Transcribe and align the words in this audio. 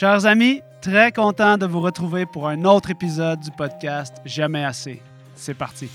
Chers 0.00 0.24
amis, 0.24 0.62
très 0.80 1.12
content 1.12 1.58
de 1.58 1.66
vous 1.66 1.80
retrouver 1.80 2.24
pour 2.24 2.48
un 2.48 2.64
autre 2.64 2.90
épisode 2.90 3.38
du 3.40 3.50
podcast 3.50 4.14
Jamais 4.24 4.64
assez. 4.64 5.02
C'est 5.36 5.52
parti. 5.52 5.90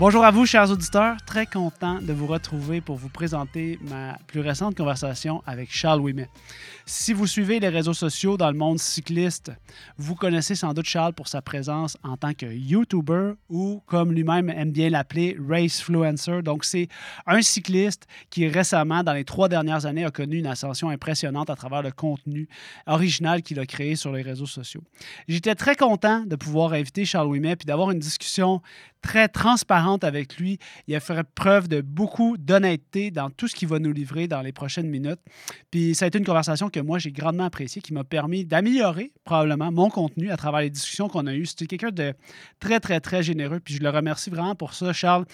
Bonjour 0.00 0.24
à 0.24 0.30
vous, 0.30 0.46
chers 0.46 0.70
auditeurs. 0.70 1.18
Très 1.26 1.44
content 1.44 2.00
de 2.00 2.14
vous 2.14 2.26
retrouver 2.26 2.80
pour 2.80 2.96
vous 2.96 3.10
présenter 3.10 3.78
ma 3.82 4.16
plus 4.28 4.40
récente 4.40 4.74
conversation 4.74 5.42
avec 5.44 5.70
Charles 5.70 6.00
Ouimet. 6.00 6.30
Si 6.86 7.12
vous 7.12 7.26
suivez 7.26 7.60
les 7.60 7.68
réseaux 7.68 7.92
sociaux 7.92 8.38
dans 8.38 8.50
le 8.50 8.56
monde 8.56 8.78
cycliste, 8.78 9.52
vous 9.98 10.14
connaissez 10.14 10.54
sans 10.54 10.72
doute 10.72 10.86
Charles 10.86 11.12
pour 11.12 11.28
sa 11.28 11.42
présence 11.42 11.98
en 12.02 12.16
tant 12.16 12.32
que 12.32 12.46
YouTuber 12.46 13.32
ou, 13.50 13.82
comme 13.84 14.12
lui-même 14.12 14.48
aime 14.48 14.72
bien 14.72 14.88
l'appeler, 14.88 15.36
Racefluencer. 15.38 16.40
Donc, 16.40 16.64
c'est 16.64 16.88
un 17.26 17.42
cycliste 17.42 18.06
qui 18.30 18.48
récemment, 18.48 19.02
dans 19.02 19.12
les 19.12 19.24
trois 19.24 19.50
dernières 19.50 19.84
années, 19.84 20.06
a 20.06 20.10
connu 20.10 20.38
une 20.38 20.46
ascension 20.46 20.88
impressionnante 20.88 21.50
à 21.50 21.56
travers 21.56 21.82
le 21.82 21.92
contenu 21.92 22.48
original 22.86 23.42
qu'il 23.42 23.60
a 23.60 23.66
créé 23.66 23.96
sur 23.96 24.12
les 24.12 24.22
réseaux 24.22 24.46
sociaux. 24.46 24.82
J'étais 25.28 25.54
très 25.54 25.76
content 25.76 26.24
de 26.24 26.36
pouvoir 26.36 26.72
inviter 26.72 27.04
Charles 27.04 27.28
Ouimet 27.28 27.56
puis 27.56 27.66
d'avoir 27.66 27.90
une 27.90 27.98
discussion 27.98 28.62
très 29.02 29.28
transparente 29.28 30.04
avec 30.04 30.36
lui. 30.36 30.58
Il 30.86 30.94
a 30.94 31.00
fait 31.00 31.22
preuve 31.34 31.68
de 31.68 31.80
beaucoup 31.80 32.36
d'honnêteté 32.36 33.10
dans 33.10 33.30
tout 33.30 33.48
ce 33.48 33.54
qu'il 33.54 33.68
va 33.68 33.78
nous 33.78 33.92
livrer 33.92 34.28
dans 34.28 34.40
les 34.42 34.52
prochaines 34.52 34.88
minutes. 34.88 35.20
Puis 35.70 35.94
ça 35.94 36.04
a 36.04 36.08
été 36.08 36.18
une 36.18 36.24
conversation 36.24 36.68
que 36.68 36.80
moi, 36.80 36.98
j'ai 36.98 37.12
grandement 37.12 37.44
appréciée, 37.44 37.82
qui 37.82 37.92
m'a 37.92 38.04
permis 38.04 38.44
d'améliorer 38.44 39.12
probablement 39.24 39.72
mon 39.72 39.90
contenu 39.90 40.30
à 40.30 40.36
travers 40.36 40.60
les 40.60 40.70
discussions 40.70 41.08
qu'on 41.08 41.26
a 41.26 41.34
eues. 41.34 41.46
C'était 41.46 41.66
quelqu'un 41.66 41.90
de 41.90 42.14
très, 42.58 42.80
très, 42.80 43.00
très 43.00 43.22
généreux. 43.22 43.60
Puis 43.60 43.74
je 43.74 43.82
le 43.82 43.90
remercie 43.90 44.30
vraiment 44.30 44.54
pour 44.54 44.74
ça. 44.74 44.92
Charles, 44.92 45.24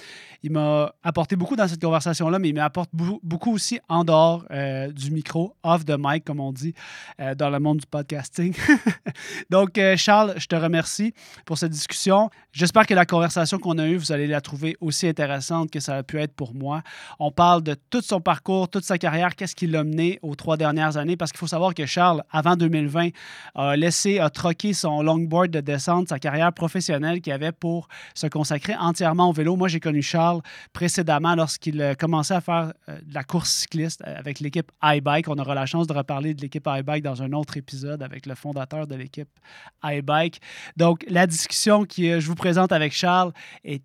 il 0.43 0.53
m'a 0.53 0.95
apporté 1.03 1.37
beaucoup 1.37 1.57
dans 1.57 1.69
cette 1.69 1.81
conversation-là, 1.81 2.39
mais 2.39 2.51
il 2.51 2.55
m'apporte 2.55 2.91
beaucoup 2.93 3.53
aussi 3.53 3.81
en 3.89 4.05
dehors 4.05 4.45
euh, 4.51 4.93
du 4.93 5.11
micro, 5.11 5.57
off 5.63 5.85
the 5.85 5.97
mic, 5.99 6.25
comme 6.25 6.41
on 6.41 6.53
dit, 6.53 6.75
euh, 7.21 7.35
dans 7.35 7.51
le 7.51 7.59
monde 7.59 7.79
du 7.79 7.87
podcasting. 7.87 8.55
Donc, 9.51 9.79
euh, 9.79 9.97
Charles, 9.97 10.35
je 10.37 10.47
te 10.47 10.57
remercie 10.57 11.15
pour 11.45 11.59
cette 11.59 11.73
discussion. 11.73 12.31
J'espère 12.53 12.87
que 12.87 12.95
la 12.95 13.07
conversation 13.07 13.56
qu'on 13.59 13.79
a 13.79 13.87
eue, 13.87 13.97
vous 13.97 14.13
allez 14.13 14.27
la 14.27 14.41
trouver 14.41 14.77
aussi 14.81 15.07
intéressante 15.07 15.71
que 15.71 15.81
ça 15.81 15.97
a 15.97 16.03
pu 16.03 16.19
être 16.19 16.35
pour 16.35 16.55
moi. 16.55 16.83
On 17.19 17.31
parle 17.31 17.63
de 17.63 17.75
tout 17.91 18.03
son 18.03 18.21
parcours, 18.21 18.69
toute 18.69 18.85
sa 18.85 18.99
carrière, 18.99 19.37
qu'est-ce 19.37 19.57
qui 19.57 19.67
l'a 19.67 19.85
mené 19.85 20.19
aux 20.23 20.35
trois 20.35 20.57
dernières 20.57 20.97
années, 20.97 21.17
parce 21.17 21.33
qu'il 21.33 21.39
faut 21.39 21.47
savoir 21.47 21.75
que 21.75 21.87
Charles, 21.87 22.23
avant 22.31 22.57
2020, 22.57 23.09
a 23.55 23.77
laissé, 23.77 24.19
a 24.19 24.31
troqué 24.31 24.73
son 24.73 25.03
longboard 25.03 25.51
de 25.51 25.61
descente, 25.61 26.09
sa 26.09 26.19
carrière 26.19 26.53
professionnelle 26.53 27.21
qu'il 27.21 27.33
avait 27.33 27.53
pour 27.53 27.89
se 28.15 28.27
consacrer 28.27 28.75
entièrement 28.77 29.31
au 29.31 29.33
vélo. 29.33 29.57
Moi, 29.57 29.69
j'ai 29.69 29.81
connu 29.81 30.03
Charles 30.03 30.41
précédemment 30.73 31.35
lorsqu'il 31.35 31.95
commençait 31.99 32.35
à 32.35 32.41
faire 32.41 32.73
euh, 32.89 32.99
de 33.03 33.15
la 33.15 33.25
course 33.25 33.51
cycliste 33.51 34.03
avec 34.05 34.41
l'équipe 34.41 34.71
iBike. 34.83 35.29
On 35.29 35.39
aura 35.39 35.55
la 35.55 35.67
chance 35.67 35.87
de 35.87 35.93
reparler 35.93 36.35
de 36.35 36.43
l'équipe 36.43 36.67
iBike 36.67 37.03
dans 37.03 37.23
un 37.23 37.33
autre 37.33 37.57
épisode 37.57 38.03
avec 38.03 38.27
le 38.27 38.35
fondateur 38.35 38.87
de 38.87 38.95
l'équipe 38.95 39.29
iBike. 39.83 40.41
Donc, 40.77 41.05
la 41.09 41.27
discussion 41.27 41.85
que 41.85 42.21
je 42.21 42.27
vous 42.27 42.35
présente 42.35 42.73
avec 42.73 42.93
Charles 42.93 43.33
est 43.65 43.83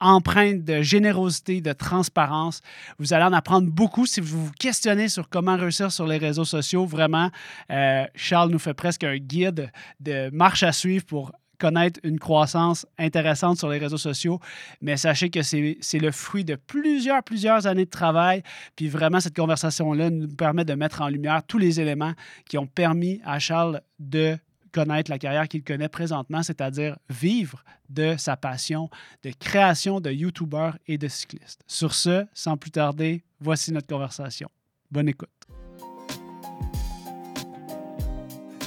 empreinte 0.00 0.64
de 0.64 0.82
générosité, 0.82 1.60
de 1.60 1.72
transparence. 1.72 2.60
Vous 2.98 3.12
allez 3.12 3.24
en 3.24 3.32
apprendre 3.32 3.68
beaucoup 3.68 4.06
si 4.06 4.20
vous 4.20 4.46
vous 4.46 4.52
questionnez 4.52 5.08
sur 5.08 5.28
comment 5.28 5.56
réussir 5.56 5.90
sur 5.90 6.06
les 6.06 6.18
réseaux 6.18 6.44
sociaux. 6.44 6.86
Vraiment, 6.86 7.30
euh, 7.70 8.04
Charles 8.14 8.50
nous 8.50 8.58
fait 8.58 8.74
presque 8.74 9.04
un 9.04 9.16
guide 9.16 9.70
de 10.00 10.30
marche 10.30 10.62
à 10.62 10.72
suivre 10.72 11.04
pour 11.04 11.32
connaître 11.58 11.98
une 12.04 12.20
croissance 12.20 12.86
intéressante 12.98 13.58
sur 13.58 13.68
les 13.68 13.78
réseaux 13.78 13.98
sociaux, 13.98 14.38
mais 14.80 14.96
sachez 14.96 15.28
que 15.28 15.42
c'est 15.42 15.98
le 15.98 16.12
fruit 16.12 16.44
de 16.44 16.54
plusieurs, 16.54 17.22
plusieurs 17.24 17.66
années 17.66 17.84
de 17.84 17.90
travail. 17.90 18.42
Puis 18.76 18.88
vraiment, 18.88 19.18
cette 19.18 19.34
conversation-là 19.34 20.10
nous 20.10 20.28
permet 20.28 20.64
de 20.64 20.74
mettre 20.74 21.02
en 21.02 21.08
lumière 21.08 21.42
tous 21.46 21.58
les 21.58 21.80
éléments 21.80 22.12
qui 22.48 22.58
ont 22.58 22.66
permis 22.66 23.20
à 23.24 23.40
Charles 23.40 23.80
de 23.98 24.38
connaître 24.72 25.10
la 25.10 25.18
carrière 25.18 25.48
qu'il 25.48 25.62
connaît 25.62 25.88
présentement, 25.88 26.42
c'est-à-dire 26.42 26.96
vivre 27.08 27.64
de 27.88 28.16
sa 28.16 28.36
passion 28.36 28.88
de 29.22 29.30
création 29.38 30.00
de 30.00 30.10
YouTuber 30.10 30.72
et 30.86 30.98
de 30.98 31.08
cycliste. 31.08 31.62
Sur 31.66 31.94
ce, 31.94 32.26
sans 32.34 32.56
plus 32.56 32.70
tarder, 32.70 33.24
voici 33.40 33.72
notre 33.72 33.86
conversation. 33.86 34.48
Bonne 34.90 35.08
écoute. 35.08 35.28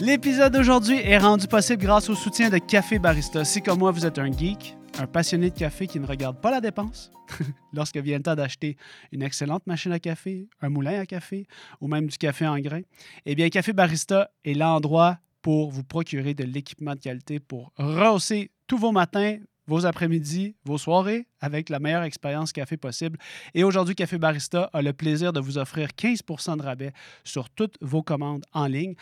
L'épisode 0.02 0.54
d'aujourd'hui 0.54 0.98
est 0.98 1.20
rendu 1.20 1.48
possible 1.48 1.84
grâce 1.84 2.10
au 2.10 2.16
soutien 2.16 2.50
de 2.50 2.58
Café 2.58 2.98
Barista. 2.98 3.46
Si 3.46 3.62
comme 3.62 3.80
moi, 3.80 3.92
vous 3.92 4.04
êtes 4.04 4.18
un 4.18 4.32
geek, 4.32 4.76
un 4.98 5.06
passionné 5.06 5.52
de 5.52 5.58
café 5.58 5.86
qui 5.86 6.00
ne 6.00 6.08
regarde 6.08 6.42
pas 6.42 6.50
la 6.50 6.60
dépense, 6.60 7.12
lorsque 7.74 7.98
vient 7.98 8.18
le 8.18 8.24
temps 8.24 8.34
d'acheter 8.34 8.78
une 9.12 9.22
excellente 9.22 9.66
machine 9.68 9.92
à 9.92 10.00
café, 10.00 10.48
un 10.62 10.70
moulin 10.70 11.00
à 11.00 11.06
café 11.06 11.46
ou 11.82 11.88
même 11.88 12.08
du 12.08 12.18
café 12.18 12.48
en 12.48 12.58
grains, 12.60 12.82
eh 13.28 13.36
bien, 13.36 13.50
Café 13.50 13.74
Barista 13.74 14.32
est 14.44 14.56
l'endroit 14.56 15.20
pour 15.42 15.72
vous 15.72 15.84
procurer 15.84 16.34
de 16.34 16.44
l'équipement 16.44 16.96
de 16.96 17.00
qualité 17.00 17.40
pour 17.40 17.72
rehausser 17.78 18.52
tous 18.68 18.78
vos 18.78 18.92
matins, 18.92 19.38
vos 19.68 19.86
après-midi, 19.86 20.56
vos 20.66 20.78
soirées 20.78 21.28
avec 21.40 21.70
la 21.70 21.80
meilleure 21.80 22.04
expérience 22.04 22.52
café 22.52 22.78
possible. 22.78 23.18
Et 23.54 23.64
aujourd'hui, 23.64 23.96
Café 23.96 24.18
Barista 24.18 24.70
a 24.74 24.82
le 24.82 24.94
plaisir 24.94 25.34
de 25.34 25.40
vous 25.40 25.58
offrir 25.58 25.90
15% 25.90 26.58
de 26.58 26.64
rabais 26.64 26.94
sur 27.24 27.50
toutes 27.50 27.78
vos 27.82 28.04
commandes 28.04 28.46
en 28.54 28.68
ligne. 28.68 28.96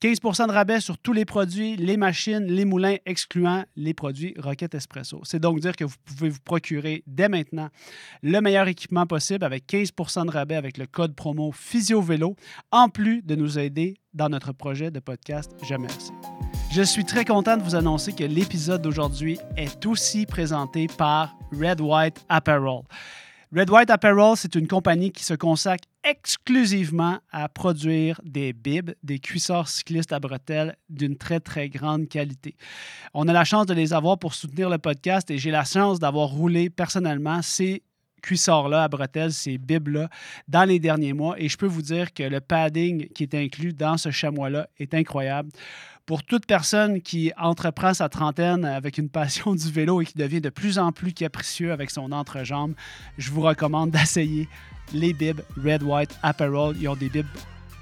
15% 0.00 0.46
de 0.46 0.52
rabais 0.52 0.80
sur 0.80 0.96
tous 0.96 1.12
les 1.12 1.24
produits, 1.24 1.76
les 1.76 1.96
machines, 1.96 2.44
les 2.44 2.64
moulins, 2.64 2.96
excluant 3.04 3.64
les 3.74 3.94
produits 3.94 4.32
Rocket 4.38 4.72
Espresso. 4.74 5.20
C'est 5.24 5.40
donc 5.40 5.58
dire 5.58 5.74
que 5.74 5.84
vous 5.84 5.96
pouvez 6.04 6.30
vous 6.30 6.38
procurer 6.44 7.02
dès 7.08 7.28
maintenant 7.28 7.68
le 8.22 8.40
meilleur 8.40 8.68
équipement 8.68 9.06
possible 9.06 9.44
avec 9.44 9.66
15% 9.66 10.26
de 10.26 10.30
rabais 10.30 10.54
avec 10.54 10.78
le 10.78 10.86
code 10.86 11.16
promo 11.16 11.50
PhysioVélo, 11.50 12.36
en 12.70 12.88
plus 12.88 13.22
de 13.22 13.34
nous 13.34 13.58
aider 13.58 13.96
dans 14.14 14.28
notre 14.28 14.52
projet 14.52 14.92
de 14.92 15.00
podcast 15.00 15.50
Jamais 15.68 15.88
assez. 15.88 16.12
Je 16.70 16.82
suis 16.82 17.04
très 17.04 17.24
content 17.24 17.56
de 17.56 17.62
vous 17.62 17.74
annoncer 17.74 18.12
que 18.12 18.24
l'épisode 18.24 18.82
d'aujourd'hui 18.82 19.38
est 19.56 19.84
aussi 19.84 20.26
présenté 20.26 20.86
par 20.86 21.34
Red 21.52 21.80
White 21.80 22.24
Apparel. 22.28 22.82
Red 23.50 23.70
White 23.70 23.88
Apparel, 23.88 24.36
c'est 24.36 24.56
une 24.56 24.68
compagnie 24.68 25.10
qui 25.10 25.24
se 25.24 25.32
consacre 25.32 25.88
exclusivement 26.04 27.18
à 27.32 27.48
produire 27.48 28.20
des 28.22 28.52
bibs, 28.52 28.90
des 29.02 29.18
cuissards 29.20 29.68
cyclistes 29.68 30.12
à 30.12 30.20
bretelles 30.20 30.76
d'une 30.90 31.16
très, 31.16 31.40
très 31.40 31.70
grande 31.70 32.10
qualité. 32.10 32.56
On 33.14 33.26
a 33.26 33.32
la 33.32 33.44
chance 33.44 33.64
de 33.64 33.72
les 33.72 33.94
avoir 33.94 34.18
pour 34.18 34.34
soutenir 34.34 34.68
le 34.68 34.76
podcast 34.76 35.30
et 35.30 35.38
j'ai 35.38 35.50
la 35.50 35.64
chance 35.64 35.98
d'avoir 35.98 36.28
roulé 36.28 36.68
personnellement 36.68 37.40
ces 37.40 37.82
cuissards-là 38.22 38.84
à 38.84 38.88
bretelles, 38.88 39.32
ces 39.32 39.56
bibs-là, 39.56 40.10
dans 40.46 40.64
les 40.64 40.78
derniers 40.78 41.14
mois. 41.14 41.40
Et 41.40 41.48
je 41.48 41.56
peux 41.56 41.66
vous 41.66 41.80
dire 41.80 42.12
que 42.12 42.24
le 42.24 42.40
padding 42.40 43.08
qui 43.14 43.22
est 43.22 43.34
inclus 43.34 43.72
dans 43.72 43.96
ce 43.96 44.10
chamois-là 44.10 44.68
est 44.78 44.92
incroyable 44.92 45.48
pour 46.08 46.24
toute 46.24 46.46
personne 46.46 47.02
qui 47.02 47.32
entreprend 47.36 47.92
sa 47.92 48.08
trentaine 48.08 48.64
avec 48.64 48.96
une 48.96 49.10
passion 49.10 49.54
du 49.54 49.70
vélo 49.70 50.00
et 50.00 50.06
qui 50.06 50.16
devient 50.16 50.40
de 50.40 50.48
plus 50.48 50.78
en 50.78 50.90
plus 50.90 51.12
capricieux 51.12 51.70
avec 51.70 51.90
son 51.90 52.12
entrejambe, 52.12 52.72
je 53.18 53.30
vous 53.30 53.42
recommande 53.42 53.90
d'essayer 53.90 54.48
les 54.94 55.12
bibs 55.12 55.42
Red 55.62 55.82
White 55.82 56.18
Apparel. 56.22 56.74
Ils 56.80 56.88
ont 56.88 56.96
des 56.96 57.10
bibs, 57.10 57.26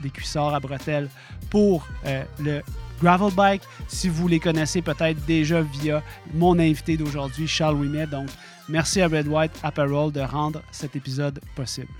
des 0.03 0.11
cuissards 0.11 0.57
à 0.57 0.59
bretelles 0.59 1.09
pour 1.51 1.87
euh, 2.05 2.25
le 2.41 2.63
gravel 3.01 3.33
bike. 3.33 3.63
Si 3.87 4.09
vous 4.09 4.27
les 4.27 4.41
connaissez 4.41 4.83
peut-être 4.83 5.25
déjà 5.25 5.63
via 5.63 6.03
mon 6.35 6.59
invité 6.59 6.97
d'aujourd'hui, 6.97 7.47
Charles 7.47 7.77
Wimet. 7.77 8.09
Donc, 8.09 8.29
merci 8.69 9.03
à 9.03 9.07
Red 9.07 9.29
White 9.29 9.53
Apparel 9.63 10.11
de 10.11 10.21
rendre 10.21 10.63
cet 10.73 10.97
épisode 10.97 11.39
possible. 11.55 11.93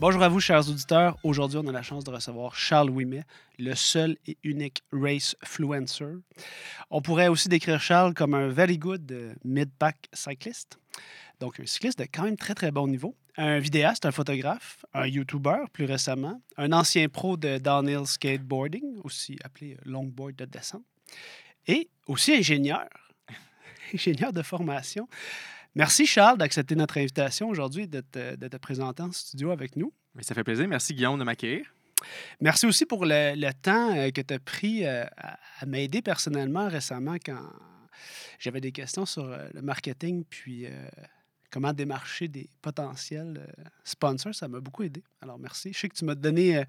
Bonjour 0.00 0.22
à 0.22 0.28
vous, 0.28 0.38
chers 0.38 0.68
auditeurs. 0.68 1.18
Aujourd'hui, 1.24 1.58
on 1.60 1.66
a 1.66 1.72
la 1.72 1.82
chance 1.82 2.04
de 2.04 2.12
recevoir 2.12 2.54
Charles 2.54 2.88
Ouimet, 2.88 3.24
le 3.58 3.74
seul 3.74 4.16
et 4.28 4.38
unique 4.44 4.84
race 4.92 5.34
fluencer. 5.42 6.14
On 6.88 7.02
pourrait 7.02 7.26
aussi 7.26 7.48
décrire 7.48 7.80
Charles 7.80 8.14
comme 8.14 8.32
un 8.32 8.46
very 8.46 8.78
good 8.78 9.10
euh, 9.10 9.34
mid-pack 9.44 10.08
cycliste. 10.12 10.78
Donc, 11.40 11.58
un 11.58 11.66
cycliste 11.66 11.98
de 11.98 12.04
quand 12.04 12.22
même 12.22 12.36
très, 12.36 12.54
très 12.54 12.70
bon 12.70 12.86
niveau. 12.86 13.16
Un 13.36 13.58
vidéaste, 13.58 14.06
un 14.06 14.12
photographe, 14.12 14.84
un 14.94 15.08
YouTuber 15.08 15.64
plus 15.72 15.86
récemment, 15.86 16.40
un 16.56 16.70
ancien 16.70 17.08
pro 17.08 17.36
de 17.36 17.58
downhill 17.58 18.06
skateboarding, 18.06 19.00
aussi 19.02 19.36
appelé 19.42 19.76
longboard 19.84 20.36
de 20.36 20.44
descente, 20.44 20.84
et 21.66 21.90
aussi 22.06 22.34
ingénieur, 22.34 22.86
ingénieur 23.92 24.32
de 24.32 24.42
formation. 24.42 25.08
Merci 25.74 26.06
Charles 26.06 26.38
d'accepter 26.38 26.74
notre 26.74 26.98
invitation 26.98 27.48
aujourd'hui 27.48 27.86
de 27.86 28.00
te, 28.00 28.56
présenter 28.56 29.02
en 29.02 29.12
studio 29.12 29.50
avec 29.50 29.76
nous. 29.76 29.92
Ça 30.20 30.34
fait 30.34 30.44
plaisir. 30.44 30.66
Merci 30.68 30.94
Guillaume 30.94 31.18
de 31.18 31.24
m'accueillir. 31.24 31.66
Merci 32.40 32.66
aussi 32.66 32.86
pour 32.86 33.04
le, 33.04 33.50
temps 33.52 33.96
euh, 33.96 34.10
que 34.10 34.20
tu 34.20 34.34
as 34.34 34.38
pris 34.38 34.86
euh, 34.86 35.04
à, 35.16 35.66
m'aider 35.66 36.00
personnellement 36.00 36.68
récemment 36.68 37.16
quand 37.24 37.42
j'avais 38.38 38.60
des 38.60 38.70
questions 38.70 39.04
sur 39.04 39.24
euh, 39.24 39.48
le 39.52 39.62
marketing 39.62 40.24
puis 40.28 40.66
comment 41.50 41.72
démarcher 41.72 42.28
des 42.28 42.48
potentiels 42.60 43.46
euh, 43.48 43.62
sponsors. 43.84 44.34
Ça 44.34 44.48
m'a 44.48 44.60
beaucoup 44.60 44.82
aidé. 44.82 45.02
Alors, 45.20 45.38
merci. 45.38 45.72
Je 45.72 45.78
sais 45.78 45.88
que 45.88 45.96
tu 45.96 46.04
m'as 46.04 46.14
donné 46.14 46.58
euh, 46.58 46.64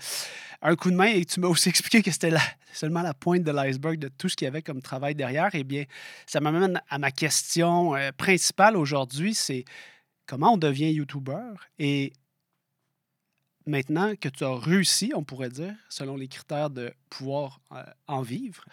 un 0.62 0.76
coup 0.76 0.92
de 0.92 0.96
main 0.96 1.08
et 1.08 1.26
tu 1.26 1.40
m'as 1.40 1.48
aussi 1.50 1.70
expliqué 1.70 2.02
que 2.02 2.12
c'était 2.12 2.34
seulement 2.74 3.02
la 3.02 3.14
pointe 3.14 3.44
de 3.44 3.52
l'iceberg 3.52 4.00
de 4.00 4.08
tout 4.10 4.30
ce 4.30 4.36
qu'il 4.36 4.46
y 4.46 4.48
avait 4.48 4.62
comme 4.62 4.82
travail 4.82 5.16
derrière. 5.16 5.50
Eh 5.54 5.64
bien, 5.64 5.86
ça 6.26 6.40
m'amène 6.40 6.82
à 6.90 6.98
ma 6.98 7.12
question 7.12 7.96
euh, 7.96 8.12
principale 8.12 8.78
aujourd'hui, 8.78 9.34
c'est 9.34 9.66
comment 10.26 10.54
on 10.54 10.58
devient 10.58 10.92
YouTuber 10.92 11.54
et 11.80 12.14
maintenant 13.66 14.16
que 14.16 14.30
tu 14.30 14.44
as 14.44 14.56
réussi, 14.56 15.12
on 15.16 15.24
pourrait 15.24 15.50
dire, 15.50 15.76
selon 15.90 16.16
les 16.16 16.28
critères 16.28 16.70
de 16.70 16.94
pouvoir 17.10 17.62
en 18.08 18.22
vivre, 18.22 18.64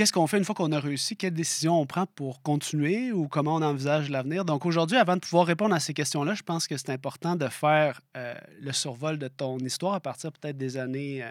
qu'est-ce 0.00 0.14
qu'on 0.14 0.26
fait 0.26 0.38
une 0.38 0.46
fois 0.46 0.54
qu'on 0.54 0.72
a 0.72 0.80
réussi? 0.80 1.14
Quelle 1.14 1.34
décision 1.34 1.78
on 1.78 1.84
prend 1.84 2.06
pour 2.06 2.40
continuer 2.40 3.12
ou 3.12 3.28
comment 3.28 3.56
on 3.56 3.60
envisage 3.60 4.08
l'avenir? 4.08 4.46
Donc 4.46 4.64
aujourd'hui, 4.64 4.96
avant 4.96 5.16
de 5.16 5.20
pouvoir 5.20 5.44
répondre 5.44 5.74
à 5.74 5.78
ces 5.78 5.92
questions-là, 5.92 6.32
je 6.32 6.42
pense 6.42 6.66
que 6.66 6.78
c'est 6.78 6.88
important 6.88 7.36
de 7.36 7.46
faire 7.48 8.00
euh, 8.16 8.32
le 8.62 8.72
survol 8.72 9.18
de 9.18 9.28
ton 9.28 9.58
histoire 9.58 9.92
à 9.92 10.00
partir 10.00 10.32
peut-être 10.32 10.56
des 10.56 10.78
années 10.78 11.22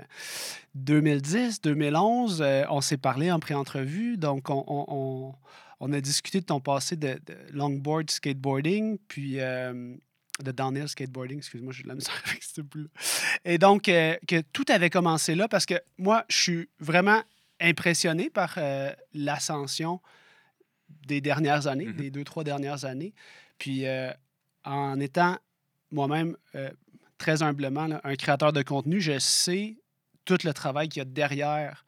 2010, 0.75 1.35
euh, 1.65 1.71
2011. 1.71 2.43
Euh, 2.43 2.63
on 2.69 2.79
s'est 2.81 2.97
parlé 2.97 3.31
en 3.31 3.39
pré-entrevue, 3.39 4.17
donc 4.17 4.51
on, 4.51 5.33
a 5.81 5.99
discuté 5.99 6.39
de 6.39 6.45
ton 6.45 6.59
passé 6.59 6.95
de, 6.95 7.19
longboard 7.51 8.11
skateboarding, 8.11 8.99
puis 9.07 9.37
de 9.37 10.51
downhill 10.51 10.87
skateboarding, 10.87 11.39
excuse-moi, 11.39 11.73
j'ai 11.73 11.81
de 11.81 11.87
la 11.87 11.95
misère 11.95 12.21
avec 12.27 12.43
ce 12.43 12.61
bout-là. 12.61 12.89
Et 13.45 13.57
donc, 13.57 13.85
que 13.85 14.41
tout 14.53 14.65
avait 14.69 14.91
commencé 14.91 15.33
là 15.33 15.47
parce 15.47 15.65
que 15.65 15.81
moi, 15.97 16.23
je 16.29 16.37
suis 16.37 16.69
vraiment 16.79 17.23
impressionné 17.59 18.29
par 18.29 18.55
euh, 18.57 18.91
l'ascension 19.13 20.01
des 21.07 21.21
dernières 21.21 21.67
années, 21.67 21.87
mm-hmm. 21.87 21.95
des 21.95 22.11
deux, 22.11 22.23
trois 22.23 22.43
dernières 22.43 22.85
années. 22.85 23.13
Puis 23.57 23.85
euh, 23.85 24.11
en 24.63 24.99
étant 24.99 25.37
moi-même 25.91 26.35
euh, 26.55 26.69
très 27.17 27.43
humblement 27.43 27.87
un 28.03 28.15
créateur 28.15 28.53
de 28.53 28.61
contenu, 28.61 29.01
je 29.01 29.19
sais 29.19 29.77
tout 30.25 30.37
le 30.43 30.53
travail 30.53 30.89
qu'il 30.89 30.99
y 30.99 31.01
a 31.01 31.05
derrière 31.05 31.85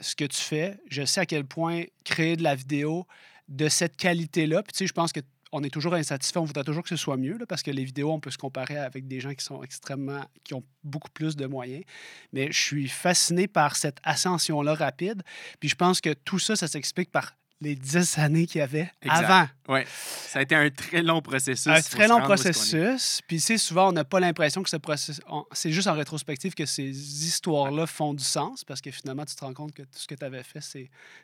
ce 0.00 0.14
que 0.16 0.24
tu 0.24 0.40
fais. 0.40 0.78
Je 0.90 1.04
sais 1.04 1.20
à 1.20 1.26
quel 1.26 1.44
point 1.44 1.84
créer 2.04 2.36
de 2.36 2.42
la 2.42 2.54
vidéo 2.54 3.06
de 3.48 3.68
cette 3.68 3.96
qualité-là, 3.96 4.62
puis 4.62 4.72
tu 4.72 4.78
sais, 4.78 4.86
je 4.86 4.92
pense 4.92 5.12
que 5.12 5.20
on 5.52 5.62
est 5.62 5.70
toujours 5.70 5.94
insatisfait, 5.94 6.38
on 6.38 6.44
voudrait 6.44 6.64
toujours 6.64 6.82
que 6.82 6.88
ce 6.88 6.96
soit 6.96 7.16
mieux, 7.16 7.38
parce 7.48 7.62
que 7.62 7.70
les 7.70 7.84
vidéos, 7.84 8.12
on 8.12 8.20
peut 8.20 8.30
se 8.30 8.38
comparer 8.38 8.78
avec 8.78 9.06
des 9.06 9.20
gens 9.20 9.34
qui 9.34 9.44
sont 9.44 9.62
extrêmement, 9.62 10.24
qui 10.44 10.54
ont 10.54 10.64
beaucoup 10.84 11.10
plus 11.10 11.36
de 11.36 11.46
moyens. 11.46 11.84
Mais 12.32 12.50
je 12.52 12.60
suis 12.60 12.88
fasciné 12.88 13.48
par 13.48 13.76
cette 13.76 13.98
ascension-là 14.02 14.74
rapide. 14.74 15.22
Puis 15.60 15.68
je 15.68 15.74
pense 15.74 16.00
que 16.00 16.12
tout 16.12 16.38
ça, 16.38 16.56
ça 16.56 16.68
s'explique 16.68 17.10
par 17.10 17.34
les 17.60 17.74
dix 17.74 18.18
années 18.18 18.46
qu'il 18.46 18.60
y 18.60 18.62
avait 18.62 18.90
avant. 19.08 19.48
Oui, 19.68 19.80
ça 19.86 20.38
a 20.38 20.42
été 20.42 20.54
un 20.54 20.70
très 20.70 21.02
long 21.02 21.20
processus. 21.20 21.66
Un 21.66 21.82
très 21.82 22.08
long 22.08 22.20
processus. 22.20 23.20
Puis, 23.26 23.38
c'est 23.40 23.58
souvent, 23.58 23.88
on 23.88 23.92
n'a 23.92 24.04
pas 24.04 24.20
l'impression 24.20 24.62
que 24.62 24.70
ce 24.70 24.76
processus. 24.76 25.22
C'est 25.52 25.72
juste 25.72 25.88
en 25.88 25.94
rétrospective 25.94 26.54
que 26.54 26.64
ces 26.64 26.88
histoires-là 26.88 27.86
font 27.86 28.14
du 28.14 28.24
sens 28.24 28.64
parce 28.64 28.80
que 28.80 28.90
finalement, 28.90 29.26
tu 29.26 29.34
te 29.34 29.44
rends 29.44 29.52
compte 29.52 29.74
que 29.74 29.82
tout 29.82 29.98
ce 29.98 30.06
que 30.06 30.14
tu 30.14 30.24
avais 30.24 30.42
fait, 30.42 30.60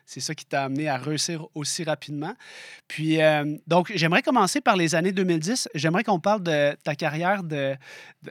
c'est 0.05 0.19
ça 0.19 0.35
qui 0.35 0.45
t'a 0.45 0.65
amené 0.65 0.87
à 0.87 0.97
réussir 0.97 1.47
aussi 1.55 1.83
rapidement. 1.83 2.35
Puis, 2.87 3.21
euh, 3.21 3.57
donc, 3.65 3.91
j'aimerais 3.95 4.21
commencer 4.21 4.61
par 4.61 4.75
les 4.75 4.93
années 4.93 5.11
2010. 5.11 5.69
J'aimerais 5.73 6.03
qu'on 6.03 6.19
parle 6.19 6.43
de 6.43 6.75
ta 6.83 6.95
carrière 6.95 7.43
de. 7.43 7.75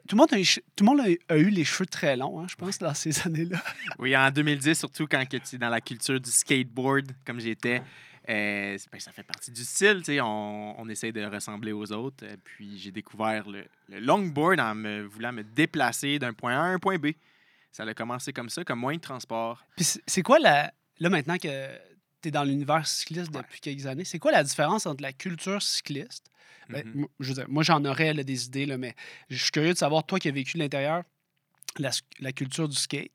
Tout, 0.06 0.14
le 0.14 0.18
monde 0.18 0.32
a, 0.32 0.36
tout 0.76 0.84
le 0.84 0.86
monde 0.86 1.00
a, 1.28 1.36
eu 1.36 1.48
les 1.48 1.64
cheveux 1.64 1.86
très 1.86 2.16
longs, 2.16 2.40
hein, 2.40 2.46
je 2.48 2.54
pense, 2.54 2.78
dans 2.78 2.94
ces 2.94 3.26
années-là. 3.26 3.58
Oui, 3.98 4.16
en 4.16 4.30
2010, 4.30 4.78
surtout 4.78 5.06
quand 5.06 5.24
tu 5.28 5.56
es 5.56 5.58
dans 5.58 5.70
la 5.70 5.80
culture 5.80 6.20
du 6.20 6.30
skateboard, 6.30 7.10
comme 7.24 7.40
j'étais. 7.40 7.82
Euh, 8.28 8.78
ben, 8.90 9.00
ça 9.00 9.12
fait 9.12 9.22
partie 9.22 9.50
du 9.50 9.64
style, 9.64 10.02
on, 10.22 10.74
on 10.78 10.88
essaie 10.88 11.12
de 11.12 11.24
ressembler 11.24 11.72
aux 11.72 11.92
autres. 11.92 12.24
Euh, 12.24 12.36
puis 12.42 12.78
j'ai 12.78 12.90
découvert 12.90 13.46
le, 13.48 13.64
longboard 13.88 14.60
en 14.60 14.74
me 14.74 15.02
voulant 15.02 15.32
me 15.32 15.42
déplacer 15.42 16.18
d'un 16.18 16.32
point 16.32 16.54
A 16.54 16.62
à 16.62 16.66
un 16.66 16.78
point 16.78 16.98
B. 16.98 17.08
Ça 17.70 17.82
a 17.82 17.92
commencé 17.92 18.32
comme 18.32 18.48
ça, 18.48 18.64
comme 18.64 18.78
moyen 18.78 18.96
de 18.96 19.02
transport. 19.02 19.62
Puis 19.76 19.86
c'est 20.06 20.22
quoi 20.22 20.38
la. 20.38 20.72
Là, 21.00 21.10
maintenant 21.10 21.36
que 21.36 21.68
tu 22.22 22.28
es 22.28 22.30
dans 22.30 22.44
l'univers 22.44 22.86
cycliste 22.86 23.32
depuis 23.32 23.60
quelques 23.60 23.86
années, 23.86 24.04
c'est 24.04 24.18
quoi 24.18 24.32
la 24.32 24.44
différence 24.44 24.86
entre 24.86 25.02
la 25.02 25.12
culture 25.12 25.60
cycliste? 25.60 26.30
Ben, 26.70 26.82
mm-hmm. 26.82 27.06
je 27.20 27.28
veux 27.28 27.34
dire, 27.34 27.48
moi, 27.48 27.62
j'en 27.62 27.84
aurais 27.84 28.14
des 28.14 28.46
idées, 28.46 28.64
là, 28.64 28.78
mais 28.78 28.94
je 29.28 29.36
suis 29.36 29.50
curieux 29.50 29.74
de 29.74 29.78
savoir, 29.78 30.06
toi 30.06 30.18
qui 30.18 30.28
as 30.28 30.32
vécu 30.32 30.56
l'intérieur, 30.56 31.02
la, 31.78 31.90
la, 32.20 32.32
culture 32.32 32.68
du 32.68 32.76
skate 32.76 33.10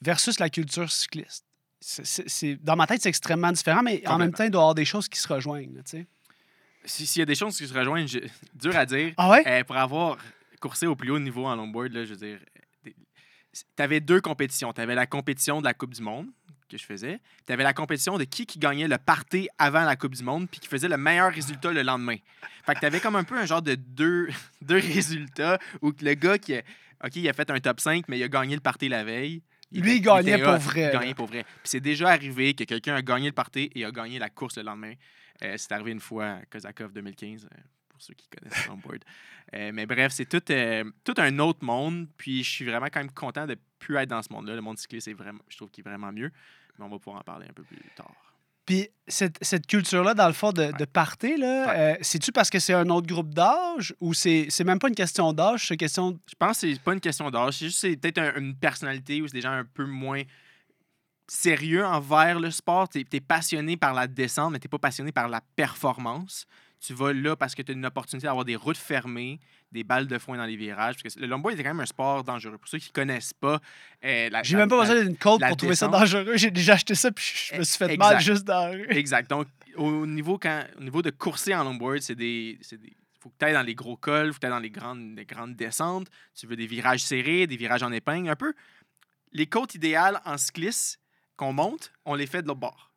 versus 0.00 0.40
la 0.40 0.50
culture 0.50 0.90
cycliste 0.90 1.44
c'est, 1.86 2.56
dans 2.56 2.76
ma 2.76 2.86
tête, 2.86 3.02
c'est 3.02 3.10
extrêmement 3.10 3.52
différent, 3.52 3.82
mais 3.82 4.06
en 4.06 4.18
même 4.18 4.32
temps, 4.32 4.44
il 4.44 4.50
doit 4.50 4.60
y 4.60 4.64
avoir 4.64 4.74
des 4.74 4.86
choses 4.86 5.08
qui 5.08 5.20
se 5.20 5.28
rejoignent. 5.28 5.82
S'il 6.86 7.18
y 7.18 7.22
a 7.22 7.26
des 7.26 7.34
choses 7.34 7.56
qui 7.56 7.66
se 7.66 7.74
rejoignent, 7.74 8.06
dur 8.54 8.76
à 8.76 8.86
dire. 8.86 9.12
Ah 9.16 9.30
ouais? 9.30 9.42
Euh, 9.46 9.64
pour 9.64 9.76
avoir 9.76 10.16
coursé 10.60 10.86
au 10.86 10.96
plus 10.96 11.10
haut 11.10 11.18
niveau 11.18 11.44
en 11.44 11.54
longboard, 11.54 11.92
là, 11.92 12.04
je 12.04 12.14
veux 12.14 12.26
dire, 12.26 12.38
tu 13.52 13.82
avais 13.82 14.00
deux 14.00 14.20
compétitions. 14.20 14.72
Tu 14.72 14.80
avais 14.80 14.94
la 14.94 15.06
compétition 15.06 15.60
de 15.60 15.64
la 15.64 15.74
Coupe 15.74 15.94
du 15.94 16.02
Monde 16.02 16.28
que 16.68 16.78
je 16.78 16.84
faisais. 16.84 17.20
Tu 17.46 17.52
avais 17.52 17.62
la 17.62 17.74
compétition 17.74 18.16
de 18.16 18.24
qui 18.24 18.46
qui 18.46 18.58
gagnait 18.58 18.88
le 18.88 18.98
party 18.98 19.48
avant 19.58 19.84
la 19.84 19.96
Coupe 19.96 20.14
du 20.14 20.22
Monde 20.22 20.48
puis 20.50 20.60
qui 20.60 20.68
faisait 20.68 20.88
le 20.88 20.96
meilleur 20.96 21.32
résultat 21.32 21.70
le 21.70 21.82
lendemain. 21.82 22.16
Fait 22.64 22.74
que 22.74 22.80
tu 22.80 22.86
avais 22.86 23.00
comme 23.00 23.16
un 23.16 23.24
peu 23.24 23.36
un 23.36 23.44
genre 23.44 23.62
de 23.62 23.74
deux, 23.74 24.28
deux 24.62 24.78
résultats 24.78 25.58
où 25.82 25.92
le 26.00 26.14
gars 26.14 26.38
qui 26.38 26.54
a, 26.54 26.62
OK, 27.04 27.16
il 27.16 27.28
a 27.28 27.34
fait 27.34 27.50
un 27.50 27.60
top 27.60 27.80
5, 27.80 28.08
mais 28.08 28.18
il 28.18 28.22
a 28.22 28.28
gagné 28.28 28.54
le 28.54 28.60
party 28.60 28.88
la 28.88 29.04
veille. 29.04 29.42
Lui, 29.80 29.96
il 29.96 30.00
gagnait 30.00 30.38
pour 30.38 30.56
vrai. 30.56 30.90
Il 30.92 30.98
gagnait 30.98 31.14
pour 31.14 31.26
vrai. 31.26 31.44
Puis 31.44 31.64
c'est 31.64 31.80
déjà 31.80 32.10
arrivé 32.10 32.54
que 32.54 32.64
quelqu'un 32.64 32.94
a 32.94 33.02
gagné 33.02 33.26
le 33.26 33.32
party 33.32 33.70
et 33.74 33.84
a 33.84 33.90
gagné 33.90 34.18
la 34.18 34.30
course 34.30 34.56
le 34.56 34.64
lendemain. 34.64 34.94
Euh, 35.42 35.54
c'est 35.56 35.72
arrivé 35.72 35.92
une 35.92 36.00
fois 36.00 36.26
à 36.26 36.44
Kozakov 36.46 36.92
2015, 36.92 37.44
euh, 37.44 37.56
pour 37.88 38.00
ceux 38.00 38.14
qui 38.14 38.28
connaissent 38.28 38.66
Longboard. 38.66 39.04
Euh, 39.54 39.72
mais 39.72 39.86
bref, 39.86 40.12
c'est 40.12 40.26
tout, 40.26 40.40
tout 40.40 41.20
un 41.20 41.38
autre 41.38 41.64
monde. 41.64 42.08
Puis 42.16 42.44
je 42.44 42.50
suis 42.50 42.64
vraiment 42.64 42.86
quand 42.86 43.00
même 43.00 43.10
content 43.10 43.46
de 43.46 43.52
ne 43.52 43.58
plus 43.78 43.96
être 43.96 44.08
dans 44.08 44.22
ce 44.22 44.32
monde-là. 44.32 44.54
Le 44.54 44.62
monde 44.62 44.78
cycliste, 44.78 45.10
vraiment, 45.12 45.40
je 45.48 45.56
trouve 45.56 45.70
qu'il 45.70 45.84
est 45.86 45.88
vraiment 45.88 46.12
mieux. 46.12 46.30
Mais 46.78 46.84
on 46.84 46.88
va 46.88 46.98
pouvoir 46.98 47.20
en 47.20 47.24
parler 47.24 47.46
un 47.48 47.52
peu 47.52 47.62
plus 47.62 47.78
tard. 47.96 48.14
Puis 48.66 48.88
cette, 49.06 49.36
cette 49.42 49.66
culture-là, 49.66 50.14
dans 50.14 50.26
le 50.26 50.32
fond, 50.32 50.52
de, 50.52 50.72
de 50.72 50.84
party, 50.86 51.36
là, 51.36 51.70
euh, 51.70 51.96
c'est-tu 52.00 52.32
parce 52.32 52.48
que 52.48 52.58
c'est 52.58 52.72
un 52.72 52.88
autre 52.88 53.06
groupe 53.06 53.34
d'âge 53.34 53.94
ou 54.00 54.14
c'est 54.14 54.48
même 54.64 54.78
pas 54.78 54.88
une 54.88 54.94
question 54.94 55.32
d'âge, 55.32 55.68
c'est 55.68 55.76
question... 55.76 56.18
Je 56.28 56.34
pense 56.38 56.60
que 56.60 56.72
c'est 56.72 56.80
pas 56.80 56.94
une 56.94 57.00
question 57.00 57.30
d'âge, 57.30 57.58
c'est 57.58 57.66
juste 57.66 57.80
c'est 57.80 57.96
peut-être 57.96 58.38
une 58.38 58.54
personnalité 58.54 59.20
ou 59.20 59.28
c'est 59.28 59.34
des 59.34 59.42
gens 59.42 59.52
un 59.52 59.64
peu 59.64 59.84
moins 59.84 60.22
sérieux 61.26 61.84
envers 61.84 62.40
le 62.40 62.50
sport. 62.50 62.88
Tu 62.88 63.06
es, 63.12 63.20
passionné 63.20 63.76
par 63.76 63.94
la 63.94 64.06
descente, 64.06 64.52
mais 64.52 64.58
tu 64.58 64.68
pas 64.68 64.78
passionné 64.78 65.12
par 65.12 65.28
la 65.28 65.40
performance. 65.56 66.46
Tu 66.84 66.92
vas 66.92 67.12
là 67.12 67.34
parce 67.34 67.54
que 67.54 67.62
tu 67.62 67.72
as 67.72 67.74
une 67.74 67.86
opportunité 67.86 68.26
d'avoir 68.26 68.44
des 68.44 68.56
routes 68.56 68.76
fermées, 68.76 69.40
des 69.72 69.84
balles 69.84 70.06
de 70.06 70.18
foin 70.18 70.36
dans 70.36 70.44
les 70.44 70.56
virages. 70.56 70.96
Parce 71.02 71.14
que 71.14 71.20
le 71.20 71.26
longboard 71.26 71.58
est 71.58 71.62
quand 71.62 71.70
même 71.70 71.80
un 71.80 71.86
sport 71.86 72.24
dangereux. 72.24 72.58
Pour 72.58 72.68
ceux 72.68 72.78
qui 72.78 72.88
ne 72.88 72.92
connaissent 72.92 73.32
pas. 73.32 73.60
Euh, 74.04 74.28
J'ai 74.42 74.56
même 74.56 74.68
pas 74.68 74.80
besoin 74.80 75.02
d'une 75.02 75.16
côte 75.16 75.40
pour 75.46 75.56
trouver 75.56 75.76
ça 75.76 75.88
dangereux. 75.88 76.36
J'ai 76.36 76.50
déjà 76.50 76.74
acheté 76.74 76.94
ça 76.94 77.10
puis 77.10 77.24
je 77.52 77.58
me 77.58 77.64
suis 77.64 77.78
fait 77.78 77.96
mal 77.96 78.20
juste 78.20 78.44
dans 78.44 78.66
la 78.66 78.70
rue. 78.72 78.86
Exact. 78.90 79.30
Donc, 79.30 79.46
au 79.76 80.06
niveau, 80.06 80.38
quand, 80.38 80.64
au 80.78 80.82
niveau 80.82 81.00
de 81.00 81.10
courser 81.10 81.54
en 81.54 81.64
longboard, 81.64 82.00
c'est 82.00 82.14
des, 82.14 82.58
faut 83.20 83.30
que 83.30 83.36
tu 83.38 83.46
ailles 83.46 83.54
dans 83.54 83.62
les 83.62 83.74
gros 83.74 83.96
cols, 83.96 84.28
faut 84.28 84.34
que 84.34 84.40
tu 84.40 84.46
ailles 84.46 84.52
dans 84.52 84.58
les 84.58 84.70
grandes, 84.70 85.16
les 85.16 85.24
grandes 85.24 85.56
descentes. 85.56 86.08
Tu 86.34 86.46
veux 86.46 86.56
des 86.56 86.66
virages 86.66 87.02
serrés, 87.02 87.46
des 87.46 87.56
virages 87.56 87.82
en 87.82 87.92
épingle, 87.92 88.28
un 88.28 88.36
peu. 88.36 88.52
Les 89.32 89.46
côtes 89.46 89.74
idéales 89.74 90.20
en 90.26 90.36
cycliste 90.36 91.00
qu'on 91.36 91.54
monte, 91.54 91.92
on 92.04 92.14
les 92.14 92.26
fait 92.26 92.42
de 92.42 92.48
l'autre 92.48 92.60
bord. 92.60 92.93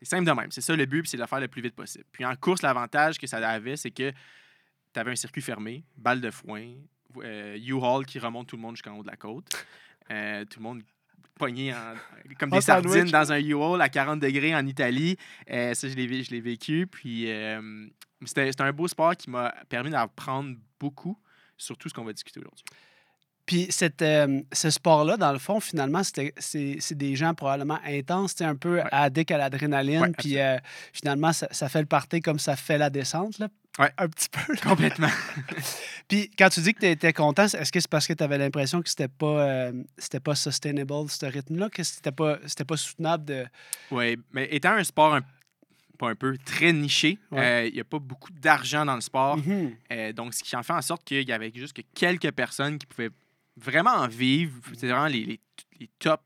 C'est 0.00 0.08
simple 0.08 0.24
de 0.24 0.32
même. 0.32 0.50
C'est 0.50 0.60
ça 0.60 0.76
le 0.76 0.86
but, 0.86 1.06
c'est 1.06 1.16
de 1.16 1.22
le 1.22 1.28
faire 1.28 1.40
le 1.40 1.48
plus 1.48 1.62
vite 1.62 1.74
possible. 1.74 2.04
Puis 2.12 2.24
en 2.24 2.34
course, 2.36 2.62
l'avantage 2.62 3.18
que 3.18 3.26
ça 3.26 3.38
avait, 3.38 3.76
c'est 3.76 3.90
que 3.90 4.10
tu 4.10 5.00
avais 5.00 5.12
un 5.12 5.16
circuit 5.16 5.42
fermé, 5.42 5.84
balle 5.96 6.20
de 6.20 6.30
foin, 6.30 6.74
euh, 7.22 7.58
U-Haul 7.58 8.04
qui 8.04 8.18
remonte 8.18 8.48
tout 8.48 8.56
le 8.56 8.62
monde 8.62 8.76
jusqu'en 8.76 8.96
haut 8.98 9.02
de 9.02 9.10
la 9.10 9.16
côte. 9.16 9.48
Euh, 10.08 10.44
tout 10.44 10.60
le 10.60 10.62
monde 10.62 10.82
pogné 11.34 11.74
comme 12.38 12.50
des 12.50 12.60
sardines 12.60 13.10
dans 13.10 13.32
un 13.32 13.40
U-Haul 13.40 13.82
à 13.82 13.88
40 13.88 14.20
degrés 14.20 14.54
en 14.54 14.64
Italie. 14.64 15.16
Euh, 15.50 15.74
ça, 15.74 15.88
je 15.88 15.96
l'ai 15.96 16.40
vécu. 16.40 16.86
Puis 16.86 17.28
c'était 18.24 18.62
un 18.62 18.72
beau 18.72 18.86
sport 18.86 19.16
qui 19.16 19.28
m'a 19.28 19.52
permis 19.68 19.90
d'apprendre 19.90 20.54
beaucoup 20.78 21.20
sur 21.56 21.76
tout 21.76 21.88
ce 21.88 21.94
qu'on 21.94 22.04
va 22.04 22.12
discuter 22.12 22.38
aujourd'hui. 22.38 22.64
Puis 23.46 23.68
cette, 23.70 24.02
euh, 24.02 24.40
ce 24.52 24.70
sport-là, 24.70 25.16
dans 25.16 25.32
le 25.32 25.38
fond, 25.38 25.60
finalement, 25.60 26.02
c'est 26.02 26.94
des 26.94 27.14
gens 27.14 27.32
probablement 27.32 27.78
intenses, 27.86 28.40
un 28.40 28.56
peu 28.56 28.82
addicts 28.90 29.30
à 29.30 29.38
l'adrénaline. 29.38 30.12
puis 30.18 30.38
euh, 30.38 30.58
finalement, 30.92 31.32
ça, 31.32 31.46
ça, 31.52 31.68
fait 31.68 31.80
le 31.80 31.86
party 31.86 32.20
comme 32.20 32.40
ça 32.40 32.56
fait 32.56 32.76
la 32.76 32.90
descente, 32.90 33.38
là. 33.38 33.48
Un 33.78 34.08
petit 34.08 34.28
peu. 34.30 34.56
Complètement. 34.66 35.10
puis 36.08 36.30
quand 36.38 36.48
tu 36.48 36.60
dis 36.60 36.72
que 36.72 36.80
tu 36.80 36.86
étais 36.86 37.12
content, 37.12 37.44
est-ce 37.44 37.70
que 37.70 37.78
c'est 37.78 37.90
parce 37.90 38.06
que 38.06 38.14
tu 38.14 38.24
avais 38.24 38.38
l'impression 38.38 38.80
que 38.80 38.88
c'était 38.88 39.06
pas, 39.06 39.26
euh, 39.46 39.72
c'était 39.98 40.18
pas 40.18 40.34
sustainable, 40.34 41.10
ce 41.10 41.26
rythme-là, 41.26 41.68
que 41.68 41.82
c'était 41.82 42.10
pas, 42.10 42.38
pas 42.66 42.76
soutenable 42.76 43.26
de. 43.26 43.44
Oui, 43.90 44.16
mais 44.32 44.48
étant 44.50 44.72
un 44.72 44.84
sport 44.84 45.14
un 45.14 45.20
pas 45.98 46.10
un 46.10 46.14
peu, 46.14 46.36
très 46.44 46.74
niché. 46.74 47.18
Il 47.32 47.72
n'y 47.72 47.80
a 47.80 47.84
pas 47.84 47.98
beaucoup 47.98 48.30
d'argent 48.30 48.84
dans 48.84 48.96
le 48.96 49.00
sport. 49.00 49.38
Mm-hmm. 49.38 50.12
donc, 50.12 50.34
ce 50.34 50.42
qui 50.42 50.54
en 50.54 50.62
fait 50.62 50.74
en 50.74 50.82
sorte 50.82 51.04
qu'il 51.04 51.26
y 51.26 51.32
avait 51.32 51.50
juste 51.54 51.74
que 51.74 51.80
quelques 51.94 52.32
personnes 52.32 52.76
qui 52.76 52.84
pouvaient 52.84 53.10
vraiment 53.56 53.92
en 53.92 54.08
vivre. 54.08 54.54
C'était 54.72 54.88
vraiment 54.88 55.06
les, 55.06 55.24
les, 55.24 55.40
les 55.80 55.88
tops. 55.98 56.24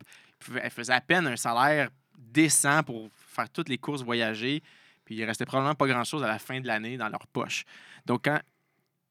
Elle 0.62 0.70
faisait 0.70 0.92
à 0.92 1.00
peine 1.00 1.26
un 1.26 1.36
salaire 1.36 1.90
décent 2.16 2.82
pour 2.84 3.10
faire 3.14 3.50
toutes 3.50 3.68
les 3.68 3.78
courses 3.78 4.02
voyager. 4.02 4.62
Puis 5.04 5.16
il 5.16 5.24
restait 5.24 5.46
probablement 5.46 5.74
pas 5.74 5.86
grand-chose 5.86 6.22
à 6.22 6.28
la 6.28 6.38
fin 6.38 6.60
de 6.60 6.66
l'année 6.66 6.96
dans 6.96 7.08
leur 7.08 7.26
poche. 7.26 7.64
Donc, 8.06 8.24
quand, 8.24 8.40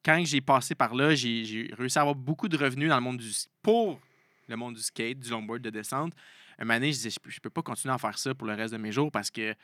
quand 0.04 0.22
j'ai 0.24 0.40
passé 0.40 0.74
par 0.74 0.94
là, 0.94 1.14
j'ai 1.14 1.70
réussi 1.76 1.98
à 1.98 2.02
avoir 2.02 2.16
beaucoup 2.16 2.48
de 2.48 2.56
revenus 2.56 2.88
dans 2.88 2.96
le 2.96 3.02
monde 3.02 3.18
du 3.18 3.30
pour 3.62 4.00
le 4.48 4.56
monde 4.56 4.74
du 4.74 4.82
skate, 4.82 5.20
du 5.20 5.30
longboard, 5.30 5.62
de 5.62 5.70
descente. 5.70 6.12
Un 6.58 6.66
donné, 6.66 6.92
je 6.92 6.98
disais, 6.98 7.10
je 7.10 7.30
je 7.30 7.40
peux 7.40 7.50
pas 7.50 7.62
continuer 7.62 7.94
à 7.94 7.98
faire 7.98 8.18
ça 8.18 8.34
pour 8.34 8.46
le 8.46 8.54
reste 8.54 8.72
de 8.72 8.78
mes 8.78 8.92
jours 8.92 9.10
parce 9.10 9.30
que 9.30 9.54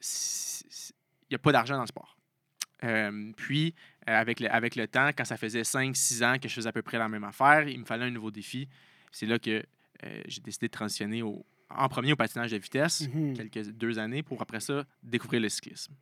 il 0.00 1.30
n'y 1.30 1.34
a 1.34 1.38
pas 1.38 1.52
d'argent 1.52 1.74
dans 1.74 1.82
le 1.82 1.86
sport. 1.86 2.16
Euh, 2.84 3.32
puis, 3.36 3.74
avec, 4.06 4.40
le, 4.40 4.52
avec 4.52 4.76
le 4.76 4.86
temps, 4.86 5.08
quand 5.16 5.24
ça 5.24 5.36
faisait 5.36 5.62
5-6 5.62 6.24
ans 6.24 6.38
que 6.38 6.48
je 6.48 6.54
faisais 6.54 6.68
à 6.68 6.72
peu 6.72 6.82
près 6.82 6.98
la 6.98 7.08
même 7.08 7.24
affaire, 7.24 7.66
il 7.68 7.80
me 7.80 7.84
fallait 7.84 8.04
un 8.04 8.10
nouveau 8.10 8.30
défi. 8.30 8.68
C'est 9.12 9.26
là 9.26 9.38
que 9.38 9.62
euh, 10.04 10.22
j'ai 10.26 10.40
décidé 10.40 10.66
de 10.66 10.72
transitionner 10.72 11.22
au, 11.22 11.44
en 11.70 11.88
premier 11.88 12.12
au 12.12 12.16
patinage 12.16 12.50
de 12.50 12.56
vitesse, 12.58 13.08
Mhm. 13.08 13.36
quelques 13.36 13.70
deux 13.70 13.98
années, 13.98 14.22
pour 14.22 14.40
après 14.42 14.60
ça 14.60 14.84
découvrir 15.02 15.40
le 15.40 15.48
cyclisme. 15.48 15.94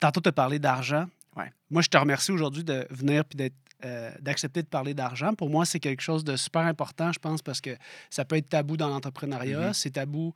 Tantôt, 0.00 0.20
tu 0.20 0.28
as 0.28 0.32
parlé 0.32 0.58
d'argent. 0.58 1.06
Ouais. 1.36 1.50
Moi, 1.70 1.82
je 1.82 1.88
te 1.88 1.96
remercie 1.96 2.30
aujourd'hui 2.30 2.62
de 2.64 2.86
venir 2.90 3.24
puis 3.24 3.36
d'être, 3.36 3.56
euh, 3.84 4.10
d'accepter 4.20 4.62
de 4.62 4.68
parler 4.68 4.94
d'argent. 4.94 5.34
Pour 5.34 5.50
moi, 5.50 5.64
c'est 5.64 5.80
quelque 5.80 6.02
chose 6.02 6.22
de 6.24 6.36
super 6.36 6.62
important, 6.62 7.10
je 7.12 7.18
pense, 7.18 7.42
parce 7.42 7.60
que 7.60 7.70
ça 8.10 8.24
peut 8.24 8.36
être 8.36 8.48
tabou 8.48 8.76
dans 8.76 8.88
l'entrepreneuriat. 8.88 9.68
Mhm. 9.68 9.74
C'est 9.74 9.90
tabou. 9.90 10.32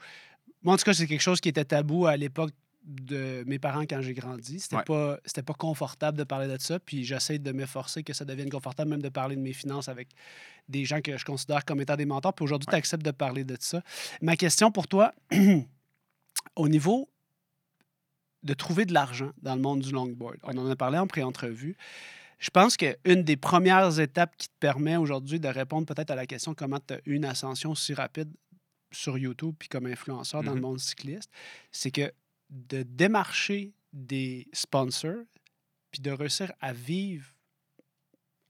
Moi, 0.63 0.75
en 0.75 0.77
tout 0.77 0.85
cas, 0.85 0.95
c'est 0.95 1.07
quelque 1.07 1.21
chose 1.23 1.41
qui 1.41 1.49
était 1.51 1.65
tabou 1.65 2.07
à 2.07 2.17
l'époque 2.17 2.51
de 2.85 3.45
mes 3.47 3.59
parents 3.59 3.83
quand 3.83 4.01
j'ai 4.01 4.15
grandi. 4.15 4.61
C'était 4.61 4.77
Ouais. 4.77 4.85
pas 4.85 5.19
c'était 5.27 5.43
pas 5.43 5.53
confortable 5.55 6.17
de 6.17 6.25
parler 6.25 6.47
de 6.49 6.59
ça, 6.61 6.79
puis 6.81 7.05
j'essaie 7.05 7.39
de 7.39 7.53
m'efforcer 7.53 8.03
que 8.03 8.13
ça 8.13 8.25
devienne 8.25 8.49
confortable 8.51 8.91
même 8.91 9.03
de 9.03 9.09
parler 9.09 9.37
de 9.37 9.41
mes 9.41 9.53
finances 9.53 9.89
avec 9.89 10.09
des 10.69 10.85
gens 10.85 11.01
que 11.01 11.17
je 11.19 11.25
considère 11.25 11.65
comme 11.65 11.81
étant 11.81 11.97
des 11.97 12.07
mentors. 12.07 12.33
Puis 12.35 12.45
aujourd'hui, 12.45 12.67
Ouais. 12.69 12.73
tu 12.73 12.79
acceptes 12.79 13.05
de 13.05 13.11
parler 13.11 13.45
de 13.45 13.57
ça. 13.61 13.83
Ma 14.23 14.37
question 14.37 14.71
pour 14.73 14.87
toi, 14.89 15.13
au 16.57 16.69
niveau 16.69 17.09
de 18.43 18.55
trouver 18.55 18.85
de 18.85 18.95
l'argent 18.95 19.33
dans 19.43 19.57
le 19.57 19.61
monde 19.61 19.81
du 19.81 19.91
longboard. 19.93 20.37
On 20.45 20.57
en 20.57 20.71
a 20.71 20.77
parlé 20.77 20.97
en 20.99 21.07
pré-entrevue. 21.07 21.77
Je 22.39 22.51
pense 22.51 22.77
qu'une 22.77 23.25
des 23.25 23.37
premières 23.37 23.99
étapes 23.99 24.37
qui 24.37 24.47
te 24.49 24.55
permet 24.61 24.97
aujourd'hui 24.97 25.41
de 25.41 25.49
répondre 25.49 25.87
peut-être 25.87 26.13
à 26.13 26.15
la 26.15 26.25
question 26.27 26.55
comment 26.55 26.79
tu 26.79 26.95
as 26.95 27.01
eu 27.05 27.15
une 27.17 27.25
ascension 27.25 27.75
si 27.75 27.95
rapide 27.95 28.33
sur 28.93 29.19
YouTube 29.19 29.55
puis 29.59 29.69
comme 29.69 29.87
influenceur 29.87 30.43
dans 30.45 30.53
le 30.53 30.57
Mhm. 30.59 30.63
monde 30.63 30.79
cycliste, 30.79 31.31
c'est 31.73 31.91
que 31.91 32.13
de 32.51 32.83
démarcher 32.83 33.73
des 33.93 34.47
sponsors 34.53 35.25
puis 35.91 36.01
de 36.01 36.11
réussir 36.11 36.53
à 36.61 36.73
vivre 36.73 37.27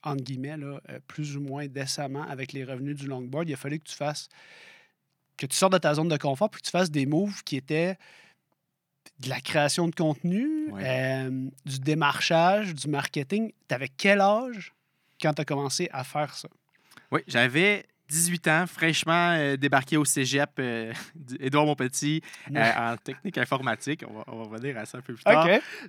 entre 0.02 0.22
guillemets, 0.22 0.56
là, 0.56 0.80
euh, 0.88 0.98
plus 1.06 1.36
ou 1.36 1.40
moins 1.40 1.66
décemment 1.66 2.22
avec 2.22 2.52
les 2.52 2.64
revenus 2.64 2.96
du 2.96 3.06
longboard, 3.06 3.48
il 3.48 3.54
a 3.54 3.56
fallu 3.56 3.78
que 3.78 3.88
tu 3.88 3.96
fasses, 3.96 4.28
que 5.36 5.46
tu 5.46 5.56
sortes 5.56 5.72
de 5.72 5.78
ta 5.78 5.94
zone 5.94 6.08
de 6.08 6.16
confort 6.16 6.50
puis 6.50 6.60
que 6.60 6.66
tu 6.66 6.70
fasses 6.70 6.90
des 6.90 7.06
moves 7.06 7.42
qui 7.44 7.56
étaient 7.56 7.96
de 9.20 9.28
la 9.28 9.40
création 9.40 9.88
de 9.88 9.94
contenu, 9.94 10.72
euh, 10.74 11.48
du 11.64 11.78
démarchage, 11.80 12.74
du 12.74 12.88
marketing. 12.88 13.52
Tu 13.68 13.74
avais 13.74 13.88
quel 13.88 14.20
âge 14.20 14.72
quand 15.20 15.34
tu 15.34 15.42
as 15.42 15.44
commencé 15.44 15.88
à 15.92 16.04
faire 16.04 16.34
ça? 16.34 16.48
Oui, 17.10 17.20
j'avais 17.26 17.86
18 18.08 18.48
ans, 18.48 18.64
fraîchement 18.66 19.32
euh, 19.36 19.56
débarqué 19.56 19.96
au 19.96 20.04
cégep 20.04 20.50
euh, 20.58 20.92
Édouard 21.40 21.66
Montpetit 21.66 22.22
euh, 22.54 22.92
en 22.92 22.96
technique 22.96 23.36
informatique. 23.38 24.02
On 24.08 24.14
va, 24.14 24.24
on 24.28 24.36
va 24.38 24.44
revenir 24.44 24.78
à 24.78 24.86
ça 24.86 24.98
un 24.98 25.02
peu 25.02 25.14
plus 25.14 25.24
tard. 25.24 25.44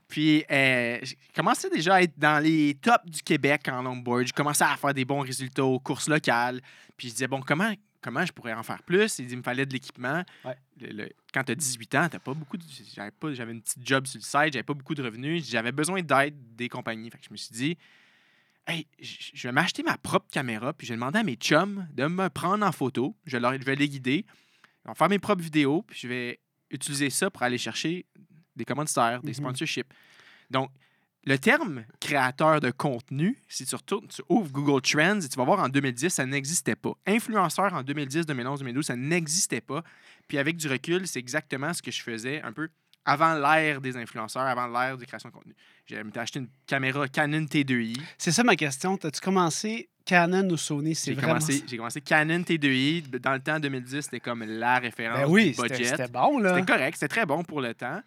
Puis, 0.07 0.43
euh, 0.51 0.99
j'ai 1.01 1.15
commencé 1.35 1.69
déjà 1.69 1.95
à 1.95 2.01
être 2.01 2.17
dans 2.17 2.43
les 2.43 2.75
tops 2.81 3.05
du 3.05 3.21
Québec 3.21 3.67
en 3.69 3.81
longboard. 3.81 4.25
J'ai 4.27 4.33
commencé 4.33 4.63
à 4.63 4.75
faire 4.75 4.93
des 4.93 5.05
bons 5.05 5.21
résultats 5.21 5.63
aux 5.63 5.79
courses 5.79 6.09
locales. 6.09 6.59
Puis, 6.97 7.07
je 7.07 7.13
disais, 7.13 7.27
bon, 7.27 7.41
comment, 7.41 7.71
comment 8.01 8.25
je 8.25 8.31
pourrais 8.33 8.53
en 8.53 8.63
faire 8.63 8.83
plus? 8.83 9.19
Il 9.19 9.27
dit, 9.27 9.33
il 9.33 9.37
me 9.37 9.43
fallait 9.43 9.65
de 9.65 9.71
l'équipement. 9.71 10.23
Ouais. 10.43 10.55
Le- 10.81 11.03
le- 11.03 11.09
quand 11.33 11.43
tu 11.43 11.53
as 11.53 11.55
18 11.55 11.95
ans, 11.95 12.07
t'as 12.11 12.19
pas 12.19 12.33
beaucoup 12.33 12.57
de- 12.57 12.63
j'avais 12.95 13.11
pas 13.11 13.33
J'avais 13.33 13.51
une 13.53 13.61
petite 13.61 13.85
job 13.87 14.05
sur 14.07 14.17
le 14.19 14.23
site, 14.23 14.53
j'avais 14.53 14.63
pas 14.63 14.73
beaucoup 14.73 14.95
de 14.95 15.03
revenus. 15.03 15.49
J'avais 15.49 15.71
besoin 15.71 16.01
d'aide 16.01 16.35
des 16.55 16.67
compagnies. 16.67 17.09
Fait 17.09 17.17
que 17.17 17.25
je 17.25 17.31
me 17.31 17.37
suis 17.37 17.53
dit, 17.53 17.77
hey, 18.69 18.87
je 18.99 19.47
vais 19.47 19.51
m'acheter 19.51 19.83
ma 19.83 19.97
propre 19.97 20.27
caméra. 20.31 20.73
Puis, 20.73 20.87
je 20.87 20.93
vais 20.93 20.97
demander 20.97 21.19
à 21.19 21.23
mes 21.23 21.35
chums 21.35 21.87
de 21.93 22.05
me 22.07 22.29
prendre 22.29 22.65
en 22.65 22.71
photo. 22.71 23.15
Je, 23.25 23.37
leur, 23.37 23.53
je 23.53 23.65
vais 23.65 23.75
les 23.75 23.89
guider. 23.89 24.25
Ils 24.85 24.87
vont 24.87 24.93
faire 24.95 25.09
mes 25.09 25.19
propres 25.19 25.41
vidéos. 25.43 25.81
Puis, 25.83 25.99
je 26.03 26.07
vais 26.07 26.39
utiliser 26.71 27.09
ça 27.09 27.29
pour 27.29 27.43
aller 27.43 27.57
chercher 27.57 28.05
des 28.55 28.65
commanditaires, 28.65 29.21
des 29.21 29.29
Mhm. 29.31 29.35
sponsorships. 29.35 29.91
Donc, 30.51 30.69
le 31.25 31.37
terme 31.37 31.83
créateur 31.99 32.59
de 32.61 32.71
contenu, 32.71 33.37
si 33.47 33.65
tu 33.65 33.75
retournes, 33.75 34.07
tu 34.07 34.21
ouvres 34.29 34.51
Google 34.51 34.81
Trends 34.81 35.19
et 35.19 35.27
tu 35.27 35.35
vas 35.35 35.43
voir 35.43 35.59
en 35.59 35.67
2010, 35.69 36.09
ça 36.13 36.25
n'existait 36.25 36.75
pas. 36.77 36.93
Influenceur 37.05 37.73
en 37.73 37.83
2010, 37.83 38.25
2011, 38.25 38.59
2012, 38.59 38.85
ça 38.85 38.95
n'existait 38.95 39.61
pas. 39.61 39.83
Puis 40.27 40.37
avec 40.37 40.55
du 40.55 40.67
recul, 40.67 41.07
c'est 41.07 41.19
exactement 41.19 41.73
ce 41.73 41.81
que 41.81 41.91
je 41.91 42.01
faisais 42.01 42.41
un 42.41 42.53
peu 42.53 42.69
avant 43.05 43.33
l'ère 43.35 43.81
des 43.81 43.97
influenceurs, 43.97 44.43
avant 44.43 44.67
l'ère 44.67 44.97
de 44.97 45.05
création 45.05 45.29
de 45.29 45.33
contenu. 45.33 45.55
J'ai 45.85 46.01
acheté 46.15 46.39
une 46.39 46.49
caméra 46.67 47.07
Canon 47.07 47.45
T2i. 47.45 47.99
C'est 48.17 48.31
ça 48.31 48.43
ma 48.43 48.55
question. 48.55 48.95
As-tu 49.03 49.19
commencé 49.21 49.89
Canon 50.05 50.47
ou 50.49 50.57
Sony? 50.57 50.93
C'est 50.93 51.11
J'ai 51.11 51.15
vraiment 51.15 51.35
commencé, 51.35 51.63
j'ai 51.67 51.77
commencé 51.77 52.01
Canon 52.01 52.39
T2i. 52.39 53.09
Dans 53.19 53.33
le 53.33 53.39
temps 53.39 53.59
2010, 53.59 54.01
c'était 54.01 54.19
comme 54.19 54.43
la 54.43 54.79
référence 54.79 55.19
Ben 55.19 55.27
oui, 55.27 55.51
du 55.51 55.61
budget. 55.61 55.85
c'était 55.85 56.07
bon, 56.07 56.39
là. 56.39 56.55
C'était 56.55 56.71
correct, 56.71 56.93
c'était 56.95 57.07
très 57.07 57.25
bon 57.25 57.43
pour 57.43 57.61
le 57.61 57.73
temps. 57.73 58.01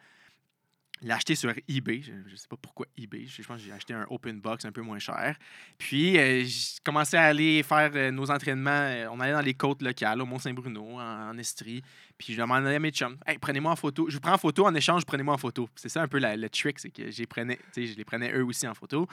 L'ai 1.02 1.10
acheté 1.10 1.34
sur 1.34 1.52
eBay. 1.68 2.00
Je 2.00 2.12
ne 2.12 2.36
sais 2.36 2.46
pas 2.48 2.56
pourquoi 2.56 2.86
eBay. 2.96 3.26
Je, 3.26 3.42
je 3.42 3.46
pense 3.46 3.58
que 3.58 3.64
j'ai 3.64 3.72
acheté 3.72 3.92
un 3.92 4.06
open 4.08 4.40
box 4.40 4.64
un 4.64 4.70
peu 4.72 4.82
moins 4.82 5.00
cher. 5.00 5.36
Puis, 5.76 6.16
euh, 6.16 6.44
j'ai 6.44 6.78
commencé 6.84 7.16
à 7.16 7.24
aller 7.24 7.62
faire 7.64 7.90
euh, 7.94 8.10
nos 8.12 8.30
entraînements. 8.30 8.70
Euh, 8.70 9.08
on 9.10 9.18
allait 9.18 9.32
dans 9.32 9.40
les 9.40 9.54
côtes 9.54 9.82
locales, 9.82 10.20
au 10.22 10.26
Mont-Saint-Bruno, 10.26 10.98
en, 11.00 11.36
Estrie. 11.38 11.82
Puis, 12.16 12.34
je 12.34 12.40
demandais 12.40 12.76
à 12.76 12.78
mes 12.78 12.90
chums 12.92 13.16
Hey, 13.26 13.38
prenez-moi 13.38 13.72
en 13.72 13.76
photo. 13.76 14.08
Je 14.08 14.18
prends 14.18 14.34
en 14.34 14.38
photo 14.38 14.64
en 14.64 14.74
échange, 14.74 15.04
prenez-moi 15.04 15.34
en 15.34 15.38
photo. 15.38 15.68
C'est 15.74 15.88
ça 15.88 16.02
un 16.02 16.08
peu 16.08 16.18
la- 16.18 16.36
le 16.36 16.48
trick, 16.48 16.78
c'est 16.78 16.90
que 16.90 17.10
j'ai 17.10 17.26
prenais, 17.26 17.58
je 17.76 17.80
les 17.96 18.04
prenais 18.04 18.32
eux 18.32 18.44
aussi 18.44 18.68
en 18.68 18.74
photo. 18.74 19.08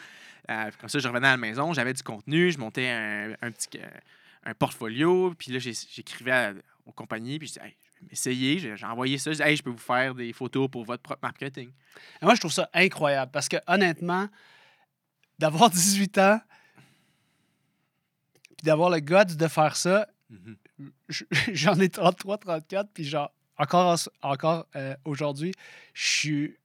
Euh, 0.50 0.70
comme 0.80 0.90
ça, 0.90 1.00
je 1.00 1.08
revenais 1.08 1.28
à 1.28 1.32
la 1.32 1.38
maison, 1.38 1.74
j'avais 1.74 1.94
du 1.94 2.04
contenu, 2.04 2.52
je 2.52 2.60
montais 2.60 2.88
un, 2.90 3.32
un 3.42 3.52
petit. 3.52 3.80
euh, 3.80 3.88
un 4.46 4.54
portfolio, 4.54 5.34
puis 5.38 5.52
là, 5.52 5.60
j'écrivais 5.60 6.54
aux 6.86 6.94
compagnies, 6.94 7.38
puis 7.40 7.48
je 7.50 7.54
disais, 7.56 7.66
hey, 7.66 7.76
m'essayer, 8.08 8.60
j'ai 8.60 8.86
envoyé 8.86 9.18
ça, 9.18 9.32
je 9.32 9.38
dis, 9.38 9.44
hey, 9.44 9.56
je 9.56 9.64
peux 9.64 9.70
vous 9.70 9.78
faire 9.78 10.16
des 10.16 10.32
photos 10.34 10.70
pour 10.70 10.86
votre 10.86 11.04
propre 11.04 11.20
marketing. 11.24 11.70
Et 12.22 12.26
Moi, 12.26 12.36
je 12.36 12.40
trouve 12.40 12.52
ça 12.54 12.70
incroyable 12.74 13.32
parce 13.32 13.48
que, 13.50 13.58
honnêtement, 13.68 14.28
d'avoir 15.38 15.70
18 15.72 16.18
ans 16.18 16.40
puis 18.58 18.66
d'avoir 18.66 18.90
le 18.90 19.00
guts 19.00 19.36
de 19.36 19.48
faire 19.48 19.76
ça, 19.76 20.08
Mhm. 20.30 20.58
j- 21.10 21.26
j'en 21.54 21.80
ai 21.80 21.90
33, 21.90 22.38
34, 22.38 22.90
puis 22.94 23.04
genre, 23.04 23.32
encore, 23.58 23.96
en- 24.24 24.30
encore 24.32 24.68
euh, 24.76 24.96
aujourd'hui, 25.06 25.54
je 25.94 26.06
suis, 26.08 26.58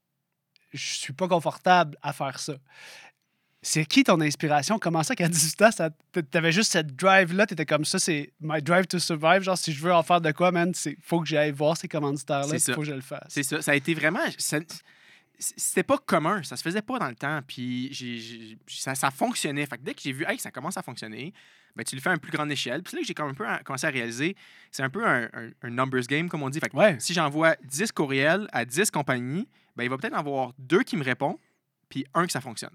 je 0.73 0.85
suis 0.97 1.13
pas 1.15 1.29
confortable 1.29 1.97
à 2.03 2.13
faire 2.13 2.39
ça. 2.39 2.55
C'est 3.67 3.87
qui 3.87 4.05
ton 4.05 4.21
inspiration? 4.21 4.79
Comment 4.79 5.03
ça 5.03 5.15
qu'à 5.17 5.27
18 5.29 5.63
ans, 5.63 5.71
t'avais 6.31 6.53
juste 6.53 6.71
cette 6.73 6.95
drive-là, 6.95 7.47
t'étais 7.47 7.65
comme 7.67 7.85
ça, 7.85 7.99
c'est 7.99 8.33
my 8.41 8.61
drive 8.63 8.87
to 8.87 8.99
survive. 8.99 9.41
Genre, 9.43 9.57
si 9.57 9.73
je 9.73 9.83
veux 9.83 9.93
en 9.93 10.03
faire 10.03 10.21
de 10.21 10.31
quoi, 10.33 10.53
man, 10.53 10.73
c'est 10.75 10.97
faut 11.01 11.21
que 11.21 11.27
j'aille 11.27 11.51
voir 11.53 11.77
ces 11.77 11.89
commanditaires-là, 11.89 12.55
il 12.55 12.75
faut 12.75 12.81
que 12.83 12.87
je 12.87 12.93
le 12.95 13.01
fasse. 13.01 13.27
C'est 13.29 13.43
ça, 13.43 13.63
ça 13.63 13.73
a 13.73 13.75
été 13.75 13.95
vraiment. 13.95 14.21
ça- 14.39 14.59
C'était 15.39 15.83
pas 15.83 15.99
commun, 15.99 16.43
ça 16.45 16.57
se 16.57 16.63
faisait 16.63 16.81
pas 16.83 16.99
dans 17.01 17.09
le 17.09 17.17
temps, 17.17 17.41
puis 17.47 17.93
j'ai- 17.93 18.19
j'ai- 18.19 18.59
ça, 18.69 18.95
ça 18.95 19.11
fonctionnait. 19.11 19.67
Fait 19.67 19.79
que 19.79 19.83
dès 19.83 19.93
que 19.95 20.01
j'ai 20.01 20.13
vu, 20.13 20.25
hey, 20.29 20.39
ça 20.39 20.53
commence 20.53 20.77
à 20.77 20.83
fonctionner, 20.83 21.33
ben, 21.75 21.83
tu 21.83 21.97
le 21.97 22.01
fais 22.01 22.11
à 22.11 22.13
une 22.13 22.21
plus 22.21 22.31
grande 22.31 22.53
échelle. 22.53 22.83
Puis 22.85 22.91
c'est 22.93 22.97
là 22.99 23.01
que 23.03 23.07
j'ai 23.09 23.15
comme 23.15 23.31
un 23.31 23.35
peu 23.35 23.45
commencé 23.65 23.85
à 23.87 23.91
réaliser, 23.91 24.37
c'est 24.71 24.85
un 24.85 24.91
peu 24.91 25.05
un, 25.05 25.25
un- 25.33 25.51
un 25.63 25.71
numbers 25.71 26.07
game, 26.07 26.29
comme 26.29 26.43
on 26.45 26.51
dit. 26.51 26.61
Fait 26.61 26.69
que 26.69 26.77
Ouais. 26.77 26.97
si 27.01 27.13
j'envoie 27.15 27.57
10 27.65 27.91
courriels 27.91 28.47
à 28.53 28.65
10 28.65 28.91
compagnies, 28.93 29.49
ben, 29.75 29.83
il 29.83 29.91
va 29.91 29.97
peut-être 29.99 30.15
en 30.15 30.19
avoir 30.21 30.53
deux 30.59 30.85
qui 30.85 30.97
me 30.97 31.03
répondent, 31.03 31.39
puis 31.89 32.07
un 32.15 32.27
que 32.27 32.33
ça 32.33 32.41
fonctionne. 32.41 32.71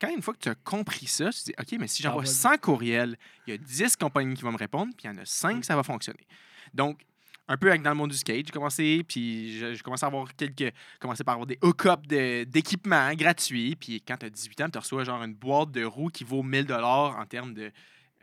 Quand 0.00 0.08
une 0.14 0.22
fois 0.22 0.34
que 0.34 0.38
tu 0.40 0.48
as 0.48 0.54
compris 0.54 1.06
ça, 1.06 1.30
tu 1.30 1.40
te 1.40 1.44
dis, 1.46 1.54
OK, 1.58 1.78
mais 1.80 1.86
si 1.88 2.02
j'envoie 2.02 2.22
Ah, 2.22 2.26
ouais. 2.26 2.32
100 2.32 2.58
courriels, 2.58 3.16
il 3.46 3.50
y 3.50 3.54
a 3.54 3.58
10 3.58 3.96
compagnies 3.96 4.34
qui 4.34 4.42
vont 4.42 4.52
me 4.52 4.56
répondre, 4.58 4.92
puis 4.96 5.06
il 5.06 5.14
y 5.14 5.14
en 5.14 5.18
a 5.18 5.24
5 5.24 5.64
ça 5.64 5.76
va 5.76 5.82
fonctionner. 5.82 6.26
Donc, 6.74 7.00
un 7.48 7.56
peu 7.56 7.68
avec 7.68 7.82
dans 7.82 7.90
le 7.90 7.96
monde 7.96 8.10
du 8.12 8.16
skate, 8.16 8.46
j'ai 8.46 8.52
commencé, 8.52 9.02
puis 9.06 9.58
j'ai 9.58 9.76
commencé 9.78 10.04
à 10.04 10.06
avoir 10.06 10.34
quelques. 10.36 10.72
commencé 11.00 11.24
par 11.24 11.32
avoir 11.34 11.46
des 11.46 11.58
hook-ups 11.62 12.06
de- 12.06 12.44
d'équipements 12.44 13.12
gratuits, 13.14 13.74
puis 13.74 14.00
quand 14.06 14.16
tu 14.18 14.26
as 14.26 14.30
18 14.30 14.60
ans, 14.60 14.70
tu 14.70 14.78
reçois 14.78 15.02
genre 15.04 15.22
une 15.24 15.34
boîte 15.34 15.72
de 15.72 15.84
roues 15.84 16.10
qui 16.10 16.22
vaut 16.24 16.42
1000 16.44 16.72
en 16.72 17.26
termes 17.26 17.52
de. 17.52 17.72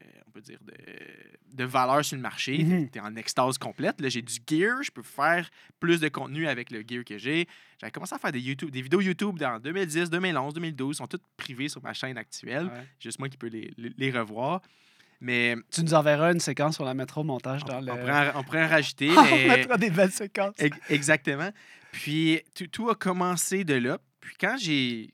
Euh, 0.08 0.20
on 0.28 0.32
peut 0.32 0.42
dire 0.42 0.60
de, 0.62 0.74
de 1.56 1.64
valeur 1.64 2.04
sur 2.06 2.16
le 2.16 2.22
marché. 2.22 2.58
Mhm. 2.64 2.90
Tu 2.90 2.98
es 2.98 3.02
en 3.02 3.16
extase 3.16 3.58
complète. 3.58 4.00
Là, 4.02 4.10
j'ai 4.10 4.22
du 4.22 4.36
gear, 4.50 4.82
je 4.84 4.92
peux 4.92 5.04
faire 5.04 5.50
plus 5.80 6.00
de 6.00 6.08
contenu 6.10 6.48
avec 6.48 6.72
le 6.72 6.84
gear 6.88 7.04
que 7.04 7.18
j'ai. 7.18 7.48
J'avais 7.80 7.92
commencé 7.92 8.16
à 8.16 8.20
faire 8.20 8.32
des, 8.32 8.40
YouTube, 8.42 8.70
des 8.72 8.82
vidéos 8.82 9.02
YouTube 9.02 9.38
dans 9.38 9.60
2010, 9.60 10.10
2011, 10.10 10.54
2012. 10.54 10.96
Ils 10.96 10.98
sont 10.98 11.08
toutes 11.08 11.24
privées 11.36 11.70
sur 11.70 11.82
ma 11.84 11.94
chaîne 11.94 12.18
actuelle. 12.18 12.66
Ouais. 12.68 12.88
Juste 13.00 13.20
moi 13.20 13.30
qui 13.30 13.38
peux 13.38 13.48
les, 13.48 13.74
les- 13.78 13.94
les 13.98 14.12
revoir. 14.12 14.62
Mais 15.20 15.56
Tu 15.72 15.82
nous 15.84 15.94
enverras 15.96 16.32
une 16.32 16.40
séquence, 16.40 16.80
on 16.80 16.86
la 16.86 16.94
mettra 16.94 17.22
au 17.22 17.24
montage 17.24 17.62
on, 17.64 17.68
dans 17.68 17.82
le. 17.82 17.92
on 17.92 17.98
pourrait, 17.98 18.30
en- 18.30 18.40
on 18.40 18.44
pourrait 18.44 18.66
en 18.66 18.70
rajouter. 18.70 19.10
on 19.18 19.48
mettra 19.48 19.78
des 19.78 19.90
belles 19.90 20.12
séquences. 20.12 20.54
Ex- 20.60 20.78
Exactement. 20.90 21.50
Puis 21.92 22.42
tout, 22.56 22.68
tout 22.68 22.90
a 22.90 22.96
commencé 22.96 23.64
de 23.64 23.74
là. 23.76 23.98
Puis 24.20 24.36
quand 24.40 24.56
j'ai 24.60 25.14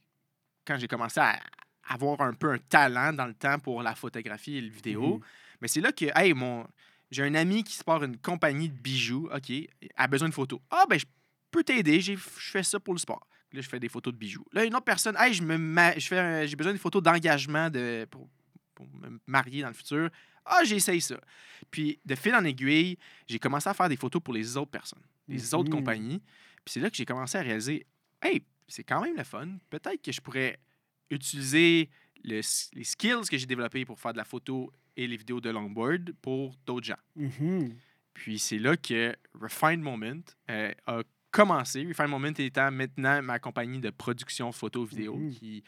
quand 0.66 0.78
j'ai 0.78 0.88
commencé 0.88 1.20
à 1.20 1.40
avoir 1.88 2.22
un 2.22 2.34
peu 2.34 2.52
un 2.52 2.58
talent 2.58 3.14
dans 3.14 3.26
le 3.28 3.34
temps 3.34 3.60
pour 3.60 3.84
la 3.84 3.96
photographie 3.96 4.56
et 4.58 4.62
le 4.62 4.70
vidéo, 4.70 5.16
Mhm. 5.18 5.24
mais 5.62 5.68
c'est 5.68 5.82
là 5.82 5.92
que 5.92 6.06
hey 6.16 6.34
mon 6.34 6.66
j'ai 7.12 7.24
un 7.24 7.36
ami 7.36 7.64
qui 7.64 7.74
se 7.76 7.84
part 7.84 8.04
une 8.04 8.18
compagnie 8.18 8.70
de 8.70 8.74
bijoux, 8.76 9.30
OK, 9.32 9.52
a 9.96 10.08
besoin 10.08 10.30
de 10.30 10.34
photos. 10.34 10.60
Ah 10.72 10.86
ben 10.90 10.98
je, 11.00 11.06
peux 11.52 11.64
t'aider, 11.64 12.02
je 12.02 12.16
fais 12.16 12.64
ça 12.64 12.80
pour 12.80 12.96
le 12.96 13.00
sport. 13.00 13.28
Là, 13.52 13.62
je 13.62 13.70
fais 13.70 13.80
des 13.80 13.90
photos 13.90 14.12
de 14.12 14.18
bijoux. 14.18 14.44
Là, 14.52 14.66
une 14.66 14.74
autre 14.74 14.86
personne, 14.86 15.16
hey, 15.20 15.32
je 15.32 15.44
me 15.44 15.56
je 16.00 16.08
fais 16.08 16.48
j'ai 16.48 16.56
besoin 16.56 16.74
de 16.74 16.80
photos 16.80 17.04
d'engagement 17.04 17.70
de, 17.70 18.08
pour, 18.10 18.28
pour 18.74 18.88
me 18.96 19.20
marier 19.28 19.62
dans 19.62 19.68
le 19.68 19.76
futur. 19.76 20.10
Ah, 20.44 20.62
j'essaye 20.64 21.02
ça. 21.02 21.18
Puis, 21.70 22.00
de 22.04 22.16
fil 22.16 22.34
en 22.34 22.44
aiguille, 22.44 22.98
j'ai 23.28 23.38
commencé 23.38 23.70
à 23.70 23.76
faire 23.76 23.90
des 23.90 23.96
photos 23.98 24.20
pour 24.24 24.34
les 24.34 24.58
autres 24.58 24.72
personnes, 24.72 25.04
les 25.28 25.54
autres 25.54 25.70
Mhm. 25.70 25.76
compagnies. 25.76 26.20
Puis 26.66 26.74
c'est 26.74 26.80
là 26.80 26.90
que 26.90 26.96
j'ai 26.98 27.06
commencé 27.06 27.38
à 27.38 27.42
réaliser, 27.42 27.86
hey, 28.24 28.42
c'est 28.68 28.84
quand 28.84 29.02
même 29.02 29.16
le 29.16 29.24
fun. 29.24 29.48
Peut-être 29.70 30.02
que 30.02 30.12
je 30.12 30.20
pourrais 30.20 30.58
utiliser 31.10 31.90
le 32.24 32.42
les 32.74 32.84
skills 32.84 33.28
que 33.30 33.38
j'ai 33.38 33.46
développés 33.46 33.86
pour 33.86 34.00
faire 34.00 34.14
de 34.14 34.18
la 34.18 34.24
photo 34.24 34.72
et 34.96 35.08
les 35.08 35.18
vidéos 35.18 35.42
de 35.42 35.50
longboard 35.50 36.14
pour 36.22 36.56
d'autres 36.66 36.86
gens. 36.86 36.98
Mhm. 37.16 37.76
Puis 38.14 38.40
c'est 38.40 38.60
là 38.60 38.78
que 38.78 39.16
Refined 39.34 39.82
Moment 39.82 40.22
euh, 40.52 40.72
a 40.88 41.02
commencé. 41.32 41.86
Refined 41.86 42.10
Moment 42.10 42.28
étant 42.38 42.72
maintenant 42.72 43.22
ma 43.24 43.40
compagnie 43.40 43.80
de 43.80 43.90
production 43.90 44.52
photo-vidéo 44.52 45.16
Mhm. 45.18 45.32
qui, 45.32 45.64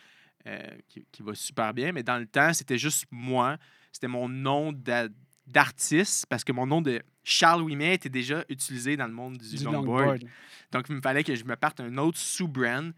euh, 0.47 0.77
qui, 0.87 1.05
qui 1.11 1.23
va 1.23 1.33
super 1.35 1.73
bien. 1.73 1.91
Mais 1.91 2.03
dans 2.03 2.19
le 2.19 2.27
temps, 2.27 2.53
c'était 2.53 2.77
juste 2.77 3.05
moi. 3.11 3.57
C'était 3.91 4.07
mon 4.07 4.29
nom 4.29 4.71
d'a- 4.71 5.09
d'artiste 5.47 6.25
parce 6.29 6.43
que 6.43 6.51
mon 6.51 6.65
nom 6.67 6.81
de 6.81 7.01
Charles 7.23 7.63
Ouimet 7.63 7.95
était 7.95 8.09
déjà 8.09 8.45
utilisé 8.49 8.95
dans 8.95 9.07
le 9.07 9.13
monde 9.13 9.37
du, 9.37 9.55
Du 9.57 9.63
longboard. 9.63 9.85
longboard. 9.85 10.23
Donc, 10.71 10.85
il 10.89 10.95
me 10.95 11.01
fallait 11.01 11.23
que 11.23 11.35
je 11.35 11.43
me 11.45 11.55
parte 11.55 11.79
un 11.79 11.97
autre 11.97 12.17
sous-brand 12.19 12.93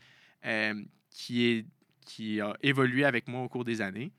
euh, 0.46 0.84
qui, 1.10 1.46
est, 1.46 1.65
qui 2.08 2.42
a 2.42 2.56
évolué 2.64 3.06
avec 3.06 3.28
moi 3.28 3.42
au 3.42 3.50
cours 3.50 3.66
des 3.66 3.82
années. 3.82 4.12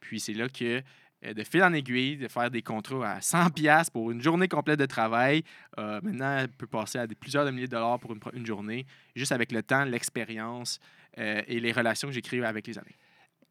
Puis 0.00 0.20
c'est 0.20 0.32
là 0.32 0.48
que, 0.48 0.82
euh, 1.24 1.34
de 1.34 1.42
fil 1.42 1.62
en 1.62 1.72
aiguille, 1.72 2.16
de 2.16 2.28
faire 2.28 2.50
des 2.50 2.62
contrats 2.62 3.14
à 3.14 3.20
100$ 3.20 3.52
piastres 3.52 3.92
pour 3.92 4.10
une 4.10 4.22
journée 4.22 4.48
complète 4.48 4.78
de 4.78 4.86
travail, 4.86 5.42
euh, 5.78 6.00
maintenant, 6.02 6.38
elle 6.38 6.48
peut 6.48 6.66
passer 6.66 6.98
à 6.98 7.06
des, 7.06 7.14
plusieurs 7.14 7.50
milliers 7.52 7.66
de 7.66 7.72
dollars 7.72 7.98
pour 7.98 8.14
une, 8.32 8.46
journée, 8.46 8.86
juste 9.14 9.32
avec 9.32 9.52
le 9.52 9.62
temps, 9.62 9.84
l'expérience 9.84 10.78
euh, 11.18 11.42
et 11.46 11.60
les 11.60 11.72
relations 11.72 12.08
que 12.08 12.14
j'ai 12.14 12.22
créées 12.22 12.44
avec 12.44 12.66
les 12.66 12.78
années. 12.78 12.96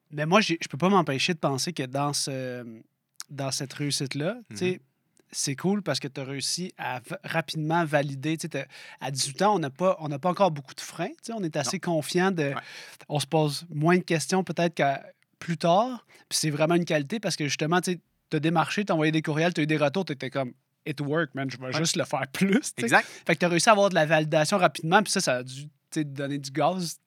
Mais 0.10 0.26
moi, 0.26 0.42
je 0.42 0.56
peux 0.70 0.78
pas 0.78 0.90
m'empêcher 0.90 1.34
de 1.34 1.40
penser 1.40 1.72
que 1.72 1.84
dans, 1.84 2.14
ce, 2.14 2.66
dans 3.30 3.52
cette 3.52 3.74
réussite-là, 3.74 4.38
tu 4.50 4.58
sais, 4.58 4.72
Mhm. 4.74 4.80
C'est 5.32 5.56
cool 5.56 5.82
parce 5.82 6.00
que 6.00 6.08
tu 6.08 6.20
as 6.20 6.24
réussi 6.24 6.74
à 6.78 7.00
rapidement 7.24 7.86
valider. 7.86 8.38
tu 8.38 8.44
sais, 8.44 8.50
t'as- 8.50 8.66
À 9.00 9.12
18 9.12 9.42
ans, 9.44 9.56
on 9.56 9.60
n'a 9.60 9.70
pas, 9.70 9.98
on 10.00 10.10
pas 10.20 10.30
encore 10.30 10.52
beaucoup 10.52 10.76
de 10.76 10.82
freins. 10.82 11.08
tu 11.10 11.16
sais, 11.28 11.34
On 11.34 11.44
est 11.44 11.56
assez 11.58 11.80
confiant 11.80 12.32
de. 12.32 12.44
Ouais. 12.44 12.56
On 13.10 13.20
se 13.20 13.26
pose 13.28 13.66
moins 13.70 13.98
de 13.98 14.04
questions 14.04 14.44
peut-être 14.44 14.74
qu'à 14.76 15.04
plus 15.40 15.58
tard. 15.58 16.06
Puis 16.30 16.38
c'est 16.40 16.50
vraiment 16.50 16.76
une 16.76 16.86
qualité 16.86 17.20
parce 17.20 17.36
que 17.36 17.46
justement, 17.46 17.82
tu 17.82 18.00
as 18.34 18.40
démarché, 18.40 18.86
tu 18.86 18.92
as 18.92 18.96
envoyé 18.96 19.12
des 19.12 19.22
courriels, 19.22 19.54
tu 19.54 19.62
as 19.62 19.64
eu 19.64 19.68
des 19.68 19.78
retours, 19.78 20.06
tu 20.06 20.14
étais 20.14 20.30
comme. 20.30 20.54
It 20.86 21.00
work, 21.00 21.36
man, 21.36 21.50
je 21.52 21.58
vais 21.58 21.66
Ouais. 21.68 21.74
juste 21.74 21.96
le 21.96 22.06
faire 22.06 22.26
plus. 22.34 22.74
Exact. 22.78 23.08
Fait 23.28 23.36
que 23.36 23.40
tu 23.40 23.46
as 23.46 23.50
réussi 23.50 23.70
à 23.70 23.74
avoir 23.74 23.90
de 23.90 23.96
la 23.96 24.06
validation 24.08 24.58
rapidement, 24.58 25.04
puis 25.04 25.12
ça, 25.12 25.22
ça 25.22 25.36
a 25.38 25.44
dû 25.44 25.68
sais, 25.92 26.04
donner 26.04 26.40
du 26.40 26.50
gaz, 26.52 26.98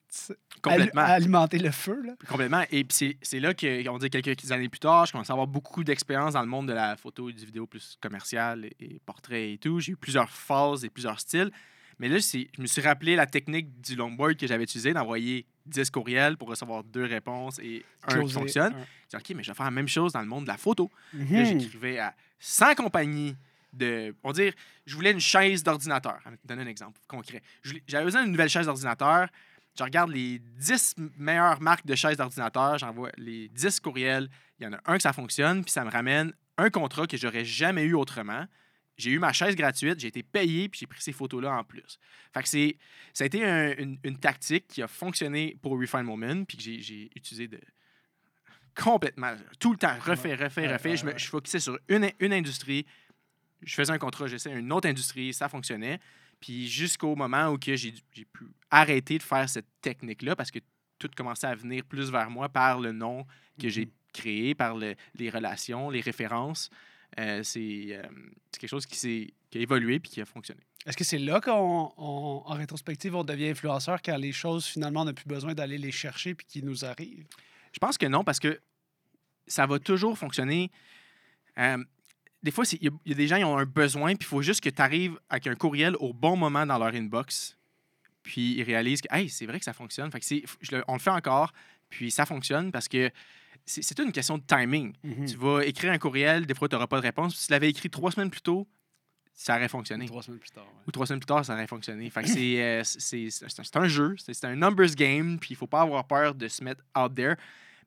Complètement. 0.61 1.01
alimenter 1.01 1.59
le 1.59 1.71
feu. 1.71 2.01
Là. 2.03 2.13
Complètement. 2.27 2.63
Et 2.71 2.83
puis 2.83 3.17
c'est- 3.21 3.39
là 3.39 3.53
que, 3.53 3.87
on 3.89 3.97
dit 3.97 4.09
quelques 4.09 4.51
années 4.51 4.69
plus 4.69 4.79
tard, 4.79 5.05
je 5.05 5.11
commençais 5.11 5.31
à 5.31 5.33
avoir 5.33 5.47
beaucoup 5.47 5.83
d'expérience 5.83 6.33
dans 6.33 6.41
le 6.41 6.47
monde 6.47 6.67
de 6.67 6.73
la 6.73 6.95
photo 6.95 7.29
et 7.29 7.33
du 7.33 7.45
vidéo 7.45 7.67
plus 7.67 7.97
commercial 8.01 8.65
et, 8.79 8.99
portrait 9.05 9.53
et 9.53 9.57
tout. 9.57 9.79
J'ai 9.79 9.93
eu 9.93 9.97
plusieurs 9.97 10.29
phases 10.29 10.83
et 10.85 10.89
plusieurs 10.89 11.19
styles. 11.19 11.51
Mais 11.99 12.09
là, 12.09 12.17
je 12.17 12.61
me 12.61 12.67
suis 12.67 12.81
rappelé 12.81 13.15
la 13.15 13.25
technique 13.25 13.79
du 13.81 13.95
longboard 13.95 14.35
que 14.35 14.47
j'avais 14.47 14.63
utilisé 14.63 14.93
d'envoyer 14.93 15.45
10 15.65 15.89
courriels 15.91 16.35
pour 16.35 16.49
recevoir 16.49 16.83
deux 16.83 17.05
réponses 17.05 17.57
et 17.59 17.85
un 18.07 18.21
qui 18.21 18.33
fonctionne. 18.33 18.73
J'ai 19.11 19.17
dit, 19.17 19.23
OK, 19.31 19.35
mais 19.37 19.43
je 19.43 19.51
vais 19.51 19.55
faire 19.55 19.65
la 19.65 19.71
même 19.71 19.87
chose 19.87 20.11
dans 20.11 20.19
le 20.21 20.27
monde 20.27 20.43
de 20.43 20.49
la 20.49 20.57
photo. 20.57 20.91
Mhm. 21.13 21.33
Là, 21.33 21.43
j'écrivais 21.45 21.99
à 21.99 22.13
100 22.39 22.75
compagnies 22.75 23.35
de. 23.71 24.13
On 24.23 24.29
va 24.29 24.33
dire, 24.33 24.53
je 24.85 24.95
voulais 24.95 25.11
une 25.11 25.19
chaise 25.21 25.63
d'ordinateur. 25.63 26.19
Je 26.25 26.29
vais 26.31 26.37
te 26.37 26.47
donner 26.47 26.63
un 26.63 26.67
exemple 26.67 26.99
concret. 27.07 27.41
J'avais 27.87 28.05
besoin 28.05 28.23
d'une 28.23 28.31
nouvelle 28.31 28.49
chaise 28.49 28.65
d'ordinateur. 28.65 29.29
Je 29.77 29.83
regarde 29.83 30.11
les 30.11 30.39
10 30.39 30.95
meilleures 31.17 31.61
marques 31.61 31.85
de 31.85 31.95
chaises 31.95 32.17
d'ordinateur. 32.17 32.77
J'envoie 32.77 33.11
les 33.17 33.49
10 33.49 33.79
courriels. 33.81 34.29
Il 34.59 34.63
y 34.63 34.67
en 34.67 34.73
a 34.73 34.79
un 34.85 34.95
que 34.97 35.03
ça 35.03 35.13
fonctionne, 35.13 35.63
puis 35.63 35.71
ça 35.71 35.83
me 35.83 35.89
ramène 35.91 36.33
un 36.57 36.69
contrat 36.69 37.07
que 37.07 37.17
j'aurais 37.17 37.43
jamais 37.45 37.83
eu 37.83 37.93
autrement. 37.93 38.45
J'ai 38.97 39.11
eu 39.11 39.19
ma 39.19 39.33
chaise 39.33 39.57
gratuite, 39.57 39.99
j'ai 39.99 40.07
été 40.07 40.23
payé, 40.23 40.69
puis 40.69 40.79
j'ai 40.79 40.87
pris 40.87 41.01
ces 41.01 41.11
photos-là 41.11 41.51
en 41.51 41.65
plus. 41.65 41.99
Fait 42.33 42.41
que 42.41 42.47
c'est, 42.47 42.77
ça 43.13 43.25
a 43.25 43.27
été 43.27 43.43
un- 43.43 43.75
une, 43.77 43.99
une 44.05 44.17
tactique 44.17 44.67
qui 44.69 44.81
a 44.81 44.87
fonctionné 44.87 45.57
pour 45.61 45.77
Refine 45.77 46.03
Moment, 46.03 46.45
puis 46.45 46.55
que 46.57 46.63
j'ai, 46.63 47.09
utilisé 47.13 47.49
de 47.49 47.59
complètement, 48.75 49.33
tout 49.59 49.71
le 49.71 49.77
temps, 49.77 49.95
refait, 49.99 50.35
refait, 50.35 50.71
refait. 50.71 50.97
je, 50.97 51.05
me, 51.05 51.17
je 51.17 51.25
focusais 51.27 51.59
sur 51.59 51.77
une, 51.87 52.09
une 52.19 52.33
industrie, 52.33 52.85
je 53.61 53.73
faisais 53.73 53.91
un 53.91 53.97
contrat, 53.97 54.27
j'essayais 54.27 54.57
une 54.57 54.71
autre 54.71 54.87
industrie, 54.87 55.33
ça 55.33 55.49
fonctionnait. 55.49 55.99
Puis 56.39 56.67
jusqu'au 56.67 57.15
moment 57.15 57.49
où 57.49 57.57
j'ai, 57.61 57.93
pu 58.11 58.27
arrêter 58.69 59.17
de 59.17 59.23
faire 59.23 59.47
cette 59.49 59.67
technique-là, 59.81 60.35
parce 60.35 60.51
que 60.51 60.59
tout 60.99 61.09
commençait 61.15 61.47
à 61.47 61.55
venir 61.55 61.83
plus 61.85 62.09
vers 62.11 62.29
moi 62.29 62.49
par 62.49 62.79
le 62.79 62.91
nom 62.91 63.25
que 63.59 63.69
j'ai 63.69 63.89
créé, 64.13 64.55
par 64.55 64.75
le- 64.75 64.95
les 65.15 65.29
relations, 65.29 65.89
les 65.89 66.01
références. 66.01 66.69
Euh, 67.19 67.43
c'est, 67.43 67.87
euh, 67.91 68.03
quelque 68.51 68.69
chose 68.69 68.85
qui, 68.85 69.33
qui 69.49 69.57
a 69.57 69.61
évolué 69.61 69.99
puis 69.99 70.11
qui 70.11 70.21
a 70.21 70.25
fonctionné. 70.25 70.61
Est-ce 70.85 70.97
que 70.97 71.03
c'est 71.03 71.17
là 71.17 71.41
qu'on, 71.41 71.91
on- 71.97 72.43
en 72.45 72.53
rétrospective, 72.53 73.15
on 73.15 73.23
devient 73.23 73.49
influenceur 73.49 74.01
quand 74.01 74.17
les 74.17 74.31
choses, 74.31 74.65
finalement, 74.65 75.01
on 75.01 75.05
n'a 75.05 75.13
plus 75.13 75.25
besoin 75.27 75.53
d'aller 75.53 75.77
les 75.77 75.91
chercher 75.91 76.35
puis 76.35 76.45
qui 76.45 76.61
nous 76.63 76.85
arrivent? 76.85 77.25
Je 77.71 77.79
pense 77.79 77.97
que 77.97 78.05
non, 78.05 78.23
parce 78.23 78.39
que 78.39 78.59
ça 79.47 79.65
va 79.65 79.79
toujours 79.79 80.17
fonctionner. 80.17 80.71
Euh, 81.57 81.83
des 82.45 82.51
fois, 82.51 82.63
il 82.71 82.83
y, 82.83 82.87
a- 82.87 82.91
il 83.05 83.11
y 83.11 83.13
a 83.13 83.17
des 83.17 83.27
gens 83.27 83.37
qui 83.37 83.43
ont 83.43 83.57
un 83.57 83.65
besoin, 83.65 84.15
puis 84.15 84.25
il 84.25 84.29
faut 84.29 84.41
juste 84.41 84.61
que 84.63 84.69
tu 84.69 84.81
arrives 84.81 85.19
avec 85.29 85.47
un 85.47 85.55
courriel 85.55 85.95
au 85.99 86.13
bon 86.13 86.37
moment 86.37 86.65
dans 86.65 86.77
leur 86.77 86.93
inbox, 86.93 87.57
puis 88.23 88.53
ils 88.57 88.63
réalisent 88.63 89.01
que 89.01 89.13
hey, 89.13 89.27
c'est 89.29 89.45
vrai 89.45 89.59
que 89.59 89.65
ça 89.65 89.73
fonctionne. 89.73 90.09
Fait 90.11 90.19
que 90.19 90.25
c'est- 90.25 90.43
je 90.61 90.75
le- 90.77 90.83
on 90.87 90.93
le 90.93 90.99
fait 90.99 91.09
encore, 91.09 91.51
puis 91.89 92.11
ça 92.11 92.25
fonctionne 92.25 92.71
parce 92.71 92.87
que 92.87 93.11
c'est 93.65 93.97
une 93.99 94.11
question 94.11 94.37
de 94.37 94.43
timing. 94.47 94.93
Mhm. 95.03 95.25
Tu 95.25 95.35
vas 95.37 95.65
écrire 95.65 95.91
un 95.91 95.97
courriel, 95.97 96.45
des 96.45 96.53
fois, 96.53 96.67
tu 96.69 96.75
n'auras 96.75 96.87
pas 96.87 96.97
de 96.97 97.01
réponse. 97.05 97.35
Si 97.35 97.47
tu 97.47 97.51
l'avais 97.51 97.69
écrit 97.69 97.89
trois 97.89 98.11
semaines 98.11 98.29
plus 98.29 98.41
tôt, 98.41 98.67
ça 99.33 99.55
aurait 99.57 99.67
fonctionné. 99.67 100.05
Trois 100.05 100.21
semaines 100.23 100.39
plus 100.39 100.51
tard. 100.51 100.63
ouais. 100.65 100.83
Ou 100.87 100.91
trois 100.91 101.05
semaines 101.07 101.19
plus 101.19 101.25
tard, 101.25 101.43
ça 101.43 101.53
aurait 101.53 101.67
fonctionné. 101.67 102.09
Fait 102.11 102.25
c'est, 102.27 102.61
euh, 102.61 102.81
c'est, 102.83 103.75
un- 103.75 103.87
jeu, 103.87 104.15
c'est, 104.19 104.45
un 104.45 104.55
numbers 104.55 104.93
game, 104.95 105.39
puis 105.39 105.49
il 105.51 105.55
faut 105.57 105.67
pas 105.67 105.81
avoir 105.81 106.05
peur 106.07 106.35
de 106.35 106.47
se 106.47 106.63
mettre 106.63 106.83
out 106.97 107.13
there. 107.15 107.35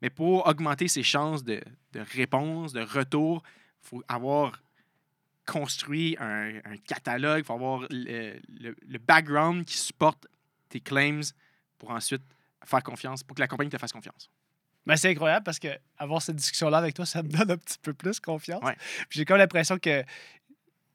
Mais 0.02 0.10
pour 0.10 0.46
augmenter 0.46 0.88
ses 0.88 1.02
chances 1.02 1.42
de, 1.44 1.60
de 1.92 2.00
réponse, 2.00 2.72
de 2.72 2.80
retour, 2.82 3.42
faut 3.88 4.02
avoir 4.08 4.62
construit 5.46 6.16
un, 6.20 6.56
un 6.64 6.76
catalogue, 6.86 7.38
il 7.38 7.44
faut 7.44 7.54
avoir 7.54 7.80
le, 7.90 8.38
le- 8.48 8.76
le 8.86 8.98
background 8.98 9.64
qui 9.64 9.78
supporte 9.78 10.26
tes 10.68 10.80
claims 10.80 11.22
pour 11.78 11.90
ensuite 11.90 12.22
faire 12.64 12.82
confiance, 12.82 13.22
pour 13.22 13.34
que 13.34 13.40
la 13.40 13.48
compagnie 13.48 13.70
te 13.70 13.78
fasse 13.78 13.92
confiance. 13.92 14.28
Mais 14.84 14.96
c'est 14.96 15.10
incroyable 15.10 15.44
parce 15.44 15.58
que 15.58 15.68
avoir 15.96 16.20
cette 16.22 16.36
discussion-là 16.36 16.78
avec 16.78 16.94
toi, 16.94 17.06
ça 17.06 17.22
me 17.22 17.28
donne 17.28 17.50
un 17.50 17.56
petit 17.56 17.78
peu 17.80 17.94
plus 17.94 18.20
confiance. 18.20 18.62
Ouais. 18.62 18.76
J'ai 19.10 19.24
comme 19.24 19.38
l'impression 19.38 19.78
que 19.78 20.02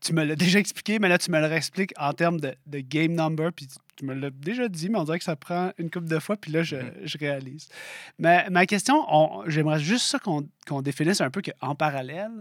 tu 0.04 0.14
me 0.14 0.24
l'as 0.24 0.36
déjà 0.48 0.60
expliqué, 0.60 1.00
mais 1.00 1.08
là, 1.10 1.18
tu 1.18 1.32
me 1.32 1.40
le 1.40 1.46
réexpliques 1.48 1.94
en 1.98 2.14
termes 2.14 2.40
de, 2.40 2.54
de 2.68 2.80
game 2.80 3.14
number. 3.14 3.52
Puis 3.54 3.68
tu, 3.96 4.06
me 4.06 4.14
l'as 4.14 4.30
déjà 4.30 4.68
dit, 4.68 4.90
mais 4.90 4.98
on 5.00 5.04
dirait 5.04 5.20
que 5.20 5.24
ça 5.26 5.36
prend 5.36 5.72
une 5.78 5.90
couple 5.90 6.08
de 6.08 6.20
fois, 6.20 6.36
puis 6.38 6.52
là, 6.52 6.64
je, 6.64 6.76
Mhm. 6.76 6.92
je 7.04 7.18
réalise. 7.18 7.68
Mais 8.20 8.50
ma 8.50 8.66
question, 8.66 9.06
on- 9.08 9.50
j'aimerais 9.50 9.80
juste 9.80 10.06
ça 10.06 10.20
qu'on 10.20 10.82
définisse 10.82 11.22
un 11.22 11.30
peu 11.30 11.42
qu'en 11.42 11.76
parallèle, 11.76 12.32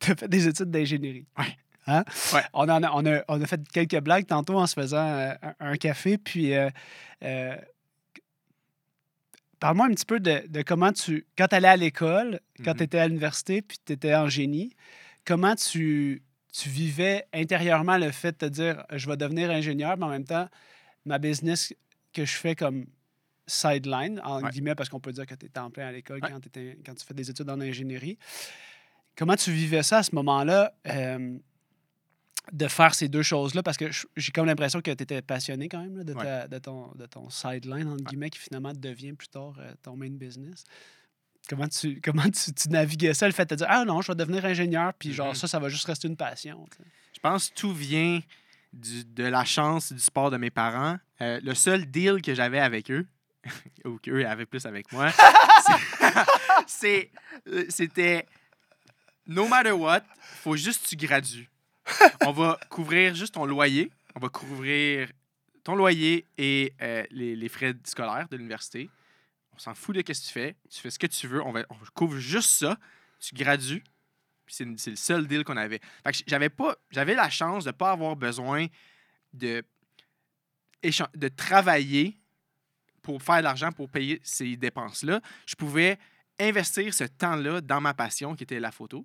tu 0.00 0.10
as 0.12 0.16
fait 0.16 0.28
des 0.28 0.46
études 0.48 0.70
d'ingénierie. 0.70 1.26
Ouais. 1.38 1.56
Hein? 1.88 2.04
Ouais. 2.34 2.42
On, 2.52 2.68
en 2.68 2.82
a, 2.82 2.90
on, 2.92 3.06
a, 3.06 3.22
on 3.28 3.40
a 3.40 3.46
fait 3.46 3.60
quelques 3.72 4.00
blagues 4.00 4.26
tantôt 4.26 4.58
en 4.58 4.66
se 4.66 4.74
faisant 4.74 5.06
euh, 5.06 5.32
un, 5.42 5.54
un 5.72 5.76
café, 5.76 6.18
puis 6.18 6.52
euh, 6.54 6.68
euh, 7.22 7.56
Parle-moi 9.58 9.86
un 9.86 9.90
petit 9.94 10.04
peu 10.04 10.20
de, 10.20 10.42
de 10.48 10.62
comment 10.62 10.92
tu. 10.92 11.26
Quand 11.38 11.48
tu 11.48 11.54
allais 11.54 11.68
à 11.68 11.76
l'école, 11.76 12.40
quand 12.62 12.72
Mhm. 12.72 12.76
tu 12.76 12.82
étais 12.84 12.98
à 12.98 13.08
l'université, 13.08 13.62
puis 13.62 13.78
tu 13.84 13.92
étais 13.94 14.14
en 14.14 14.28
génie, 14.28 14.74
comment 15.24 15.54
tu, 15.54 16.22
tu 16.58 16.68
vivais 16.68 17.26
intérieurement 17.34 17.98
le 17.98 18.10
fait 18.12 18.32
de 18.32 18.46
te 18.46 18.52
dire 18.52 18.84
je 18.92 19.06
vais 19.08 19.16
devenir 19.16 19.50
ingénieur, 19.50 19.96
mais 19.98 20.04
en 20.04 20.08
même 20.10 20.24
temps, 20.24 20.48
ma 21.04 21.18
business 21.18 21.74
que 22.12 22.24
je 22.24 22.32
fais 22.36 22.54
comme 22.54 22.86
sideline, 23.46 24.20
en 24.24 24.42
Ouais. 24.42 24.50
guillemets, 24.50 24.74
parce 24.74 24.88
qu'on 24.88 25.00
peut 25.00 25.12
dire 25.12 25.26
que 25.26 25.34
tu 25.34 25.46
es 25.46 25.58
en 25.58 25.70
plein 25.70 25.86
à 25.88 25.92
l'école 25.92 26.20
Ouais. 26.22 26.30
quand, 26.30 26.40
tu 26.94 27.04
fais 27.06 27.14
des 27.14 27.30
études 27.30 27.48
en 27.50 27.60
ingénierie. 27.60 28.18
Comment 29.16 29.36
tu 29.36 29.52
vivais 29.52 29.82
ça 29.82 29.98
à 29.98 30.02
ce 30.02 30.14
moment-là? 30.14 30.72
euh, 30.88 31.38
de 32.52 32.68
faire 32.68 32.94
ces 32.94 33.08
deux 33.08 33.22
choses-là, 33.24 33.60
parce 33.64 33.76
que 33.76 33.86
j'ai 34.16 34.30
comme 34.30 34.46
l'impression 34.46 34.80
que 34.80 34.92
tu 34.92 35.02
étais 35.02 35.20
passionné 35.20 35.68
quand 35.68 35.82
même 35.82 35.96
là, 35.98 36.04
de, 36.04 36.12
Ouais. 36.14 36.22
ta- 36.22 36.46
de 36.46 36.58
ton, 36.58 36.92
de 36.94 37.04
ton 37.06 37.28
sideline, 37.28 37.88
entre 37.88 38.04
guillemets, 38.04 38.30
qui 38.30 38.38
finalement 38.38 38.72
devient 38.72 39.14
plus 39.14 39.26
tard 39.26 39.56
euh, 39.58 39.72
ton 39.82 39.96
main 39.96 40.10
business. 40.10 40.62
Comment 41.48 41.68
tu, 41.68 42.00
comment 42.04 42.24
tu, 42.30 42.52
tu 42.52 42.68
naviguais 42.68 43.14
ça, 43.14 43.26
le 43.26 43.32
fait 43.32 43.44
de 43.44 43.50
te 43.50 43.54
dire 43.54 43.66
Ah 43.68 43.84
non, 43.84 44.00
je 44.02 44.12
vais 44.12 44.16
devenir 44.16 44.44
ingénieur, 44.44 44.92
puis 44.94 45.12
genre 45.12 45.28
Mhm. 45.28 45.34
ça, 45.34 45.46
ça 45.48 45.58
va 45.58 45.68
juste 45.68 45.84
rester 45.86 46.08
une 46.08 46.16
passion. 46.16 46.64
Je 47.14 47.20
pense 47.20 47.48
que 47.50 47.54
tout 47.54 47.72
vient 47.72 48.20
du- 48.72 49.04
de 49.04 49.24
la 49.24 49.44
chance 49.44 49.92
du 49.92 50.00
sport 50.00 50.30
de 50.30 50.36
mes 50.36 50.50
parents. 50.50 50.98
Euh, 51.22 51.40
le 51.42 51.54
seul 51.54 51.86
deal 51.90 52.20
que 52.20 52.34
j'avais 52.34 52.58
avec 52.60 52.90
eux, 52.90 53.06
ou 53.84 53.98
qu'eux 53.98 54.26
avaient 54.26 54.46
plus 54.46 54.66
avec 54.66 54.90
moi, 54.92 55.10
euh, 56.84 57.64
c'était 57.68 58.26
no 59.26 59.46
matter 59.48 59.72
what, 59.72 60.02
faut 60.42 60.56
juste 60.56 60.82
que 60.84 60.88
tu 60.88 60.96
gradues. 60.96 61.48
On 62.24 62.32
va 62.32 62.58
couvrir 62.68 63.14
juste 63.14 63.34
ton 63.34 63.44
loyer, 63.44 63.90
on 64.14 64.20
va 64.20 64.28
couvrir 64.28 65.08
ton 65.64 65.74
loyer 65.74 66.26
et 66.38 66.72
euh, 66.82 67.04
les, 67.10 67.34
les 67.36 67.48
frais 67.48 67.74
scolaires 67.84 68.28
de 68.30 68.36
l'université. 68.36 68.88
On 69.56 69.58
s'en 69.58 69.74
fout 69.74 69.94
de 69.96 70.00
ce 70.00 70.04
que 70.04 70.12
tu 70.12 70.32
fais. 70.32 70.56
Tu 70.70 70.80
fais 70.80 70.90
ce 70.90 70.98
que 70.98 71.06
tu 71.06 71.26
veux. 71.26 71.42
On, 71.42 71.52
couvre 71.94 72.18
juste 72.18 72.50
ça. 72.50 72.78
Tu 73.18 73.34
gradues. 73.34 73.82
C'est 74.46 74.64
le 74.64 74.96
seul 74.96 75.26
deal 75.26 75.42
qu'on 75.44 75.56
avait. 75.56 75.80
J'avais 76.28 77.14
la 77.14 77.30
chance 77.30 77.64
de 77.64 77.70
pas 77.72 77.90
avoir 77.92 78.14
besoin 78.16 78.66
de 79.32 79.62
de 81.14 81.28
travailler 81.28 82.16
pour 83.02 83.20
faire 83.20 83.38
de 83.38 83.42
l'argent 83.42 83.72
pour 83.72 83.90
payer 83.90 84.20
ces 84.22 84.56
dépenses-là. 84.56 85.20
Je 85.46 85.56
pouvais 85.56 85.98
investir 86.38 86.94
ce 86.94 87.04
temps-là 87.04 87.60
dans 87.60 87.80
ma 87.80 87.92
passion 87.92 88.36
qui 88.36 88.44
était 88.44 88.60
la 88.60 88.70
photo. 88.70 89.04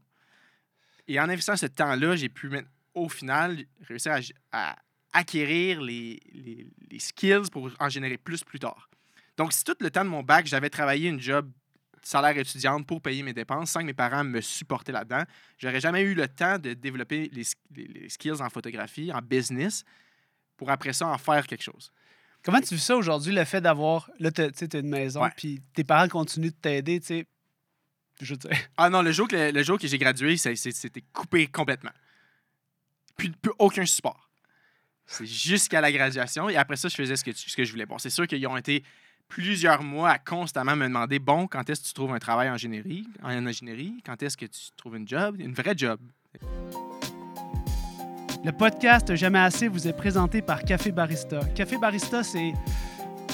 Et 1.07 1.19
en 1.19 1.23
investissant 1.23 1.55
ce 1.57 1.65
temps-là, 1.65 2.15
j'ai 2.15 2.29
pu 2.29 2.51
au 2.93 3.09
final 3.09 3.65
réussir 3.87 4.19
à, 4.51 4.75
acquérir 5.13 5.81
les, 5.81 6.19
les- 6.33 6.67
les 6.91 6.99
skills 6.99 7.49
pour 7.51 7.71
en 7.79 7.89
générer 7.89 8.17
plus 8.19 8.43
plus 8.43 8.59
tard. 8.59 8.90
Donc, 9.37 9.53
si 9.53 9.63
tout 9.63 9.75
le 9.79 9.89
temps 9.89 10.03
de 10.03 10.09
mon 10.09 10.23
bac, 10.23 10.45
j'avais 10.45 10.69
travaillé 10.69 11.09
une 11.09 11.19
job 11.19 11.49
salaire 12.03 12.37
étudiante 12.37 12.85
pour 12.87 13.01
payer 13.01 13.21
mes 13.23 13.33
dépenses 13.33 13.71
sans 13.71 13.81
que 13.81 13.85
mes 13.85 13.93
parents 13.93 14.23
me 14.23 14.41
supportaient 14.41 14.91
là-dedans, 14.91 15.23
j'aurais 15.57 15.79
jamais 15.79 16.01
eu 16.01 16.13
le 16.15 16.27
temps 16.27 16.57
de 16.57 16.73
développer 16.73 17.29
les, 17.31 17.43
sk- 17.43 17.55
les- 17.75 17.85
les 17.87 18.09
skills 18.09 18.41
en 18.41 18.49
photographie, 18.49 19.11
en 19.13 19.21
business, 19.21 19.83
pour 20.57 20.69
après 20.71 20.93
ça 20.93 21.07
en 21.07 21.17
faire 21.17 21.45
quelque 21.47 21.63
chose. 21.63 21.91
Comment 22.43 22.59
tu 22.59 22.73
vis 22.73 22.81
ça 22.83 22.95
aujourd'hui, 22.97 23.33
le 23.33 23.45
fait 23.45 23.61
d'avoir. 23.61 24.09
Là, 24.19 24.31
tu 24.31 24.41
sais, 24.55 24.67
une 24.73 24.89
maison, 24.89 25.21
puis 25.37 25.61
tes 25.75 25.83
parents 25.83 26.07
continuent 26.07 26.47
de 26.49 26.55
t'aider, 26.55 26.99
tu 26.99 27.05
sais? 27.05 27.27
Je 28.19 28.33
veux 28.33 28.37
dire. 28.37 28.51
Ah 28.77 28.89
non, 28.89 29.03
le 29.03 29.11
jour 29.11 29.27
que, 29.27 29.51
le 29.51 29.63
jour 29.63 29.77
que 29.77 29.87
j'ai 29.87 29.97
gradué, 29.99 30.37
c'était 30.37 31.03
coupé 31.13 31.45
complètement. 31.47 31.91
Plus, 33.15 33.29
plus 33.31 33.51
aucun 33.59 33.85
support. 33.85 34.27
C'est 35.05 35.25
jusqu'à 35.25 35.81
la 35.81 35.91
graduation. 35.91 36.49
Et 36.49 36.55
après 36.55 36.77
ça, 36.77 36.87
je 36.89 36.95
faisais 36.95 37.15
ce 37.15 37.23
que, 37.23 37.31
tu- 37.31 37.47
ce 37.49 37.55
que 37.55 37.63
je 37.63 37.71
voulais. 37.71 37.85
Bon, 37.85 37.97
c'est 37.99 38.09
sûr 38.09 38.25
qu'ils 38.27 38.45
ont 38.47 38.57
été 38.57 38.83
plusieurs 39.31 39.81
mois 39.81 40.09
à 40.09 40.19
constamment 40.19 40.75
me 40.75 40.87
demander 40.87 41.17
bon, 41.17 41.47
quand 41.47 41.69
est-ce 41.69 41.81
que 41.81 41.87
tu 41.87 41.93
trouves 41.93 42.11
un 42.13 42.19
travail 42.19 42.49
en 42.49 42.53
ingénierie, 42.53 43.07
en 43.23 43.29
ingénierie? 43.29 44.03
Quand 44.05 44.21
est-ce 44.21 44.35
que 44.35 44.45
tu 44.45 44.59
trouves 44.75 44.97
une 44.97 45.07
job? 45.07 45.37
Une 45.39 45.53
vraie 45.53 45.73
job. 45.75 45.99
Le 48.43 48.51
podcast 48.51 49.15
Jamais 49.15 49.39
assez 49.39 49.69
vous 49.69 49.87
est 49.87 49.93
présenté 49.93 50.41
par 50.41 50.63
Café 50.63 50.91
Barista. 50.91 51.39
Café 51.55 51.77
Barista, 51.77 52.23
c'est 52.23 52.51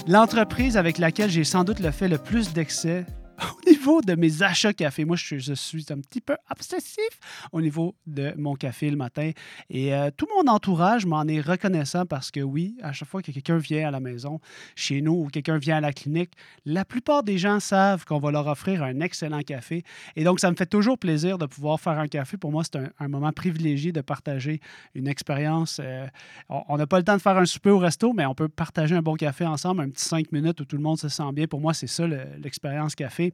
l'entreprise 0.08 0.78
avec 0.78 1.00
laquelle 1.00 1.32
j'ai 1.32 1.44
sans 1.44 1.64
doute 1.64 1.80
le 1.80 1.90
fait 1.90 2.08
le 2.08 2.20
plus 2.20 2.54
d'excès 2.54 3.04
niveau 3.70 4.02
de 4.02 4.16
mes 4.16 4.44
achats 4.44 4.74
café. 4.74 5.06
Moi, 5.06 5.16
je, 5.16 5.54
suis- 5.56 5.86
un 5.90 6.00
petit 6.02 6.22
peu 6.22 6.36
obsessif 6.50 7.20
au 7.52 7.62
niveau 7.62 7.96
de 8.06 8.34
mon 8.38 8.56
café 8.56 8.90
le 8.90 8.98
matin. 8.98 9.32
Et 9.70 9.94
euh, 9.94 10.10
tout 10.16 10.28
mon 10.36 10.52
entourage 10.52 11.06
m'en 11.06 11.24
est 11.26 11.42
reconnaissant 11.42 12.06
parce 12.06 12.32
que 12.32 12.40
oui, 12.40 12.78
à 12.82 12.94
chaque 12.94 13.08
fois 13.08 13.22
que 13.22 13.32
quelqu'un 13.32 13.58
vient 13.58 13.88
à 13.88 13.92
la 13.92 14.00
maison, 14.00 14.40
chez 14.76 15.02
nous, 15.02 15.14
ou 15.14 15.28
quelqu'un 15.28 15.58
vient 15.58 15.78
à 15.78 15.82
la 15.82 15.94
clinique, 15.94 16.32
la 16.66 16.86
plupart 16.86 17.24
des 17.24 17.38
gens 17.38 17.60
savent 17.60 18.06
qu'on 18.06 18.20
va 18.20 18.32
leur 18.32 18.48
offrir 18.48 18.84
un 18.84 19.00
excellent 19.00 19.42
café. 19.42 19.84
Et 20.16 20.24
donc, 20.24 20.40
ça 20.40 20.50
me 20.52 20.56
fait 20.56 20.66
toujours 20.66 20.98
plaisir 20.98 21.38
de 21.38 21.46
pouvoir 21.46 21.80
faire 21.80 22.00
un 22.00 22.08
café. 22.08 22.38
Pour 22.38 22.52
moi, 22.52 22.64
c'est 22.64 22.78
un, 23.00 23.08
moment 23.08 23.32
privilégié 23.32 23.92
de 23.92 24.02
partager 24.02 24.60
une 24.94 25.08
expérience. 25.08 25.80
euh, 25.84 26.06
on 26.50 26.78
n'a 26.78 26.88
pas 26.88 26.98
le 26.98 27.04
temps 27.04 27.16
de 27.16 27.22
faire 27.22 27.38
un 27.38 27.46
souper 27.46 27.70
au 27.70 27.80
resto, 27.80 28.14
mais 28.14 28.26
on 28.26 28.36
peut 28.36 28.48
partager 28.50 28.96
un 28.96 29.02
bon 29.02 29.16
café 29.16 29.46
ensemble, 29.46 29.82
un 29.82 29.90
petit 29.90 30.04
cinq 30.06 30.32
minutes 30.32 30.60
où 30.62 30.66
tout 30.66 30.76
le 30.78 30.84
monde 30.84 31.00
se 31.00 31.10
sent 31.10 31.32
bien. 31.34 31.48
Pour 31.48 31.62
moi, 31.62 31.74
c'est 31.74 31.88
ça 31.88 32.06
le- 32.08 32.26
l'expérience 32.42 32.96
café. 32.96 33.34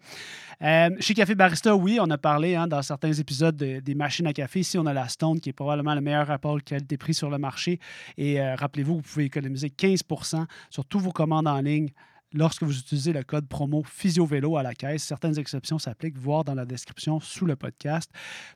Euh, 0.62 0.90
chez 1.00 1.14
Café 1.14 1.36
Barista, 1.36 1.76
oui, 1.76 1.98
on 2.00 2.10
a 2.10 2.18
parlé 2.18 2.56
hein, 2.56 2.68
dans 2.68 2.82
certains 2.82 3.12
épisodes 3.12 3.56
de- 3.56 3.80
des 3.80 3.96
machines 3.96 4.28
à 4.28 4.34
café. 4.34 4.62
Ici, 4.62 4.78
on 4.78 4.86
a 4.86 4.94
la 4.94 5.08
Stone, 5.10 5.40
qui 5.40 5.50
est 5.50 5.54
probablement 5.54 5.94
le 5.96 6.02
meilleur 6.02 6.28
rapport 6.28 6.62
qualité-prix 6.64 7.14
sur 7.14 7.30
le 7.30 7.38
marché. 7.38 7.80
Et 8.18 8.40
euh, 8.40 8.56
rappelez-vous, 8.56 8.96
vous 8.98 9.02
pouvez 9.02 9.26
économiser 9.26 9.70
15% 9.70 10.46
sur 10.70 10.86
tous 10.86 11.00
vos 11.00 11.12
commandes 11.12 11.48
en 11.48 11.60
ligne 11.60 11.90
lorsque 12.34 12.64
vous 12.64 12.78
utilisez 12.78 13.14
le 13.14 13.24
code 13.24 13.48
promo 13.48 13.84
PhysioVélo 13.84 14.58
à 14.58 14.64
la 14.64 14.74
caisse. 14.74 15.04
Certaines 15.04 15.38
exceptions 15.38 15.80
s'appliquent, 15.80 16.18
voir 16.18 16.44
dans 16.44 16.56
la 16.56 16.66
description 16.66 17.20
sous 17.20 17.46
le 17.46 17.56
podcast. 17.56 18.12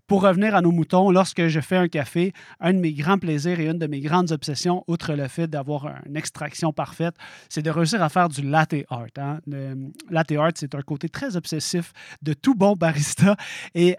Pour 0.07 0.21
revenir 0.23 0.55
à 0.55 0.61
nos 0.61 0.71
moutons, 0.71 1.11
lorsque 1.11 1.47
je 1.47 1.59
fais 1.59 1.77
un 1.77 1.87
café, 1.87 2.33
un 2.59 2.73
de 2.73 2.79
mes 2.79 2.93
grands 2.93 3.17
plaisirs 3.17 3.59
et 3.59 3.67
une 3.67 3.77
de 3.77 3.87
mes 3.87 4.01
grandes 4.01 4.31
obsessions, 4.31 4.83
outre 4.87 5.13
le 5.13 5.27
fait 5.27 5.47
d'avoir 5.47 5.87
une 6.05 6.17
extraction 6.17 6.73
parfaite, 6.73 7.15
c'est 7.49 7.61
de 7.61 7.69
réussir 7.69 8.01
à 8.01 8.09
faire 8.09 8.29
du 8.29 8.41
latte 8.41 8.75
art. 8.89 9.07
hein. 9.17 9.39
Le 9.47 9.91
latte 10.09 10.31
art, 10.31 10.51
c'est 10.55 10.75
un 10.75 10.81
côté 10.81 11.09
très 11.09 11.35
obsessif 11.35 11.93
de 12.21 12.33
tout 12.33 12.55
bon 12.55 12.73
barista. 12.75 13.35
Et 13.75 13.97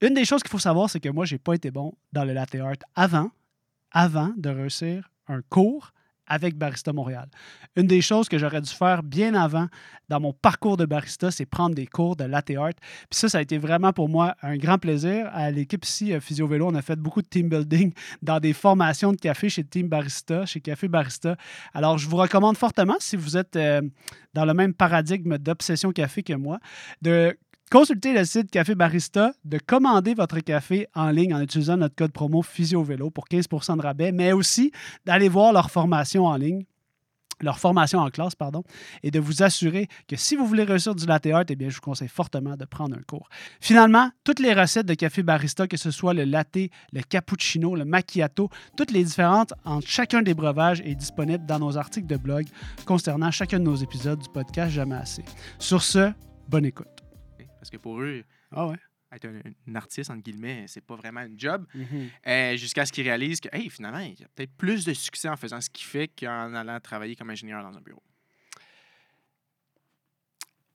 une 0.00 0.14
des 0.14 0.24
choses 0.24 0.42
qu'il 0.42 0.50
faut 0.50 0.58
savoir, 0.58 0.90
c'est 0.90 1.00
que 1.00 1.08
moi, 1.08 1.24
j'ai 1.24 1.38
pas 1.38 1.54
été 1.54 1.70
bon 1.70 1.94
dans 2.12 2.24
le 2.24 2.34
latte 2.34 2.54
art 2.56 2.74
avant, 2.94 3.30
avant 3.90 4.32
de 4.36 4.50
réussir 4.50 5.10
un 5.28 5.40
cours 5.48 5.93
avec 6.26 6.56
Barista 6.56 6.92
Montréal. 6.92 7.28
Une 7.76 7.86
des 7.86 8.00
choses 8.00 8.28
que 8.28 8.38
j'aurais 8.38 8.60
dû 8.60 8.70
faire 8.70 9.02
bien 9.02 9.34
avant 9.34 9.66
dans 10.08 10.20
mon 10.20 10.32
parcours 10.32 10.76
de 10.76 10.84
barista, 10.84 11.30
c'est 11.30 11.46
prendre 11.46 11.74
des 11.74 11.86
cours 11.86 12.16
de 12.16 12.24
latte 12.24 12.50
art. 12.50 12.72
Puis 13.10 13.18
ça, 13.18 13.28
ça 13.28 13.38
a 13.38 13.40
été 13.40 13.58
vraiment 13.58 13.92
pour 13.92 14.08
moi 14.08 14.36
un 14.42 14.56
grand 14.56 14.78
plaisir. 14.78 15.28
À 15.32 15.50
l'équipe 15.50 15.84
ici, 15.84 16.12
euh, 16.12 16.20
Physio 16.20 16.46
Vélo, 16.46 16.68
on 16.68 16.74
a 16.74 16.82
fait 16.82 16.96
beaucoup 16.96 17.22
de 17.22 17.26
team 17.26 17.48
building 17.48 17.92
dans 18.22 18.40
des 18.40 18.52
formations 18.52 19.12
de 19.12 19.16
café 19.16 19.48
chez 19.48 19.64
Team 19.64 19.88
Barista, 19.88 20.44
chez 20.46 20.60
Café 20.60 20.88
Barista. 20.88 21.36
Alors, 21.72 21.98
je 21.98 22.08
vous 22.08 22.16
recommande 22.16 22.56
fortement, 22.56 22.96
si 23.00 23.16
vous 23.16 23.36
êtes 23.36 23.56
euh, 23.56 23.80
dans 24.34 24.44
le 24.44 24.54
même 24.54 24.74
paradigme 24.74 25.38
d'obsession 25.38 25.92
café 25.92 26.22
que 26.22 26.34
moi, 26.34 26.58
de 27.02 27.36
consulter 27.70 28.12
le 28.12 28.24
site 28.24 28.50
Café 28.50 28.74
Barista, 28.74 29.32
de 29.44 29.58
commander 29.58 30.14
votre 30.14 30.40
café 30.40 30.86
en 30.94 31.10
ligne 31.10 31.34
en 31.34 31.40
utilisant 31.40 31.76
notre 31.76 31.94
code 31.94 32.12
promo 32.12 32.42
PhysioVélo 32.42 33.10
pour 33.10 33.26
15% 33.28 33.76
de 33.76 33.82
rabais, 33.82 34.12
mais 34.12 34.32
aussi 34.32 34.72
d'aller 35.04 35.28
voir 35.28 35.52
leur 35.52 35.70
formation 35.70 36.26
en 36.26 36.36
ligne 36.36 36.64
leur 37.40 37.58
formation 37.58 37.98
en 37.98 38.10
classe, 38.10 38.34
pardon, 38.34 38.64
et 39.02 39.10
de 39.10 39.20
vous 39.20 39.42
assurer 39.42 39.88
que 40.08 40.16
si 40.16 40.36
vous 40.36 40.46
voulez 40.46 40.64
réussir 40.64 40.94
du 40.94 41.06
latte 41.06 41.26
art, 41.26 41.44
eh 41.48 41.56
bien, 41.56 41.68
je 41.68 41.76
vous 41.76 41.80
conseille 41.80 42.08
fortement 42.08 42.56
de 42.56 42.64
prendre 42.64 42.96
un 42.96 43.02
cours. 43.02 43.28
Finalement, 43.60 44.10
toutes 44.24 44.40
les 44.40 44.52
recettes 44.52 44.86
de 44.86 44.94
café 44.94 45.22
barista, 45.22 45.66
que 45.66 45.76
ce 45.76 45.90
soit 45.90 46.14
le 46.14 46.24
latte, 46.24 46.70
le 46.92 47.02
cappuccino, 47.02 47.74
le 47.74 47.84
macchiato, 47.84 48.48
toutes 48.76 48.90
les 48.90 49.04
différentes 49.04 49.54
entre 49.64 49.86
chacun 49.86 50.22
des 50.22 50.34
breuvages 50.34 50.80
est 50.84 50.94
disponible 50.94 51.44
dans 51.46 51.58
nos 51.58 51.76
articles 51.76 52.06
de 52.06 52.16
blog 52.16 52.46
concernant 52.86 53.30
chacun 53.30 53.58
de 53.58 53.64
nos 53.64 53.76
épisodes 53.76 54.18
du 54.18 54.28
podcast 54.28 54.72
Jamais 54.72 54.96
assez. 54.96 55.24
Sur 55.58 55.82
ce, 55.82 56.12
bonne 56.48 56.64
écoute. 56.64 56.93
Parce 57.64 57.70
que 57.70 57.78
pour 57.78 57.98
eux, 58.02 58.22
Ah 58.50 58.66
ouais. 58.66 58.76
être 59.10 59.24
un, 59.24 59.40
un 59.68 59.74
artiste, 59.74 60.10
entre 60.10 60.22
guillemets, 60.22 60.66
c'est 60.68 60.82
pas 60.82 60.96
vraiment 60.96 61.22
une 61.22 61.40
job. 61.40 61.66
Euh, 62.26 62.56
jusqu'à 62.58 62.84
ce 62.84 62.92
qu'il 62.92 63.04
réalise 63.04 63.40
que, 63.40 63.48
hey, 63.56 63.70
finalement, 63.70 64.00
il 64.00 64.20
y 64.20 64.22
a 64.22 64.28
peut-être 64.34 64.52
plus 64.54 64.84
de 64.84 64.92
succès 64.92 65.30
en 65.30 65.36
faisant 65.38 65.62
ce 65.62 65.70
qu'il 65.70 65.86
fait 65.86 66.08
qu'en 66.08 66.52
allant 66.54 66.78
travailler 66.80 67.16
comme 67.16 67.30
ingénieur 67.30 67.62
dans 67.62 67.74
un 67.74 67.80
bureau. 67.80 68.02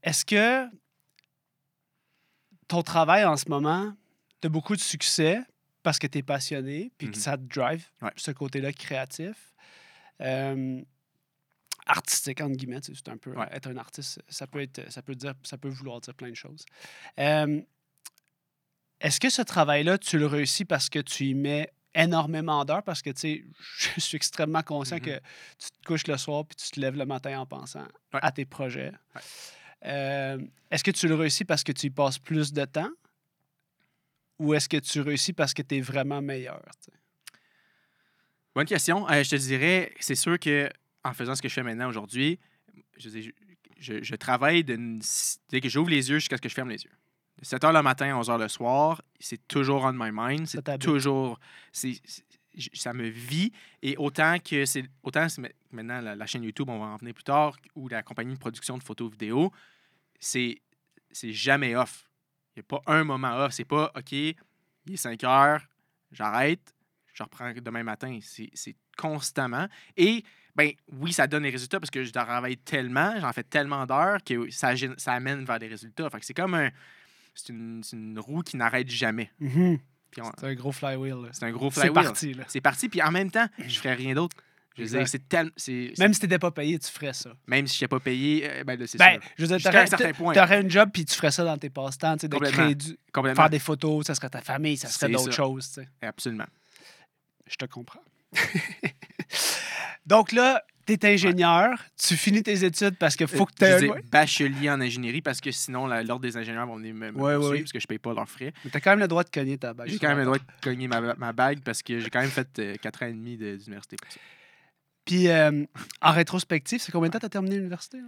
Est-ce 0.01 0.25
que 0.25 0.67
ton 2.67 2.81
travail 2.81 3.23
en 3.25 3.37
ce 3.37 3.47
moment, 3.49 3.93
tu 4.41 4.47
as 4.47 4.49
beaucoup 4.49 4.75
de 4.75 4.81
succès 4.81 5.39
parce 5.83 5.99
que 5.99 6.07
tu 6.07 6.17
es 6.17 6.23
passionné 6.23 6.91
puis 6.97 7.11
que 7.11 7.15
Mhm. 7.17 7.21
ça 7.21 7.37
te 7.37 7.43
drive, 7.43 7.85
Ouais. 8.01 8.11
ce 8.15 8.31
côté-là 8.31 8.73
créatif? 8.73 9.53
Euh, 10.21 10.81
artistique, 11.89 12.39
entre 12.41 12.55
guillemets, 12.55 12.79
tu 12.81 12.93
sais, 12.93 13.01
c'est 13.03 13.11
un 13.11 13.17
peu 13.17 13.31
Ouais. 13.35 13.47
être 13.51 13.67
un 13.67 13.77
artiste, 13.77 14.21
ça 14.29 14.47
peut 14.47 14.61
être 14.61 14.89
ça 14.91 15.01
peut 15.01 15.15
dire 15.15 15.33
ça 15.43 15.57
peut 15.57 15.69
vouloir 15.69 15.99
dire 16.01 16.13
plein 16.13 16.29
de 16.29 16.35
choses. 16.35 16.63
Euh, 17.19 17.61
Est-ce 19.01 19.19
que 19.19 19.29
ce 19.29 19.41
travail-là, 19.41 19.97
tu 19.97 20.17
le 20.19 20.25
réussis 20.27 20.65
parce 20.65 20.89
que 20.89 20.99
tu 20.99 21.25
y 21.27 21.33
mets 21.33 21.71
énormément 21.95 22.65
d'heures? 22.65 22.83
Parce 22.83 23.01
que, 23.01 23.09
tu 23.11 23.19
sais, 23.19 23.45
je 23.95 23.99
suis 24.01 24.15
extrêmement 24.17 24.61
conscient 24.61 24.99
que 24.99 25.17
tu 25.57 25.69
te 25.71 25.85
couches 25.85 26.05
le 26.07 26.17
soir 26.17 26.45
puis 26.45 26.55
tu 26.57 26.69
te 26.71 26.79
lèves 26.79 26.95
le 26.97 27.05
matin 27.05 27.39
en 27.39 27.45
pensant 27.45 27.87
Ouais. 28.13 28.19
à 28.21 28.31
tes 28.31 28.45
projets. 28.45 28.91
Ouais. 29.15 29.21
Euh, 29.85 30.37
est-ce 30.69 30.83
que 30.83 30.91
tu 30.91 31.07
le 31.07 31.15
réussis 31.15 31.45
parce 31.45 31.63
que 31.63 31.71
tu 31.71 31.87
y 31.87 31.89
passes 31.89 32.19
plus 32.19 32.51
de 32.53 32.65
temps? 32.65 32.89
Ou 34.37 34.53
est-ce 34.53 34.67
que 34.69 34.77
tu 34.77 34.99
réussis 35.01 35.31
parce 35.33 35.53
que 35.53 35.61
tu 35.61 35.77
es 35.77 35.81
vraiment 35.81 36.21
meilleur? 36.21 36.61
Bonne 38.55 38.65
question. 38.67 39.09
Euh, 39.09 39.23
je 39.23 39.29
te 39.29 39.35
dirais, 39.37 39.93
c'est 40.01 40.15
sûr 40.15 40.37
que 40.39 40.69
en 41.03 41.13
faisant 41.13 41.35
ce 41.35 41.41
que 41.41 41.49
je 41.49 41.53
fais 41.53 41.63
maintenant 41.63 41.89
aujourd'hui, 41.89 42.39
je, 42.97 43.29
je, 43.79 44.15
travaille 44.15 44.63
dès 44.63 45.61
que 45.61 45.69
j'ouvre 45.69 45.89
les 45.89 46.09
yeux 46.09 46.19
jusqu'à 46.19 46.37
ce 46.37 46.41
que 46.41 46.49
je 46.49 46.53
ferme 46.53 46.69
les 46.69 46.83
yeux. 46.83 46.91
De 47.39 47.45
7 47.45 47.63
h 47.63 47.73
le 47.73 47.81
matin 47.81 48.13
à 48.13 48.17
11 48.17 48.29
h 48.29 48.39
le 48.39 48.47
soir, 48.49 49.01
c'est 49.19 49.47
toujours 49.47 49.83
on 49.83 49.93
my 49.93 50.09
mind. 50.11 50.45
C'est 50.47 50.77
toujours. 50.79 51.39
ça 52.73 52.93
me 52.93 53.07
vit. 53.07 53.51
Et 53.81 53.95
autant 53.97 54.37
que 54.39 54.65
c'est. 54.65 54.83
Autant 55.03 55.27
maintenant 55.71 56.01
la, 56.01 56.15
la 56.15 56.25
chaîne 56.25 56.43
YouTube, 56.43 56.69
on 56.69 56.79
va 56.79 56.85
en 56.87 56.97
venir 56.97 57.13
plus 57.13 57.23
tard, 57.23 57.55
ou 57.75 57.87
la 57.87 58.03
compagnie 58.03 58.33
de 58.33 58.39
production 58.39 58.77
de 58.77 58.83
photos 58.83 59.09
vidéo, 59.11 59.51
c'est 60.19 60.59
jamais 61.23 61.75
off. 61.75 62.05
Il 62.55 62.59
n'y 62.59 62.61
a 62.61 62.63
pas 62.63 62.81
un 62.91 63.05
moment 63.05 63.37
off. 63.37 63.53
C'est 63.53 63.65
pas 63.65 63.91
OK, 63.95 64.11
il 64.11 64.35
est 64.87 64.97
5 64.97 65.23
heures, 65.23 65.61
j'arrête, 66.11 66.75
je 67.13 67.23
reprends 67.23 67.53
demain 67.53 67.83
matin. 67.83 68.19
C'est 68.21 68.49
c'est 68.53 68.75
constamment. 68.97 69.67
Et 69.95 70.23
ben 70.55 70.71
oui, 70.99 71.13
ça 71.13 71.27
donne 71.27 71.43
des 71.43 71.49
résultats 71.49 71.79
parce 71.79 71.89
que 71.91 72.03
je 72.03 72.11
travaille 72.11 72.57
tellement, 72.57 73.19
j'en 73.19 73.31
fais 73.33 73.43
tellement 73.43 73.85
d'heures 73.85 74.19
que 74.23 74.49
ça, 74.49 74.73
amène 75.07 75.45
vers 75.45 75.59
des 75.59 75.67
résultats. 75.67 76.09
Fait 76.09 76.19
que 76.19 76.25
c'est 76.25 76.33
comme 76.33 76.53
un. 76.53 76.69
C'est 77.35 77.49
une, 77.53 77.81
une 77.93 78.19
roue 78.19 78.41
qui 78.41 78.57
n'arrête 78.57 78.89
jamais. 78.89 79.31
On- 79.41 79.77
C'est 80.37 80.47
un 80.47 80.53
gros 80.55 80.71
flywheel. 80.71 81.29
c'est 81.31 81.45
un 81.45 81.51
gros 81.51 81.69
C'est 81.71 81.91
parti. 81.91 82.35
C'est 82.47 82.61
parti. 82.61 82.89
Puis 82.89 83.01
en 83.01 83.11
même 83.11 83.31
temps, 83.31 83.47
je 83.59 83.77
ferais 83.77 83.93
rien 83.93 84.13
d'autre. 84.15 84.35
Je 84.75 84.83
veux 84.83 84.89
dire, 84.97 85.07
c'est 85.07 85.27
tellement. 85.27 85.51
Même 85.99 86.13
si 86.13 86.19
t'étais 86.21 86.39
pas 86.39 86.51
payé, 86.51 86.79
tu 86.79 86.89
ferais 86.89 87.13
ça. 87.13 87.31
Même 87.47 87.67
si 87.67 87.77
je 87.77 87.83
n'étais 87.83 87.89
pas 87.89 87.99
payé, 87.99 88.49
euh, 88.49 88.63
ben 88.63 88.79
là, 88.79 88.87
c'est 88.87 88.97
Ben, 88.97 89.19
ça. 89.21 89.27
je 89.37 89.45
veux 89.45 89.57
dire, 89.57 89.61
t'aurais 89.71 89.83
un 89.83 89.85
certain 89.87 90.13
point. 90.13 90.33
t'aurais 90.33 90.61
une 90.61 90.69
job 90.69 90.89
puis 90.93 91.03
tu 91.05 91.15
ferais 91.15 91.31
ça 91.31 91.43
dans 91.43 91.57
tes 91.57 91.69
passe-temps, 91.69 92.15
tu 92.15 92.21
sais, 92.21 92.27
de 92.29 92.37
créer 92.37 92.75
du, 92.75 92.97
faire 93.35 93.49
des 93.49 93.59
photos, 93.59 94.05
ça 94.07 94.15
serait 94.15 94.29
ta 94.29 94.41
famille, 94.41 94.77
ça 94.77 94.87
serait 94.87 95.11
d'autres 95.11 95.33
choses, 95.33 95.67
tu 95.67 95.73
sais. 95.81 95.87
Absolument. 96.01 96.45
Je 97.47 97.55
te 97.55 97.65
comprends. 97.65 98.01
Donc 100.09 100.31
là, 100.31 100.63
tu 100.87 100.93
es 100.93 101.05
ingénieur, 101.05 101.69
tu 101.95 102.17
finis 102.17 102.41
tes 102.41 102.65
études 102.65 102.97
parce 102.97 103.15
qu'il 103.15 103.27
faut 103.27 103.45
que 103.45 103.53
tu 103.53 103.63
Euh, 103.63 103.77
aies. 103.77 103.81
disais 103.81 104.01
bachelier 104.11 104.69
en 104.71 104.81
ingénierie 104.81 105.21
parce 105.21 105.39
que 105.39 105.51
sinon, 105.51 105.85
l'ordre 105.85 106.19
des 106.19 106.35
ingénieurs 106.35 106.65
vont 106.65 106.77
venir 106.77 106.95
me, 106.95 107.11
me 107.11 107.17
Ouais, 107.19 107.35
poursuivre 107.35 107.49
ouais. 107.51 107.59
parce 107.59 107.71
que 107.71 107.79
je 107.79 107.85
paye 107.85 107.99
pas 107.99 108.13
leurs 108.15 108.27
frais. 108.27 108.51
Mais 108.65 108.71
t'as 108.71 108.79
quand 108.79 108.89
même 108.89 108.99
le 108.99 109.07
droit 109.07 109.23
de 109.23 109.29
cogner 109.29 109.57
ta 109.59 109.71
bague. 109.75 109.87
J'ai 109.87 109.99
quand 109.99 110.07
même 110.09 110.17
le 110.17 110.25
droit 110.25 110.39
de 110.39 110.43
cogner 110.63 110.87
ma, 110.87 110.99
ma 111.13 111.31
bague 111.31 111.59
parce 111.63 111.83
que 111.83 111.99
j'ai 111.99 112.09
quand 112.09 112.21
même 112.21 112.31
fait 112.31 112.79
4 112.81 113.03
ans 113.03 113.07
et 113.07 113.13
demi 113.13 113.37
de- 113.37 113.55
d'université 113.57 113.97
pour 114.01 114.11
ça. 114.11 114.19
Puis 115.05 115.27
euh, 115.27 115.63
en 116.01 116.11
rétrospective, 116.11 116.81
c'est 116.81 116.91
combien 116.91 117.09
de 117.09 117.13
temps 117.13 117.19
t'as 117.19 117.29
terminé 117.29 117.57
l'université? 117.57 117.99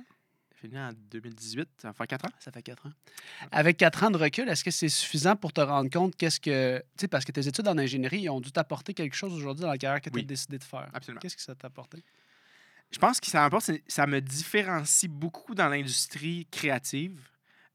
Fini 0.61 0.79
en 0.79 0.91
2018, 0.93 1.69
ça 1.81 1.93
faire 1.93 2.07
4 2.07 2.25
ans? 2.25 2.31
Ça 2.39 2.51
fait 2.51 2.61
quatre 2.63 2.85
ans. 2.85 2.91
Avec 3.51 3.77
quatre 3.77 4.03
ans 4.03 4.11
de 4.11 4.17
recul, 4.17 4.47
est-ce 4.47 4.63
que 4.63 4.71
c'est 4.71 4.89
suffisant 4.89 5.35
pour 5.35 5.51
te 5.53 5.61
rendre 5.61 5.89
compte 5.89 6.15
qu'est-ce 6.15 6.39
que. 6.39 6.79
Tu 6.97 7.01
sais, 7.01 7.07
parce 7.07 7.25
que 7.25 7.31
tes 7.31 7.47
études 7.47 7.67
en 7.67 7.77
ingénierie 7.77 8.29
ont 8.29 8.39
dû 8.41 8.51
t'apporter 8.51 8.93
quelque 8.93 9.15
chose 9.15 9.33
aujourd'hui 9.33 9.63
dans 9.63 9.69
la 9.71 9.77
carrière 9.77 10.01
que 10.01 10.09
tu 10.09 10.17
as 10.17 10.21
Oui. 10.21 10.25
décidé 10.25 10.57
de 10.57 10.63
faire. 10.63 10.89
Absolument. 10.93 11.19
Qu'est-ce 11.19 11.35
que 11.35 11.41
ça 11.41 11.55
t'a 11.55 11.67
apporté? 11.67 12.03
Je 12.91 12.99
pense 12.99 13.19
que 13.19 13.27
ça 13.27 13.41
m'apporte, 13.41 13.71
ça 13.87 14.05
me 14.05 14.19
différencie 14.21 15.09
beaucoup 15.09 15.55
dans 15.55 15.69
l'industrie 15.69 16.45
créative. 16.51 17.19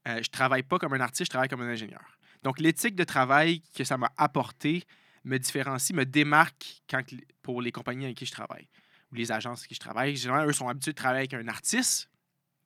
Euh, 0.07 0.21
je 0.23 0.29
travaille 0.29 0.63
pas 0.63 0.77
comme 0.79 0.93
un 0.93 1.01
artiste, 1.01 1.25
je 1.25 1.29
travaille 1.31 1.49
comme 1.49 1.61
un 1.61 1.69
ingénieur. 1.69 2.03
Donc, 2.43 2.59
l'éthique 2.59 2.95
de 2.95 3.03
travail 3.03 3.61
que 3.75 3.83
ça 3.83 3.97
m'a 3.97 4.11
apporté 4.15 4.83
me 5.23 5.37
différencie, 5.39 5.93
me 5.95 6.05
démarque 6.05 6.81
quand, 6.89 7.01
pour 7.41 7.61
les 7.61 7.71
compagnies 7.71 8.05
avec 8.05 8.17
qui 8.17 8.25
je 8.25 8.31
travaille 8.31 8.67
ou 9.11 9.15
les 9.15 9.31
agences 9.31 9.59
avec 9.61 9.69
qui 9.69 9.75
je 9.75 9.79
travaille. 9.79 10.15
Généralement, 10.15 10.47
eux 10.47 10.53
sont 10.53 10.69
habitués 10.69 10.91
de 10.91 10.97
travailler 10.97 11.27
avec 11.29 11.33
un 11.33 11.47
artiste, 11.47 12.09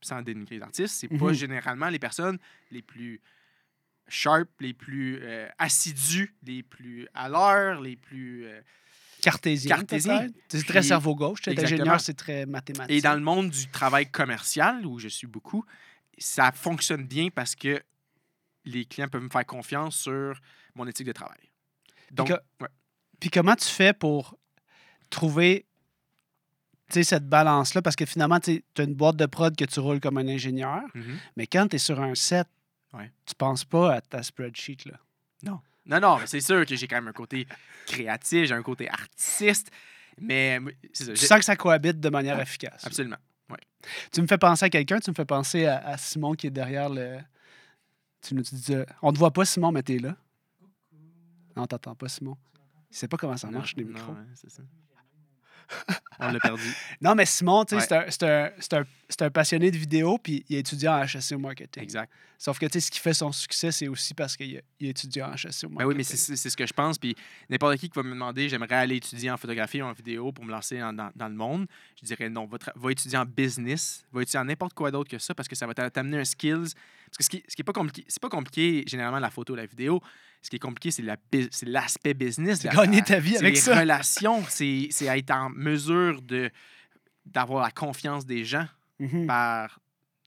sans 0.02 0.22
dénigrer 0.22 0.56
les 0.58 0.62
artistes. 0.64 0.96
C'est 0.96 1.08
pas 1.08 1.28
Mhm. 1.28 1.34
généralement 1.34 1.90
les 1.90 2.00
personnes 2.00 2.38
les 2.72 2.82
plus 2.82 3.22
sharp, 4.08 4.50
les 4.60 4.74
plus 4.74 5.20
euh, 5.22 5.48
assidus, 5.58 6.36
les 6.44 6.64
plus 6.64 7.08
à 7.14 7.30
l'heure, 7.30 7.82
les 7.82 7.96
plus... 7.96 8.46
euh, 8.46 8.62
Cartésien. 9.22 9.76
Cartésien. 9.76 10.28
C'est 10.50 10.66
très 10.66 10.82
cerveau 10.82 11.16
gauche. 11.16 11.42
Es 11.48 11.58
ingénieur, 11.64 12.02
c'est 12.02 12.16
très 12.16 12.46
mathématique. 12.48 12.96
Et 12.96 13.02
dans 13.02 13.14
le 13.14 13.20
monde 13.22 13.52
du 13.52 13.68
travail 13.68 14.10
commercial, 14.10 14.84
où 14.86 14.98
je 14.98 15.08
suis 15.08 15.28
beaucoup, 15.28 15.64
ça 16.18 16.52
fonctionne 16.52 17.06
bien 17.06 17.30
parce 17.30 17.56
que 17.56 17.82
les 18.66 18.86
clients 18.86 19.08
peuvent 19.08 19.22
me 19.24 19.30
faire 19.30 19.46
confiance 19.46 19.96
sur 19.96 20.34
mon 20.76 20.88
éthique 20.88 21.06
de 21.08 21.12
travail. 21.12 21.52
Donc, 22.12 22.30
que- 22.30 22.34
ouais. 22.64 22.70
Puis 23.20 23.30
comment 23.30 23.56
tu 23.56 23.68
fais 23.68 23.94
pour 23.94 24.36
trouver 25.12 25.68
cette 27.04 27.28
balance-là? 27.28 27.82
Parce 27.82 27.96
que 27.96 28.06
finalement, 28.06 28.40
tu 28.40 28.64
as 28.78 28.84
une 28.84 28.94
boîte 28.94 29.16
de 29.18 29.26
prod 29.26 29.56
que 29.56 29.66
tu 29.66 29.80
roules 29.80 30.00
comme 30.00 30.18
un 30.18 30.28
ingénieur, 30.28 30.82
Mhm. 30.94 31.18
mais 31.38 31.48
quand 31.48 31.68
tu 31.70 31.76
es 31.78 31.80
sur 31.80 32.00
un 32.02 32.16
set, 32.16 32.48
Ouais. 32.94 33.12
tu 33.26 33.34
penses 33.36 33.64
pas 33.66 33.96
à 33.96 34.02
ta 34.02 34.22
spreadsheet. 34.24 34.78
Là. 34.86 35.00
Non, 35.44 36.00
non, 36.00 36.18
mais 36.20 36.28
c'est 36.28 36.42
sûr 36.42 36.64
que 36.66 36.76
j'ai 36.76 36.88
quand 36.88 36.98
même 36.98 37.08
un 37.08 37.12
côté 37.14 37.48
créatif, 37.88 38.46
j'ai 38.46 38.54
un 38.54 38.62
côté 38.62 38.88
artiste, 38.90 39.72
mais 40.20 40.60
c'est 40.94 41.06
ça. 41.06 41.14
Tu 41.14 41.26
sens 41.26 41.40
que 41.40 41.46
ça 41.46 41.56
cohabite 41.56 42.00
de 42.00 42.10
manière 42.10 42.40
efficace. 42.40 42.86
Absolument. 42.86 43.18
Tu 44.12 44.22
me 44.22 44.28
fais 44.28 44.38
penser 44.38 44.66
à 44.66 44.70
quelqu'un, 44.70 45.00
tu 45.00 45.10
me 45.10 45.16
fais 45.16 45.26
penser 45.26 45.66
à, 45.66 45.80
à 45.86 45.98
Simon 45.98 46.34
qui 46.34 46.48
est 46.48 46.52
derrière 46.52 46.88
le. 46.90 47.18
Tu 48.22 48.36
nous 48.36 48.44
dis. 48.44 48.74
euh, 48.76 48.86
On 49.02 49.12
te 49.12 49.18
voit 49.18 49.32
pas, 49.32 49.44
Simon, 49.44 49.72
mais 49.72 49.82
t'es 49.82 49.98
là. 49.98 50.16
Non, 51.56 51.66
t'entends 51.68 51.96
pas, 51.96 52.08
Simon. 52.08 52.38
Il 52.92 52.96
sait 52.96 53.08
pas 53.08 53.18
comment 53.18 53.36
ça 53.38 53.48
Non, 53.48 53.58
marche, 53.60 53.76
les 53.76 53.84
non, 53.84 53.94
micros. 53.94 54.14
ouais, 54.14 54.20
c'est 54.36 54.50
ça. 54.52 54.62
On 56.20 56.32
l'a 56.32 56.40
perdu. 56.40 56.64
Non, 57.02 57.16
mais 57.16 57.26
Simon, 57.26 57.66
tu 57.66 57.80
sais, 57.80 57.94
Ouais. 57.94 58.10
c'est 58.60 58.74
un- 59.24 59.30
passionné 59.32 59.72
de 59.72 59.78
vidéo, 59.78 60.18
puis 60.18 60.46
il 60.50 60.56
est 60.56 60.60
étudiant 60.60 60.94
en 61.00 61.04
HSC 61.06 61.34
au 61.36 61.40
marketing. 61.40 61.82
Exact. 61.84 62.12
Sauf 62.38 62.58
que, 62.58 62.66
tu 62.66 62.74
sais, 62.74 62.80
ce 62.88 62.92
qui 62.92 63.00
fait 63.00 63.14
son 63.14 63.32
succès, 63.32 63.72
c'est 63.72 63.88
aussi 63.88 64.14
parce 64.16 64.36
qu'il 64.36 64.56
est 64.56 64.64
étudiant 64.82 65.28
en 65.30 65.34
HSC 65.36 65.66
au 65.66 65.70
marketing. 65.70 65.78
Ben 65.78 65.86
oui, 65.86 65.96
mais 65.96 66.04
c'est- 66.04 66.36
ce 66.50 66.58
que 66.58 66.66
je 66.66 66.74
pense. 66.74 66.98
Puis 66.98 67.16
n'importe 67.50 67.78
qui 67.78 67.90
qui 67.90 67.96
va 67.96 68.04
me 68.04 68.10
demander, 68.12 68.50
j'aimerais 68.50 68.76
aller 68.76 68.96
étudier 68.98 69.30
en 69.32 69.38
photographie 69.38 69.82
ou 69.82 69.86
en 69.86 69.94
vidéo 69.94 70.32
pour 70.32 70.44
me 70.46 70.52
lancer 70.52 70.80
dans, 70.80 71.12
dans 71.16 71.28
le 71.28 71.36
monde, 71.36 71.68
je 72.02 72.06
dirais 72.08 72.30
non, 72.30 72.48
va, 72.48 72.92
étudier 72.92 73.18
en 73.18 73.26
business, 73.26 74.04
va 74.12 74.22
étudier 74.24 74.40
en 74.40 74.46
n'importe 74.46 74.74
quoi 74.74 74.90
d'autre 74.92 75.10
que 75.10 75.20
ça 75.20 75.34
parce 75.36 75.48
que 75.48 75.56
ça 75.56 75.68
va 75.68 75.74
t'a- 75.74 75.90
t'amener 75.92 76.20
un 76.20 76.26
skills. 76.26 76.74
Parce 77.06 77.18
que 77.18 77.24
ce 77.26 77.30
qui, 77.30 77.44
ce 77.48 77.56
qui 77.56 77.62
est 77.62 77.66
pas 77.66 77.74
compliqué, 77.74 78.06
c'est 78.08 78.22
pas 78.22 78.30
compliqué 78.30 78.84
généralement 78.88 79.20
la 79.20 79.30
photo, 79.30 79.54
la 79.56 79.66
vidéo. 79.66 80.02
Ce 80.42 80.50
qui 80.50 80.56
est 80.56 80.60
compliqué, 80.60 80.92
c'est 80.92 81.66
l'aspect 81.66 82.14
business. 82.14 82.62
C'est 82.62 82.70
la- 82.74 82.76
gagner 82.76 83.02
ta 83.04 83.20
vie 83.20 83.38
avec 83.38 83.54
les 83.56 83.60
ça. 83.60 83.80
relations, 83.80 84.44
c'est 84.50 84.90
être 85.02 85.32
en 85.32 85.50
mesure 85.50 86.22
d'avoir 87.26 87.64
la 87.64 87.72
confiance 87.72 88.26
des 88.26 88.44
gens 88.44 88.68
Mhm. 89.00 89.28
par 89.28 89.80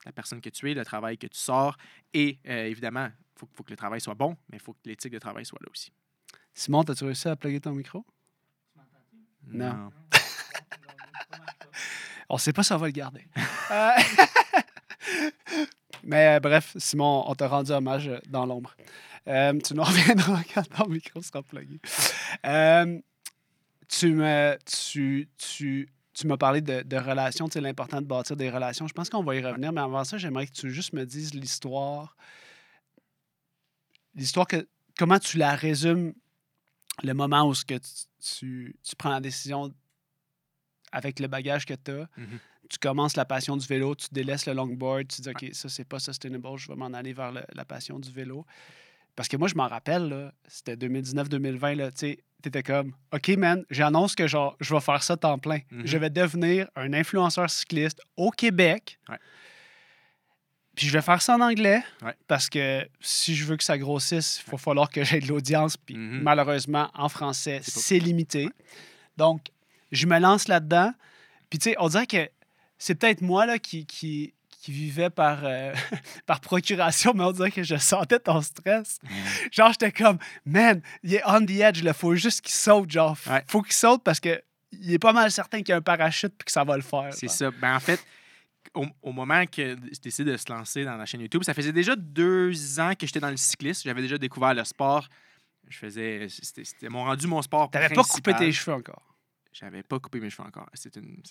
la 0.04 0.12
personne 0.12 0.40
que 0.40 0.50
tu 0.50 0.70
es, 0.70 0.74
le 0.74 0.84
travail 0.84 1.18
que 1.18 1.26
tu 1.26 1.38
sors. 1.38 1.76
Et 2.12 2.38
euh, 2.46 2.66
évidemment, 2.66 3.06
il 3.06 3.38
faut, 3.38 3.48
faut 3.52 3.62
que 3.64 3.70
le 3.70 3.76
travail 3.76 4.00
soit 4.00 4.14
bon, 4.14 4.36
mais 4.50 4.58
il 4.58 4.60
faut 4.60 4.72
que 4.74 4.78
l'éthique 4.84 5.12
de 5.12 5.18
travail 5.18 5.44
soit 5.44 5.58
là 5.60 5.68
aussi. 5.70 5.92
Simon, 6.52 6.82
as-tu 6.82 7.04
réussi 7.04 7.28
à 7.28 7.36
plugger 7.36 7.60
ton 7.60 7.72
micro? 7.72 8.04
Non. 9.46 9.90
On 12.28 12.38
sait 12.38 12.52
pas 12.52 12.62
si 12.62 12.72
on 12.72 12.76
va 12.78 12.86
le 12.86 12.92
garder. 12.92 13.26
Euh, 13.70 13.90
Mais 16.04 16.36
euh, 16.36 16.40
bref, 16.40 16.74
Simon, 16.76 17.24
on 17.26 17.34
t'a 17.34 17.48
rendu 17.48 17.70
hommage 17.72 18.08
euh, 18.08 18.18
dans 18.28 18.46
l'ombre. 18.46 18.74
Euh, 19.26 19.58
tu 19.58 19.74
nous 19.74 19.82
reviendras 19.82 20.42
quand 20.54 20.68
ton 20.68 20.88
micro 20.88 21.22
sera 21.22 21.42
plugué. 21.42 21.80
Euh, 22.46 23.00
tu 23.88 24.12
me, 24.12 24.56
tu, 24.64 25.28
tu, 25.38 25.88
tu 26.12 26.26
m'as 26.26 26.36
parlé 26.36 26.60
de, 26.60 26.82
de 26.82 26.96
relations, 26.96 27.48
tu 27.48 27.60
l'important 27.60 28.00
de 28.00 28.06
bâtir 28.06 28.36
des 28.36 28.50
relations. 28.50 28.86
Je 28.86 28.92
pense 28.92 29.08
qu'on 29.08 29.22
va 29.22 29.34
y 29.34 29.44
revenir, 29.44 29.72
mais 29.72 29.80
avant 29.80 30.04
ça, 30.04 30.18
j'aimerais 30.18 30.46
que 30.46 30.52
tu 30.52 30.66
me 30.66 31.04
dises 31.04 31.34
l'histoire. 31.34 32.16
L'histoire 34.14 34.46
que. 34.46 34.68
Comment 34.96 35.18
tu 35.18 35.38
la 35.38 35.56
résumes 35.56 36.14
le 37.02 37.14
moment 37.14 37.48
où 37.48 37.54
ce 37.54 37.64
que 37.64 37.74
tu, 37.74 38.76
tu, 38.82 38.96
prends 38.96 39.10
la 39.10 39.20
décision 39.20 39.74
avec 40.92 41.18
le 41.18 41.26
bagage 41.26 41.66
que 41.66 41.74
tu 41.74 41.90
as, 41.90 42.08
Mhm. 42.16 42.38
Tu 42.70 42.78
commences 42.78 43.16
la 43.16 43.24
passion 43.24 43.56
du 43.56 43.66
vélo, 43.66 43.94
tu 43.94 44.06
délaisses 44.12 44.46
le 44.46 44.52
longboard, 44.54 45.06
tu 45.08 45.20
dis 45.22 45.28
OK, 45.28 45.46
ça 45.52 45.68
c'est 45.68 45.84
pas 45.84 45.98
sustainable, 45.98 46.56
je 46.56 46.68
vais 46.68 46.76
m'en 46.76 46.86
aller 46.92 47.12
vers 47.12 47.32
le- 47.32 47.44
la 47.52 47.64
passion 47.64 47.98
du 47.98 48.10
vélo. 48.10 48.44
Parce 49.16 49.28
que 49.28 49.36
moi, 49.36 49.46
je 49.48 49.54
m'en 49.54 49.68
rappelle, 49.68 50.32
c'était 50.48 50.74
2019-2020, 50.76 51.74
là, 51.76 51.90
tu 51.92 51.98
sais, 51.98 52.18
t'étais 52.42 52.62
comme 52.64 52.92
OK, 53.12 53.28
man, 53.38 53.64
j'annonce 53.70 54.14
que 54.16 54.26
genre, 54.26 54.56
je 54.60 54.74
vais 54.74 54.80
faire 54.80 55.02
ça 55.02 55.16
temps 55.16 55.38
plein. 55.38 55.60
Je 55.84 55.96
vais 55.98 56.10
devenir 56.10 56.68
un 56.74 56.92
influenceur 56.92 57.48
cycliste 57.48 58.00
au 58.16 58.30
Québec. 58.30 58.98
Ouais. 59.08 59.18
Puis 60.76 60.88
je 60.88 60.92
vais 60.92 61.02
faire 61.02 61.22
ça 61.22 61.36
en 61.36 61.40
anglais 61.40 61.82
Ouais. 62.02 62.14
parce 62.26 62.48
que 62.50 62.84
si 63.00 63.36
je 63.36 63.44
veux 63.44 63.56
que 63.56 63.62
ça 63.62 63.78
grossisse, 63.78 64.42
il 64.44 64.50
va 64.50 64.58
falloir 64.58 64.90
que 64.90 65.04
j'aie 65.04 65.20
de 65.20 65.28
l'audience. 65.28 65.76
Puis 65.76 65.96
Mhm. 65.96 66.22
malheureusement, 66.22 66.90
en 66.94 67.08
français, 67.08 67.60
c'est 67.62 68.00
limité. 68.00 68.48
Donc, 69.16 69.40
je 69.92 70.06
me 70.06 70.18
lance 70.18 70.48
là-dedans. 70.48 70.92
Puis 71.48 71.60
tu 71.60 71.70
sais, 71.70 71.76
on 71.78 71.86
dirait 71.88 72.08
que 72.08 72.28
c'est 72.78 72.94
peut-être 72.94 73.20
moi 73.22 73.46
là, 73.46 73.58
qui, 73.58 73.86
qui, 73.86 74.34
qui 74.50 74.72
vivais 74.72 75.10
par, 75.10 75.40
euh, 75.44 75.72
par 76.26 76.40
procuration, 76.40 77.12
mais 77.14 77.24
on 77.24 77.32
dirait 77.32 77.50
que 77.50 77.62
je 77.62 77.76
sentais 77.76 78.18
ton 78.18 78.40
stress. 78.42 78.98
Genre, 79.52 79.70
j'étais 79.72 79.92
comme, 79.92 80.18
man, 80.46 80.80
il 81.02 81.14
est 81.14 81.22
on 81.26 81.44
the 81.44 81.50
edge, 81.60 81.80
il 81.84 81.92
faut 81.92 82.14
juste 82.14 82.40
qu'il 82.42 82.54
saute. 82.54 82.90
Genre, 82.90 83.16
Ouais. 83.28 83.44
faut 83.46 83.62
qu'il 83.62 83.74
saute 83.74 84.02
parce 84.02 84.20
que 84.20 84.42
il 84.72 84.92
est 84.92 84.98
pas 84.98 85.12
mal 85.12 85.30
certain 85.30 85.58
qu'il 85.58 85.68
y 85.68 85.72
a 85.72 85.76
un 85.76 85.82
parachute 85.82 86.34
puis 86.36 86.46
que 86.46 86.52
ça 86.52 86.64
va 86.64 86.76
le 86.76 86.82
faire. 86.82 87.10
C'est 87.12 87.28
ça. 87.28 87.50
Ben, 87.52 87.76
en 87.76 87.80
fait, 87.80 88.04
au, 88.74 88.86
au 89.02 89.12
moment 89.12 89.44
que 89.46 89.76
je 89.92 90.00
décide 90.00 90.26
de 90.26 90.36
se 90.36 90.50
lancer 90.52 90.84
dans 90.84 90.96
la 90.96 91.06
chaîne 91.06 91.20
YouTube, 91.20 91.44
ça 91.44 91.54
faisait 91.54 91.70
déjà 91.72 91.94
deux 91.94 92.80
ans 92.80 92.92
que 92.98 93.06
j'étais 93.06 93.20
dans 93.20 93.30
le 93.30 93.36
cyclisme. 93.36 93.82
J'avais 93.84 94.02
déjà 94.02 94.18
découvert 94.18 94.52
le 94.52 94.64
sport. 94.64 95.08
Je 95.68 95.78
faisais. 95.78 96.26
C'était 96.28 96.88
mon 96.88 97.04
rendu 97.04 97.26
mon 97.28 97.40
sport. 97.40 97.70
T'avais 97.70 97.88
pas 97.94 98.02
coupé 98.02 98.34
tes 98.34 98.50
cheveux 98.50 98.76
encore? 98.76 99.13
J'avais 99.54 99.84
pas 99.84 100.00
coupé 100.00 100.18
mes 100.20 100.30
cheveux 100.30 100.46
encore. 100.46 100.68
C'est 100.74 100.96
une, 100.96 101.22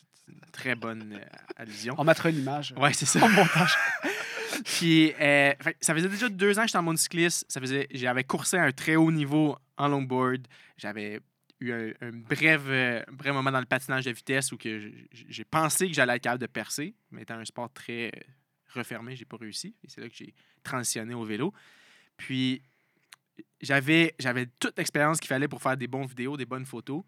très 0.53 0.75
bonne 0.75 1.13
euh, 1.13 1.25
allusion. 1.57 1.93
On 1.97 2.05
mettra 2.05 2.29
une 2.29 2.39
image. 2.39 2.73
euh, 2.75 2.79
Ouais, 2.79 2.93
c'est 2.93 3.05
ça. 3.05 3.23
au 3.23 3.27
montage. 3.27 3.75
Puis, 4.65 5.11
euh, 5.19 5.53
fait 5.59 5.75
ça 5.81 5.93
faisait 5.93 6.07
déjà 6.07 6.29
deux 6.29 6.57
ans 6.57 6.61
que 6.61 6.67
j'étais 6.69 6.77
en 6.77 6.83
monde 6.83 6.97
cycliste. 6.97 7.45
Ça 7.49 7.59
faisait, 7.59 7.87
j'avais 7.91 8.23
coursé 8.23 8.57
à 8.57 8.63
un 8.63 8.71
très 8.71 8.95
haut 8.95 9.11
niveau 9.11 9.57
en 9.77 9.89
longboard. 9.89 10.47
J'avais 10.77 11.19
eu 11.59 11.73
un, 11.73 11.91
un 12.01 12.11
bref, 12.11 12.61
euh, 12.67 13.03
bref 13.11 13.33
moment 13.33 13.51
dans 13.51 13.59
le 13.59 13.65
patinage 13.65 14.05
de 14.05 14.11
vitesse 14.11 14.53
où 14.53 14.57
que 14.57 14.89
j'ai 15.11 15.43
pensé 15.43 15.87
que 15.87 15.93
j'allais 15.93 16.15
être 16.15 16.23
capable 16.23 16.41
de 16.41 16.47
percer, 16.47 16.95
mais 17.11 17.23
étant 17.23 17.35
un 17.35 17.45
sport 17.45 17.71
très 17.73 18.09
refermé, 18.73 19.17
j'ai 19.17 19.25
pas 19.25 19.37
réussi. 19.37 19.75
Et 19.83 19.89
c'est 19.89 19.99
là 19.99 20.07
que 20.07 20.15
j'ai 20.15 20.33
transitionné 20.63 21.13
au 21.13 21.25
vélo. 21.25 21.53
Puis, 22.15 22.61
j'avais, 23.59 24.15
j'avais 24.17 24.45
toute 24.59 24.77
l'expérience 24.77 25.19
qu'il 25.19 25.27
fallait 25.27 25.47
pour 25.49 25.61
faire 25.61 25.75
des 25.75 25.87
bonnes 25.87 26.05
vidéos, 26.05 26.37
des 26.37 26.45
bonnes 26.45 26.65
photos. 26.65 27.03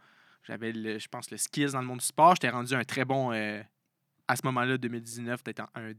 J'avais, 0.47 0.71
le, 0.71 0.99
je 0.99 1.07
pense, 1.07 1.31
le 1.31 1.37
skills 1.37 1.71
dans 1.71 1.81
le 1.81 1.87
monde 1.87 1.99
du 1.99 2.05
sport. 2.05 2.35
J'étais 2.35 2.49
rendu 2.49 2.73
un 2.75 2.83
très 2.83 3.03
bon, 3.05 3.31
euh, 3.33 3.61
à 4.27 4.35
ce 4.35 4.41
moment-là, 4.45 4.77
2019, 4.77 5.43
peut-être 5.43 5.61
un, 5.75 5.91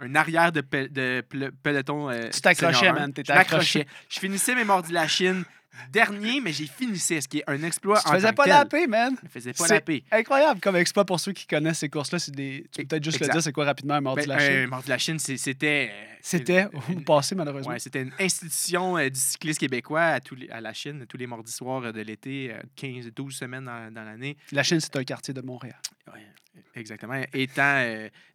un 0.00 0.14
arrière 0.14 0.52
de, 0.52 0.60
pe- 0.62 0.88
de 0.88 1.22
peloton. 1.62 2.08
euh, 2.10 2.28
Tu 2.32 2.40
t'accrochais, 2.40 2.92
man, 2.92 3.12
Je 3.16 3.32
m'accrochais. 3.32 3.86
Je 4.08 4.18
finissais 4.18 4.54
mes 4.54 4.64
mordis 4.64 4.88
de 4.90 4.94
la 4.94 5.06
Chine 5.08 5.44
dernier, 5.90 6.40
mais 6.40 6.52
j'ai 6.52 6.66
finissé, 6.66 7.20
ce 7.20 7.28
qui 7.28 7.38
est 7.38 7.44
un 7.46 7.62
exploit 7.62 8.00
Tu 8.00 8.08
en 8.08 8.12
faisais 8.12 8.32
pas 8.32 8.44
tel. 8.44 8.52
la 8.52 8.64
paix, 8.66 8.86
man. 8.86 9.16
Je 9.22 9.28
faisais 9.28 9.52
pas 9.52 9.66
la 9.68 9.80
paix. 9.80 10.02
Incroyable 10.10 10.60
comme 10.60 10.76
exploit 10.76 11.04
pour 11.04 11.18
ceux 11.20 11.32
qui 11.32 11.46
connaissent 11.46 11.78
ces 11.78 11.88
courses-là. 11.88 12.18
C'est 12.18 12.32
des... 12.34 12.66
Tu 12.72 12.82
peux 12.82 12.88
peut-être 12.88 13.04
juste 13.04 13.18
le 13.18 13.24
Exact. 13.26 13.32
dire, 13.34 13.42
c'est 13.42 13.52
quoi 13.52 13.64
rapidement 13.64 13.94
un 13.94 14.00
mardi 14.00 14.20
Ben, 14.20 14.24
de 14.24 14.28
la 14.30 14.38
Chine? 14.38 14.52
euh, 14.56 14.66
Mardi 14.66 14.84
de 14.86 14.90
la 14.90 14.98
Chine, 14.98 15.18
c'était... 15.18 15.90
euh, 15.92 16.14
C'était 16.22 16.66
au 16.66 17.00
passé, 17.00 17.34
malheureusement. 17.34 17.72
Ouais, 17.72 17.78
c'était 17.78 18.02
une 18.02 18.12
institution 18.18 18.98
euh, 18.98 19.08
du 19.08 19.18
cyclisme 19.18 19.58
québécois 19.60 20.02
à, 20.02 20.20
tous 20.20 20.34
les- 20.34 20.50
à 20.50 20.60
la 20.60 20.72
Chine, 20.72 21.06
tous 21.08 21.16
les 21.16 21.26
mardis 21.26 21.52
soirs 21.52 21.82
euh, 21.84 21.92
de 21.92 22.00
l'été, 22.02 22.52
euh, 22.52 22.60
15-12 22.76 23.30
semaines 23.32 23.64
dans, 23.64 23.92
dans 23.92 24.04
l'année. 24.04 24.36
La 24.52 24.62
Chine, 24.62 24.80
c'est 24.80 24.96
un 24.96 25.04
quartier 25.04 25.32
de 25.34 25.40
Montréal. 25.40 25.76
Ouais, 26.12 26.26
exactement. 26.74 27.20
Étant 27.32 27.86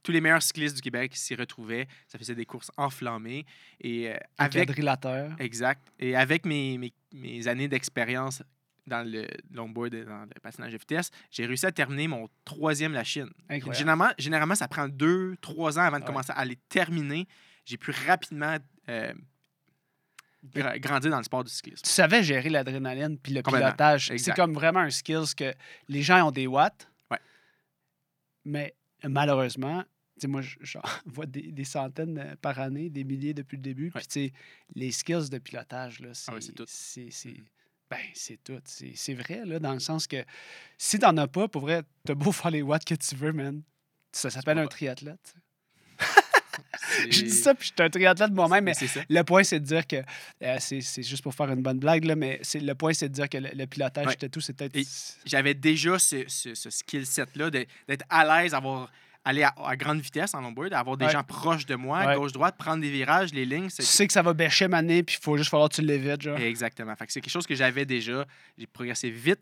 tous 0.02 0.12
les 0.12 0.22
meilleurs 0.22 0.42
cyclistes 0.42 0.76
du 0.76 0.82
Québec 0.82 1.12
s'y 1.16 1.36
retrouvaient, 1.36 1.88
ça 2.08 2.18
faisait 2.18 2.36
des 2.36 2.46
courses 2.46 2.72
enflammées. 2.78 3.46
Et 3.82 4.10
Un 4.12 4.18
avec, 4.38 4.68
quadrilatère. 4.68 5.36
exact. 5.40 5.82
Et 6.00 6.16
avec 6.16 6.46
mes, 6.46 6.78
mes, 6.78 6.94
mes 7.16 7.48
années 7.48 7.68
d'expérience 7.68 8.44
dans 8.88 9.04
le 9.10 9.26
longboard 9.52 9.94
et 9.96 10.06
dans 10.06 10.22
le 10.26 10.40
patinage 10.42 10.72
de 10.74 10.78
vitesse, 10.78 11.10
j'ai 11.32 11.46
réussi 11.48 11.66
à 11.66 11.72
terminer 11.72 12.08
mon 12.08 12.30
troisième 12.44 12.94
la 12.94 13.04
Chine. 13.04 13.30
Généralement, 13.72 14.10
généralement, 14.20 14.54
ça 14.56 14.68
prend 14.68 14.88
deux, 14.88 15.36
trois 15.42 15.80
ans 15.80 15.84
avant 15.84 15.98
de 15.98 16.04
Ouais. 16.04 16.08
commencer 16.08 16.34
à 16.36 16.46
les 16.46 16.56
terminer. 16.70 17.28
J'ai 17.66 17.78
pu 17.78 17.90
rapidement 18.06 18.58
euh, 18.90 19.12
gra- 20.54 20.80
grandir 20.80 21.10
dans 21.10 21.18
le 21.18 21.24
sport 21.24 21.44
du 21.44 21.50
cyclisme. 21.52 21.82
Tu 21.84 21.90
savais 21.90 22.22
gérer 22.22 22.50
l'adrénaline 22.50 23.18
puis 23.18 23.34
le 23.34 23.42
pilotage. 23.42 24.12
C'est 24.18 24.36
comme 24.36 24.54
vraiment 24.54 24.82
un 24.82 24.92
skills 24.92 25.34
que 25.36 25.52
les 25.88 26.04
gens 26.04 26.28
ont 26.28 26.32
des 26.32 26.46
watts. 26.46 26.88
Ouais. 27.10 27.20
Mais 28.44 28.76
malheureusement, 29.04 29.84
moi, 30.24 30.42
je- 30.42 30.58
j'en 30.62 30.82
vois 31.06 31.26
des, 31.26 31.52
des 31.52 31.64
centaines 31.66 32.18
euh, 32.18 32.36
par 32.42 32.60
année, 32.60 32.90
des 32.90 33.04
milliers 33.04 33.34
depuis 33.34 33.58
le 33.58 33.62
début. 33.64 33.90
Puis, 33.92 33.98
Ouais. 34.00 34.02
tu 34.06 34.28
sais, 34.28 34.34
les 34.76 34.92
skills 34.92 35.30
de 35.30 35.38
pilotage, 35.38 36.00
là, 36.00 36.10
c'est 36.14 36.32
Ah 36.32 36.40
tout. 36.56 36.66
c'est- 36.68 37.10
Mhm. 37.26 37.46
ben, 37.90 37.98
c'est 38.14 38.44
tout. 38.44 38.60
C'est 38.66 38.94
c'est 38.96 39.14
vrai, 39.14 39.42
là, 39.46 39.60
dans 39.60 39.74
le 39.74 39.80
sens 39.80 40.08
que 40.08 40.24
si 40.78 40.98
t'en 41.00 41.16
as 41.18 41.28
pas, 41.28 41.48
pour 41.48 41.62
vrai, 41.62 41.84
t'as 42.06 42.16
beau 42.16 42.32
faire 42.32 42.52
les 42.52 42.62
watts 42.62 42.86
que 42.86 42.96
tu 42.96 43.16
veux, 43.16 43.34
man. 43.34 43.62
Ça 44.12 44.30
s'appelle 44.30 44.58
un 44.60 44.68
triathlète. 44.68 45.36
Je 47.10 47.24
dis 47.24 47.30
ça, 47.32 47.54
puis 47.54 47.68
je 47.68 47.74
suis 47.74 47.84
un 47.84 47.90
triathlète 47.90 48.32
moi-même, 48.32 48.64
mais 48.64 48.74
le 49.10 49.22
point, 49.24 49.44
c'est 49.44 49.60
de 49.60 49.66
dire 49.66 49.86
que. 49.86 49.98
euh, 50.44 50.58
c'est 50.60 51.04
juste 51.04 51.22
pour 51.24 51.34
faire 51.34 51.50
une 51.52 51.62
bonne 51.62 51.80
blague, 51.80 52.06
là, 52.06 52.16
mais 52.16 52.40
le 52.54 52.74
point, 52.74 52.94
c'est 52.94 53.10
de 53.10 53.14
dire 53.14 53.28
que 53.28 53.38
le, 53.38 53.50
le 53.54 53.66
pilotage, 53.68 54.06
Ouais. 54.06 54.12
c'était 54.14 54.30
tout. 54.30 54.40
C'était. 54.42 54.70
J'avais 55.26 55.54
déjà 55.54 56.00
ce, 56.00 56.24
ce, 56.28 56.56
ce 56.56 56.70
skill 56.70 57.06
set-là 57.06 57.50
d'être 57.50 58.06
à 58.10 58.42
l'aise, 58.44 58.54
avoir 58.54 58.90
aller 59.26 59.44
à, 59.44 59.54
à 59.66 59.76
grande 59.76 60.00
vitesse 60.00 60.34
en 60.36 60.42
longboard, 60.42 60.72
avoir 60.74 60.96
des 60.98 61.06
Ouais. 61.06 61.12
gens 61.12 61.24
proches 61.24 61.66
de 61.66 61.76
moi, 61.76 62.06
Ouais. 62.06 62.16
gauche-droite, 62.16 62.56
prendre 62.58 62.82
des 62.82 62.92
virages, 62.92 63.34
les 63.34 63.46
lignes. 63.46 63.68
Tu 63.70 63.82
sais 63.84 64.08
que 64.08 64.14
ça 64.14 64.22
va 64.22 64.34
bêcher 64.34 64.68
mané, 64.68 65.04
puis 65.04 65.18
il 65.20 65.24
faut 65.24 65.36
juste 65.36 65.50
falloir 65.50 65.68
que 65.70 65.76
tu 65.76 65.82
l'évites, 65.82 66.22
genre. 66.22 66.38
Exactement. 66.40 66.96
Fait 66.96 67.06
que 67.08 67.12
c'est 67.12 67.22
quelque 67.22 67.34
chose 67.34 67.48
que 67.48 67.56
j'avais 67.56 67.86
déjà. 67.86 68.26
J'ai 68.58 68.68
progressé 68.68 69.10
vite. 69.10 69.42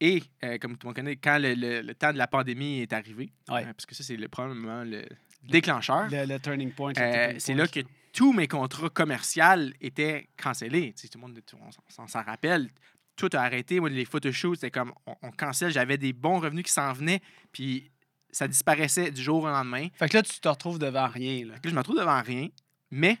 Et, 0.00 0.22
euh, 0.44 0.58
comme 0.58 0.72
tout 0.76 0.86
le 0.86 0.88
monde 0.88 0.96
connaît, 0.96 1.16
quand 1.16 1.38
le, 1.38 1.54
le- 1.54 1.80
le 1.80 1.94
temps 1.94 2.12
de 2.12 2.18
la 2.18 2.26
pandémie 2.26 2.80
est 2.80 2.92
arrivé, 2.92 3.30
Ouais. 3.48 3.62
euh, 3.62 3.72
parce 3.72 3.86
que 3.86 3.94
ça, 3.94 4.02
c'est 4.04 4.16
le, 4.16 4.28
probablement 4.28 4.82
le 4.84 5.04
déclencheur, 5.42 6.08
Le, 6.10 6.26
le 6.26 6.38
turning 6.38 6.72
point. 6.72 6.92
euh, 6.98 7.34
c'est 7.38 7.54
là 7.54 7.66
que 7.66 7.80
tous 8.12 8.32
mes 8.32 8.48
contrats 8.48 8.88
commerciaux 8.90 9.70
étaient 9.80 10.28
cancellés. 10.36 10.92
Tu 10.96 11.02
sais, 11.02 11.08
tout 11.08 11.18
le 11.18 11.22
monde 11.26 11.40
on 11.60 11.70
s'en- 11.90 12.06
s'en 12.06 12.22
rappelle. 12.22 12.68
Tout 13.16 13.28
a 13.32 13.40
arrêté. 13.40 13.78
Moi, 13.78 13.90
les 13.90 14.04
photoshoots, 14.04 14.56
c'était 14.56 14.70
comme 14.72 14.92
on, 15.06 15.14
on 15.22 15.30
cancelle. 15.30 15.70
J'avais 15.70 15.96
des 15.98 16.12
bons 16.12 16.40
revenus 16.40 16.64
qui 16.64 16.72
s'en 16.72 16.92
venaient, 16.92 17.20
puis 17.52 17.90
ça 18.34 18.48
disparaissait 18.48 19.10
du 19.10 19.22
jour 19.22 19.44
au 19.44 19.46
lendemain. 19.48 19.88
Fait 19.94 20.08
que 20.08 20.16
là, 20.16 20.22
tu 20.22 20.38
te 20.40 20.48
retrouves 20.48 20.78
devant 20.78 21.06
rien, 21.06 21.46
là. 21.46 21.54
Là, 21.54 21.60
je 21.64 21.70
me 21.70 21.78
retrouve 21.78 21.96
devant 21.98 22.20
rien, 22.22 22.48
mais 22.90 23.18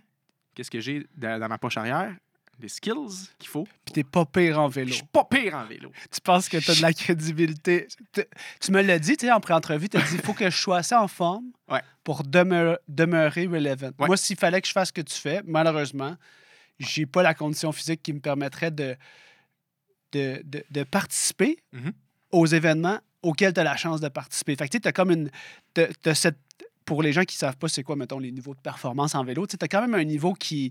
qu'est-ce 0.54 0.70
que 0.70 0.80
j'ai 0.80 1.06
dans, 1.16 1.38
dans 1.40 1.48
ma 1.48 1.56
poche 1.58 1.76
arrière? 1.76 2.14
Les 2.60 2.68
skills 2.68 3.28
qu'il 3.38 3.48
faut. 3.48 3.64
Puis 3.84 3.92
t'es 3.94 4.04
pas 4.04 4.24
pire 4.24 4.60
en 4.60 4.68
Je 4.68 4.74
vélo. 4.74 4.92
suis 4.92 5.02
pas 5.04 5.24
pire 5.24 5.56
en 5.56 5.64
vélo. 5.66 5.90
Tu 6.12 6.20
penses 6.20 6.48
que 6.48 6.56
t'as 6.64 6.76
de 6.76 6.82
la 6.82 6.92
crédibilité? 6.92 7.88
Tu- 8.60 8.70
me 8.70 8.80
l'as 8.80 9.00
dit, 9.00 9.16
tu 9.16 9.26
sais, 9.26 9.32
en 9.32 9.40
pré-entrevue, 9.40 9.88
t'as 9.88 10.00
dit 10.02 10.14
il 10.14 10.20
faut 10.20 10.34
que 10.34 10.48
je 10.50 10.56
sois 10.56 10.76
assez 10.78 10.94
en 10.94 11.08
forme 11.08 11.46
Ouais. 11.68 11.80
pour 12.04 12.22
demeurer, 12.22 12.76
demeurer 12.86 13.46
relevant. 13.46 13.90
Ouais. 13.98 14.06
Moi, 14.06 14.16
s'il 14.16 14.36
fallait 14.36 14.60
que 14.60 14.68
je 14.68 14.72
fasse 14.72 14.88
ce 14.88 14.92
que 14.92 15.00
tu 15.00 15.14
fais, 15.16 15.42
malheureusement, 15.44 16.16
j'ai 16.78 17.06
pas 17.06 17.22
la 17.24 17.34
condition 17.34 17.72
physique 17.72 18.02
qui 18.04 18.12
me 18.12 18.20
permettrait 18.20 18.70
de, 18.70 18.96
de, 20.12 20.40
de, 20.44 20.64
de 20.70 20.82
participer 20.84 21.58
Mhm. 21.72 21.92
aux 22.30 22.46
événements 22.46 23.00
auxquels 23.24 23.52
tu 23.52 23.60
as 23.60 23.64
la 23.64 23.76
chance 23.76 24.00
de 24.00 24.08
participer. 24.08 24.54
Fait 24.56 24.68
que 24.68 24.78
tu 24.78 24.88
as 24.88 24.92
comme 24.92 25.10
une. 25.10 25.30
cette, 26.14 26.38
pour 26.84 27.02
les 27.02 27.12
gens 27.12 27.24
qui 27.24 27.36
savent 27.36 27.56
pas 27.56 27.68
c'est 27.68 27.82
quoi, 27.82 27.96
mettons, 27.96 28.18
les 28.18 28.30
niveaux 28.30 28.54
de 28.54 28.60
performance 28.60 29.14
en 29.14 29.24
vélo, 29.24 29.46
tu 29.46 29.56
as 29.60 29.68
quand 29.68 29.80
même 29.80 29.94
un 29.94 30.04
niveau 30.04 30.34
qui, 30.34 30.70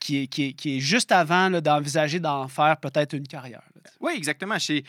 qui, 0.00 0.18
est, 0.22 0.26
qui, 0.26 0.46
est, 0.48 0.52
qui 0.54 0.76
est 0.76 0.80
juste 0.80 1.12
avant 1.12 1.50
d'envisager 1.60 2.18
d'en 2.18 2.48
faire 2.48 2.76
peut-être 2.78 3.14
une 3.14 3.26
carrière. 3.28 3.62
là. 3.76 3.90
Oui, 4.00 4.12
exactement. 4.16 4.58
C'est 4.58 4.82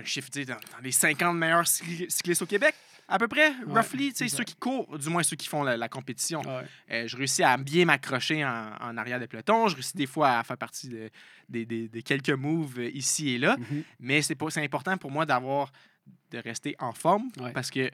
un 0.00 0.04
chiffre, 0.04 0.28
dans, 0.46 0.54
dans 0.54 0.58
les 0.82 0.92
50 0.92 1.36
meilleurs 1.36 1.64
cycli- 1.64 2.08
cyclistes 2.10 2.42
au 2.42 2.46
Québec, 2.46 2.74
à 3.06 3.18
peu 3.18 3.28
près, 3.28 3.50
Ouais, 3.66 3.80
roughly, 3.80 4.12
tu 4.12 4.18
sais, 4.18 4.28
ceux 4.34 4.44
qui 4.44 4.54
courent, 4.54 4.96
du 4.98 5.08
moins 5.08 5.22
ceux 5.22 5.36
qui 5.36 5.48
font 5.48 5.62
la, 5.62 5.76
la 5.76 5.88
compétition. 5.88 6.40
Ouais. 6.42 6.62
Euh, 6.92 7.08
je 7.08 7.16
réussis 7.16 7.42
à 7.42 7.56
bien 7.56 7.84
m'accrocher 7.84 8.44
en, 8.44 8.70
en 8.80 8.96
arrière 8.96 9.18
des 9.18 9.26
pelotons. 9.26 9.68
Je 9.68 9.74
réussis 9.74 9.96
des 9.96 10.06
fois 10.06 10.38
à 10.38 10.44
faire 10.44 10.56
partie 10.56 10.88
de, 11.48 12.00
quelques 12.00 12.30
moves 12.30 12.78
euh, 12.78 12.90
ici 12.94 13.30
et 13.30 13.38
là. 13.38 13.56
Mhm. 13.58 13.82
Mais 14.00 14.22
c'est 14.22 14.36
pas- 14.36 14.48
c'est 14.50 14.62
important 14.64 14.96
pour 14.96 15.10
moi 15.10 15.26
d'avoir 15.26 15.72
de 16.30 16.38
rester 16.38 16.76
en 16.78 16.92
forme 16.92 17.30
Ouais. 17.40 17.52
parce 17.52 17.70
que 17.70 17.90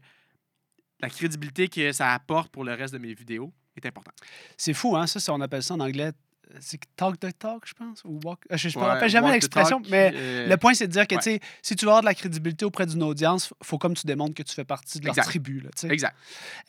la 1.01 1.11
crédibilité 1.11 1.69
que 1.69 1.93
ça 1.93 2.13
apporte 2.15 2.51
pour 2.51 2.65
le 2.65 2.73
reste 2.75 2.93
de 2.95 2.99
mes 2.99 3.15
vidéos 3.15 3.53
est 3.77 3.85
importante. 3.87 4.15
C'est 4.57 4.73
fou, 4.73 4.97
hein? 4.97 5.07
Ça, 5.07 5.21
ça, 5.21 5.33
on 5.35 5.41
appelle 5.41 5.63
ça 5.63 5.75
en 5.75 5.81
anglais. 5.81 6.13
C'est 6.61 6.79
talk 6.95 7.19
the 7.19 7.37
talk, 7.37 7.67
je 7.67 7.75
pense. 7.75 8.03
Ou 8.05 8.21
walk... 8.25 8.39
euh, 8.53 8.57
Je 8.57 8.69
ne 8.69 8.83
me 8.83 8.89
rappelle 8.89 9.11
jamais 9.11 9.33
l'expression, 9.33 9.83
mais 9.91 10.13
euh, 10.15 10.47
le 10.47 10.57
point, 10.57 10.75
c'est 10.75 10.87
de 10.87 10.93
dire 10.93 11.07
que 11.09 11.17
ouais. 11.17 11.21
sais, 11.21 11.41
si 11.61 11.75
tu 11.75 11.85
veux 11.85 11.91
avoir 11.91 12.03
de 12.03 12.07
la 12.07 12.15
crédibilité 12.15 12.65
auprès 12.65 12.87
d'une 12.87 13.03
audience, 13.03 13.53
il 13.61 13.67
faut 13.67 13.79
comme 13.79 13.95
tu 13.95 14.07
démontres 14.07 14.35
que 14.35 14.45
tu 14.45 14.55
fais 14.55 14.65
partie 14.65 15.01
de 15.01 15.07
leur 15.07 15.13
Exact. 15.13 15.25
tribu. 15.29 15.61
Là. 15.61 15.71
Exact. 15.91 16.17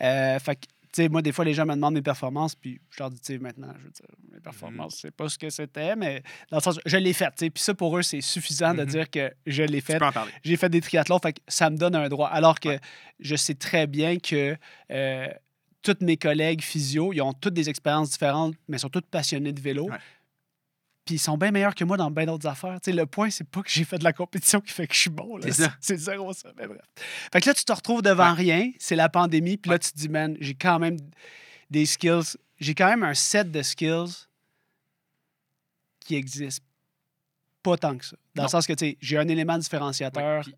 Euh, 0.01 0.39
fait 0.39 0.59
sais, 1.03 1.09
moi, 1.09 1.21
des 1.21 1.31
fois, 1.31 1.43
les 1.45 1.53
gens 1.53 1.65
me 1.65 1.73
demandent 1.73 1.93
mes 1.95 2.01
performances, 2.01 2.55
puis 2.55 2.79
je 2.91 2.99
leur 2.99 3.09
dis, 3.09 3.19
tu 3.19 3.33
sais, 3.33 3.37
maintenant, 3.39 3.73
je 3.79 3.83
veux 3.85 3.89
dire, 3.91 4.05
mes 4.31 4.39
performances, 4.39 4.93
Mhm. 4.95 4.99
c'est 5.01 5.11
pas 5.15 5.29
ce 5.29 5.37
que 5.37 5.49
c'était, 5.49 5.95
mais 5.95 6.21
dans 6.51 6.57
le 6.57 6.61
sens, 6.63 6.79
je 6.85 6.97
l'ai 6.97 7.13
fait, 7.13 7.25
tu 7.31 7.45
sais. 7.45 7.49
Puis 7.49 7.63
ça, 7.63 7.73
pour 7.73 7.97
eux, 7.97 8.01
c'est 8.01 8.21
suffisant 8.21 8.73
de 8.73 8.81
Mhm. 8.83 8.85
dire 8.89 9.09
que 9.09 9.31
je 9.45 9.63
l'ai 9.63 9.81
fait. 9.81 9.99
J'ai 10.43 10.57
fait 10.57 10.69
des 10.69 10.81
triathlons, 10.81 11.19
fait 11.19 11.33
que 11.33 11.41
ça 11.47 11.69
me 11.69 11.77
donne 11.77 11.95
un 11.95 12.09
droit. 12.09 12.27
Alors 12.29 12.59
que 12.59 12.69
Ouais. 12.69 12.79
je 13.19 13.35
sais 13.35 13.55
très 13.55 13.87
bien 13.87 14.17
que 14.17 14.57
euh, 14.91 15.27
tous 15.81 15.97
mes 16.01 16.17
collègues 16.17 16.61
physio, 16.61 17.13
ils 17.13 17.21
ont 17.21 17.31
toutes 17.33 17.53
des 17.53 17.69
expériences 17.69 18.09
différentes, 18.11 18.55
mais 18.67 18.77
ils 18.77 18.79
sont 18.81 18.89
tous 18.89 19.01
passionnés 19.01 19.53
de 19.53 19.61
vélo. 19.61 19.89
Ouais. 19.89 19.97
Puis 21.07 21.15
ils 21.15 21.19
sont 21.19 21.37
bien 21.37 21.51
meilleurs 21.51 21.73
que 21.73 21.85
moi 21.85 21.95
dans 21.97 22.11
bien 22.11 22.25
d'autres 22.25 22.47
affaires. 22.47 22.77
Le 22.85 23.05
point, 23.05 23.29
c'est 23.29 23.49
pas 23.49 23.63
que 23.63 23.69
j'ai 23.69 23.85
fait 23.85 23.97
de 23.97 24.03
la 24.03 24.11
compétition 24.13 24.59
qui 24.59 24.73
fait 24.73 24.85
que 24.87 24.93
je 24.93 24.99
suis 24.99 25.09
bon. 25.09 25.39
C'est 25.41 25.53
ça. 25.53 25.73
C'est 25.79 25.97
zéro 25.97 26.33
ça. 26.33 26.49
Mais 26.57 26.67
bref. 26.67 26.81
Fait 27.31 27.39
que 27.39 27.47
là, 27.47 27.53
tu 27.53 27.63
te 27.63 27.71
retrouves 27.71 28.01
devant 28.01 28.31
Ouais. 28.31 28.35
rien. 28.35 28.71
C'est 28.77 28.97
la 28.97 29.07
pandémie. 29.07 29.55
Puis 29.57 29.71
là, 29.71 29.79
tu 29.79 29.89
te 29.91 29.97
dis, 29.97 30.09
man, 30.09 30.35
j'ai 30.41 30.53
quand 30.53 30.79
même 30.79 30.97
des 31.69 31.85
skills. 31.85 32.35
J'ai 32.59 32.75
quand 32.75 32.87
même 32.89 33.03
un 33.03 33.13
set 33.13 33.49
de 33.51 33.61
skills 33.61 34.27
qui 36.01 36.15
existe 36.15 36.61
pas 37.63 37.77
tant 37.77 37.97
que 37.97 38.05
ça. 38.05 38.17
Dans 38.35 38.43
Non. 38.43 38.47
le 38.47 38.51
sens 38.51 38.67
que, 38.67 38.73
tu 38.73 38.85
sais, 38.85 38.97
j'ai 39.01 39.17
un 39.17 39.27
élément 39.29 39.53
Ouais, 39.53 39.59
différenciateur. 39.59 40.43
puis, 40.43 40.55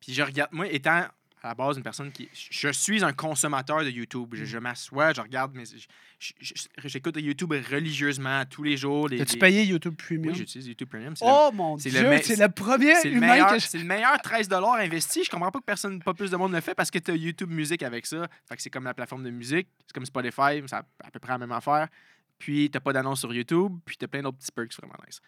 puis 0.00 0.14
je 0.14 0.22
regarde, 0.22 0.50
moi, 0.52 0.68
étant 0.68 1.04
à 1.42 1.48
la 1.48 1.54
base 1.54 1.76
une 1.76 1.82
personne 1.82 2.12
qui. 2.12 2.28
Je 2.32 2.68
suis 2.70 3.04
un 3.04 3.12
consommateur 3.12 3.82
de 3.84 3.90
YouTube. 3.90 4.32
Mm. 4.32 4.36
Je, 4.36 4.44
je 4.44 4.58
m'assois, 4.58 5.12
je 5.12 5.20
regarde, 5.20 5.52
mais 5.54 5.64
j'écoute 6.84 7.16
YouTube 7.18 7.52
religieusement 7.70 8.44
tous 8.46 8.62
les 8.62 8.76
jours. 8.76 9.08
Les, 9.08 9.18
T'as-tu 9.18 9.34
les- 9.34 9.38
payé 9.40 9.64
YouTube 9.64 9.94
Premium? 9.96 10.32
Oui, 10.32 10.34
j'utilise 10.38 10.68
YouTube 10.68 10.88
Premium. 10.88 11.14
Oh 11.20 11.50
mon 11.52 11.78
c'est 11.78 11.90
Dieu, 11.90 12.00
c'est 12.22 12.38
le 12.38 12.48
premier 12.48 12.94
c'est 12.96 13.10
le 13.10 13.20
meilleur, 13.20 13.48
que 13.48 13.58
je... 13.58 13.66
c'est 13.66 13.78
le 13.78 13.84
meilleur 13.84 14.20
13 14.22 14.48
investi. 14.52 15.24
Je 15.24 15.30
comprends 15.30 15.50
pas 15.50 15.58
que 15.58 15.64
personne, 15.64 16.00
pas 16.00 16.14
plus 16.14 16.30
de 16.30 16.36
monde 16.36 16.52
le 16.52 16.60
fait 16.60 16.74
parce 16.74 16.90
que 16.90 16.98
tu 16.98 17.10
as 17.10 17.16
YouTube 17.16 17.50
Musique 17.50 17.82
avec 17.82 18.06
ça. 18.06 18.28
Fait 18.48 18.56
que 18.56 18.62
c'est 18.62 18.70
comme 18.70 18.84
la 18.84 18.94
plateforme 18.94 19.24
de 19.24 19.30
musique. 19.30 19.68
C'est 19.86 19.92
comme 19.92 20.06
Spotify, 20.06 20.62
c'est 20.66 20.74
à, 20.74 20.84
à 21.04 21.10
peu 21.10 21.18
près 21.18 21.32
la 21.32 21.38
même 21.38 21.52
affaire. 21.52 21.88
Puis 22.38 22.70
t'as 22.70 22.80
pas 22.80 22.92
d'annonce 22.92 23.20
sur 23.20 23.32
YouTube, 23.32 23.72
puis 23.84 23.96
t'as 23.96 24.06
plein 24.08 24.22
d'autres 24.22 24.38
petits 24.38 24.52
perks 24.52 24.74
vraiment 24.76 24.94
nice. 25.06 25.20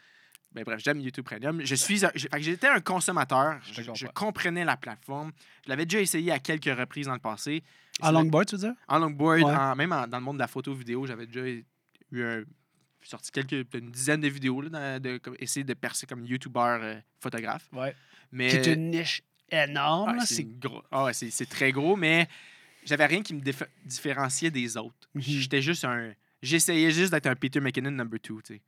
Ben 0.55 0.63
bref, 0.65 0.81
j'aime 0.85 1.01
YouTube 1.01 1.25
Premium. 1.25 1.61
Je 1.65 1.75
suis, 1.75 2.05
un- 2.07 2.11
j'ai- 2.15 2.29
fait 2.29 2.37
que 2.39 2.43
j'étais 2.43 2.69
un 2.69 2.81
consommateur. 2.81 3.59
Je 3.65 4.07
comprenais 4.07 4.65
la 4.65 4.77
plateforme. 4.77 5.33
Je 5.65 5.69
l'avais 5.69 5.85
déjà 5.85 6.01
essayé 6.01 6.31
à 6.31 6.39
quelques 6.39 6.67
reprises 6.79 7.07
dans 7.07 7.15
le 7.15 7.19
passé. 7.19 7.63
En 8.01 8.13
longboard, 8.13 8.47
tu 8.47 8.55
veux 8.57 8.61
dire? 8.61 8.75
En 8.89 8.99
longboard, 8.99 9.43
Ouais. 9.43 9.53
en- 9.55 9.75
même 9.75 9.93
en- 9.93 10.07
dans 10.07 10.19
le 10.19 10.25
monde 10.25 10.37
de 10.37 10.41
la 10.43 10.47
photo 10.49 10.73
vidéo, 10.75 11.07
j'avais 11.07 11.27
déjà 11.27 11.45
eu 11.47 12.23
un- 12.25 12.45
sorti 13.03 13.31
quelques, 13.33 13.67
une 13.75 13.91
dizaine 13.91 14.21
de 14.21 14.29
vidéos, 14.29 14.61
là, 14.63 14.99
de, 14.99 15.21
essayer 15.41 15.65
de 15.65 15.75
percer 15.75 16.07
comme 16.07 16.25
YouTuber 16.25 16.79
euh, 16.81 17.01
photographe. 17.21 17.69
Ouais. 17.73 17.95
Mais, 18.33 18.49
Qui 18.49 18.57
est 18.57 18.75
une 18.75 18.91
niche 18.91 19.23
énorme. 19.51 20.17
ah, 20.21 20.25
c'est 20.25 20.35
c'est... 20.37 20.45
gros. 20.59 20.83
Ah 20.91 21.13
c'est 21.13 21.31
c'est 21.31 21.47
très 21.47 21.71
gros, 21.73 21.97
mais 21.97 22.29
j'avais 22.85 23.07
rien 23.07 23.23
qui 23.23 23.35
me 23.35 23.41
différenciait 23.85 24.51
des 24.51 24.77
autres. 24.77 25.09
Mhm. 25.15 25.23
J'étais 25.23 25.63
juste 25.63 25.85
un. 25.85 26.13
J'essayais 26.43 26.91
juste 26.91 27.11
d'être 27.13 27.27
un 27.27 27.35
Peter 27.37 27.61
McKinnon 27.61 27.91
number 27.91 28.21
two, 28.21 28.41
tu 28.43 28.55
sais. 28.55 28.63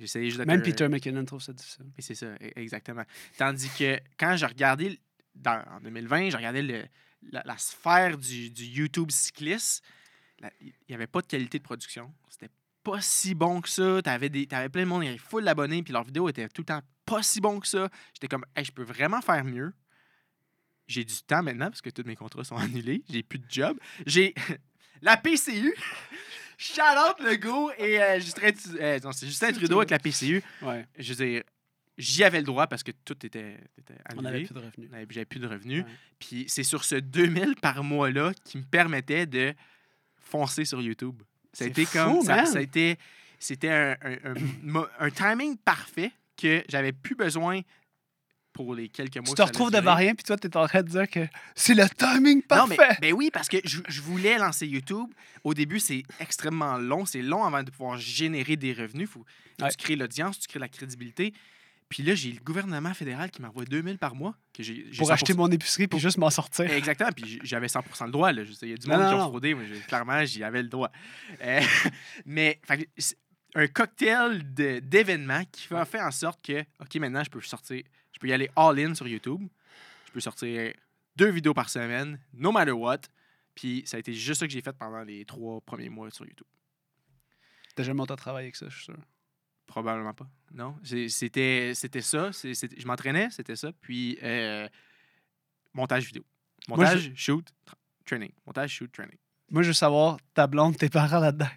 J'essayais 0.00 0.26
juste 0.26 0.38
d'être 0.38 0.48
Même 0.48 0.62
Peter 0.62 0.88
McKinnon 0.88 1.24
trouve 1.24 1.42
ça 1.42 1.52
difficile. 1.52 1.84
Et 1.98 2.02
c'est 2.02 2.14
ça, 2.14 2.26
e- 2.26 2.52
exactement. 2.56 3.04
Tandis 3.36 3.68
que 3.78 4.00
quand 4.18 4.36
je 4.36 4.46
regardais, 4.46 4.98
dans, 5.34 5.62
en 5.70 5.80
2020, 5.80 6.30
je 6.30 6.36
regardais 6.36 6.62
le- 6.62 6.86
la, 7.30 7.42
la 7.44 7.58
sphère 7.58 8.16
du, 8.16 8.50
du 8.50 8.64
YouTube 8.64 9.10
cycliste, 9.10 9.84
il 10.62 10.72
n'y 10.88 10.94
avait 10.94 11.06
pas 11.06 11.20
de 11.20 11.26
qualité 11.26 11.58
de 11.58 11.62
production. 11.62 12.12
C'était 12.30 12.48
pas 12.82 13.00
si 13.02 13.34
bons 13.34 13.60
que 13.60 13.68
ça. 13.68 14.00
T'avais, 14.02 14.30
des, 14.30 14.46
t'avais 14.46 14.70
plein 14.70 14.82
de 14.84 14.88
monde, 14.88 15.02
il 15.02 15.06
y 15.06 15.10
avait 15.10 15.18
full 15.18 15.44
d'abonnés, 15.44 15.82
puis 15.82 15.92
leurs 15.92 16.04
vidéos 16.04 16.28
étaient 16.30 16.48
tout 16.48 16.62
le 16.62 16.66
temps 16.66 16.80
pas 17.04 17.22
si 17.22 17.40
bons 17.42 17.60
que 17.60 17.66
ça. 17.68 17.90
J'étais 18.14 18.28
comme, 18.28 18.46
hey, 18.56 18.64
je 18.64 18.72
peux 18.72 18.84
vraiment 18.84 19.20
faire 19.20 19.44
mieux. 19.44 19.74
J'ai 20.86 21.04
du 21.04 21.14
temps 21.22 21.42
maintenant 21.42 21.66
parce 21.68 21.82
que 21.82 21.90
tous 21.90 22.04
mes 22.04 22.16
contrats 22.16 22.42
sont 22.44 22.56
annulés. 22.56 23.02
J'ai 23.10 23.22
plus 23.22 23.38
de 23.38 23.46
job. 23.50 23.78
J'ai 24.06 24.34
la 25.02 25.16
PCU. 25.18 25.74
Shout 26.62 26.82
out 26.82 27.16
le 27.24 27.36
go 27.36 27.70
et 27.78 28.00
euh, 28.02 28.20
Justin, 28.20 28.50
euh, 28.80 28.98
non, 29.02 29.12
c'est 29.12 29.26
Justin 29.26 29.50
Trudeau 29.52 29.78
avec 29.78 29.88
la 29.90 29.98
PCU. 29.98 30.42
Ouais. 30.60 30.86
Je 30.98 31.14
veux 31.14 31.24
dire, 31.26 31.42
j'y 31.96 32.22
avais 32.22 32.38
le 32.38 32.44
droit 32.44 32.66
parce 32.66 32.82
que 32.82 32.90
tout 33.04 33.14
était, 33.24 33.56
était 33.78 33.94
On 34.14 34.18
annulé. 34.18 34.28
avait 34.28 34.44
plus 34.44 34.54
de 34.54 34.58
revenus. 34.60 34.90
J'avais 35.10 35.24
plus 35.24 35.40
de 35.40 35.46
revenus. 35.46 35.84
Ouais. 35.84 35.90
Puis 36.18 36.44
c'est 36.48 36.62
sur 36.62 36.84
ce 36.84 36.96
2000 36.96 37.54
par 37.62 37.82
mois-là 37.82 38.32
qui 38.44 38.58
me 38.58 38.64
permettait 38.64 39.24
de 39.26 39.54
foncer 40.18 40.64
sur 40.66 40.80
YouTube. 40.82 41.22
Ça 41.54 41.64
a 41.64 41.68
été 41.68 41.84
fou, 41.86 41.98
comme. 41.98 42.22
Ça, 42.22 42.36
man. 42.36 42.46
ça 42.46 42.58
a 42.58 42.60
été. 42.60 42.96
C'était 43.38 43.70
un, 43.70 43.96
un- 44.02 44.34
un 44.76 44.86
un 44.98 45.10
timing 45.10 45.56
parfait 45.56 46.12
que 46.36 46.62
j'avais 46.68 46.92
plus 46.92 47.14
besoin 47.14 47.60
pour 48.52 48.74
les 48.74 48.88
quelques 48.88 49.16
mois. 49.16 49.24
Tu 49.26 49.34
te 49.34 49.42
retrouves 49.42 49.70
devant 49.70 49.94
rien, 49.94 50.14
puis 50.14 50.24
toi, 50.24 50.36
tu 50.36 50.48
es 50.48 50.56
en 50.56 50.66
train 50.66 50.82
de 50.82 50.88
dire 50.88 51.08
que 51.08 51.26
c'est 51.54 51.74
le 51.74 51.88
timing 51.88 52.38
Non, 52.38 52.66
parfait. 52.68 52.76
mais 53.00 53.10
ben 53.10 53.12
oui, 53.14 53.30
parce 53.32 53.48
que 53.48 53.58
je, 53.64 53.80
je 53.88 54.00
voulais 54.00 54.36
lancer 54.38 54.66
YouTube. 54.66 55.08
Au 55.44 55.54
début, 55.54 55.78
c'est 55.80 56.02
extrêmement 56.18 56.76
long. 56.78 57.06
C'est 57.06 57.22
long 57.22 57.44
avant 57.44 57.62
de 57.62 57.70
pouvoir 57.70 57.96
générer 57.98 58.56
des 58.56 58.72
revenus. 58.72 59.08
Faut, 59.08 59.24
Ouais. 59.60 59.68
Tu 59.70 59.76
crées 59.76 59.96
l'audience, 59.96 60.38
tu 60.38 60.48
crées 60.48 60.58
la 60.58 60.68
crédibilité. 60.68 61.34
Puis 61.90 62.02
là, 62.02 62.14
j'ai 62.14 62.32
le 62.32 62.40
gouvernement 62.40 62.94
fédéral 62.94 63.30
qui 63.30 63.42
m'envoie 63.42 63.64
2000 63.66 63.98
par 63.98 64.14
mois. 64.14 64.34
Que 64.54 64.62
j'ai, 64.62 64.84
Pour 64.96 65.08
100%. 65.08 65.12
acheter 65.12 65.34
mon 65.34 65.48
épicerie, 65.50 65.86
puis 65.86 65.98
juste 65.98 66.16
m'en 66.18 66.30
sortir. 66.30 66.70
Exactement. 66.72 67.10
Puis 67.12 67.40
j'avais 67.42 67.68
100 67.68 67.82
le 68.06 68.10
droit. 68.10 68.32
Là. 68.32 68.42
Il 68.62 68.68
y 68.68 68.72
a 68.72 68.76
du 68.76 68.88
Non, 68.88 68.96
monde 68.96 69.06
qui 69.06 69.10
non, 69.10 69.16
ont 69.16 69.24
non. 69.24 69.28
fraudé. 69.28 69.54
Mais 69.54 69.66
clairement, 69.88 70.24
j'y 70.24 70.42
avais 70.44 70.62
le 70.62 70.68
droit. 70.68 70.90
Euh, 71.42 71.60
mais 72.24 72.58
fait 72.64 72.88
un 73.54 73.66
cocktail 73.66 74.42
d'événements 74.54 75.42
qui 75.50 75.66
fait, 75.66 75.84
fait 75.84 76.00
en 76.00 76.10
sorte 76.12 76.40
que, 76.42 76.60
OK, 76.80 76.94
maintenant, 76.96 77.24
je 77.24 77.30
peux 77.30 77.40
sortir, 77.40 77.82
peux 78.20 78.28
y 78.28 78.32
aller 78.32 78.48
all-in 78.54 78.94
sur 78.94 79.08
YouTube. 79.08 79.48
Je 80.06 80.12
peux 80.12 80.20
sortir 80.20 80.72
deux 81.16 81.30
vidéos 81.30 81.54
par 81.54 81.68
semaine, 81.68 82.20
no 82.32 82.52
matter 82.52 82.72
what. 82.72 83.00
Puis 83.54 83.82
ça 83.86 83.96
a 83.96 84.00
été 84.00 84.12
juste 84.14 84.40
ça 84.40 84.46
que 84.46 84.52
j'ai 84.52 84.60
fait 84.62 84.72
pendant 84.72 85.02
les 85.02 85.24
trois 85.24 85.60
premiers 85.60 85.88
mois 85.88 86.10
sur 86.10 86.24
YouTube. 86.24 86.46
T'as 87.74 87.82
jamais 87.82 88.00
autant 88.02 88.16
travaillé 88.16 88.46
avec 88.46 88.56
ça, 88.56 88.66
je 88.68 88.74
suis 88.76 88.84
sûr. 88.84 88.96
Probablement 89.66 90.14
pas. 90.14 90.28
Non? 90.52 90.76
C'était 90.82 91.72
ça. 91.74 92.30
Je 92.32 92.86
m'entraînais, 92.86 93.28
c'était 93.30 93.56
ça. 93.56 93.70
Puis 93.80 94.18
euh, 94.22 94.68
montage 95.74 96.06
vidéo. 96.06 96.24
Moi, 96.68 96.78
Montage, 96.78 97.12
shoot, 97.14 97.46
tra- 97.66 97.74
training. 98.04 98.30
Montage, 98.46 98.70
shoot, 98.70 98.90
training. 98.92 99.16
Moi, 99.50 99.62
je 99.62 99.68
veux 99.68 99.74
savoir, 99.74 100.18
ta 100.34 100.46
blonde, 100.46 100.76
tes 100.76 100.88
parents 100.88 101.20
là-dedans. 101.20 101.48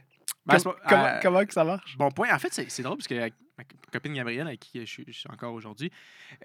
Ben, 0.45 0.57
comment, 0.87 1.05
euh, 1.05 1.19
comment 1.21 1.45
que 1.45 1.53
ça 1.53 1.63
marche? 1.63 1.97
Bon 1.97 2.09
point. 2.11 2.33
En 2.33 2.39
fait, 2.39 2.53
c'est 2.67 2.83
drôle 2.83 2.97
parce 2.97 3.07
que 3.07 3.29
ma 3.57 3.63
copine 3.91 4.13
Gabrielle, 4.13 4.47
avec 4.47 4.59
qui 4.59 4.79
je 4.79 4.85
suis, 4.85 5.05
je 5.07 5.11
suis 5.11 5.29
encore 5.29 5.53
aujourd'hui, 5.53 5.91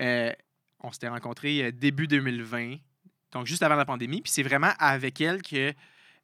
euh, 0.01 0.33
on 0.81 0.93
s'était 0.93 1.09
rencontrés 1.09 1.65
euh, 1.65 1.73
début 1.73 2.07
2020, 2.07 2.77
donc 3.33 3.47
juste 3.47 3.63
avant 3.63 3.77
la 3.77 3.85
pandémie. 3.85 4.21
Puis 4.21 4.33
c'est 4.33 4.43
vraiment 4.43 4.73
avec 4.79 5.21
elle 5.21 5.43
que. 5.43 5.73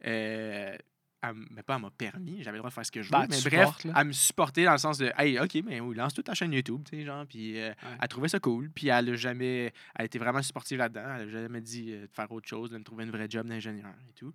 Euh, 0.06 0.76
elle 1.24 1.34
mais 1.50 1.62
pas 1.62 1.76
elle 1.76 1.82
m'a 1.82 1.90
permis, 1.90 2.42
j'avais 2.42 2.56
le 2.56 2.58
droit 2.58 2.70
de 2.70 2.74
faire 2.74 2.86
ce 2.86 2.92
que 2.92 3.02
je. 3.02 3.10
Ben, 3.10 3.26
mais 3.28 3.38
tu 3.38 3.48
bref, 3.48 3.84
là. 3.84 3.94
elle 3.96 4.06
me 4.08 4.12
supportait 4.12 4.64
dans 4.64 4.72
le 4.72 4.78
sens 4.78 4.98
de 4.98 5.12
Hey, 5.16 5.38
ok, 5.38 5.58
mais 5.64 5.80
oui, 5.80 5.94
lance 5.94 6.14
toute 6.14 6.26
ta 6.26 6.34
chaîne 6.34 6.52
YouTube, 6.52 6.82
tu 6.88 6.96
sais, 6.96 7.04
genre. 7.04 7.26
Puis 7.26 7.58
euh, 7.58 7.72
elle 8.00 8.08
trouvait 8.08 8.28
ça 8.28 8.40
cool. 8.40 8.70
Puis 8.70 8.88
elle 8.88 9.10
a 9.10 9.16
jamais. 9.16 9.72
Elle 9.94 10.06
était 10.06 10.18
vraiment 10.18 10.42
supportive 10.42 10.78
là-dedans. 10.78 11.16
Elle 11.16 11.28
a 11.28 11.30
jamais 11.30 11.60
dit 11.60 11.92
euh, 11.92 12.06
de 12.06 12.12
faire 12.12 12.30
autre 12.30 12.48
chose, 12.48 12.70
de 12.70 12.78
me 12.78 12.84
trouver 12.84 13.04
une 13.04 13.10
vraie 13.10 13.28
job 13.28 13.46
d'ingénieur 13.46 13.94
et 14.08 14.12
tout. 14.12 14.34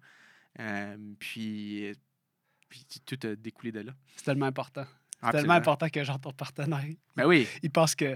Euh, 0.59 0.97
puis. 1.19 1.91
Puis 2.69 2.85
tout 3.03 3.17
a 3.25 3.35
découlé 3.35 3.71
de 3.71 3.79
là. 3.79 3.93
C'est 4.15 4.25
tellement 4.25 4.45
important. 4.45 4.85
C'est 5.23 5.31
tellement 5.31 5.53
important 5.53 5.89
que 5.89 6.03
genre 6.03 6.19
ton 6.19 6.31
partenaire, 6.31 6.83
Ben 7.15 7.25
oui. 7.25 7.47
il 7.61 7.69
pense 7.69 7.95
que 7.95 8.15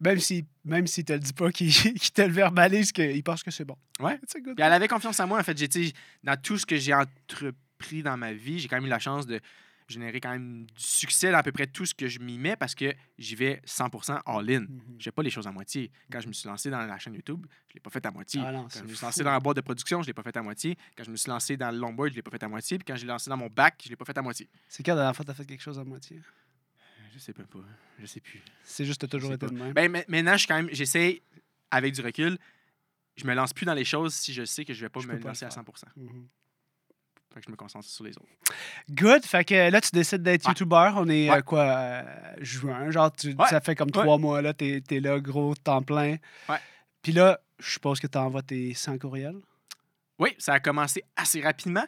même 0.00 0.18
si 0.18 0.44
même 0.64 0.86
s'il 0.86 1.04
te 1.04 1.12
le 1.12 1.18
dit 1.18 1.32
pas, 1.32 1.50
qu'il 1.50 1.72
qu'il 1.72 2.12
te 2.12 2.22
le 2.22 2.32
verbalise, 2.32 2.92
que, 2.92 3.02
il 3.02 3.22
pense 3.22 3.42
que 3.42 3.50
c'est 3.50 3.64
bon. 3.64 3.76
Ouais. 4.00 4.18
Puis 4.18 4.42
elle 4.58 4.72
avait 4.72 4.88
confiance 4.88 5.18
en 5.20 5.26
moi. 5.26 5.40
En 5.40 5.42
fait, 5.42 5.56
j'ai, 5.56 5.68
tu 5.68 5.86
sais, 5.86 5.92
dans 6.22 6.40
tout 6.40 6.58
ce 6.58 6.66
que 6.66 6.76
j'ai 6.76 6.94
entrepris 6.94 8.02
dans 8.02 8.16
ma 8.16 8.32
vie, 8.32 8.58
j'ai 8.58 8.68
quand 8.68 8.76
même 8.76 8.86
eu 8.86 8.90
la 8.90 8.98
chance 8.98 9.26
de 9.26 9.40
générer 9.86 10.20
quand 10.20 10.30
même 10.30 10.64
du 10.64 10.82
succès 10.82 11.30
dans 11.30 11.38
à 11.38 11.42
peu 11.42 11.52
près 11.52 11.66
tout 11.66 11.84
ce 11.84 11.94
que 11.94 12.08
je 12.08 12.18
m'y 12.18 12.38
mets 12.38 12.56
parce 12.56 12.74
que 12.74 12.94
j'y 13.18 13.34
vais 13.34 13.60
100% 13.66 14.18
all-in. 14.24 14.60
Mhm. 14.60 14.80
Je 14.98 15.04
fais 15.04 15.10
pas 15.10 15.22
les 15.22 15.30
choses 15.30 15.46
à 15.46 15.52
moitié. 15.52 15.90
Quand 16.10 16.20
je 16.20 16.28
me 16.28 16.32
suis 16.32 16.48
lancé 16.48 16.70
dans 16.70 16.80
la 16.80 16.98
chaîne 16.98 17.14
YouTube, 17.14 17.46
je 17.68 17.74
l'ai 17.74 17.80
pas 17.80 17.90
fait 17.90 18.04
à 18.06 18.10
moitié. 18.10 18.40
Ah 18.44 18.52
non, 18.52 18.62
quand 18.62 18.78
je 18.78 18.82
me 18.84 18.88
suis 18.88 18.96
fou. 18.96 19.04
lancé 19.04 19.22
dans 19.22 19.32
la 19.32 19.40
boîte 19.40 19.56
de 19.56 19.60
production, 19.60 20.02
je 20.02 20.06
l'ai 20.06 20.14
pas 20.14 20.22
fait 20.22 20.36
à 20.36 20.42
moitié. 20.42 20.76
Quand 20.96 21.04
je 21.04 21.10
me 21.10 21.16
suis 21.16 21.30
lancé 21.30 21.56
dans 21.56 21.70
le 21.70 21.78
longboard, 21.78 22.10
je 22.10 22.16
l'ai 22.16 22.22
pas 22.22 22.30
fait 22.30 22.42
à 22.42 22.48
moitié. 22.48 22.78
Puis 22.78 22.84
quand 22.86 22.96
j'ai 22.96 23.06
lancé 23.06 23.28
dans 23.28 23.36
mon 23.36 23.48
bac, 23.48 23.80
je 23.84 23.90
l'ai 23.90 23.96
pas 23.96 24.04
fait 24.04 24.16
à 24.16 24.22
moitié. 24.22 24.48
C'est 24.68 24.82
quand 24.82 24.92
la 24.92 25.02
dernière 25.02 25.16
fois 25.16 25.24
que 25.24 25.30
t'as 25.30 25.34
fait 25.34 25.44
quelque 25.44 25.62
chose 25.62 25.78
à 25.78 25.84
moitié? 25.84 26.20
Je 27.14 27.18
sais 27.20 27.32
pas. 27.32 27.42
Je 28.00 28.06
sais 28.06 28.20
plus. 28.20 28.42
C'est 28.64 28.84
juste 28.84 29.00
que 29.00 29.06
t'as 29.06 29.10
toujours 29.16 29.32
été 29.32 29.46
de 29.46 29.52
même. 29.52 29.72
Ben, 29.72 29.90
ma- 29.90 30.02
maintenant, 30.08 30.32
je 30.32 30.38
suis 30.38 30.48
quand 30.48 30.56
même, 30.56 30.68
j'essaie, 30.72 31.22
avec 31.70 31.94
du 31.94 32.00
recul, 32.00 32.36
je 33.16 33.24
me 33.26 33.34
lance 33.34 33.52
plus 33.52 33.64
dans 33.66 33.74
les 33.74 33.84
choses 33.84 34.14
si 34.14 34.32
je 34.32 34.44
sais 34.44 34.64
que 34.64 34.74
je 34.74 34.80
vais 34.80 34.88
pas 34.88 35.00
Je 35.00 35.06
me 35.06 35.12
peux 35.12 35.18
pas 35.20 35.24
le 35.24 35.28
lancer 35.30 35.44
à 35.44 35.50
faire. 35.50 35.62
100%. 35.62 35.86
Mhm. 35.96 36.26
Fait 37.32 37.40
que 37.40 37.46
je 37.46 37.50
me 37.50 37.56
concentre 37.56 37.86
sur 37.86 38.04
les 38.04 38.12
autres. 38.16 38.28
Good. 38.90 39.24
Fait 39.24 39.44
que 39.44 39.70
là, 39.70 39.80
tu 39.80 39.90
décides 39.92 40.22
d'être 40.22 40.44
Ouais. 40.44 40.50
YouTuber. 40.50 40.90
On 40.96 41.08
est 41.08 41.30
Ouais. 41.30 41.38
euh, 41.38 41.42
quoi, 41.42 41.62
euh, 41.64 42.34
juin. 42.40 42.90
Genre, 42.90 43.10
tu- 43.12 43.34
Ouais. 43.34 43.48
ça 43.48 43.60
fait 43.60 43.74
comme 43.74 43.88
Ouais. 43.88 44.02
trois 44.02 44.18
mois 44.18 44.40
là, 44.42 44.52
t'es 44.54 44.82
es 44.90 45.00
là, 45.00 45.18
gros, 45.20 45.54
temps 45.54 45.82
plein. 45.82 46.16
Ouais. 46.48 46.58
Puis 47.02 47.12
là, 47.12 47.40
je 47.58 47.70
suppose 47.70 47.98
que 48.00 48.06
tu 48.06 48.18
envoies 48.18 48.42
tes 48.42 48.72
100 48.74 48.98
courriels. 48.98 49.40
Oui, 50.18 50.34
ça 50.38 50.54
a 50.54 50.60
commencé 50.60 51.02
assez 51.16 51.40
rapidement. 51.42 51.84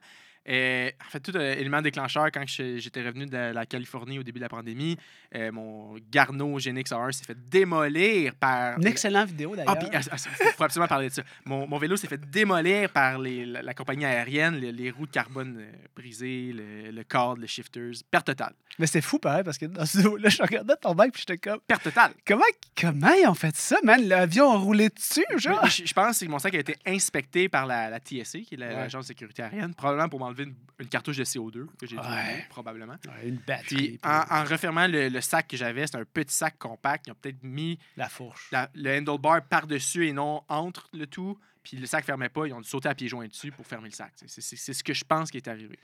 Euh, 0.49 0.90
en 1.05 1.11
fait, 1.11 1.20
tout 1.20 1.36
élément 1.36 1.82
déclencheur, 1.82 2.26
quand 2.32 2.44
j'étais 2.47 3.03
revenu 3.03 3.26
de 3.26 3.36
la 3.53 3.66
Californie 3.66 4.18
au 4.18 4.22
début 4.22 4.38
de 4.38 4.44
la 4.44 4.49
pandémie, 4.49 4.97
euh, 5.34 5.51
mon 5.51 5.97
Garneau 6.11 6.59
Genix 6.59 6.92
R 6.92 7.12
s'est 7.12 7.24
fait 7.24 7.36
démolir 7.49 8.34
par. 8.36 8.78
Une 8.78 8.86
excellente 8.86 9.28
vidéo 9.28 9.55
Ah, 9.66 9.74
d'ailleurs. 9.74 10.03
il 10.03 10.47
faut 10.57 10.64
absolument 10.64 10.88
parler 10.88 11.09
de 11.09 11.14
ça. 11.14 11.22
Mon, 11.44 11.66
mon 11.66 11.78
vélo 11.78 11.97
s'est 11.97 12.07
fait 12.07 12.20
démolir 12.30 12.90
par 12.90 13.18
les- 13.18 13.44
la, 13.47 13.62
la 13.62 13.74
compagnie 13.74 14.05
aérienne, 14.05 14.57
les, 14.57 14.72
les 14.72 14.90
roues 14.90 15.07
de 15.07 15.12
carbone 15.12 15.57
euh, 15.59 15.72
brisées, 15.97 16.53
le, 16.53 16.90
le 16.90 17.05
cadre, 17.05 17.38
les 17.40 17.47
shifters. 17.49 17.92
Perte 18.11 18.26
totale. 18.26 18.55
Mais 18.78 18.86
c'était 18.86 19.01
fou 19.01 19.18
pareil 19.18 19.42
parce 19.42 19.59
que 19.59 19.66
dans 19.66 19.86
ce 19.86 19.99
vidéo-là, 19.99 20.28
je 20.28 20.42
regardais 20.42 20.74
ton 20.76 20.94
bike 20.94 21.12
puis 21.12 21.24
j'étais 21.26 21.38
comme 21.38 21.61
Perte 21.66 21.82
totale. 21.84 22.12
comment, 22.26 22.44
comment 22.80 23.12
ils 23.14 23.26
ont 23.26 23.34
fait 23.34 23.57
ça, 23.57 23.76
man? 23.82 24.07
L'avion 24.07 24.51
a 24.53 24.57
roulé 24.59 24.90
dessus, 24.90 25.24
genre? 25.36 25.64
Je, 25.66 25.84
je 25.86 25.92
pense 25.94 26.20
que 26.20 26.26
mon 26.26 26.38
sac 26.38 26.55
a 26.55 26.59
été 26.59 26.76
inspecté 26.86 27.49
par 27.49 27.66
la, 27.66 27.88
la 27.90 27.99
TSA, 27.99 28.40
qui 28.40 28.55
est 28.55 28.59
Ouais. 28.59 28.72
l'agence 28.74 29.05
de 29.05 29.09
sécurité 29.09 29.42
aérienne, 29.42 29.74
probablement 29.74 30.09
pour 30.09 30.18
m'enlever 30.18 30.36
une, 30.45 30.55
une 30.78 30.89
cartouche 30.89 31.16
de 31.16 31.24
CO2 31.24 31.66
que 31.78 31.87
j'ai 31.87 31.97
dû 31.97 32.03
Ouais. 32.03 32.47
probablement. 32.49 32.97
Ouais, 33.07 33.28
une 33.28 33.37
batterie. 33.37 33.99
Puis 33.99 34.01
en, 34.05 34.22
en 34.30 34.45
refermant 34.45 34.87
le, 34.87 35.09
le 35.09 35.20
sac 35.20 35.49
que 35.49 35.57
j'avais, 35.57 35.87
c'est 35.87 35.97
un 35.97 36.05
petit 36.05 36.34
sac 36.34 36.59
compact. 36.59 37.07
Ils 37.07 37.12
ont 37.12 37.16
peut-être 37.20 37.43
mis 37.43 37.78
La 37.97 38.09
fourche. 38.09 38.49
la- 38.53 38.70
le 38.74 38.99
handlebar 38.99 39.43
par-dessus 39.43 40.07
et 40.07 40.12
non 40.12 40.43
entre 40.49 40.89
le 40.93 41.07
tout. 41.07 41.39
Puis 41.62 41.76
le 41.76 41.87
sac 41.87 42.05
fermait 42.05 42.28
pas. 42.28 42.47
Ils 42.47 42.53
ont 42.53 42.61
dû 42.61 42.68
sauter 42.68 42.89
à 42.89 42.95
pieds 42.95 43.09
joints 43.09 43.26
dessus 43.26 43.51
pour 43.51 43.66
fermer 43.66 43.89
le 43.89 43.95
sac. 43.95 44.12
C'est- 44.16 44.41
C'est 44.41 44.57
c'est 44.57 44.72
ce 44.74 44.84
que 44.84 44.95
je 44.95 45.05
pense 45.05 45.30
qui 45.30 45.37
est 45.39 45.49
arrivé. 45.49 45.78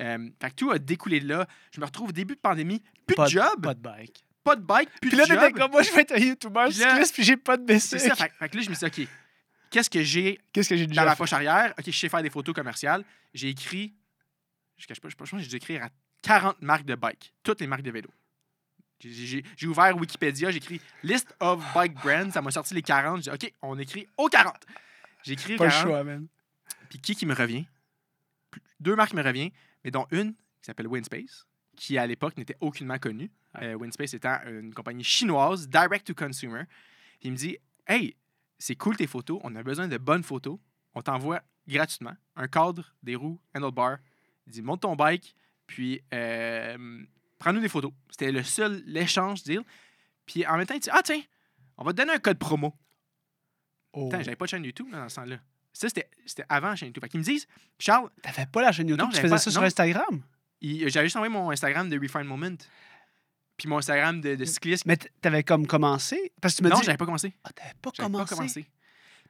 Euh, 0.00 0.28
fait 0.40 0.50
que 0.50 0.54
tout 0.54 0.70
a 0.70 0.78
découlé 0.78 1.20
de 1.20 1.28
là. 1.28 1.46
Je 1.72 1.80
me 1.80 1.84
retrouve 1.86 2.08
au 2.08 2.12
début 2.12 2.34
de 2.34 2.40
pandémie, 2.40 2.82
plus 3.06 3.16
Pas 3.16 3.26
de 3.26 3.30
job, 3.30 3.62
Pas 3.62 3.74
de 3.74 3.80
bike. 3.80 4.24
pas 4.42 4.56
de 4.56 4.62
bike, 4.62 4.88
plus 5.00 5.10
Puis 5.10 5.10
de 5.10 5.16
là, 5.16 5.24
job. 5.48 5.52
comme 5.56 5.70
moi, 5.72 5.82
je 5.82 5.92
vais 5.92 6.00
être 6.02 6.12
un 6.12 6.18
YouTuber 6.18 6.66
Puis 6.70 6.78
là- 6.78 6.90
cycliste 6.90 7.14
puis 7.14 7.22
j'ai 7.24 7.36
pas 7.36 7.56
de 7.56 7.62
C'est 7.78 7.96
BC. 7.96 8.08
ça. 8.08 8.14
Fait, 8.14 8.32
fait 8.32 8.48
que 8.48 8.56
là, 8.56 8.62
je 8.62 8.70
me 8.70 8.74
suis 8.74 8.88
dit, 8.90 9.02
OK, 9.02 9.08
qu'est-ce 9.70 9.88
que 9.90 10.02
j'ai 10.02 10.36
que 10.52 10.84
dans 10.94 11.04
la 11.04 11.12
fait? 11.12 11.18
poche 11.18 11.32
arrière? 11.32 11.72
OK, 11.78 11.84
je 11.86 11.90
sais 11.92 12.08
faire 12.08 12.22
des 12.22 12.30
photos 12.30 12.54
commerciales. 12.54 13.04
J'ai 13.34 13.48
écrit, 13.48 13.94
je 14.76 14.86
cache 14.86 15.00
pas, 15.00 15.08
je 15.08 15.16
pense 15.16 15.30
que 15.30 15.38
j'ai 15.38 15.46
dû 15.48 15.56
écrire 15.56 15.84
à 15.84 15.88
40 16.22 16.60
marques 16.62 16.84
de 16.84 16.94
bike, 16.94 17.32
toutes 17.42 17.60
les 17.60 17.66
marques 17.66 17.82
de 17.82 17.90
vélo. 17.90 18.10
J'ai- 19.02 19.42
ouvert 19.66 19.96
Wikipédia, 19.96 20.50
j'ai 20.50 20.58
écrit 20.58 20.80
List 21.02 21.34
of 21.40 21.64
Bike 21.72 21.94
Brands, 21.94 22.32
ça 22.32 22.42
m'a 22.42 22.50
sorti 22.50 22.74
les 22.74 22.82
40. 22.82 23.22
J'ai 23.22 23.30
dit, 23.30 23.46
OK, 23.46 23.52
on 23.62 23.78
écrit 23.78 24.06
aux 24.18 24.28
40. 24.28 24.54
J'ai 25.22 25.32
écrit 25.32 25.56
Pas 25.56 25.64
le 25.66 25.70
40. 25.70 25.86
choix, 25.86 26.04
man. 26.04 26.26
Puis 26.90 26.98
qui 26.98 27.14
qui 27.14 27.24
me 27.24 27.34
revient? 27.34 27.64
Deux 28.78 28.96
marques 28.96 29.14
me 29.14 29.22
reviennent, 29.22 29.52
mais 29.84 29.90
dont 29.90 30.06
une 30.10 30.34
qui 30.34 30.66
s'appelle 30.66 30.86
Winspace, 30.88 31.46
qui 31.76 31.96
à 31.96 32.06
l'époque 32.06 32.36
n'était 32.36 32.56
aucunement 32.60 32.98
connue. 32.98 33.30
Euh, 33.62 33.74
Winspace 33.74 34.12
étant 34.14 34.38
une 34.46 34.74
compagnie 34.74 35.04
chinoise, 35.04 35.66
direct 35.68 36.06
to 36.06 36.14
consumer. 36.14 36.64
Il 37.22 37.32
me 37.32 37.36
dit 37.36 37.56
Hey, 37.86 38.16
c'est 38.60 38.76
cool 38.76 38.96
tes 38.96 39.06
photos, 39.06 39.40
on 39.42 39.54
a 39.56 39.62
besoin 39.62 39.88
de 39.88 39.96
bonnes 39.98 40.22
photos. 40.22 40.58
On 40.94 41.02
t'envoie 41.02 41.42
gratuitement 41.66 42.14
un 42.36 42.46
cadre, 42.46 42.94
des 43.02 43.16
roues, 43.16 43.40
handlebar. 43.54 43.98
Il 44.46 44.52
dit 44.52 44.62
Monte 44.62 44.82
ton 44.82 44.94
bike, 44.96 45.34
puis 45.66 46.00
euh, 46.14 47.02
prends-nous 47.38 47.60
des 47.60 47.68
photos. 47.68 47.92
C'était 48.10 48.30
le 48.32 48.42
seul 48.42 48.82
l'échange 48.86 49.42
deal. 49.42 49.62
Puis 50.26 50.46
en 50.46 50.56
même 50.56 50.66
temps, 50.66 50.74
il 50.74 50.80
dit 50.80 50.90
Ah, 50.92 51.00
tiens, 51.02 51.22
on 51.76 51.84
va 51.84 51.92
te 51.92 51.96
donner 51.96 52.12
un 52.12 52.18
code 52.18 52.38
promo. 52.38 52.74
Oh. 53.92 54.04
Putain, 54.08 54.22
j'avais 54.22 54.36
pas 54.36 54.44
de 54.44 54.50
chaîne 54.50 54.64
YouTube 54.64 54.88
là, 54.92 54.98
dans 55.00 55.08
ce 55.08 55.16
temps-là. 55.16 55.38
Ça, 55.72 55.88
c'était 55.88 56.08
avant 56.48 56.68
la 56.68 56.76
chaîne 56.76 56.88
YouTube. 56.88 57.02
Fait 57.02 57.08
qu'ils 57.08 57.20
me 57.20 57.24
disent, 57.24 57.46
Charles, 57.78 58.10
T'avais 58.22 58.46
pas 58.46 58.62
la 58.62 58.72
chaîne 58.72 58.88
YouTube, 58.88 59.04
Non, 59.04 59.10
tu 59.10 59.16
faisais 59.16 59.28
pas- 59.28 59.38
ça 59.38 59.50
sur. 59.50 59.62
Instagram? 59.62 60.22
j'avais 60.62 61.06
juste 61.06 61.16
envoyé 61.16 61.32
mon 61.32 61.50
Instagram 61.50 61.88
de 61.88 61.98
Refine 61.98 62.24
Moment. 62.24 62.56
Puis 63.60 63.68
mon 63.68 63.78
Instagram 63.78 64.20
de, 64.20 64.34
de 64.34 64.44
cycliste. 64.44 64.86
Mais 64.86 64.96
t'avais 64.96 65.42
comme 65.44 65.66
commencé? 65.66 66.32
Parce 66.40 66.54
que 66.54 66.58
tu 66.58 66.64
me 66.64 66.70
non, 66.70 66.78
dis. 66.78 66.84
j'avais 66.86 66.96
pas 66.98 67.04
commencé. 67.04 67.32
Ah, 67.44 67.50
t'avais 67.52 67.74
pas 67.80 67.90
commencé. 67.90 68.24
pas 68.30 68.36
commencé. 68.36 68.66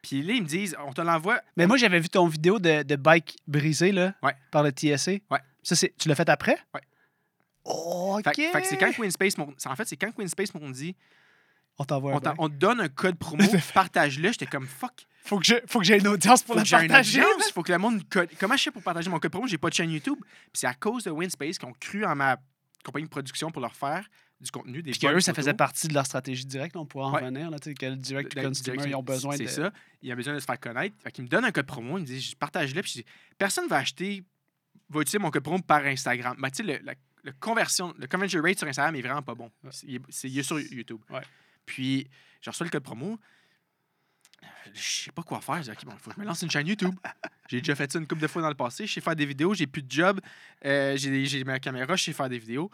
Puis 0.03 0.22
là, 0.22 0.33
ils 0.35 0.43
me 0.43 0.47
disent, 0.47 0.76
on 0.87 0.93
te 0.93 1.01
l'envoie. 1.01 1.41
Mais 1.57 1.66
moi, 1.66 1.76
j'avais 1.76 2.01
vu 2.01 2.09
ton 2.09 2.26
vidéo 2.26 2.59
de, 2.59 2.83
de 2.85 2.97
bike 2.97 3.37
brisé 3.47 3.93
là, 3.93 4.14
Ouais. 4.22 4.35
par 4.51 4.62
le 4.62 4.70
TSA. 4.70 5.12
Ouais. 5.31 5.41
Ça, 5.62 5.76
c'est, 5.76 5.95
tu 5.99 6.09
l'as 6.09 6.14
fait 6.14 6.28
après? 6.28 6.57
Ouais. 6.74 6.81
Oh, 7.64 8.16
OK. 8.18 8.35
Fait, 8.35 8.51
fait 8.53 8.61
que 8.62 8.66
c'est 8.66 8.78
quand 8.78 8.97
Winspace 8.99 9.37
m'ont- 9.37 9.53
c'est- 9.59 9.68
En 9.68 9.76
fait, 9.76 9.87
c'est 9.87 9.97
quand 9.97 10.11
Winspace 10.16 10.55
m'ont 10.55 10.70
dit 10.70 10.97
On 11.78 11.85
t'envoie 11.85 12.12
un 12.12 12.35
on, 12.39 12.45
on 12.45 12.49
te 12.49 12.55
donne 12.55 12.81
un 12.81 12.89
code 12.89 13.16
promo, 13.16 13.43
partage-le. 13.74 14.28
J'étais 14.33 14.47
comme 14.47 14.66
fuck. 14.66 15.07
Faut 15.24 15.39
que 15.39 15.45
j'ai 15.45 15.61
faut 15.66 15.78
que 15.81 15.85
j'ai 15.85 15.99
une 15.99 16.09
audience 16.09 16.43
pour 16.43 16.55
Faut 16.55 16.59
la 16.59 16.62
que 16.62 16.68
j'ai 16.68 16.76
une 16.76 16.89
partager. 16.89 17.20
audience, 17.22 17.51
faut 17.53 17.62
que 17.62 17.72
le 17.72 17.78
monde 17.78 18.03
code. 18.09 18.28
Comment 18.39 18.57
je 18.57 18.62
fais 18.64 18.70
pour 18.70 18.83
partager 18.83 19.11
mon 19.11 19.18
code 19.18 19.31
promo? 19.31 19.47
J'ai 19.47 19.59
pas 19.59 19.68
de 19.68 19.74
chaîne 19.74 19.91
YouTube. 19.91 20.16
Puis 20.22 20.51
c'est 20.55 20.66
à 20.66 20.74
cause 20.74 21.05
de 21.05 21.11
Winspace 21.11 21.59
qu'ils 21.59 21.68
ont 21.68 21.74
cru 21.78 22.05
en 22.07 22.14
ma 22.16 22.39
compagnie 22.85 23.05
de 23.07 23.11
production 23.11 23.51
pour 23.51 23.61
leur 23.62 23.74
faire 23.74 24.09
du 24.41 24.51
contenu, 24.51 24.83
des 24.83 24.93
Puis 24.93 25.01
eux, 25.07 25.20
ça 25.20 25.33
photos. 25.33 25.37
faisait 25.37 25.55
partie 25.55 25.87
de 25.89 25.93
leur 25.95 26.07
stratégie 26.07 26.47
directe. 26.47 26.74
On 26.76 26.87
pourra 26.87 27.09
en 27.09 27.12
Ouais. 27.14 27.20
revenir. 27.20 27.51
Là, 27.51 27.59
tu 27.59 27.70
sais, 27.70 27.74
que 27.74 27.85
le 27.87 27.97
direct 27.97 28.31
to 28.33 28.37
De- 28.37 28.43
de- 28.43 28.49
consumer, 28.49 28.89
ils 28.89 28.95
ont 28.95 29.03
besoin 29.03 29.37
de. 29.37 29.47
C'est 29.47 29.49
ça. 29.62 29.72
Il 30.01 30.11
a 30.11 30.16
besoin 30.16 30.35
de 30.35 30.39
se 30.41 30.47
faire 30.47 30.59
connaître. 30.59 30.97
Fait 31.03 31.18
me 31.18 31.26
donne 31.28 31.45
un 31.45 31.53
code 31.53 31.66
promo. 31.66 31.99
Il 31.99 32.03
me 32.03 32.07
dit, 32.07 32.20
je 32.20 32.35
partage-le. 32.37 32.81
Puis 32.81 32.91
je 32.97 32.99
dis, 33.01 33.07
personne 33.37 33.68
va 33.68 33.76
acheter, 33.76 34.24
va 34.89 35.01
utiliser 35.03 35.18
mon 35.18 35.31
code 35.31 35.43
promo 35.43 35.59
par 35.61 35.85
Instagram. 35.85 36.37
Ben, 36.41 36.49
tu 36.51 36.57
sais, 36.59 36.62
le, 36.62 36.78
la- 36.85 36.95
le 37.22 37.33
conversion, 37.39 37.93
le 37.99 38.07
conversion 38.07 38.41
rate 38.43 38.59
sur 38.59 38.66
Instagram 38.66 38.97
est 38.97 39.03
vraiment 39.03 39.20
pas 39.22 39.35
bon. 39.35 39.51
Ouais. 39.62 39.70
C'est- 39.72 39.87
Il 39.87 39.97
est, 39.97 40.01
c'est- 40.09 40.31
il 40.31 40.39
est 40.39 40.43
sur 40.43 40.59
YouTube. 40.59 41.01
Ouais. 41.11 41.20
Puis, 41.66 42.09
je 42.41 42.49
reçois 42.49 42.64
le 42.64 42.70
code 42.70 42.83
promo. 42.83 43.18
Je 44.72 44.80
sais 45.05 45.11
pas 45.12 45.22
quoi 45.22 45.41
faire. 45.41 45.57
Je 45.62 45.62
dis, 45.62 45.70
OK, 45.70 45.84
bon, 45.84 45.93
il 45.95 45.99
faut 45.99 46.11
que 46.11 46.16
je 46.16 46.20
me 46.20 46.26
lance 46.26 46.43
une 46.43 46.51
chaîne 46.51 46.66
YouTube. 46.66 46.95
j'ai 47.49 47.59
déjà 47.61 47.74
fait 47.74 47.91
ça 47.91 47.99
une 47.99 48.07
couple 48.07 48.22
de 48.22 48.26
fois 48.28 48.41
dans 48.43 48.49
le 48.49 48.55
passé. 48.55 48.86
Je 48.86 48.93
sais 48.93 49.01
faire 49.01 49.16
des 49.16 49.26
vidéos. 49.26 49.53
J'ai 49.55 49.66
plus 49.66 49.82
de 49.82 49.91
job. 49.91 50.20
Euh, 50.64 50.97
j'ai 50.97 51.45
ma 51.45 51.59
caméra. 51.59 51.97
Je 51.97 52.05
sais 52.05 52.12
faire 52.12 52.28
des 52.28 52.38
vidéos. 52.38 52.70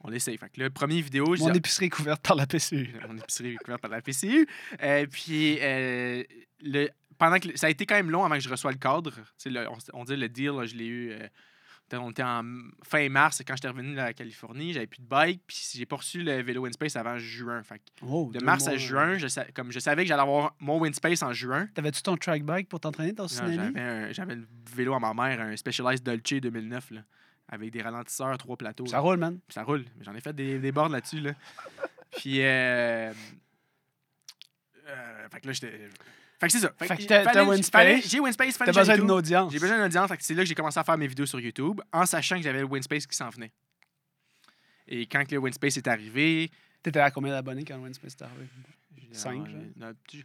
On 0.00 0.08
l'essaye. 0.10 0.36
Fait 0.38 0.48
que 0.48 0.60
le 0.60 0.70
premier 0.70 1.00
vidéo, 1.00 1.34
je 1.36 1.42
Mon 1.42 1.50
dis, 1.50 1.58
épicerie 1.58 1.86
est 1.86 1.90
couverte 1.90 2.22
par 2.22 2.36
la 2.36 2.46
PCU. 2.46 2.94
mon 3.08 3.16
épicerie 3.18 3.52
est 3.54 3.56
couverte 3.56 3.80
par 3.82 3.90
la 3.90 4.00
PCU. 4.02 4.46
Euh, 4.82 5.06
puis, 5.10 5.58
euh, 5.60 6.22
le, 6.60 6.88
pendant 7.18 7.38
que 7.38 7.56
ça 7.56 7.66
a 7.66 7.70
été 7.70 7.86
quand 7.86 7.94
même 7.96 8.10
long 8.10 8.24
avant 8.24 8.34
que 8.36 8.40
je 8.40 8.48
reçois 8.48 8.72
le 8.72 8.78
cadre. 8.78 9.12
Le- 9.46 9.68
on, 9.68 9.78
on 9.94 10.04
dit 10.04 10.16
le 10.16 10.28
deal, 10.28 10.50
là, 10.52 10.66
je 10.66 10.74
l'ai 10.74 10.86
eu. 10.86 11.12
On 11.92 12.10
était 12.10 12.22
en 12.22 12.42
fin 12.84 13.08
mars, 13.08 13.42
quand 13.46 13.54
j'étais 13.54 13.68
revenu 13.68 13.92
de 13.92 13.96
la 13.96 14.12
Californie, 14.14 14.72
j'avais 14.72 14.86
plus 14.86 15.00
de 15.02 15.06
bike, 15.06 15.42
puis 15.46 15.56
j'ai 15.74 15.84
pas 15.86 15.96
reçu 15.96 16.22
le 16.22 16.42
vélo 16.42 16.62
Winspace 16.62 16.96
avant 16.96 17.18
juin. 17.18 17.62
Fait 17.62 17.82
Oh, 18.00 18.30
de 18.32 18.42
mars 18.44 18.64
mois. 18.64 18.72
à 18.74 18.76
juin, 18.76 19.18
je, 19.18 19.26
comme 19.52 19.70
je 19.72 19.78
savais 19.78 20.02
que 20.02 20.08
j'allais 20.08 20.22
avoir 20.22 20.54
mon 20.58 20.78
Winspace 20.80 21.22
en 21.22 21.32
juin. 21.32 21.66
T'avais-tu 21.74 22.02
ton 22.02 22.16
track 22.16 22.44
bike 22.44 22.68
pour 22.68 22.80
t'entraîner 22.80 23.12
non, 23.12 23.28
cinéma? 23.28 24.12
J'avais 24.12 24.36
le 24.36 24.46
vélo 24.74 24.94
à 24.94 25.00
ma 25.00 25.12
mère, 25.14 25.40
un 25.40 25.56
Specialized 25.56 26.02
Dolce 26.04 26.40
2009, 26.40 26.90
là, 26.92 27.00
avec 27.48 27.70
des 27.70 27.82
ralentisseurs, 27.82 28.38
trois 28.38 28.56
plateaux. 28.56 28.86
Ça 28.86 29.00
roule, 29.00 29.18
man. 29.18 29.38
Ça 29.48 29.62
roule. 29.62 29.84
J'en 30.00 30.14
ai 30.14 30.20
fait 30.20 30.32
des, 30.34 30.58
des 30.58 30.72
boards 30.72 30.88
là-dessus. 30.88 31.20
Là. 31.20 31.32
Puis. 32.16 32.40
Euh, 32.42 33.12
euh, 34.88 35.28
fait 35.30 35.40
que 35.40 35.46
là, 35.46 35.52
j'étais. 35.52 35.88
Fait 36.42 36.46
que 36.48 36.52
c'est 36.54 36.58
ça. 36.58 36.72
Fait 36.76 36.88
que 36.96 37.04
t'as- 37.04 37.44
Winspace. 37.44 38.08
J'ai 38.08 38.18
Winspace, 38.18 38.58
T'as 38.58 38.66
besoin 38.66 38.96
d'une 38.96 39.10
audience. 39.12 39.52
J'ai 39.52 39.60
besoin 39.60 39.76
d'une 39.76 39.86
audience. 39.86 40.08
Fait 40.08 40.16
que 40.16 40.24
c'est 40.24 40.34
là 40.34 40.42
que 40.42 40.48
j'ai 40.48 40.56
commencé 40.56 40.76
à 40.80 40.82
faire 40.82 40.98
mes 40.98 41.06
vidéos 41.06 41.24
sur 41.26 41.38
YouTube 41.38 41.80
en 41.92 42.04
sachant 42.04 42.36
que 42.36 42.42
j'avais 42.42 42.58
le 42.58 42.64
Winspace 42.66 43.06
qui 43.06 43.16
s'en 43.16 43.28
venait. 43.30 43.52
Et 44.88 45.06
quand 45.06 45.24
que 45.24 45.34
le 45.36 45.38
Winspace 45.40 45.76
est 45.76 45.86
arrivé. 45.86 46.50
T'étais 46.82 46.98
à 46.98 47.12
combien 47.12 47.30
d'abonnés 47.32 47.64
quand 47.64 47.76
Winspace 47.78 48.14
est 48.14 48.22
arrivé? 48.22 48.48
j'ai- 48.98 49.08
Cinq, 49.12 49.46
euh, 49.46 49.52
genre? 49.52 49.60
non, 49.76 49.92
petit- 50.04 50.24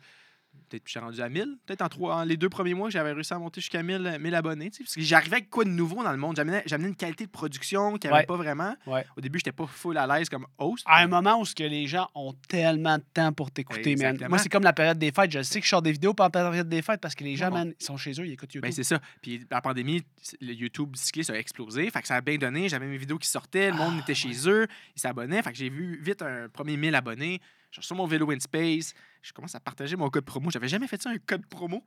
Peut-être 0.70 0.84
que 0.84 0.90
je 0.90 0.92
suis 0.92 1.00
rendu 1.00 1.22
à 1.22 1.30
1000. 1.30 1.58
Peut-être 1.66 1.82
en, 1.82 1.90
trois, 1.90 2.16
en 2.18 2.24
les 2.24 2.38
deux 2.38 2.50
premiers 2.50 2.74
mois, 2.74 2.90
j'avais 2.90 3.12
réussi 3.14 3.34
à 3.34 3.40
monter 3.40 3.62
jusqu'à 3.62 3.82
1000, 3.84 4.18
1000 4.20 4.36
abonnés. 4.36 4.70
tu 4.70 4.78
sais, 4.78 4.84
Parce 4.84 4.96
que 4.96 5.02
j'arrivais 5.02 5.38
avec 5.38 5.50
quoi 5.50 5.64
de 5.64 5.70
nouveau 5.70 6.04
dans 6.04 6.12
le 6.12 6.18
monde? 6.18 6.36
J'amenais 6.36 6.64
j'amenais 6.66 6.90
une 6.90 6.96
qualité 6.96 7.26
de 7.26 7.32
production 7.32 7.94
qu'il 7.98 8.10
n'y 8.10 8.14
avait 8.16 8.22
Ouais. 8.24 8.26
pas 8.26 8.36
vraiment. 8.38 8.76
Ouais. 8.86 9.06
Au 9.16 9.22
début, 9.22 9.40
j'étais 9.40 9.52
pas 9.52 9.68
full 9.68 9.98
à 9.98 10.08
l'aise 10.08 10.30
comme 10.30 10.46
host. 10.58 10.84
À 10.88 11.02
un 11.04 11.08
moment 11.08 11.40
où 11.40 11.46
ce 11.46 11.56
que 11.56 11.64
les 11.64 11.88
gens 11.88 12.10
ont 12.16 12.34
tellement 12.48 12.98
de 12.98 13.04
temps 13.14 13.32
pour 13.34 13.52
t'écouter, 13.52 13.96
man. 13.96 14.18
Moi, 14.30 14.38
c'est 14.40 14.50
comme 14.50 14.64
la 14.64 14.74
période 14.74 14.98
des 15.00 15.12
fêtes. 15.12 15.32
Je 15.32 15.42
sais 15.44 15.60
que 15.60 15.66
je 15.66 15.70
sors 15.70 15.82
des 15.82 15.92
vidéos 15.92 16.14
pendant 16.14 16.40
la 16.44 16.50
période 16.50 16.70
des 16.70 16.82
fêtes 16.82 17.02
parce 17.02 17.16
que 17.16 17.24
les 17.24 17.36
gens, 17.36 17.52
man, 17.52 17.74
ils 17.80 17.84
sont 17.86 17.98
chez 17.98 18.12
eux, 18.20 18.26
ils 18.26 18.34
écoutent 18.34 18.54
YouTube. 18.54 18.62
Ben, 18.64 18.72
c'est 18.72 18.84
ça. 18.84 19.00
Puis 19.22 19.46
la 19.50 19.62
pandémie, 19.62 20.04
le 20.42 20.54
YouTube 20.54 20.96
cycliste 20.96 21.30
a 21.30 21.38
explosé. 21.40 21.90
Fait 21.90 22.02
que 22.02 22.08
ça 22.08 22.16
a 22.16 22.22
bien 22.22 22.38
donné. 22.38 22.68
J'avais 22.70 22.88
mes 22.88 22.98
vidéos 22.98 23.18
qui 23.18 23.30
sortaient, 23.30 23.72
le 23.72 23.78
monde 23.78 23.94
Ah, 23.98 24.02
était 24.02 24.16
chez 24.16 24.34
eux, 24.50 24.68
ils 24.96 25.00
s'abonnaient. 25.00 25.42
Fait 25.42 25.52
que 25.52 25.58
j'ai 25.58 25.70
vu 25.70 26.00
vite 26.02 26.22
un 26.22 26.50
premier 26.50 26.78
1000 26.78 26.96
abonnés. 26.96 27.42
Je 27.72 27.82
reçois 27.82 27.98
mon 27.98 28.06
vélo 28.08 28.32
InSpace. 28.32 28.94
Je 29.22 29.34
commence 29.34 29.56
à 29.56 29.60
partager 29.60 29.96
mon 29.96 30.10
code 30.10 30.26
promo. 30.26 30.50
J'avais 30.52 30.68
jamais 30.70 30.88
fait 30.88 31.02
ça, 31.02 31.10
un 31.10 31.18
code 31.18 31.46
promo. 31.48 31.84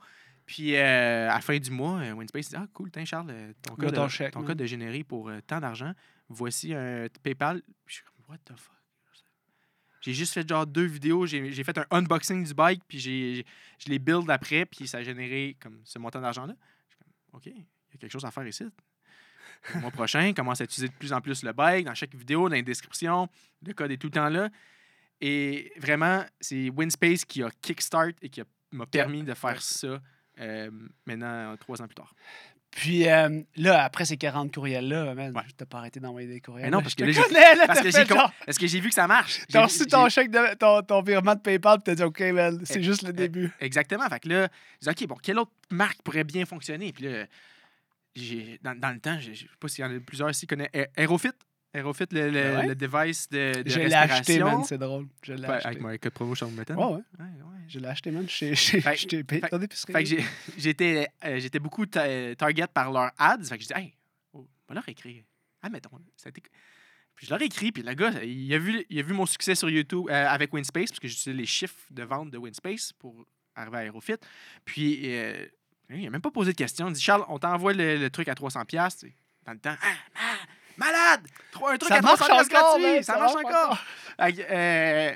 Puis 0.47 0.74
euh, 0.76 1.31
à 1.31 1.35
la 1.35 1.41
fin 1.41 1.59
du 1.59 1.70
mois, 1.70 1.99
euh, 2.01 2.12
Winspace 2.12 2.49
dit 2.51 2.57
Ah, 2.57 2.66
cool, 2.72 2.91
tiens, 2.91 3.05
Charles, 3.05 3.31
euh, 3.31 3.53
ton, 3.62 3.74
code, 3.76 3.95
ton 3.95 4.09
chèque, 4.09 4.33
ton 4.33 4.41
code 4.43 4.59
de 4.59 4.66
généré 4.66 5.05
pour 5.05 5.28
euh, 5.28 5.41
tant 5.47 5.61
d'argent. 5.61 5.93
Voici 6.28 6.74
un 6.74 7.07
PayPal. 7.22 7.62
Puis 7.62 7.72
je 7.87 7.95
suis 7.95 8.05
comme 8.05 8.24
What 8.28 8.39
the 8.45 8.57
fuck? 8.59 8.74
J'ai 10.01 10.14
juste 10.14 10.33
fait 10.33 10.49
genre 10.49 10.66
deux 10.66 10.87
vidéos. 10.87 11.26
J'ai 11.26 11.62
fait 11.62 11.76
un 11.76 11.85
unboxing 11.91 12.43
du 12.45 12.55
bike, 12.55 12.83
puis 12.89 12.99
j'ai- 12.99 13.45
je 13.78 13.89
les 13.91 13.99
build 13.99 14.31
après, 14.31 14.64
puis 14.64 14.89
ça 14.89 14.99
a 14.99 15.03
généré 15.03 15.57
comme 15.61 15.81
ce 15.85 15.99
montant 15.99 16.22
d'argent-là. 16.22 16.55
Je 16.89 16.95
suis 16.95 17.05
comme, 17.05 17.39
OK, 17.39 17.47
il 17.47 17.59
y 17.59 17.95
a 17.95 17.99
quelque 17.99 18.11
chose 18.11 18.24
à 18.24 18.31
faire 18.31 18.47
ici. 18.47 18.64
Le 19.74 19.81
mois 19.81 19.91
prochain, 19.91 20.33
commence 20.33 20.62
à 20.62 20.64
utiliser 20.64 20.89
de 20.89 20.95
plus 20.95 21.12
en 21.12 21.20
plus 21.20 21.43
le 21.43 21.53
bike 21.53 21.85
dans 21.85 21.95
chaque 21.95 22.14
vidéo, 22.14 22.49
dans 22.49 22.55
les 22.55 22.62
descriptions. 22.62 23.28
Le 23.66 23.74
code 23.74 23.91
est 23.91 23.99
tout 23.99 24.07
le 24.07 24.12
temps 24.12 24.31
là. 24.31 24.49
Et 25.20 25.72
vraiment, 25.76 26.24
c'est 26.40 26.70
Winspace 26.70 27.24
qui 27.24 27.42
a 27.42 27.50
kickstart 27.62 28.12
et 28.22 28.28
qui 28.30 28.42
m'a 28.72 28.86
permis 28.86 29.22
de 29.22 29.34
faire 29.34 29.60
ça 29.60 30.00
euh, 30.40 30.70
maintenant, 31.06 31.56
trois 31.58 31.82
ans 31.82 31.86
plus 31.86 31.94
tard. 31.94 32.14
Puis 32.70 33.08
euh, 33.08 33.42
là, 33.56 33.82
après 33.82 34.04
ces 34.04 34.16
40 34.16 34.54
courriels-là, 34.54 35.12
man, 35.14 35.36
Ouais. 35.36 35.42
je 35.48 35.54
t'ai 35.54 35.66
pas 35.66 35.78
arrêté 35.78 35.98
d'envoyer 35.98 36.28
des 36.28 36.40
courriels. 36.40 36.66
Mais 36.66 36.70
non, 36.70 36.80
parce 36.80 36.92
je 36.92 36.96
que 37.04 37.10
te 37.10 37.16
là, 37.18 37.24
connais, 37.26 37.54
là, 37.56 37.66
Parce 37.66 37.80
que 37.80 37.90
j'ai 37.90 38.06
com- 38.06 38.16
genre- 38.16 38.32
parce 38.46 38.58
que 38.58 38.66
j'ai 38.68 38.78
vu 38.80 38.88
que 38.90 38.94
ça 38.94 39.08
marche. 39.08 39.40
T'as 39.50 39.64
reçu 39.64 39.86
ton 39.86 40.08
chèque, 40.08 40.30
de, 40.30 40.54
ton, 40.54 40.80
ton 40.82 41.02
virement 41.02 41.34
de 41.34 41.40
PayPal, 41.40 41.78
puis 41.78 41.82
t'as 41.84 41.94
dit, 41.96 42.02
OK, 42.04 42.20
man, 42.32 42.60
c'est 42.64 42.78
Eh, 42.78 42.82
juste 42.84 43.02
le 43.02 43.10
eh, 43.10 43.12
début. 43.12 43.50
Exactement. 43.60 44.08
Fait 44.08 44.20
que 44.20 44.28
là, 44.28 44.48
dis, 44.80 44.88
OK, 44.88 45.06
bon, 45.08 45.16
quelle 45.16 45.40
autre 45.40 45.50
marque 45.70 46.00
pourrait 46.02 46.22
bien 46.24 46.46
fonctionner? 46.46 46.92
Puis 46.92 47.04
là, 47.04 47.26
dans, 48.62 48.78
dans 48.78 48.90
le 48.94 49.00
temps, 49.00 49.18
je 49.18 49.30
ne 49.30 49.34
sais 49.34 49.46
pas 49.58 49.66
s'il 49.68 49.84
y 49.84 49.88
en 49.88 49.94
a 49.96 49.98
plusieurs 50.00 50.30
ici 50.30 50.42
qui 50.42 50.46
connaissent 50.46 50.70
Aer- 50.72 50.90
Aerofit. 50.96 51.30
Aerofit, 51.72 52.06
le, 52.10 52.26
le, 52.26 52.32
Ben 52.32 52.56
ouais. 52.58 52.66
le 52.68 52.74
device 52.74 53.28
de, 53.28 53.62
de 53.62 53.70
Je 53.70 53.78
l'ai 53.80 53.94
acheté, 53.94 54.38
man, 54.40 54.64
c'est 54.64 54.78
drôle. 54.78 55.06
Je 55.22 55.34
l'ai 55.34 55.44
acheté. 55.44 55.66
avec 55.68 55.80
mon 55.80 55.96
code 55.98 56.12
promo 56.12 56.34
Sean 56.34 56.48
Button. 56.50 56.74
Ouais, 56.74 56.84
ouais, 56.84 57.02
Ouais, 57.18 57.24
ouais. 57.26 57.64
je 57.68 57.78
l'ai 57.78 57.86
acheté, 57.86 58.10
man. 58.10 58.26
Je 58.28 58.54
je 58.54 58.80
j'ai- 60.04 60.24
j'étais, 60.58 61.08
euh, 61.24 61.38
j'étais 61.38 61.58
beaucoup 61.60 61.86
ta- 61.86 62.34
target 62.34 62.66
par 62.74 62.90
leurs 62.92 63.12
ads. 63.18 63.44
Fait 63.44 63.56
que 63.56 63.62
je 63.62 63.68
dis, 63.68 63.74
hey, 63.76 63.94
oh, 64.32 64.48
on 64.68 64.72
va 64.72 64.74
leur 64.80 64.88
écrire. 64.88 65.22
Admettons. 65.62 65.90
Ça 66.16 66.30
Puis 66.32 66.42
je 67.26 67.30
leur 67.30 67.40
ai 67.40 67.44
écrit, 67.44 67.70
puis 67.70 67.82
le 67.82 67.94
gars, 67.94 68.20
il 68.24 68.52
a 68.54 68.58
vu, 68.58 68.84
il 68.90 68.98
a 68.98 69.02
vu 69.02 69.12
mon 69.12 69.26
succès 69.26 69.54
sur 69.54 69.70
YouTube 69.70 70.06
euh, 70.10 70.26
avec 70.28 70.52
Winspace, 70.52 70.90
parce 70.90 71.00
que 71.00 71.06
j'utilisais 71.08 71.38
les 71.38 71.46
chiffres 71.46 71.76
de 71.90 72.02
vente 72.02 72.30
de 72.30 72.38
Winspace 72.38 72.92
pour 72.94 73.14
arriver 73.54 73.76
à 73.76 73.84
Aerofit. 73.84 74.14
Puis 74.64 75.00
euh, 75.04 75.46
il 75.90 76.02
n'a 76.02 76.10
même 76.10 76.20
pas 76.22 76.30
posé 76.32 76.50
de 76.52 76.56
questions. 76.56 76.88
Il 76.88 76.94
dit, 76.94 77.00
Charles, 77.00 77.24
on 77.28 77.38
t'envoie 77.38 77.74
le, 77.74 77.96
le 77.98 78.10
truc 78.10 78.26
à 78.28 78.34
300$. 78.34 78.64
piastres. 78.64 79.06
Dans 79.46 79.52
le 79.52 79.58
temps, 79.58 79.76
ah, 79.82 79.92
ah, 80.16 80.36
malade! 80.81 81.26
Un 81.55 81.76
truc 81.78 81.89
ça 81.93 81.99
à 81.99 82.01
marche 82.03 82.20
300$ 82.20 82.26
piastres 82.26 82.57
encore, 82.57 82.78
gratuit! 82.81 83.05
Ça 83.05 83.18
marche 83.18 83.35
encore! 83.37 83.78
Que, 84.18 84.41
euh, 84.51 85.12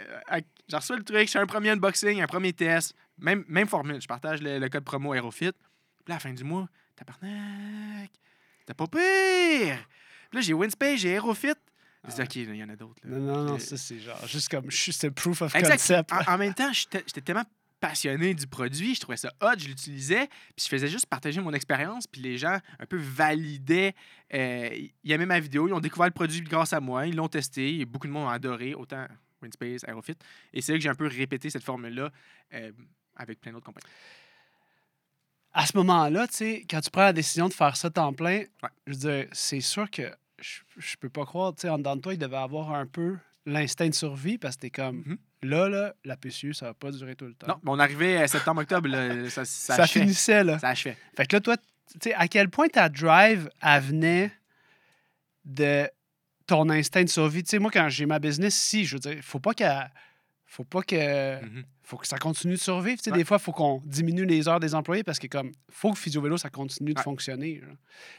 J'ai 0.69 0.77
reçu 0.77 0.97
le 0.97 1.03
truc, 1.03 1.29
j'ai 1.31 1.39
un 1.39 1.47
premier 1.47 1.71
unboxing, 1.71 2.21
un 2.23 2.27
premier 2.27 2.53
test, 2.53 2.95
même, 3.19 3.45
même 3.49 3.67
formule. 3.69 4.01
Je 4.01 4.07
partage 4.07 4.41
le, 4.43 4.59
le 4.59 4.69
code 4.69 4.85
promo 4.85 5.13
Aerofit. 5.15 5.53
Puis 5.53 6.09
là, 6.09 6.15
à 6.15 6.17
la 6.17 6.21
fin 6.21 6.33
du 6.33 6.45
mois, 6.45 6.69
tabarnak, 6.97 8.11
t'as 8.67 8.75
pas 8.75 8.87
pire! 8.87 9.79
Puis 10.31 10.39
là, 10.39 10.41
j'ai 10.41 10.53
Winspace, 10.55 11.01
j'ai 11.01 11.11
Aerofit. 11.15 11.55
Je 12.07 12.15
dis, 12.15 12.21
OK, 12.23 12.37
il 12.37 12.55
y 12.57 12.63
en 12.65 12.69
a 12.69 12.77
d'autres. 12.77 13.01
Non, 13.05 13.19
non, 13.19 13.45
non, 13.45 13.55
Euh, 13.55 13.59
ça, 13.59 13.79
c'est 13.79 13.99
genre 13.99 14.27
juste 14.27 14.51
comme, 14.51 14.71
je 14.71 14.91
c'est 14.93 15.11
proof 15.11 15.41
of 15.41 15.55
Exact. 15.55 15.73
concept. 15.79 16.13
En, 16.13 16.35
en 16.35 16.39
même 16.39 16.53
temps, 16.53 16.71
j'étais 16.73 17.03
tellement 17.23 17.45
passionné 17.89 18.33
du 18.33 18.47
produit, 18.47 18.95
je 18.95 19.01
trouvais 19.01 19.19
ça 19.19 19.31
hot, 19.43 19.59
je 19.59 19.69
l'utilisais, 19.69 20.27
puis 20.57 20.65
je 20.65 20.69
faisais 20.69 20.89
juste 20.89 21.05
partager 21.05 21.39
mon 21.43 21.53
expérience, 21.53 22.07
puis 22.07 22.23
les 22.23 22.39
gens 22.39 22.59
un 22.79 22.87
peu 22.87 22.97
validaient, 22.97 23.95
euh, 24.33 24.71
ils 25.03 25.13
aimaient 25.13 25.27
ma 25.27 25.39
vidéo, 25.39 25.69
ils 25.69 25.75
ont 25.75 25.81
découvert 25.81 26.07
le 26.07 26.13
produit 26.13 26.41
grâce 26.41 26.73
à 26.73 26.81
moi, 26.81 27.07
ils 27.07 27.15
l'ont 27.15 27.29
testé, 27.29 27.81
et 27.81 27.85
beaucoup 27.85 28.07
de 28.07 28.13
monde 28.13 28.25
ont 28.25 28.31
adoré, 28.31 28.73
autant 28.75 29.07
Winspace, 29.43 29.85
Aerofit, 29.87 30.17
et 30.55 30.63
c'est 30.63 30.73
là 30.73 30.79
que 30.79 30.83
j'ai 30.83 30.89
un 30.89 30.95
peu 30.95 31.07
répété 31.07 31.51
cette 31.51 31.63
formule-là 31.63 32.11
euh, 32.55 32.73
avec 33.17 33.39
plein 33.43 33.53
d'autres 33.53 33.67
compagnies. 33.67 33.93
à 35.53 35.67
ce 35.67 35.77
moment-là, 35.77 36.27
tu 36.27 36.35
sais, 36.37 36.67
quand 36.69 36.81
tu 36.81 36.91
prends 36.91 37.03
la 37.03 37.13
décision 37.13 37.49
de 37.49 37.53
faire 37.55 37.77
ça 37.77 37.91
temps 37.91 38.15
plein, 38.15 38.45
Ouais. 38.63 38.71
je 38.87 38.93
veux 38.93 38.99
dire, 38.99 39.27
c'est 39.33 39.61
sûr 39.61 39.91
que 39.91 40.11
je, 40.41 40.61
je 40.79 40.97
peux 40.97 41.11
pas 41.11 41.27
croire, 41.27 41.55
tu 41.55 41.61
sais, 41.63 41.69
en 41.69 41.77
dedans 41.77 41.97
de 41.97 42.01
toi, 42.01 42.15
il 42.15 42.19
devait 42.19 42.37
avoir 42.39 42.73
un 42.73 42.87
peu 42.87 43.19
l'instinct 43.47 43.89
de 43.89 43.95
survie 43.95 44.39
parce 44.39 44.57
que 44.57 44.63
t'es 44.63 44.71
comme, 44.71 45.03
Mhm. 45.07 45.19
là, 45.43 45.69
là, 45.69 45.95
la 46.05 46.17
PCU, 46.17 46.55
ça 46.55 46.67
va 46.67 46.75
pas 46.75 46.91
durer 46.91 47.15
tout 47.17 47.27
le 47.27 47.35
temps. 47.35 47.47
Non, 47.49 47.57
mais 47.63 47.71
on 47.73 47.79
arrivait 47.79 48.17
à 48.17 48.27
septembre-octobre, 48.29 48.89
là, 48.89 49.29
ça, 49.31 49.45
ça, 49.45 49.77
ça, 49.77 49.83
achevait. 49.83 50.01
finissait, 50.07 50.45
là. 50.45 50.59
Ça 50.59 50.69
achevait. 50.71 50.97
Fait 51.17 51.27
que 51.27 51.37
là, 51.37 51.41
toi, 51.41 51.57
tu 51.57 51.65
sais, 52.03 52.15
à 52.15 52.27
quel 52.29 52.49
point 52.49 52.69
ta 52.69 52.89
drive 52.89 53.51
elle 53.63 53.83
venait 53.83 54.33
de 55.45 55.89
ton 56.47 56.69
instinct 56.71 57.05
de 57.05 57.09
survie? 57.09 57.43
Tu 57.43 57.51
sais, 57.51 57.59
moi, 57.59 57.71
quand 57.71 57.89
j'ai 57.89 58.07
ma 58.07 58.19
business 58.19 58.57
ici, 58.67 58.85
je 58.85 58.97
veux 58.97 59.01
dire, 59.01 59.19
faut 59.23 59.41
pas 59.41 59.55
que. 59.55 59.65
Faut 60.47 60.65
pas 60.65 60.83
que. 60.83 61.43
Mhm. 61.45 61.65
Faut 61.83 61.99
que 61.99 62.07
ça 62.07 62.17
continue 62.17 62.55
de 62.55 62.59
survivre. 62.61 62.97
Tu 62.97 63.05
sais, 63.05 63.11
Ouais. 63.11 63.19
Des 63.19 63.25
fois, 63.25 63.37
il 63.39 63.43
faut 63.43 63.53
qu'on 63.53 63.83
diminue 63.85 64.25
les 64.25 64.49
heures 64.49 64.61
des 64.61 64.75
employés 64.75 65.03
parce 65.05 65.19
que, 65.19 65.27
comme, 65.27 65.53
faut 65.69 65.93
que 65.93 65.99
Physio 65.99 66.23
Vélo, 66.23 66.39
ça 66.39 66.49
continue 66.49 66.95
de 66.95 66.99
Ouais. 66.99 67.05
fonctionner. 67.05 67.61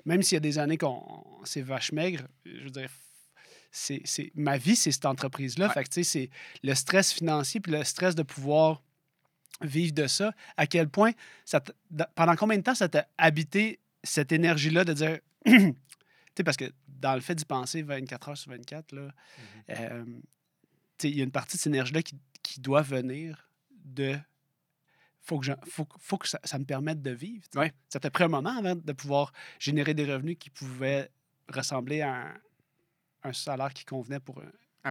Même 0.06 0.22
s'il 0.22 0.36
y 0.36 0.38
a 0.38 0.42
des 0.42 0.60
années 0.60 0.78
qu'on 0.78 1.02
c'est 1.46 1.62
vache 1.62 1.92
maigre, 1.92 2.26
je 2.46 2.64
veux 2.64 2.70
dire, 2.70 2.90
c'est, 3.76 4.02
c'est- 4.06 4.32
ma 4.36 4.58
vie, 4.58 4.76
c'est 4.76 4.92
cette 4.92 5.06
entreprise-là. 5.06 5.68
Ouais. 5.68 5.74
Fait 5.74 5.84
que, 5.84 5.90
tu 5.90 6.04
sais, 6.04 6.04
c'est 6.04 6.30
le 6.64 6.74
stress 6.76 7.12
financier 7.12 7.60
puis 7.60 7.72
le 7.72 7.84
stress 7.84 8.16
de 8.16 8.24
pouvoir 8.24 8.82
vivre 9.62 9.94
de 9.94 10.08
ça. 10.08 10.34
À 10.58 10.66
quel 10.68 10.90
point, 10.90 11.12
ça 11.46 11.62
pendant 12.16 12.36
combien 12.36 12.58
de 12.58 12.64
temps 12.64 12.76
ça 12.76 12.88
t'a 12.90 13.08
habité 13.18 13.80
cette 14.04 14.32
énergie-là 14.32 14.84
de 14.86 14.94
dire, 14.94 15.20
tu 15.46 15.52
sais, 16.38 16.44
parce 16.44 16.58
que 16.58 16.72
dans 16.88 17.16
le 17.16 17.22
fait 17.22 17.36
d'y 17.36 17.46
penser 17.46 17.82
24 17.82 18.30
heures 18.30 18.38
sur 18.38 18.52
24, 18.52 18.92
là, 18.94 19.08
euh, 19.72 20.04
tu 20.06 20.12
sais, 21.00 21.10
il 21.10 21.18
y 21.18 21.22
a 21.22 21.24
une 21.24 21.32
partie 21.32 21.58
de 21.58 21.62
cette 21.62 21.68
énergie-là 21.74 22.02
qui, 22.02 22.16
qui 22.44 22.60
doit 22.62 22.82
venir 22.82 23.50
de. 23.84 24.18
Faut 25.22 25.40
que, 25.40 25.46
je- 25.48 25.52
faut, 25.70 25.88
faut 26.00 26.18
que 26.18 26.28
ça, 26.30 26.40
ça 26.44 26.60
me 26.60 26.66
permette 26.66 27.02
de 27.02 27.12
vivre. 27.12 27.44
Ouais. 27.56 27.74
Ça 27.90 28.00
t'a 28.00 28.10
pris 28.12 28.24
un 28.24 28.28
moment 28.30 28.56
avant 28.58 28.76
de 28.76 28.94
pouvoir 28.94 29.34
générer 29.60 29.94
des 29.94 30.06
revenus 30.06 30.38
qui 30.40 30.50
pouvaient 30.52 31.10
ressembler 31.52 32.02
à 32.02 32.14
un, 32.28 32.34
un 33.26 33.34
salaire 33.34 33.74
qui 33.74 33.86
convenait 33.86 34.20
pour 34.20 34.40
un. 34.40 34.90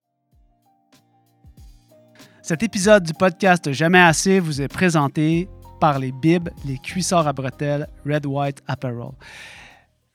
Cet 2.43 2.63
épisode 2.63 3.05
du 3.05 3.15
podcast 3.15 3.73
Jamais 3.73 4.01
assez 4.01 4.41
vous 4.41 4.61
est 4.61 4.69
présenté 4.69 5.49
par 5.81 5.99
les 5.99 6.13
bibs, 6.13 6.51
les 6.67 6.79
cuissards 6.79 7.27
à 7.29 7.33
bretelles 7.33 7.89
Red 8.05 8.27
White 8.27 8.63
Apparel. 8.67 9.13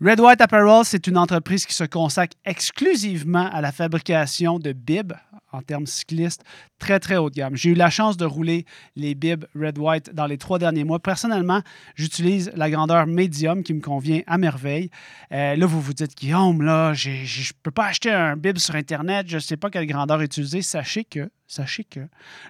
Red 0.02 0.20
White 0.20 0.42
Apparel, 0.42 0.86
c'est 0.86 1.08
une 1.08 1.18
entreprise 1.18 1.66
qui 1.66 1.74
se 1.74 1.86
consacre 1.86 2.36
exclusivement 2.46 3.50
à 3.52 3.62
la 3.62 3.72
fabrication 3.72 4.60
de 4.60 4.74
bibs 4.74 5.14
en 5.52 5.62
termes 5.62 5.86
cyclistes 5.86 6.44
très, 6.80 7.00
très 7.00 7.18
haut 7.18 7.30
de 7.30 7.36
gamme. 7.36 7.56
J'ai 7.56 7.72
eu 7.72 7.76
la 7.76 7.90
chance 7.90 8.18
de 8.18 8.26
rouler 8.26 8.66
les 8.96 9.14
bibs 9.14 9.46
Red 9.56 9.78
White 9.78 10.14
dans 10.14 10.26
les 10.26 10.38
trois 10.38 10.58
derniers 10.58 10.84
mois. 10.84 11.00
Personnellement, 11.00 11.62
j'utilise 11.96 12.52
la 12.56 12.70
grandeur 12.70 13.06
médium 13.06 13.64
qui 13.64 13.74
me 13.74 13.82
convient 13.82 14.22
à 14.26 14.38
merveille. 14.38 14.90
Euh, 15.32 15.56
là, 15.56 15.66
vous 15.66 15.82
vous 15.82 15.94
dites, 15.94 16.16
Guillaume, 16.18 16.62
là, 16.62 16.94
je 16.94 17.10
ne 17.10 17.54
peux 17.62 17.72
pas 17.72 17.88
acheter 17.88 18.12
un 18.12 18.36
bib 18.36 18.58
sur 18.58 18.76
Internet, 18.76 19.28
je 19.30 19.36
ne 19.36 19.42
sais 19.42 19.58
pas 19.58 19.70
quelle 19.70 19.86
grandeur 19.86 20.22
utiliser. 20.22 20.62
Sachez 20.62 21.04
que, 21.04 21.30
sachez 21.48 21.84
que 21.84 22.02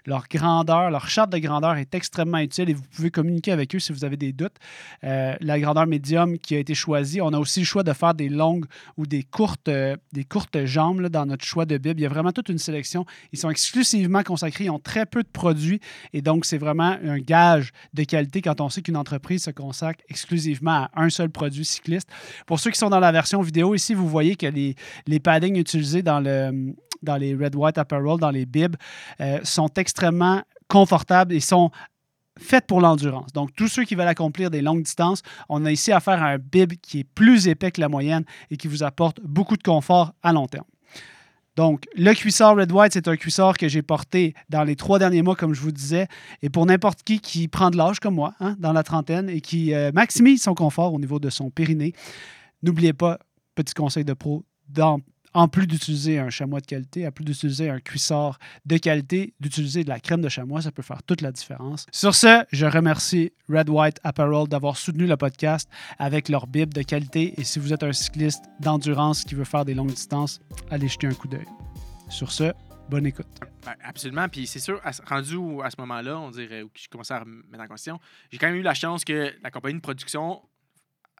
leur 0.05 0.27
grandeur, 0.29 0.91
leur 0.91 1.09
charte 1.09 1.31
de 1.31 1.37
grandeur 1.39 1.75
est 1.77 1.95
extrêmement 1.95 2.37
utile 2.37 2.69
et 2.69 2.73
vous 2.73 2.83
pouvez 2.95 3.09
communiquer 3.09 3.51
avec 3.51 3.73
eux 3.75 3.79
si 3.79 3.91
vous 3.91 4.05
avez 4.05 4.17
des 4.17 4.31
doutes. 4.31 4.55
Euh, 5.03 5.35
la 5.39 5.59
grandeur 5.59 5.87
médium 5.87 6.37
qui 6.37 6.55
a 6.55 6.59
été 6.59 6.75
choisie, 6.75 7.21
on 7.21 7.33
a 7.33 7.39
aussi 7.39 7.61
le 7.61 7.65
choix 7.65 7.83
de 7.83 7.93
faire 7.93 8.13
des 8.13 8.29
longues 8.29 8.65
ou 8.97 9.07
des 9.07 9.23
courtes, 9.23 9.69
euh, 9.69 9.97
des 10.13 10.23
courtes 10.23 10.65
jambes 10.65 11.07
dans 11.07 11.25
notre 11.25 11.45
choix 11.45 11.65
de 11.65 11.77
bib. 11.77 11.99
Il 11.99 12.03
y 12.03 12.05
a 12.05 12.09
vraiment 12.09 12.31
toute 12.31 12.49
une 12.49 12.59
sélection. 12.59 12.88
Ils 13.31 13.39
sont 13.39 13.49
exclusivement 13.49 14.23
consacrés, 14.23 14.65
ils 14.65 14.69
ont 14.69 14.79
très 14.79 15.05
peu 15.05 15.23
de 15.23 15.27
produits 15.27 15.79
et 16.13 16.21
donc 16.21 16.45
c'est 16.45 16.57
vraiment 16.57 16.97
un 17.03 17.19
gage 17.19 17.71
de 17.93 18.03
qualité 18.03 18.41
quand 18.41 18.61
on 18.61 18.69
sait 18.69 18.81
qu'une 18.81 18.97
entreprise 18.97 19.43
se 19.43 19.51
consacre 19.51 20.03
exclusivement 20.09 20.87
à 20.93 21.03
un 21.03 21.09
seul 21.09 21.29
produit 21.29 21.65
cycliste. 21.65 22.09
Pour 22.45 22.59
ceux 22.59 22.71
qui 22.71 22.79
sont 22.79 22.89
dans 22.89 22.99
la 22.99 23.11
version 23.11 23.41
vidéo, 23.41 23.75
ici, 23.75 23.93
vous 23.93 24.07
voyez 24.07 24.35
que 24.35 24.47
les, 24.47 24.75
les 25.07 25.19
paddings 25.19 25.57
utilisés 25.57 26.01
dans, 26.01 26.19
le, 26.19 26.73
dans 27.01 27.17
les 27.17 27.35
Red 27.35 27.55
White 27.55 27.77
Apparel, 27.77 28.19
dans 28.19 28.31
les 28.31 28.45
bibs, 28.45 28.75
euh, 29.21 29.39
sont 29.43 29.69
extrêmement 29.75 30.41
confortables 30.67 31.33
et 31.33 31.39
sont 31.39 31.71
faites 32.37 32.67
pour 32.67 32.81
l'endurance. 32.81 33.33
Donc, 33.33 33.53
tous 33.55 33.67
ceux 33.67 33.83
qui 33.83 33.95
veulent 33.95 34.07
accomplir 34.07 34.49
des 34.49 34.61
longues 34.61 34.83
distances, 34.83 35.21
on 35.49 35.65
a 35.65 35.71
ici 35.71 35.91
affaire 35.91 36.23
à 36.23 36.27
un 36.27 36.37
bib 36.37 36.73
qui 36.81 36.99
est 36.99 37.03
plus 37.03 37.47
épais 37.47 37.71
que 37.71 37.81
la 37.81 37.89
moyenne 37.89 38.23
et 38.49 38.57
qui 38.57 38.67
vous 38.67 38.83
apporte 38.83 39.19
beaucoup 39.21 39.57
de 39.57 39.63
confort 39.63 40.13
à 40.23 40.31
long 40.31 40.47
terme. 40.47 40.65
Donc, 41.59 41.83
le 41.93 42.13
cuissard 42.13 42.55
Red 42.55 42.71
White, 42.71 42.93
c'est 42.93 43.09
un 43.09 43.17
cuissard 43.17 43.57
que 43.57 43.67
j'ai 43.67 43.81
porté 43.81 44.33
dans 44.47 44.63
les 44.63 44.77
trois 44.77 44.97
derniers 44.97 45.21
mois, 45.21 45.35
comme 45.35 45.53
je 45.53 45.59
vous 45.59 45.73
disais. 45.73 46.07
Et 46.41 46.49
pour 46.49 46.65
n'importe 46.65 47.03
qui 47.03 47.19
qui 47.19 47.49
prend 47.49 47.69
de 47.69 47.75
l'âge 47.75 47.99
comme 47.99 48.15
moi, 48.15 48.33
hein, 48.39 48.55
dans 48.59 48.71
la 48.71 48.81
trentaine, 48.81 49.27
et 49.27 49.41
qui 49.41 49.73
euh, 49.73 49.91
maximise 49.93 50.41
son 50.41 50.53
confort 50.55 50.93
au 50.93 50.99
niveau 51.01 51.19
de 51.19 51.29
son 51.29 51.49
périnée, 51.49 51.91
n'oubliez 52.63 52.93
pas, 52.93 53.19
petit 53.55 53.73
conseil 53.73 54.05
de 54.05 54.13
pro, 54.13 54.45
dans- 54.69 55.01
en 55.33 55.47
plus 55.47 55.67
d'utiliser 55.67 56.19
un 56.19 56.29
chamois 56.29 56.59
de 56.59 56.65
qualité, 56.65 57.07
en 57.07 57.11
plus 57.11 57.25
d'utiliser 57.25 57.69
un 57.69 57.79
cuissard 57.79 58.39
de 58.65 58.77
qualité, 58.77 59.33
d'utiliser 59.39 59.83
de 59.83 59.89
la 59.89 59.99
crème 59.99 60.21
de 60.21 60.29
chamois, 60.29 60.61
ça 60.61 60.71
peut 60.71 60.81
faire 60.81 61.03
toute 61.03 61.21
la 61.21 61.31
différence. 61.31 61.85
Sur 61.91 62.15
ce, 62.15 62.43
je 62.51 62.65
remercie 62.65 63.31
Red 63.49 63.69
White 63.69 63.99
Apparel 64.03 64.47
d'avoir 64.47 64.77
soutenu 64.77 65.05
le 65.05 65.17
podcast 65.17 65.69
avec 65.97 66.29
leur 66.29 66.47
bib 66.47 66.73
de 66.73 66.81
qualité. 66.81 67.33
Et 67.37 67.43
si 67.43 67.59
vous 67.59 67.73
êtes 67.73 67.83
un 67.83 67.93
cycliste 67.93 68.43
d'endurance 68.59 69.23
qui 69.23 69.35
veut 69.35 69.43
faire 69.43 69.65
des 69.65 69.73
longues 69.73 69.93
distances, 69.93 70.39
allez 70.69 70.87
jeter 70.87 71.07
un 71.07 71.13
coup 71.13 71.27
d'œil. 71.27 71.45
Sur 72.09 72.31
ce, 72.31 72.53
bonne 72.89 73.05
écoute. 73.05 73.27
Ouais, 73.65 73.73
absolument. 73.83 74.27
Puis 74.27 74.47
c'est 74.47 74.59
sûr, 74.59 74.81
rendu 75.07 75.37
à 75.63 75.69
ce 75.69 75.75
moment-là, 75.79 76.19
on 76.19 76.31
dirait, 76.31 76.63
où 76.63 76.69
je 76.73 76.87
commençais 76.89 77.13
à 77.13 77.23
me 77.23 77.43
mettre 77.49 77.63
en 77.63 77.67
question, 77.67 77.99
j'ai 78.31 78.37
quand 78.37 78.47
même 78.47 78.55
eu 78.55 78.61
la 78.61 78.73
chance 78.73 79.05
que 79.05 79.33
la 79.41 79.51
compagnie 79.51 79.75
de 79.75 79.81
production, 79.81 80.41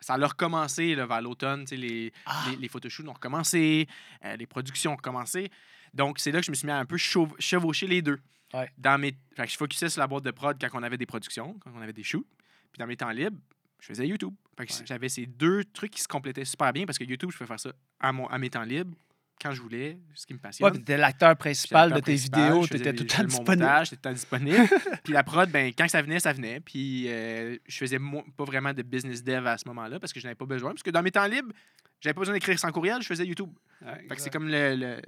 ça 0.02 0.14
a 0.16 0.28
recommencé 0.28 0.96
là, 0.96 1.06
vers 1.06 1.22
l'automne. 1.22 1.62
tu 1.66 1.70
sais, 1.70 1.78
Les, 1.78 2.12
les, 2.50 2.56
les 2.58 2.68
photoshoots 2.68 3.08
ont 3.08 3.14
recommencé, 3.14 3.88
euh, 4.26 4.36
les 4.36 4.46
productions 4.48 4.94
ont 4.94 4.98
recommencé. 4.98 5.52
Donc, 5.94 6.20
c'est 6.20 6.32
là 6.32 6.40
que 6.40 6.46
je 6.46 6.52
me 6.52 6.56
suis 6.56 6.66
mis 6.68 6.72
à 6.72 6.78
un 6.80 6.86
peu 6.86 6.98
chevaucher 6.98 7.88
les 7.88 8.02
deux. 8.02 8.20
Ouais. 8.54 8.70
Dans 8.78 9.00
mes... 9.00 9.12
fait 9.36 9.46
que 9.46 9.52
je 9.52 9.58
focusais 9.58 9.90
sur 9.90 10.00
la 10.00 10.08
boîte 10.08 10.24
de 10.24 10.32
prod 10.32 10.58
quand 10.60 10.80
on 10.80 10.84
avait 10.84 10.98
des 10.98 11.06
productions, 11.06 11.54
quand 11.60 11.72
on 11.76 11.82
avait 11.82 11.94
des 11.94 12.04
shoots. 12.04 12.26
Puis 12.72 12.80
dans 12.80 12.88
mes 12.88 12.98
temps 12.98 13.10
libres, 13.10 13.38
je 13.80 13.88
faisais 13.88 14.08
YouTube. 14.08 14.34
Fait 14.58 14.66
que 14.66 14.74
Ouais. 14.74 14.84
j'avais 14.86 15.10
ces 15.10 15.26
deux 15.26 15.64
trucs 15.66 15.92
qui 15.92 16.02
se 16.02 16.08
complétaient 16.08 16.46
super 16.46 16.72
bien 16.74 16.86
parce 16.86 16.98
que 16.98 17.04
YouTube, 17.04 17.32
je 17.32 17.38
peux 17.38 17.46
faire 17.46 17.60
ça 17.60 17.72
à, 18.00 18.12
mon, 18.12 18.28
à 18.28 18.38
mes 18.38 18.50
temps 18.50 18.64
libres, 18.64 18.96
quand 19.42 19.52
je 19.52 19.62
voulais, 19.62 19.98
ce 20.16 20.26
qui 20.26 20.34
me 20.34 20.40
passionne. 20.40 20.72
Ouais, 20.72 20.80
t'es 20.80 20.98
l'acteur 20.98 21.36
principal 21.38 21.94
de 21.94 22.00
tes 22.02 22.16
vidéos, 22.16 22.68
t'étais 22.68 22.92
des- 22.92 22.98
tout 22.98 23.04
le 23.04 23.10
temps 23.10 23.24
disponible. 23.24 23.64
montage, 23.64 23.90
j'étais 23.90 23.96
tout 24.02 24.10
le 24.10 24.14
temps 24.14 24.14
disponible. 24.14 25.00
puis 25.04 25.14
la 25.14 25.24
prod, 25.24 25.50
ben, 25.50 25.74
quand 25.78 25.88
ça 25.88 26.02
venait, 26.02 26.20
ça 26.20 26.34
venait. 26.34 26.60
Puis 26.60 27.06
euh, 27.08 27.58
je 27.68 27.78
faisais 27.78 28.00
pas 28.36 28.44
vraiment 28.44 28.74
de 28.74 28.82
business 28.82 29.24
dev 29.24 29.48
à 29.48 29.58
ce 29.58 29.68
moment-là 29.70 30.00
parce 30.00 30.12
que 30.14 30.20
je 30.20 30.26
n'avais 30.26 30.36
pas 30.36 30.46
besoin. 30.46 30.72
Parce 30.72 30.84
que 30.84 30.90
dans 30.92 31.02
mes 31.04 31.12
temps 31.12 31.26
libres, 31.28 31.54
j'avais 32.02 32.14
pas 32.14 32.22
besoin 32.22 32.34
d'écrire 32.34 32.58
sans 32.60 32.72
courriel, 32.72 33.02
je 33.02 33.08
faisais 33.08 33.26
YouTube. 33.26 33.52
Ouais, 33.82 34.08
Fait 34.08 34.16
que 34.16 34.22
c'est 34.22 34.30
comme 34.30 34.48
le. 34.50 34.76
le- 34.76 35.02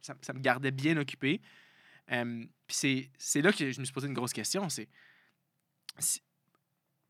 ça, 0.00 0.14
ça 0.22 0.32
me 0.32 0.40
gardait 0.40 0.70
bien 0.70 0.96
occupé. 0.96 1.40
Euh, 2.12 2.44
puis 2.66 2.76
c'est- 2.76 3.10
c'est 3.18 3.40
là 3.42 3.52
que 3.52 3.70
je 3.72 3.80
me 3.80 3.84
suis 3.84 3.92
posé 3.94 4.06
une 4.06 4.12
grosse 4.14 4.32
question 4.34 4.68
c'est 4.68 4.88
si, 5.98 6.20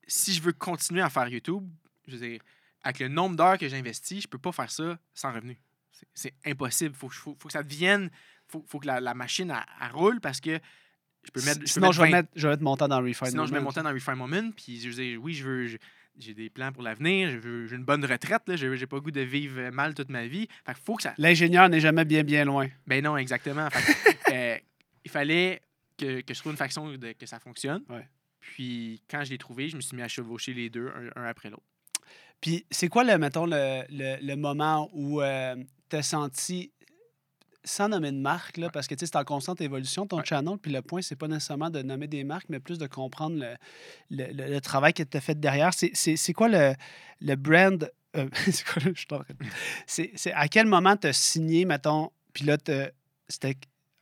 si 0.06 0.32
je 0.34 0.40
veux 0.42 0.52
continuer 0.52 1.00
à 1.02 1.10
faire 1.10 1.26
YouTube, 1.28 1.68
je 2.06 2.16
veux 2.16 2.26
dire, 2.28 2.40
avec 2.82 2.98
le 3.00 3.08
nombre 3.08 3.34
d'heures 3.36 3.58
que 3.58 3.66
j'investis, 3.68 4.22
je 4.22 4.28
peux 4.28 4.38
pas 4.38 4.52
faire 4.52 4.70
ça 4.70 4.98
sans 5.14 5.32
revenu. 5.32 5.58
C'est- 6.14 6.34
impossible. 6.44 6.94
Faut, 6.94 7.08
que 7.08 7.14
je- 7.14 7.20
faut, 7.20 7.36
faut 7.38 7.48
que 7.48 7.52
ça 7.52 7.62
devienne. 7.62 8.10
Faut, 8.48 8.64
faut 8.68 8.78
que 8.78 8.86
la, 8.86 9.00
la 9.00 9.14
machine 9.14 9.50
elle 9.80 9.92
roule 9.92 10.20
parce 10.20 10.40
que 10.40 10.58
je 11.24 11.30
peux 11.30 11.40
mettre. 11.40 11.54
je 11.56 11.60
peux 11.60 11.66
Sinon, 11.66 11.92
je 11.92 12.00
vais, 12.02 12.10
20 12.10 12.16
mettre, 12.16 12.28
je 12.36 12.46
vais 12.46 12.52
mettre 12.52 12.62
mon 12.62 12.76
temps 12.76 12.88
dans 12.88 13.00
Refine. 13.02 13.26
Sinon, 13.28 13.46
je 13.46 13.52
mets 13.52 13.60
mon 13.60 13.72
temps 13.72 13.82
dans 13.82 13.92
Refine 13.92 14.14
Moment. 14.14 14.50
Puis, 14.56 14.80
je 14.80 14.90
dire, 14.90 15.22
oui, 15.22 15.34
je 15.34 15.44
veux. 15.44 15.78
J'ai 16.16 16.32
des 16.34 16.48
plans 16.48 16.70
pour 16.70 16.82
l'avenir. 16.84 17.28
Je 17.30 17.38
veux- 17.38 17.66
J'ai 17.66 17.74
une 17.74 17.84
bonne 17.84 18.04
retraite. 18.04 18.42
Là. 18.46 18.54
J'ai 18.54 18.76
j'ai 18.76 18.86
pas 18.86 18.96
le 18.96 19.02
goût 19.02 19.10
de 19.10 19.20
vivre 19.22 19.70
mal 19.70 19.94
toute 19.94 20.10
ma 20.10 20.26
vie. 20.28 20.46
Fait 20.64 20.74
qu'il 20.74 20.84
faut 20.84 20.94
que 20.94 21.02
ça. 21.02 21.12
L'ingénieur 21.18 21.68
n'est 21.68 21.80
jamais 21.80 22.04
bien, 22.04 22.22
bien 22.22 22.44
loin. 22.44 22.68
Ben 22.86 23.02
non, 23.02 23.16
exactement. 23.16 23.68
Fait 23.70 23.82
que, 23.82 24.32
euh, 24.32 24.58
il 25.04 25.10
fallait 25.10 25.60
que, 25.98 26.20
que 26.20 26.32
je 26.34 26.38
trouve 26.38 26.52
une 26.52 26.58
façon 26.58 26.92
de, 26.96 27.12
que 27.12 27.26
ça 27.26 27.40
fonctionne. 27.40 27.82
Ouais. 27.88 28.06
Puis, 28.40 29.02
quand 29.10 29.24
je 29.24 29.30
l'ai 29.30 29.38
trouvé, 29.38 29.68
je 29.68 29.74
me 29.76 29.80
suis 29.80 29.96
mis 29.96 30.02
à 30.02 30.08
chevaucher 30.08 30.52
les 30.54 30.70
deux, 30.70 30.88
un, 31.16 31.22
un 31.22 31.24
après 31.26 31.50
l'autre. 31.50 31.64
Puis, 32.40 32.64
c'est 32.70 32.88
quoi, 32.88 33.02
le, 33.02 33.16
mettons, 33.18 33.46
le, 33.46 33.82
le, 33.90 34.18
le 34.24 34.36
moment 34.36 34.88
où 34.92 35.20
tu 35.20 35.26
senti, 36.02 36.72
sans 37.64 37.88
nommer 37.88 38.12
de 38.12 38.18
marque, 38.18 38.58
là, 38.58 38.68
parce 38.68 38.86
que 38.86 38.94
c'est 38.98 39.16
en 39.16 39.24
constante 39.24 39.60
évolution 39.60 40.06
ton 40.06 40.18
Ouais. 40.18 40.24
channel, 40.24 40.58
puis 40.58 40.70
le 40.70 40.82
point, 40.82 41.00
c'est 41.00 41.16
pas 41.16 41.28
nécessairement 41.28 41.70
de 41.70 41.82
nommer 41.82 42.06
des 42.06 42.22
marques, 42.24 42.48
mais 42.50 42.60
plus 42.60 42.78
de 42.78 42.86
comprendre 42.86 43.36
le, 43.38 43.54
le, 44.10 44.32
le- 44.32 44.50
le 44.52 44.60
travail 44.60 44.92
que 44.92 45.02
tu 45.02 45.16
as 45.16 45.20
fait 45.20 45.38
derrière. 45.38 45.72
C'est- 45.72 45.92
quoi 46.34 46.48
le, 46.48 46.74
le 47.20 47.34
brand? 47.36 47.90
euh, 48.16 48.28
c'est 48.50 48.64
quoi, 48.66 48.82
je 48.94 49.06
c'est 50.14 50.32
à 50.32 50.46
quel 50.48 50.66
moment 50.66 50.96
tu 50.96 51.06
as 51.06 51.12
signé, 51.12 51.64
mettons, 51.64 52.10
puis 52.32 52.44
là, 52.44 52.56
c'était 53.28 53.54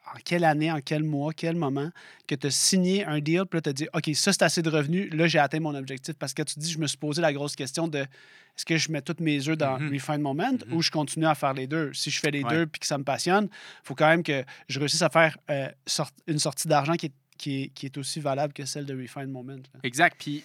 en 0.06 0.18
quelle 0.24 0.44
année, 0.44 0.70
en 0.72 0.80
quel 0.80 1.04
mois, 1.04 1.32
quel 1.32 1.56
moment 1.56 1.90
que 2.26 2.34
tu 2.34 2.46
as 2.48 2.50
signé 2.50 3.04
un 3.04 3.20
deal, 3.20 3.44
puis 3.48 3.58
là, 3.58 3.62
tu 3.62 3.68
as 3.70 3.72
dit, 3.72 3.88
OK, 3.94 4.10
ça, 4.14 4.32
c'est 4.32 4.42
assez 4.42 4.62
de 4.62 4.68
revenus, 4.70 5.12
là, 5.14 5.26
j'ai 5.28 5.38
atteint 5.38 5.60
mon 5.60 5.74
objectif. 5.74 6.14
Parce 6.18 6.34
que 6.34 6.42
tu 6.42 6.58
dis, 6.58 6.70
je 6.72 6.78
me 6.78 6.86
suis 6.86 6.98
posé 6.98 7.22
la 7.22 7.32
grosse 7.32 7.54
question 7.56 7.86
de 7.88 7.98
est-ce 7.98 8.66
que 8.66 8.76
je 8.76 8.90
mets 8.92 9.00
toutes 9.00 9.20
mes 9.20 9.48
œufs 9.48 9.56
dans 9.56 9.78
Mhm. 9.78 9.92
Refine 9.94 10.20
Moment 10.20 10.52
ou 10.70 10.82
je 10.82 10.90
continue 10.90 11.26
à 11.26 11.34
faire 11.34 11.54
les 11.54 11.66
deux? 11.66 11.92
Si 11.94 12.10
je 12.10 12.20
fais 12.20 12.30
les 12.30 12.42
Ouais. 12.42 12.50
deux 12.50 12.66
puis 12.66 12.80
que 12.80 12.86
ça 12.86 12.98
me 12.98 13.04
passionne, 13.04 13.44
il 13.52 13.86
faut 13.86 13.94
quand 13.94 14.08
même 14.08 14.22
que 14.22 14.44
je 14.68 14.78
réussisse 14.78 15.02
à 15.02 15.08
faire 15.08 15.38
euh, 15.50 15.68
sort- 15.86 16.10
une 16.26 16.38
sortie 16.38 16.68
d'argent 16.68 16.94
qui 16.94 17.06
est, 17.06 17.12
qui, 17.38 17.62
est, 17.62 17.68
qui 17.68 17.86
est 17.86 17.96
aussi 17.96 18.20
valable 18.20 18.52
que 18.52 18.64
celle 18.66 18.84
de 18.86 18.94
Refine 19.00 19.30
Moment. 19.30 19.54
là. 19.54 19.80
Exact. 19.84 20.16
Puis, 20.18 20.44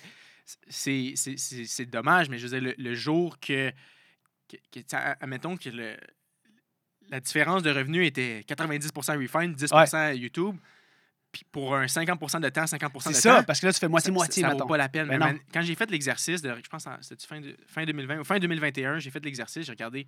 c'est- 0.69 1.13
c'est 1.15 1.37
c'est- 1.37 1.65
c'est 1.65 1.85
dommage, 1.85 2.29
mais 2.29 2.37
je 2.37 2.47
veux 2.47 2.59
dire, 2.59 2.61
le, 2.69 2.75
le 2.81 2.93
jour 2.95 3.39
que. 3.39 3.71
que, 4.47 4.55
que 4.71 4.79
admettons 5.19 5.57
que 5.57 5.69
le, 5.69 5.97
la 7.09 7.19
différence 7.19 7.63
de 7.63 7.71
revenus 7.71 8.07
était 8.07 8.43
90% 8.47 9.17
Refine, 9.21 9.53
10% 9.53 10.15
YouTube. 10.17 10.55
Puis 11.31 11.43
pour 11.51 11.75
un 11.75 11.85
50% 11.85 12.39
de 12.41 12.49
temps, 12.49 12.63
50% 12.63 12.77
de 12.79 12.89
temps. 12.89 12.99
C'est 12.99 13.13
ça, 13.13 13.43
parce 13.43 13.59
que 13.59 13.65
là, 13.67 13.73
tu 13.73 13.79
fais 13.79 13.87
moitié-moitié, 13.87 14.43
ça, 14.43 14.49
ça 14.49 14.55
vaut 14.55 14.65
pas 14.65 14.77
la 14.77 14.89
peine. 14.89 15.07
Ben 15.07 15.19
Mais 15.19 15.39
quand 15.53 15.61
j'ai 15.61 15.75
fait 15.75 15.89
l'exercice, 15.91 16.41
de, 16.41 16.55
je 16.63 16.69
pense 16.69 16.85
que 16.85 16.89
c'était 17.01 17.25
fin, 17.27 17.41
de- 17.41 17.55
fin 17.67 17.85
2020 17.85 18.19
ou 18.19 18.23
fin 18.23 18.39
2021, 18.39 18.99
j'ai 18.99 19.11
fait 19.11 19.23
l'exercice, 19.23 19.65
j'ai 19.65 19.71
regardé, 19.71 20.07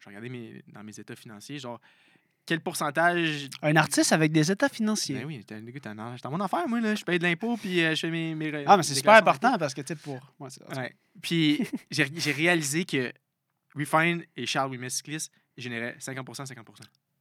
j'ai 0.00 0.08
regardé 0.10 0.28
mes, 0.28 0.62
dans 0.68 0.84
mes 0.84 0.98
états 0.98 1.16
financiers, 1.16 1.58
genre, 1.58 1.80
quel 2.46 2.60
pourcentage. 2.60 3.48
Un 3.62 3.76
artiste 3.76 4.12
avec 4.12 4.32
des 4.32 4.50
états 4.50 4.68
financiers. 4.68 5.16
Ben 5.16 5.26
oui, 5.26 5.44
t'es 5.44 5.60
dans 5.60 6.30
mon 6.30 6.40
affaire, 6.40 6.68
moi, 6.68 6.80
là. 6.80 6.94
Je 6.94 7.04
paye 7.04 7.18
de 7.18 7.24
l'impôt, 7.24 7.56
puis 7.56 7.82
euh, 7.82 7.94
je 7.94 8.00
fais 8.00 8.10
mes. 8.10 8.34
mes 8.34 8.64
Ah, 8.66 8.76
mais 8.76 8.82
c'est 8.82 8.94
super 8.94 9.14
important 9.14 9.56
parce 9.58 9.74
que, 9.74 9.80
tu 9.80 9.88
sais, 9.94 9.96
pour. 9.96 10.20
ouais. 10.40 10.48
Ouais. 10.76 10.94
Puis 11.22 11.66
j'ai 11.90 12.32
réalisé 12.32 12.84
que 12.84 13.12
Refine 13.74 14.24
et 14.36 14.46
Charles 14.46 14.90
Cyclist 14.90 15.30
généraient 15.56 15.96
50% 15.98 16.46
50 16.46 16.66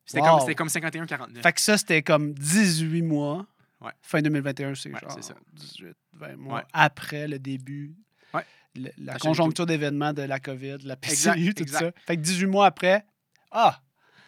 C'était 0.05 0.21
Wow. 0.21 0.39
comme, 0.45 0.55
comme 0.55 0.67
51-49. 0.69 1.41
Fait 1.41 1.53
que 1.53 1.61
ça, 1.61 1.77
c'était 1.77 2.01
comme 2.01 2.33
18 2.33 3.01
mois. 3.01 3.45
Ouais. 3.81 3.91
Fin 4.01 4.21
2021, 4.21 4.75
c'est 4.75 4.91
Ouais, 4.93 4.99
genre 4.99 5.23
ça. 5.23 5.33
18, 5.53 5.95
20 6.13 6.35
mois 6.37 6.59
Ouais. 6.59 6.65
après 6.73 7.27
le 7.27 7.39
début 7.39 7.95
le- 8.73 8.89
la 8.99 9.17
conjoncture 9.19 9.65
d'événements 9.65 10.13
de 10.13 10.21
la 10.21 10.39
COVID, 10.39 10.77
la 10.83 10.95
Exact, 11.03 11.33
PCU, 11.35 11.53
tout 11.53 11.63
exact. 11.63 11.79
ça. 11.79 11.91
Fait 12.05 12.15
que 12.15 12.21
18 12.21 12.45
mois 12.45 12.67
après, 12.67 13.05
ah, 13.51 13.81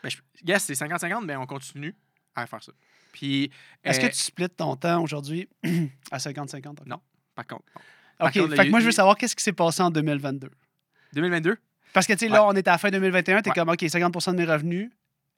Ben, 0.04 0.10
je- 0.10 0.18
yes, 0.46 0.64
c'est 0.66 0.76
50-50, 0.76 1.24
mais 1.26 1.38
on 1.38 1.46
continue 1.46 1.96
à 2.36 2.46
faire 2.46 2.62
ça. 2.62 2.74
Puis, 3.14 3.50
est-ce 3.86 4.02
euh, 4.02 4.08
que 4.10 4.14
tu 4.14 4.20
splits 4.20 4.50
ton 4.50 4.76
temps 4.76 5.02
aujourd'hui 5.02 5.48
à 6.12 6.18
50-50? 6.18 6.86
Non. 6.86 7.00
par 7.36 7.48
contre, 7.48 7.64
non. 7.74 7.82
Par 8.18 8.28
OK, 8.28 8.34
contre, 8.34 8.56
fait 8.58 8.66
que 8.66 8.70
moi, 8.70 8.82
je 8.82 8.86
veux 8.88 8.92
savoir 8.92 9.16
qu'est-ce 9.16 9.36
qui 9.36 9.44
s'est 9.44 9.54
passé 9.54 9.82
en 9.82 9.90
2022. 9.92 10.50
2022, 11.14 11.58
Parce 11.94 12.08
que, 12.08 12.14
tu 12.14 12.20
sais, 12.20 12.28
là, 12.28 12.44
Ouais. 12.44 12.50
on 12.54 12.56
est 12.56 12.68
à 12.68 12.72
la 12.72 12.78
fin 12.78 12.90
2021, 12.90 13.42
t'es 13.42 13.50
Ouais. 13.50 13.54
comme, 13.56 13.70
OK, 13.70 13.86
50 13.88 14.32
de 14.34 14.38
mes 14.38 14.46
revenus. 14.46 14.90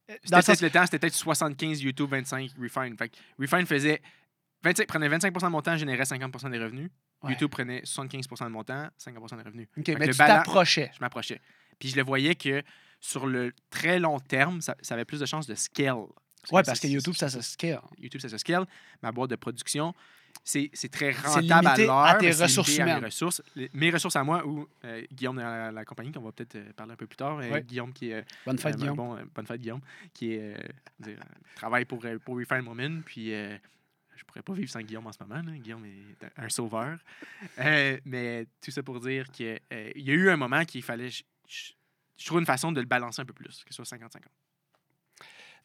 Dans 0.07 0.13
C'était 0.13 0.35
le 0.35 0.41
sens- 0.41 0.45
peut-être 0.45 0.61
le 0.61 0.69
temps, 0.69 0.83
c'était 0.85 0.99
peut-être 0.99 1.13
75 1.15 1.81
YouTube, 1.81 2.09
25 2.11 2.51
Refine. 2.61 2.95
Fait 2.97 3.09
que 3.09 3.15
Refine 3.39 3.65
faisait 3.65 4.01
25, 4.63 4.87
prenait 4.87 5.09
25% 5.09 5.47
de 5.47 5.51
mon 5.51 5.61
temps, 5.61 5.75
générait 5.77 6.05
50% 6.05 6.49
des 6.49 6.59
revenus. 6.59 6.89
Ouais. 7.23 7.31
YouTube 7.31 7.49
prenait 7.49 7.81
75% 7.83 8.45
de 8.45 8.51
mon 8.51 8.63
temps, 8.63 8.87
50% 8.97 9.35
des 9.37 9.43
revenus. 9.43 9.67
OK, 9.77 9.85
Fait 9.85 9.95
mais 9.95 10.07
tu 10.09 10.17
t'approchais. 10.17 10.91
Je 10.93 10.99
m'approchais. 11.01 11.41
Puis 11.79 11.89
je 11.89 11.95
le 11.95 12.03
voyais 12.03 12.35
que 12.35 12.61
sur 12.99 13.25
le 13.25 13.51
très 13.71 13.99
long 13.99 14.19
terme, 14.19 14.61
ça, 14.61 14.75
ça 14.81 14.93
avait 14.93 15.05
plus 15.05 15.19
de 15.19 15.25
chances 15.25 15.47
de 15.47 15.55
scale. 15.55 15.95
Ouais, 16.51 16.61
que 16.61 16.67
parce 16.67 16.79
que 16.79 16.87
YouTube, 16.87 17.15
ça 17.15 17.27
se 17.29 17.41
scale. 17.41 17.81
YouTube, 17.97 18.21
ça 18.21 18.29
se 18.29 18.37
scale. 18.37 18.65
Ma 19.01 19.11
boîte 19.11 19.31
de 19.31 19.35
production, 19.35 19.95
c'est 20.43 20.69
c'est 20.73 20.89
très 20.89 21.11
rentable 21.11 21.67
à 21.67 21.71
à 21.71 21.77
l'heure. 21.77 22.17
tes 22.19 22.31
ressources 22.31 22.77
humaines. 22.77 22.99
Mes 22.99 23.05
ressources, 23.07 23.41
Les- 23.55 23.69
mes 23.73 23.89
ressources 23.89 24.15
à 24.15 24.23
moi 24.23 24.45
ou 24.45 24.67
euh, 24.83 25.03
Guillaume 25.11 25.37
de 25.37 25.41
la, 25.41 25.71
la 25.71 25.85
compagnie, 25.85 26.11
qu'on 26.11 26.21
va 26.21 26.31
peut-être 26.31 26.55
euh, 26.55 26.73
parler 26.73 26.93
un 26.93 26.95
peu 26.95 27.07
plus 27.07 27.15
tard. 27.17 27.39
euh. 27.39 27.59
Guillaume 27.61 27.93
qui 27.93 28.09
est. 28.11 28.15
euh, 28.15 28.21
Bonne 28.45 28.57
fête, 28.59 28.75
Guillaume. 28.75 28.95
Bon, 28.95 29.17
bonne 29.33 29.45
fête, 29.47 29.61
Guillaume. 29.61 29.81
Qui 30.13 30.33
est, 30.33 30.55
dire, 30.99 31.17
travaille 31.55 31.85
pour, 31.85 31.99
pour 32.23 32.37
Refine 32.37 32.67
Woman. 32.67 33.01
Puis 33.05 33.29
je 33.31 34.23
pourrais 34.27 34.41
pas 34.43 34.53
vivre 34.53 34.69
sans 34.69 34.81
Guillaume 34.81 35.07
en 35.07 35.11
ce 35.11 35.17
moment. 35.23 35.41
là. 35.41 35.51
Guillaume 35.57 35.85
est 35.85 36.25
un, 36.37 36.49
sauveur. 36.49 36.97
Mais 38.05 38.45
tout 38.63 38.71
ça 38.71 38.83
pour 38.83 38.99
dire 38.99 39.29
qu'il 39.31 39.59
y 39.69 40.11
a 40.11 40.13
eu 40.13 40.29
un 40.29 40.37
moment 40.37 40.63
qu'il 40.65 40.83
fallait. 40.83 41.09
Je, 41.09 41.23
je- 41.47 41.71
je 42.17 42.25
trouve 42.27 42.39
une 42.39 42.45
façon 42.45 42.71
de 42.71 42.79
le 42.79 42.87
balancer 42.87 43.21
un 43.21 43.25
peu 43.25 43.33
plus, 43.33 43.63
que 43.65 43.73
ce 43.73 43.83
soit 43.83 43.97
50-50. 43.97 44.21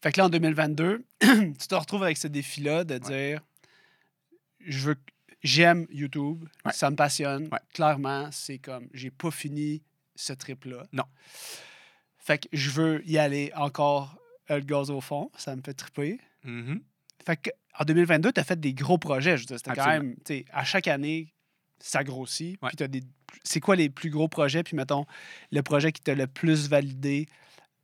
Fait 0.03 0.11
que 0.11 0.17
là, 0.19 0.25
en 0.25 0.29
2022, 0.29 1.03
tu 1.21 1.53
te 1.67 1.75
retrouves 1.75 2.03
avec 2.03 2.17
ce 2.17 2.27
défi-là 2.27 2.83
de 2.83 2.97
dire 2.97 3.39
je 4.65 4.79
veux 4.79 4.95
j'aime 5.43 5.87
YouTube, 5.91 6.45
Ouais. 6.65 6.71
ça 6.73 6.89
me 6.91 6.95
passionne. 6.95 7.47
Ouais. 7.51 7.59
Clairement, 7.73 8.29
c'est 8.31 8.59
comme 8.59 8.87
j'ai 8.93 9.09
pas 9.11 9.31
fini 9.31 9.81
ce 10.15 10.33
trip-là. 10.33 10.85
Non. 10.93 11.05
Fait 12.17 12.37
que 12.37 12.47
je 12.53 12.69
veux 12.69 13.01
y 13.07 13.17
aller 13.17 13.51
encore 13.55 14.17
euh, 14.51 14.57
le 14.57 14.65
gaz 14.65 14.91
au 14.91 15.01
fond, 15.01 15.31
ça 15.37 15.55
me 15.55 15.61
fait 15.61 15.73
triper. 15.73 16.19
Mhm. 16.43 16.81
Fait 17.25 17.37
que 17.37 17.49
en 17.79 17.85
2022, 17.85 18.31
tu 18.33 18.39
as 18.39 18.43
fait 18.43 18.59
des 18.59 18.73
gros 18.73 18.97
projets. 18.97 19.37
Je 19.37 19.45
c'était 19.47 19.73
quand 19.73 19.87
même, 19.87 20.15
tu 20.17 20.21
sais, 20.25 20.45
à 20.51 20.63
chaque 20.63 20.87
année, 20.87 21.33
ça 21.79 22.03
grossit. 22.03 22.61
Ouais. 22.61 22.69
Puis 22.69 22.77
t'as 22.77 22.87
des. 22.87 23.01
C'est 23.43 23.59
quoi 23.59 23.75
les 23.75 23.89
plus 23.89 24.09
gros 24.09 24.27
projets? 24.27 24.61
Puis 24.63 24.75
mettons, 24.75 25.05
le 25.51 25.61
projet 25.63 25.91
qui 25.91 26.01
t'a 26.01 26.13
le 26.13 26.27
plus 26.27 26.67
validé 26.69 27.27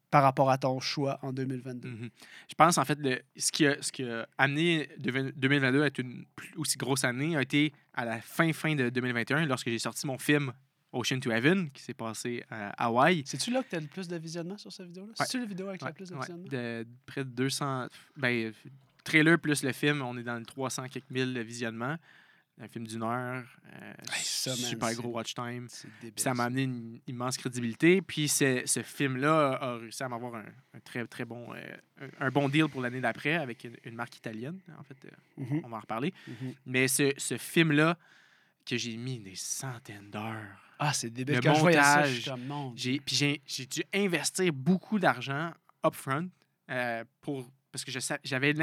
par 0.10 0.24
rapport 0.24 0.50
à 0.50 0.58
ton 0.58 0.80
choix 0.80 1.20
en 1.22 1.34
2022. 1.34 1.90
Mhm. 1.90 2.10
Je 2.50 2.56
pense, 2.56 2.78
en 2.78 2.86
fait, 2.86 2.98
le, 3.00 3.20
ce, 3.36 3.52
qui 3.52 3.66
a, 3.68 3.82
ce 3.82 3.92
qui 3.92 4.04
a 4.04 4.28
amené 4.38 4.88
deven- 5.00 5.32
2022 5.36 5.84
à 5.84 5.88
être 5.88 6.00
une 6.00 6.26
aussi 6.56 6.78
grosse 6.78 7.04
année 7.04 7.36
a 7.36 7.42
été 7.42 7.74
à 7.94 8.06
la 8.06 8.22
fin, 8.22 8.52
fin 8.54 8.76
de 8.76 8.90
2021, 8.90 9.46
lorsque 9.46 9.70
j'ai 9.70 9.80
sorti 9.80 10.08
mon 10.08 10.18
film 10.18 10.54
Ocean 10.94 11.20
to 11.20 11.30
Heaven, 11.32 11.70
qui 11.72 11.84
s'est 11.84 11.94
passé 11.94 12.44
à 12.50 12.70
Hawaï. 12.86 13.24
C'est-tu 13.26 13.52
là 13.52 13.62
que 13.62 13.70
tu 13.70 13.76
as 13.76 13.80
le 13.82 13.88
plus 13.88 14.08
de 14.08 14.16
visionnement 14.18 14.58
sur 14.58 14.72
cette 14.72 14.88
vidéo-là? 14.88 15.10
Ouais. 15.10 15.16
C'est-tu 15.26 15.40
la 15.40 15.46
vidéo 15.46 15.68
avec 15.68 15.82
Ouais, 15.82 15.90
le 15.90 15.94
plus 15.94 16.10
de 16.10 16.14
ouais, 16.16 16.22
visionnement? 16.22 16.48
de 16.50 16.88
près 17.06 17.26
de 17.26 17.30
200. 17.30 17.88
Ben, 18.16 18.54
trailer 19.04 19.38
plus 19.38 19.64
le 19.64 19.74
film, 19.74 20.02
on 20.02 20.18
est 20.18 20.24
dans 20.24 20.40
le 20.40 20.46
300 20.46 20.88
quelques 20.88 21.10
mille 21.12 21.38
visionnements. 21.42 21.98
Un 22.60 22.68
film 22.68 22.88
d'une 22.88 23.04
heure, 23.04 23.44
euh, 23.72 23.94
Hey, 24.12 24.24
ça, 24.24 24.56
super 24.56 24.92
gros 24.96 25.10
watch 25.10 25.36
time. 25.36 25.68
Puis 26.02 26.12
ça 26.16 26.34
m'a 26.34 26.46
amené 26.46 26.64
une 26.64 27.00
immense 27.06 27.38
crédibilité. 27.38 28.02
Puis 28.02 28.28
ce, 28.28 28.82
film-là 28.84 29.60
a 29.62 29.76
réussi 29.78 30.02
à 30.02 30.10
m'avoir 30.10 30.34
un, 30.36 30.46
un 30.74 30.80
très, 30.80 31.06
très 31.06 31.24
bon, 31.26 31.54
euh, 31.54 31.62
un, 32.20 32.28
un 32.28 32.30
bon 32.32 32.50
deal 32.50 32.68
pour 32.68 32.82
l'année 32.82 33.00
d'après 33.02 33.36
avec 33.36 33.64
une, 33.64 33.76
une 33.84 33.94
marque 33.96 34.18
italienne. 34.18 34.60
En 34.80 34.84
fait, 34.84 34.98
euh, 35.06 35.10
Mhm, 35.38 35.62
on 35.66 35.70
va 35.70 35.78
en 35.78 35.82
reparler. 35.82 36.12
mhm. 36.28 36.54
Mais 36.66 36.88
ce, 36.88 37.14
ce 37.18 37.38
film-là, 37.38 37.96
que 38.66 38.76
j'ai 38.76 38.98
mis 38.98 39.20
des 39.20 39.36
centaines 39.36 40.10
d'heures. 40.10 40.60
Ah, 40.80 40.94
c'est 40.94 41.10
débile. 41.10 41.36
Le 41.36 41.42
Quand 41.42 41.58
montage. 41.60 42.30
J'ai, 42.76 43.00
puis 43.00 43.16
j'ai, 43.16 43.42
j'ai 43.46 43.66
dû 43.66 43.84
investir 43.94 44.52
beaucoup 44.52 45.00
d'argent 45.00 45.52
upfront 45.86 46.30
euh, 46.70 47.04
pour 47.22 47.48
parce 47.72 47.86
que 47.86 47.92
j'avais 48.24 48.54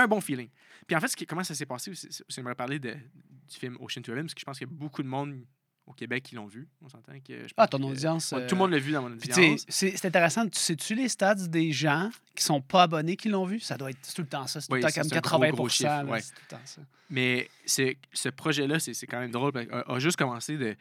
un 0.00 0.06
bon 0.08 0.20
feeling. 0.20 0.48
Puis 0.86 0.94
en 0.96 1.00
fait, 1.00 1.08
ce 1.08 1.16
qui, 1.16 1.26
comment 1.26 1.42
ça 1.44 1.54
s'est 1.54 1.66
passé, 1.66 1.92
j'aimerais 2.28 2.54
parler 2.54 2.78
de, 2.78 2.90
du 2.92 3.56
film 3.58 3.76
Ocean 3.80 4.02
to 4.02 4.12
Heaven, 4.12 4.24
parce 4.26 4.34
que 4.34 4.40
je 4.40 4.44
pense 4.44 4.58
qu'il 4.58 4.68
y 4.68 4.70
a 4.70 4.74
beaucoup 4.74 5.02
de 5.02 5.08
monde 5.08 5.40
au 5.86 5.92
Québec 5.92 6.24
qui 6.24 6.34
l'ont 6.34 6.46
vu. 6.46 6.66
On 6.82 6.88
s'entend 6.88 7.12
que 7.20 7.46
je 7.46 7.54
Ah, 7.56 7.68
ton 7.68 7.78
que- 7.78 7.84
audience. 7.84 8.32
Ouais, 8.32 8.42
euh, 8.42 8.48
Tout 8.48 8.56
le 8.56 8.58
monde 8.60 8.70
l'a 8.72 8.78
vu 8.78 8.90
dans 8.92 9.02
mon 9.02 9.16
Puis, 9.16 9.30
audience. 9.32 9.64
c'est 9.68 10.04
intéressant. 10.04 10.48
Tu 10.48 10.58
sais-tu 10.58 10.94
les 10.96 11.08
stats 11.08 11.34
des 11.46 11.70
gens 11.72 12.10
qui 12.34 12.42
sont 12.42 12.60
pas 12.60 12.82
abonnés 12.84 13.16
qui 13.16 13.28
l'ont 13.28 13.44
vu? 13.46 13.60
Ça 13.60 13.76
doit 13.76 13.90
être 13.90 14.12
tout 14.14 14.22
le 14.22 14.26
temps 14.28 14.46
ça. 14.48 14.60
C'est 14.60 14.66
tout 14.66 14.72
Oui, 14.74 14.80
le 14.80 14.82
temps 14.82 14.88
c'est- 14.90 15.00
comme 15.00 15.08
c'est 15.08 15.16
un 15.16 15.20
gros, 15.20 15.30
80 15.38 15.50
gros 15.50 15.68
chiffre, 15.68 15.88
là, 15.88 16.04
ouais. 16.04 16.20
C'est 16.20 16.34
tout 16.34 16.40
le 16.42 16.56
temps 16.56 16.62
ça. 16.64 16.82
Mais 17.08 17.48
ce, 17.66 18.28
projet-là, 18.30 18.80
c'est, 18.80 19.06
quand 19.06 19.20
même 19.20 19.30
drôle. 19.30 19.52
A, 19.70 19.92
a 19.92 19.98
juste 20.00 20.16
commencé 20.16 20.56
de. 20.56 20.74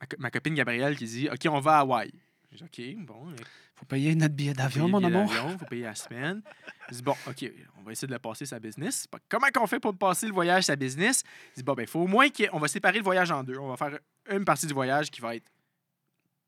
Ma, 0.00 0.06
co- 0.06 0.16
ma 0.20 0.30
copine 0.30 0.54
Gabrielle 0.54 0.96
qui 0.96 1.06
dit 1.06 1.28
OK, 1.28 1.46
on 1.50 1.58
va 1.60 1.78
à 1.78 1.80
Hawaï. 1.80 2.12
J'ai 2.52 2.58
dit 2.66 2.96
OK, 2.98 3.04
bon. 3.06 3.34
Euh, 3.76 3.80
Faut 3.80 3.86
payer 3.86 4.14
notre 4.14 4.34
billet 4.34 4.52
d'avion, 4.54 4.88
mon 4.88 5.02
amour. 5.04 5.28
d'avion, 5.28 5.58
faut 5.58 5.64
payer 5.66 5.84
la 5.84 5.94
semaine. 5.94 6.42
Je 6.90 6.94
dis 6.96 7.02
bon, 7.02 7.14
OK, 7.26 7.44
on 7.78 7.82
va 7.82 7.92
essayer 7.92 8.08
de 8.08 8.12
le 8.12 8.18
passer 8.18 8.46
sa 8.46 8.58
business. 8.58 9.06
Comment 9.28 9.48
qu'on 9.52 9.66
fait 9.66 9.80
pour 9.80 9.96
passer 9.96 10.26
le 10.26 10.32
voyage 10.32 10.64
sa 10.64 10.76
business? 10.76 11.22
Je 11.52 11.56
dis 11.60 11.62
bon, 11.62 11.74
ben, 11.74 11.82
il 11.82 11.88
faut 11.88 12.00
au 12.00 12.06
moins 12.06 12.28
qu'on 12.30 12.58
va 12.58 12.68
séparer 12.68 12.98
le 12.98 13.04
voyage 13.04 13.30
en 13.30 13.42
deux. 13.44 13.58
On 13.58 13.68
va 13.68 13.76
faire 13.76 13.98
une 14.30 14.44
partie 14.44 14.66
du 14.66 14.74
voyage 14.74 15.10
qui 15.10 15.20
va 15.20 15.36
être 15.36 15.50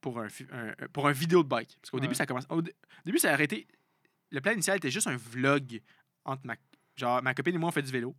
pour 0.01 0.19
un, 0.21 0.27
un- 0.53 0.87
pour 0.93 1.09
un 1.09 1.13
vidéo 1.13 1.43
de 1.43 1.49
bike. 1.49 1.77
Parce 1.81 1.91
qu'au 1.91 1.97
Ouais. 1.99 2.03
début, 2.03 2.15
ça 2.15 2.25
commence. 2.27 2.47
Au, 2.49 2.63
dé- 2.63 2.71
au 2.73 3.05
début, 3.07 3.19
ça 3.19 3.31
a 3.31 3.33
arrêté. 3.33 3.67
Le 4.31 4.41
plan 4.41 4.53
initial 4.53 4.77
était 4.77 4.91
juste 4.91 5.07
un 5.07 5.17
vlog 5.17 5.81
entre 6.25 6.43
ma. 6.47 6.55
Genre, 6.97 7.23
ma 7.23 7.35
copine 7.35 7.55
et 7.55 7.59
moi, 7.59 7.69
on 7.69 7.73
fait 7.73 7.83
du 7.83 7.93
vélo. 7.93 8.15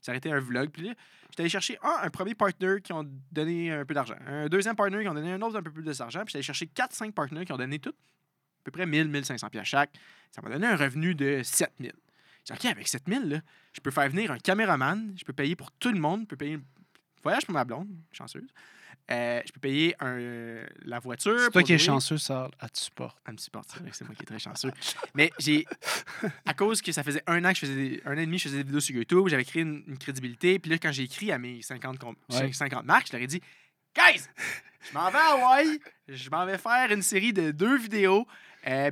Ça 0.00 0.12
a 0.12 0.14
été 0.14 0.30
un 0.30 0.38
vlog. 0.38 0.70
Puis 0.70 0.82
là, 0.82 0.94
j'étais 1.30 1.42
allé 1.42 1.48
chercher 1.50 1.78
un, 1.82 1.96
un 2.02 2.10
premier 2.10 2.34
partner 2.34 2.76
qui 2.82 2.92
ont 2.92 3.04
donné 3.32 3.72
un 3.72 3.84
peu 3.84 3.94
d'argent. 3.94 4.14
Un 4.26 4.46
deuxième 4.48 4.76
partner 4.76 5.02
qui 5.02 5.08
ont 5.08 5.14
donné 5.14 5.32
un 5.32 5.42
autre 5.42 5.56
un 5.58 5.62
peu 5.62 5.72
plus 5.72 5.82
d'argent. 5.82 6.20
Puis 6.20 6.28
j'étais 6.28 6.36
allé 6.38 6.42
chercher 6.44 6.66
4-5 6.66 7.12
partners 7.12 7.44
qui 7.44 7.52
ont 7.52 7.56
donné 7.56 7.78
tout 7.78 7.92
peu 8.70 8.78
près 8.78 8.86
1000, 8.86 9.08
1500 9.08 9.48
pièces 9.50 9.66
chaque. 9.66 9.90
Ça 10.30 10.42
m'a 10.42 10.50
donné 10.50 10.66
un 10.66 10.76
revenu 10.76 11.14
de 11.14 11.40
7000. 11.42 11.92
J'ai 12.46 12.54
dit, 12.54 12.66
OK, 12.66 12.70
avec 12.70 12.88
7000, 12.88 13.28
là, 13.28 13.40
je 13.72 13.80
peux 13.80 13.90
faire 13.90 14.08
venir 14.08 14.30
un 14.30 14.38
caméraman, 14.38 15.14
je 15.18 15.24
peux 15.24 15.32
payer 15.32 15.56
pour 15.56 15.70
tout 15.72 15.92
le 15.92 15.98
monde, 16.00 16.22
je 16.22 16.26
peux 16.26 16.36
payer 16.36 16.56
le 16.56 16.62
voyage 17.22 17.44
pour 17.44 17.54
ma 17.54 17.64
blonde, 17.64 17.88
chanceuse. 18.12 18.48
Euh, 19.10 19.40
je 19.46 19.52
peux 19.52 19.60
payer 19.60 19.94
un, 20.00 20.60
la 20.84 20.98
voiture. 20.98 21.38
C'est 21.40 21.50
toi 21.50 21.62
qui 21.62 21.72
es 21.72 21.78
chanceux, 21.78 22.18
ça, 22.18 22.50
à 22.60 22.68
tu 22.68 22.82
supportes. 22.82 23.16
Elle 23.26 23.32
me 23.34 23.38
supporte, 23.38 23.70
c'est 23.72 23.80
vrai 23.80 23.90
que 23.90 23.96
c'est 23.96 24.04
moi 24.04 24.14
qui 24.14 24.22
est 24.22 24.26
très 24.26 24.38
chanceux. 24.38 24.70
Mais 25.14 25.30
j'ai. 25.38 25.64
À 26.44 26.52
cause 26.52 26.82
que 26.82 26.92
ça 26.92 27.02
faisait 27.02 27.22
un 27.26 27.42
an 27.46 27.48
que 27.50 27.54
je 27.54 27.60
faisais 27.60 27.74
des- 27.74 28.02
un 28.04 28.12
an 28.16 28.18
et 28.20 28.26
demi, 28.26 28.38
je 28.38 28.44
faisais 28.48 28.58
des 28.58 28.64
vidéos 28.64 28.80
sur 28.80 28.94
YouTube, 28.94 29.28
j'avais 29.28 29.46
créé 29.46 29.62
une, 29.62 29.82
une 29.86 29.96
crédibilité. 29.96 30.58
Puis 30.58 30.70
là, 30.70 30.76
quand 30.78 30.92
j'ai 30.92 31.04
écrit 31.04 31.32
à 31.32 31.38
mes 31.38 31.62
50, 31.62 31.98
com- 31.98 32.16
Ouais. 32.30 32.52
50 32.52 32.84
marques, 32.84 33.06
je 33.06 33.12
leur 33.12 33.22
ai 33.22 33.26
dit 33.26 33.40
Guys, 33.96 34.24
je 34.88 34.92
m'en 34.92 35.10
vais 35.10 35.16
à 35.18 35.32
Hawaï, 35.32 35.80
je 36.08 36.28
m'en 36.28 36.44
vais 36.44 36.58
faire 36.58 36.92
une 36.92 37.02
série 37.02 37.32
de 37.32 37.50
deux 37.50 37.78
vidéos. 37.78 38.26
Euh, 38.66 38.90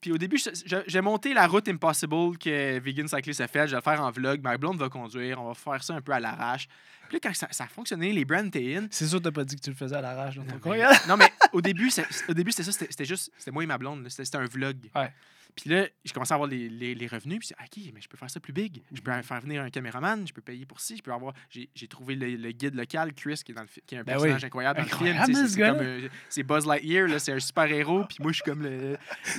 puis, 0.00 0.12
au 0.12 0.18
début, 0.18 0.38
j'ai 0.86 1.00
monté 1.00 1.34
la 1.34 1.46
route 1.48 1.66
Impossible 1.68 2.38
que 2.38 2.78
Vegan 2.78 3.08
Cyclist 3.08 3.40
a 3.40 3.48
fait. 3.48 3.66
Je 3.66 3.72
vais 3.72 3.76
le 3.78 3.82
faire 3.82 4.00
en 4.00 4.10
vlog. 4.10 4.40
Ma 4.42 4.56
blonde 4.56 4.78
va 4.78 4.88
conduire. 4.88 5.40
On 5.42 5.48
va 5.48 5.54
faire 5.54 5.82
ça 5.82 5.94
un 5.94 6.00
peu 6.00 6.12
à 6.12 6.20
l'arrache. 6.20 6.68
Puis 7.08 7.16
là, 7.16 7.20
quand 7.22 7.34
ça, 7.34 7.48
ça 7.50 7.64
a 7.64 7.66
fonctionné, 7.68 8.12
les 8.12 8.24
brands 8.24 8.50
in. 8.54 8.86
C'est 8.90 9.06
sûr 9.08 9.18
que 9.18 9.24
t'as 9.24 9.30
pas 9.32 9.44
dit 9.44 9.56
que 9.56 9.60
tu 9.62 9.70
le 9.70 9.76
faisais 9.76 9.96
à 9.96 10.00
l'arrache 10.00 10.36
dans 10.36 10.44
ton 10.44 10.70
Non, 10.76 10.84
non, 11.08 11.16
mais 11.16 11.32
au 11.52 11.60
début, 11.62 11.90
c'est- 11.90 12.06
au 12.28 12.34
début 12.34 12.52
c'était 12.52 12.70
ça. 12.70 12.72
C'était 12.72 13.04
juste. 13.06 13.32
C'était 13.38 13.50
moi 13.50 13.64
et 13.64 13.66
ma 13.66 13.78
blonde. 13.78 14.06
c'était 14.08 14.36
un 14.36 14.44
vlog. 14.44 14.76
Ouais. 14.94 15.12
Puis 15.56 15.70
là, 15.70 15.86
j'ai 16.04 16.12
commencé 16.12 16.32
à 16.32 16.36
avoir 16.36 16.48
les, 16.48 16.68
les, 16.68 16.94
les 16.94 17.06
revenus. 17.08 17.40
Puis 17.40 17.50
OK, 17.60 17.92
mais 17.92 18.00
je 18.00 18.08
peux 18.08 18.16
faire 18.16 18.30
ça 18.30 18.38
plus 18.38 18.52
big. 18.52 18.80
Je 18.92 19.00
peux 19.00 19.10
faire 19.22 19.40
venir 19.40 19.62
un 19.62 19.70
caméraman. 19.70 20.26
Je 20.26 20.32
peux 20.32 20.40
payer 20.40 20.64
pour 20.66 20.80
ci. 20.80 20.96
Je 20.96 21.02
peux 21.02 21.12
avoir. 21.12 21.34
J'ai 21.50 21.68
j'ai 21.74 21.88
trouvé 21.88 22.14
le, 22.14 22.28
le 22.36 22.52
guide 22.52 22.74
local, 22.76 23.12
Chris, 23.12 23.40
qui 23.44 23.50
est, 23.52 23.54
dans 23.56 23.62
le, 23.62 23.66
fi- 23.66 23.82
qui 23.86 23.96
est 23.96 23.98
un 23.98 24.02
Ben 24.04 24.12
personnage 24.12 24.42
oui. 24.42 24.46
incroyable 24.46 24.78
dans 24.78 24.84
le 24.84 24.88
film. 25.24 25.48
C'est 25.48 25.60
euh, 25.62 26.08
C'est 26.28 26.42
Buzz 26.44 26.64
Lightyear, 26.66 27.08
là. 27.08 27.18
C'est 27.18 27.32
un 27.32 27.40
super 27.40 27.64
héros. 27.64 28.04
Puis 28.04 28.18
moi, 28.20 28.30
je 28.30 28.36
suis 28.36 28.44
comme 28.44 28.62
le. 28.62 28.96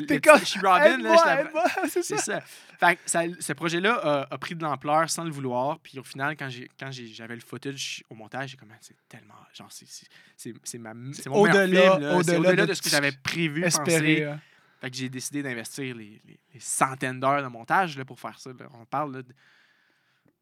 T'es 0.08 0.20
comme, 0.20 0.40
Je 0.40 0.46
suis 0.46 0.60
Robin, 0.60 1.00
je 1.00 1.88
c'est 1.90 2.04
ça. 2.04 2.18
ça. 2.18 2.42
Fait 2.42 2.96
que 2.96 3.02
ça- 3.06 3.24
ce 3.40 3.54
projet-là 3.54 3.94
a, 4.04 4.34
a 4.34 4.38
pris 4.38 4.56
de 4.56 4.62
l'ampleur 4.64 5.10
sans 5.10 5.24
le 5.24 5.32
vouloir. 5.32 5.80
Puis 5.80 6.00
au 6.00 6.04
final, 6.04 6.36
quand 6.36 6.50
j'ai 6.50 6.70
quand 6.80 6.92
j'ai- 6.92 7.08
j'avais 7.08 7.36
le 7.36 7.42
footage 7.42 8.04
au 8.10 8.16
montage, 8.16 8.52
j'ai 8.52 8.58
comme, 8.58 8.70
c'est 8.82 8.96
tellement. 9.08 9.36
Genre, 9.54 9.72
c'est- 9.72 9.88
c'est- 9.88 10.08
c'est 10.36 10.54
c'est 10.64 10.78
ma- 10.80 10.94
c'est 11.14 11.30
mon 11.30 11.46
meilleur 11.46 11.64
au-delà- 11.66 11.92
film. 11.92 12.02
là. 12.02 12.24
C'est 12.24 12.38
au-delà 12.38 12.66
de 12.66 12.70
de 12.70 12.74
ce 12.74 12.82
que 12.82 12.90
j'avais 12.90 13.12
prévu, 13.12 13.64
Espérer. 13.64 14.00
pensé. 14.00 14.24
hein. 14.24 14.40
Fait 14.80 14.90
que 14.90 14.96
j'ai 14.98 15.10
décidé 15.10 15.44
d'investir 15.44 15.96
les, 15.96 16.22
les- 16.26 16.40
les 16.54 16.60
centaines 16.60 17.20
d'heures 17.20 17.44
de 17.44 17.48
montage 17.48 17.98
là, 17.98 18.06
pour 18.06 18.20
faire 18.20 18.40
ça. 18.40 18.52
là. 18.52 18.68
On 18.74 18.86
parle 18.86 19.16
là, 19.18 19.22
de, 19.24 19.34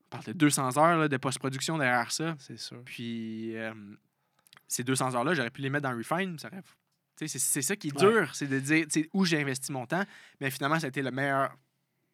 on 0.05 0.09
parle 0.09 0.23
de 0.25 0.33
200 0.33 0.77
heures 0.77 0.97
là, 0.97 1.07
de 1.07 1.17
post-production 1.17 1.77
derrière 1.77 2.11
ça. 2.11 2.35
C'est 2.39 2.57
sûr. 2.57 2.81
Puis 2.85 3.55
euh, 3.57 3.73
ces 4.67 4.83
200 4.83 5.15
heures-là, 5.15 5.33
j'aurais 5.33 5.49
pu 5.49 5.61
les 5.61 5.69
mettre 5.69 5.89
dans 5.89 5.97
Refine. 5.97 6.37
Ça 6.39 6.49
aurait- 6.49 6.61
C'est 7.27 7.61
ça 7.63 7.75
qui 7.75 7.87
est 7.87 8.01
Ouais. 8.01 8.11
dur, 8.11 8.35
c'est 8.35 8.45
de 8.47 8.59
dire 8.59 8.85
où 9.13 9.25
j'ai 9.25 9.41
investi 9.41 9.71
mon 9.71 9.85
temps. 9.87 10.03
Mais 10.39 10.51
finalement, 10.51 10.79
ça 10.79 10.85
a 10.85 10.89
été 10.89 11.01
meilleur 11.01 11.55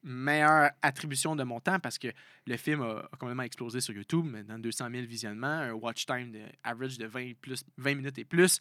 meilleure 0.06 0.70
attribution 0.82 1.34
de 1.36 1.44
mon 1.44 1.62
temps 1.62 1.80
parce 1.80 1.98
que 1.98 2.10
le 2.46 2.58
film 2.58 2.82
a, 2.82 3.08
a 3.12 3.18
complètement 3.18 3.44
explosé 3.44 3.80
sur 3.80 3.94
YouTube, 3.94 4.26
maintenant 4.26 4.60
200 4.60 4.90
000 4.92 5.06
visionnements, 5.08 5.48
un 5.48 5.72
watch 5.72 6.06
time 6.06 6.30
de 6.32 6.42
average 6.62 6.98
de 6.98 7.06
20, 7.06 7.34
plus, 7.40 7.64
20 7.78 7.96
minutes 7.96 8.18
et 8.18 8.26
plus, 8.26 8.60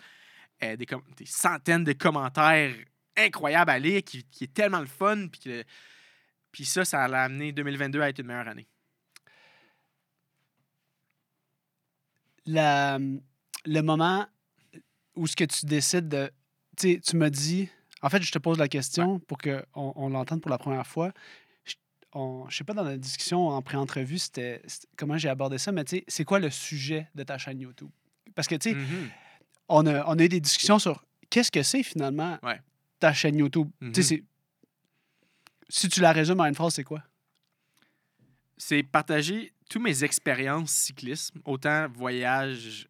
euh, 0.63 0.77
des 0.77 0.87
centaines 1.27 1.83
de 1.83 1.95
commentaires 1.95 2.73
incroyables 3.17 3.71
à 3.71 3.79
lire 3.79 4.03
qui, 4.05 4.25
qui 4.25 4.45
est 4.45 4.53
tellement 4.55 4.81
le 4.81 4.87
fun. 4.87 5.29
Puis, 5.29 5.41
que- 5.41 5.65
puis 6.51 6.65
ça, 6.65 6.85
ça 6.85 7.07
l'a 7.09 7.25
amené 7.25 7.53
2022 7.53 8.01
à 8.01 8.09
être 8.09 8.19
une 8.19 8.27
meilleure 8.27 8.49
année. 8.49 8.67
La- 12.47 12.99
le 13.65 13.81
moment 13.83 14.27
où 15.15 15.27
ce 15.27 15.37
que 15.37 15.45
tu 15.45 15.67
décides 15.67 16.09
de. 16.09 16.31
Tu 16.77 16.95
sais, 16.95 17.01
tu 17.01 17.17
m'as 17.17 17.31
dit. 17.31 17.69
En 18.01 18.09
fait, 18.09 18.21
je 18.23 18.33
te 18.33 18.39
pose 18.39 18.59
la 18.59 18.67
question 18.69 19.21
pour 19.21 19.39
qu'on 19.39 19.63
on, 19.75 20.09
l'entende 20.09 20.41
pour 20.41 20.51
la 20.51 20.59
première 20.59 20.87
fois. 20.87 21.13
Je 21.65 21.75
on- 22.13 22.49
je 22.49 22.57
sais 22.57 22.65
pas, 22.65 22.73
dans 22.75 22.83
la 22.83 22.97
discussion 22.97 23.49
en 23.49 23.63
pré-entrevue, 23.63 24.19
c'était 24.19 24.61
c'était- 24.67 24.89
comment 24.97 25.17
j'ai 25.17 25.29
abordé 25.29 25.59
ça, 25.59 25.71
mais 25.71 25.85
tu 25.85 25.99
sais, 25.99 26.05
c'est 26.09 26.25
quoi 26.25 26.41
le 26.41 26.51
sujet 26.51 27.07
de 27.15 27.23
ta 27.23 27.39
chaîne 27.39 27.61
YouTube? 27.61 27.91
Parce 28.35 28.49
que, 28.49 28.57
tu 28.57 28.71
sais, 28.71 28.75
Mhm. 28.77 29.11
on, 29.69 29.87
a, 29.87 30.05
on 30.07 30.19
a 30.19 30.25
eu 30.25 30.29
des 30.29 30.41
discussions 30.41 30.81
sur 30.81 31.05
qu'est-ce 31.31 31.53
que 31.53 31.63
c'est 31.63 31.85
finalement 31.85 32.39
Ouais. 32.43 32.61
Ta 33.03 33.13
chaîne 33.13 33.37
YouTube. 33.37 33.69
Mhm. 33.81 33.93
Tu 33.93 34.03
sais, 34.03 34.09
c'est- 34.17 34.25
si 35.69 35.89
tu 35.89 36.01
la 36.01 36.13
résumes 36.13 36.41
en 36.41 36.45
une 36.47 36.55
phrase, 36.55 36.75
c'est 36.75 36.85
quoi? 36.85 37.03
c'est 38.59 38.85
partager 38.85 39.53
toutes 39.69 39.83
mes 39.83 40.05
expériences 40.05 40.71
cyclisme, 40.71 41.41
autant 41.45 41.89
voyage, 41.89 42.87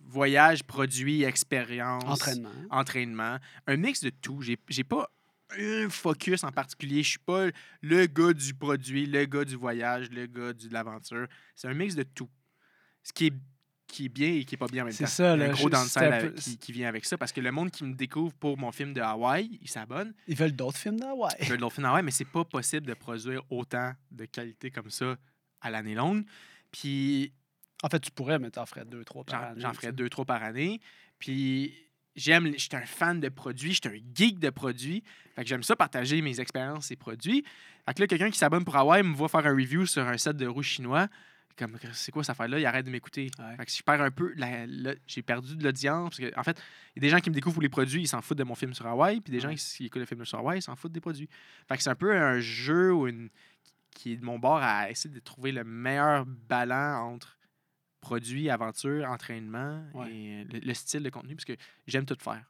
voyage, 0.00 0.62
produit, 0.64 1.24
expérience, 1.24 2.04
Entraînement. 2.04 2.50
entraînement, 2.70 3.36
un 3.66 3.76
mix 3.76 4.00
de 4.00 4.08
tout. 4.08 4.40
J'ai 4.40 4.84
pas 4.84 5.10
un 5.58 5.90
focus 5.90 6.42
en 6.42 6.52
particulier. 6.52 7.02
Je 7.02 7.10
suis 7.10 7.18
pas 7.18 7.48
le 7.82 8.06
gars 8.06 8.32
du 8.32 8.54
produit, 8.54 9.04
le 9.04 9.26
gars 9.26 9.44
du 9.44 9.56
voyage, 9.56 10.08
le 10.10 10.24
gars 10.26 10.54
de 10.54 10.72
l'aventure. 10.72 11.26
C'est 11.54 11.68
un 11.68 11.74
mix 11.74 11.94
de 11.94 12.04
tout. 12.04 12.30
Ce 13.02 13.12
qui 13.12 13.26
est, 13.26 13.34
qui 13.94 14.06
est 14.06 14.08
bien 14.08 14.32
et 14.34 14.44
qui 14.44 14.56
est 14.56 14.58
pas 14.58 14.66
bien 14.66 14.82
en 14.82 14.86
même 14.86 14.92
C'est 14.92 15.06
ça, 15.06 15.36
là, 15.36 15.44
un 15.44 15.52
gros 15.52 15.70
downside 15.70 16.34
qui, 16.34 16.58
qui 16.58 16.72
vient 16.72 16.88
avec 16.88 17.04
ça 17.04 17.16
parce 17.16 17.30
que 17.30 17.40
le 17.40 17.52
monde 17.52 17.70
qui 17.70 17.84
me 17.84 17.94
découvre 17.94 18.34
pour 18.34 18.58
mon 18.58 18.72
film 18.72 18.92
de 18.92 19.00
Hawaï, 19.00 19.58
il 19.62 19.68
s'abonne. 19.68 20.12
Ils 20.26 20.36
veulent 20.36 20.56
d'autres 20.56 20.78
films 20.78 20.98
d'Hawaï. 20.98 21.32
Je 21.40 21.50
veux 21.50 21.56
de 21.56 21.60
l'autre 21.60 21.76
film 21.76 21.86
d'Hawaï, 21.86 22.02
mais 22.02 22.10
c'est 22.10 22.24
pas 22.24 22.44
possible 22.44 22.86
de 22.86 22.94
produire 22.94 23.42
autant 23.50 23.92
de 24.10 24.24
qualité 24.24 24.72
comme 24.72 24.90
ça 24.90 25.16
à 25.60 25.70
l'année 25.70 25.94
longue. 25.94 26.24
Puis 26.72 27.32
En 27.84 27.88
fait, 27.88 28.00
tu 28.00 28.10
pourrais, 28.10 28.38
mais 28.40 28.50
t'en 28.50 28.66
ferais 28.66 28.84
deux, 28.84 29.04
trois 29.04 29.22
par 29.24 29.42
année. 29.44 29.60
j'en 29.60 29.72
ferais 29.72 29.92
deux, 29.92 30.08
trois 30.08 30.24
par 30.24 30.42
année. 30.42 30.80
Puis 31.20 31.72
j'aime, 32.16 32.52
je 32.52 32.58
suis 32.58 32.76
un 32.76 32.84
fan 32.84 33.20
de 33.20 33.28
produits, 33.28 33.74
je 33.74 33.80
suis 33.88 33.96
un 33.96 34.02
geek 34.12 34.40
de 34.40 34.50
produits. 34.50 35.04
Fait 35.36 35.42
que 35.42 35.48
j'aime 35.48 35.62
ça 35.62 35.76
partager 35.76 36.20
mes 36.20 36.40
expériences 36.40 36.90
et 36.90 36.96
produits. 36.96 37.44
Fait 37.86 37.94
que 37.94 38.00
là, 38.00 38.06
quelqu'un 38.08 38.30
qui 38.30 38.38
s'abonne 38.38 38.64
pour 38.64 38.74
Hawaii 38.76 39.04
me 39.04 39.14
voit 39.14 39.28
faire 39.28 39.46
un 39.46 39.54
review 39.54 39.86
sur 39.86 40.02
un 40.06 40.18
set 40.18 40.36
de 40.36 40.46
rouge 40.46 40.66
chinois. 40.66 41.06
Comme, 41.56 41.78
c'est 41.92 42.10
quoi 42.10 42.24
cette 42.24 42.30
affaire-là? 42.30 42.58
Il 42.58 42.66
arrête 42.66 42.84
de 42.84 42.90
m'écouter. 42.90 43.30
Ouais. 43.38 43.56
Fait 43.56 43.64
que 43.66 43.70
je 43.70 43.82
perds 43.82 44.00
un 44.02 44.10
peu. 44.10 44.34
j'ai 45.06 45.22
perdu 45.22 45.56
de 45.56 45.62
l'audience. 45.62 46.16
Parce 46.16 46.30
que, 46.30 46.38
en 46.38 46.42
fait, 46.42 46.60
il 46.96 47.02
y 47.02 47.06
a 47.06 47.08
des 47.08 47.08
gens 47.10 47.20
qui 47.20 47.30
me 47.30 47.34
découvrent 47.34 47.60
les 47.62 47.68
produits, 47.68 48.02
ils 48.02 48.08
s'en 48.08 48.20
foutent 48.22 48.38
de 48.38 48.44
mon 48.44 48.54
film 48.56 48.74
sur 48.74 48.86
Hawaii. 48.86 49.20
Puis 49.20 49.30
des 49.30 49.40
gens 49.40 49.54
qui, 49.54 49.56
qui 49.64 49.86
écoutent 49.86 50.00
le 50.00 50.06
film 50.06 50.24
sur 50.24 50.38
Hawaii, 50.38 50.58
ils 50.58 50.62
s'en 50.62 50.74
foutent 50.74 50.92
des 50.92 51.00
produits. 51.00 51.28
Fait 51.68 51.76
que 51.76 51.82
c'est 51.82 51.90
un 51.90 51.94
peu 51.94 52.12
un 52.16 52.40
jeu 52.40 52.92
ou 52.92 53.06
une, 53.06 53.28
qui 53.92 54.12
est 54.12 54.16
de 54.16 54.24
mon 54.24 54.38
bord 54.38 54.58
à 54.62 54.90
essayer 54.90 55.14
de 55.14 55.20
trouver 55.20 55.52
le 55.52 55.62
meilleur 55.62 56.26
ballon 56.26 56.74
entre 57.14 57.38
produits, 58.00 58.50
aventure, 58.50 59.08
entraînement 59.08 59.82
Ouais. 59.94 60.12
et 60.12 60.44
le, 60.44 60.58
le 60.58 60.74
style 60.74 61.02
de 61.02 61.10
contenu, 61.10 61.36
parce 61.36 61.44
que 61.46 61.54
j'aime 61.86 62.04
tout 62.04 62.16
faire. 62.20 62.44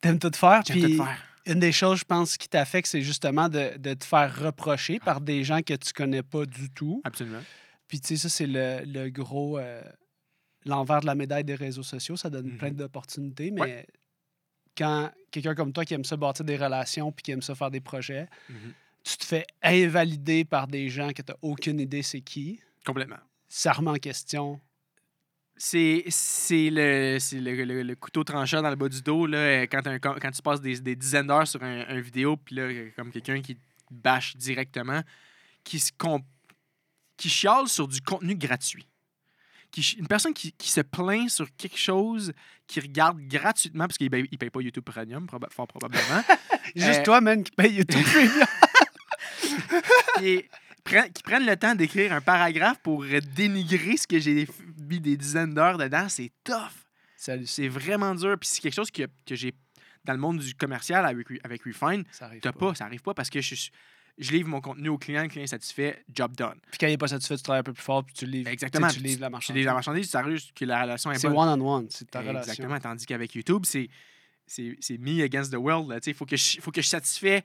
T'aimes 0.00 0.18
tout 0.18 0.30
faire, 0.34 0.62
J'aime 0.66 0.78
puis 0.80 0.96
tout 0.96 1.02
faire. 1.04 1.22
une 1.46 1.60
des 1.60 1.72
choses, 1.72 1.98
je 2.00 2.04
pense, 2.04 2.36
qui 2.36 2.48
t'affecte, 2.48 2.88
c'est 2.88 3.02
justement 3.02 3.48
de, 3.48 3.76
de 3.78 3.94
te 3.94 4.04
faire 4.04 4.34
reprocher 4.40 4.98
par 5.00 5.20
des 5.20 5.42
gens 5.44 5.60
que 5.62 5.74
tu 5.74 5.92
connais 5.92 6.22
pas 6.22 6.44
du 6.46 6.70
tout. 6.70 7.00
Absolument. 7.04 7.40
Puis, 7.88 8.00
tu 8.00 8.08
sais, 8.08 8.16
ça, 8.16 8.28
c'est 8.28 8.46
le, 8.46 8.82
le 8.84 9.08
gros... 9.10 9.58
euh, 9.58 9.82
L'envers 10.64 11.00
de 11.00 11.06
la 11.06 11.14
médaille 11.14 11.44
des 11.44 11.54
réseaux 11.54 11.84
sociaux, 11.84 12.16
ça 12.16 12.28
donne 12.28 12.48
Mhm. 12.48 12.58
plein 12.58 12.70
d'opportunités, 12.72 13.50
mais 13.52 13.60
Ouais. 13.60 13.86
quand 14.76 15.10
quelqu'un 15.30 15.54
comme 15.54 15.72
toi 15.72 15.84
qui 15.84 15.94
aime 15.94 16.04
ça 16.04 16.16
bâtir 16.16 16.44
des 16.44 16.56
relations 16.56 17.10
puis 17.12 17.22
qui 17.22 17.30
aime 17.30 17.40
ça 17.42 17.54
faire 17.54 17.70
des 17.70 17.80
projets, 17.80 18.26
Mhm. 18.50 18.72
tu 19.04 19.16
te 19.16 19.24
fais 19.24 19.46
invalider 19.62 20.44
par 20.44 20.66
des 20.66 20.88
gens 20.90 21.10
que 21.12 21.22
tu 21.22 21.30
n'as 21.32 21.38
aucune 21.42 21.80
idée 21.80 22.02
c'est 22.02 22.20
qui, 22.20 22.60
Complètement. 22.84 23.16
ça 23.48 23.72
remet 23.72 23.90
en 23.92 23.94
question. 23.94 24.60
C'est 25.60 26.04
c'est 26.08 26.70
le, 26.70 27.18
c'est 27.18 27.40
le, 27.40 27.64
le- 27.64 27.82
le 27.82 27.94
couteau 27.96 28.22
tranchant 28.22 28.62
dans 28.62 28.70
le 28.70 28.76
bas 28.76 28.88
du 28.88 29.02
dos 29.02 29.26
là, 29.26 29.38
euh, 29.38 29.66
quand, 29.70 29.84
un- 29.88 29.98
quand, 29.98 30.30
tu 30.30 30.40
passes 30.40 30.60
des, 30.60 30.78
des 30.80 30.94
dizaines 30.94 31.26
d'heures 31.26 31.48
sur 31.48 31.62
un, 31.64 31.84
un 31.88 32.00
vidéo, 32.00 32.36
puis 32.36 32.54
là, 32.54 32.62
euh, 32.62 32.90
comme 32.94 33.10
quelqu'un 33.10 33.40
qui 33.42 33.56
te 33.56 33.60
bâche 33.90 34.36
directement, 34.36 35.02
qui, 35.64 35.80
se 35.80 35.90
qui 37.16 37.28
chiale 37.28 37.66
sur 37.68 37.88
du 37.88 38.00
contenu 38.00 38.36
gratuit. 38.36 38.86
Qui, 39.72 39.82
une 39.98 40.06
personne 40.06 40.32
qui, 40.32 40.52
qui 40.52 40.70
se 40.70 40.80
plaint 40.80 41.28
sur 41.28 41.46
quelque 41.56 41.76
chose 41.76 42.32
qu'il 42.68 42.82
regarde 42.84 43.20
gratuitement, 43.20 43.86
parce 43.86 43.98
qu'il 43.98 44.06
ne 44.06 44.10
paye, 44.10 44.28
paye 44.28 44.50
pas 44.50 44.60
YouTube 44.62 44.84
Premium, 44.84 45.26
proba- 45.26 45.50
fort 45.50 45.66
probablement. 45.66 46.22
Juste 46.76 47.00
Euh, 47.00 47.02
toi, 47.02 47.20
man, 47.20 47.42
qui 47.42 47.50
paye 47.50 47.74
YouTube 47.74 48.00
Premium. 48.02 48.46
et 50.22 50.48
prennent- 50.84 51.12
qui 51.12 51.22
prennent 51.22 51.44
le 51.46 51.56
temps 51.56 51.74
d'écrire 51.74 52.12
un 52.12 52.20
paragraphe 52.20 52.78
pour 52.82 53.04
dénigrer 53.34 53.96
ce 53.96 54.06
que 54.06 54.18
j'ai 54.18 54.46
mis 54.88 55.00
des 55.00 55.16
dizaines 55.16 55.54
d'heures 55.54 55.78
dedans, 55.78 56.08
c'est 56.08 56.32
tough. 56.44 56.72
C'est 57.16 57.68
vraiment 57.68 58.14
dur. 58.14 58.36
Puis 58.38 58.48
c'est 58.48 58.60
quelque 58.60 58.74
chose 58.74 58.90
que, 58.90 59.02
que 59.26 59.34
j'ai 59.34 59.52
dans 60.04 60.12
le 60.14 60.18
monde 60.20 60.38
du 60.38 60.54
commercial 60.54 61.04
avec, 61.04 61.26
avec 61.44 61.62
Refine, 61.64 62.04
ça 62.12 62.26
arrive 62.26 62.40
t'as 62.40 62.52
pas, 62.52 62.74
ça 62.74 62.84
arrive 62.86 63.02
pas 63.02 63.12
parce 63.14 63.28
que 63.28 63.40
je, 63.40 63.54
suis- 63.54 63.70
je 64.16 64.30
livre 64.32 64.48
mon 64.48 64.60
contenu 64.60 64.88
au 64.88 64.96
client, 64.96 65.22
le 65.22 65.28
client 65.28 65.44
est 65.44 65.48
satisfait, 65.48 66.02
job 66.14 66.34
done. 66.36 66.58
Puis 66.70 66.78
quand 66.78 66.86
il 66.86 66.90
n'est 66.90 66.96
pas 66.98 67.08
satisfait, 67.08 67.36
tu 67.36 67.42
travailles 67.42 67.60
un 67.60 67.64
peu 67.64 67.72
plus 67.72 67.82
fort, 67.82 68.04
puis 68.04 68.14
tu 68.14 68.24
livres, 68.24 68.48
Exactement. 68.48 68.88
tu 68.88 68.98
tu 68.98 69.02
livres 69.02 69.20
la 69.20 69.28
marchandise. 69.30 69.56
livre 69.60 69.66
la 69.70 69.74
marchandise, 69.74 70.04
c'est 70.06 70.12
sérieux 70.18 70.38
que 70.54 70.64
la 70.64 70.82
relation 70.82 71.10
est 71.12 71.18
C'est 71.18 71.26
one-on-one, 71.28 71.88
c'est 71.90 72.10
ta 72.10 72.20
relation. 72.20 72.40
Exactement. 72.52 72.78
Tandis 72.80 73.04
qu'avec 73.04 73.34
YouTube, 73.34 73.64
c'est 73.66 73.88
c'est 74.46 74.76
c'est 74.80 74.96
me 74.98 75.22
against 75.22 75.52
the 75.52 75.56
world. 75.56 75.92
Il 76.06 76.14
faut 76.14 76.24
que 76.24 76.36
je 76.36 76.60
faut 76.60 76.70
que 76.70 76.80
je 76.80 76.88
satisfais 76.88 77.42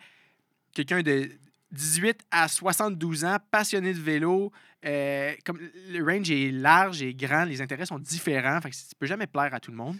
quelqu'un 0.74 1.02
de 1.02 1.30
18 1.74 2.21
à 2.32 2.47
72 2.47 3.26
ans, 3.26 3.38
passionné 3.51 3.93
de 3.93 3.99
vélo. 3.99 4.51
euh, 4.86 5.34
comme 5.45 5.59
le 5.89 6.03
range 6.03 6.30
est 6.30 6.51
large 6.51 7.01
et 7.01 7.13
grand, 7.13 7.45
les 7.45 7.61
intérêts 7.61 7.86
sont 7.86 7.99
différents. 7.99 8.59
Fait 8.61 8.69
que 8.69 8.76
tu 8.76 8.95
peux 8.99 9.05
jamais 9.07 9.28
plaire 9.28 9.53
à 9.53 9.59
tout 9.59 9.71
le 9.71 9.78
monde. 9.78 9.97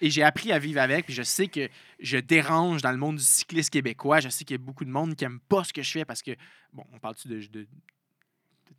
Et 0.00 0.10
j'ai 0.10 0.22
appris 0.22 0.52
à 0.52 0.58
vivre 0.58 0.80
avec, 0.80 1.06
puis 1.06 1.14
je 1.14 1.22
sais 1.22 1.46
que 1.46 1.68
je 2.00 2.18
dérange 2.18 2.82
dans 2.82 2.90
le 2.90 2.98
monde 2.98 3.16
du 3.16 3.22
cyclisme 3.22 3.70
québécois. 3.70 4.20
Je 4.20 4.28
sais 4.28 4.44
qu'il 4.44 4.54
y 4.54 4.60
a 4.60 4.62
beaucoup 4.62 4.84
de 4.84 4.90
monde 4.90 5.14
qui 5.14 5.24
n'aime 5.24 5.40
pas 5.48 5.64
ce 5.64 5.72
que 5.72 5.82
je 5.82 5.90
fais 5.90 6.04
parce 6.04 6.20
que, 6.20 6.32
bon, 6.72 6.84
on 6.92 6.98
parle-tu 6.98 7.28
de, 7.28 7.40
de, 7.46 7.66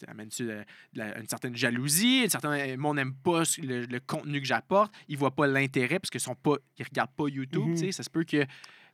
amène-tu 0.08 0.52
une 0.94 1.28
certaine 1.28 1.56
jalousie, 1.56 2.24
un 2.26 2.30
certain 2.30 2.68
le 2.68 2.78
monde 2.78 2.98
n'aime 2.98 3.14
pas 3.16 3.44
le, 3.64 3.86
le 3.86 4.00
contenu 4.02 4.42
que 4.42 4.46
j'apporte, 4.46 4.94
ils 5.08 5.18
voient 5.18 5.34
pas 5.34 5.48
l'intérêt 5.48 6.00
parce 6.00 6.10
qu'ils 6.10 6.20
sont 6.20 6.36
pas 6.36 6.58
ils 6.78 6.86
regardent 6.86 7.16
pas 7.16 7.28
YouTube, 7.30 7.70
tu 7.72 7.78
sais, 7.78 7.92
ça 7.94 8.04
se 8.04 8.10
peut 8.10 8.26
que 8.26 8.46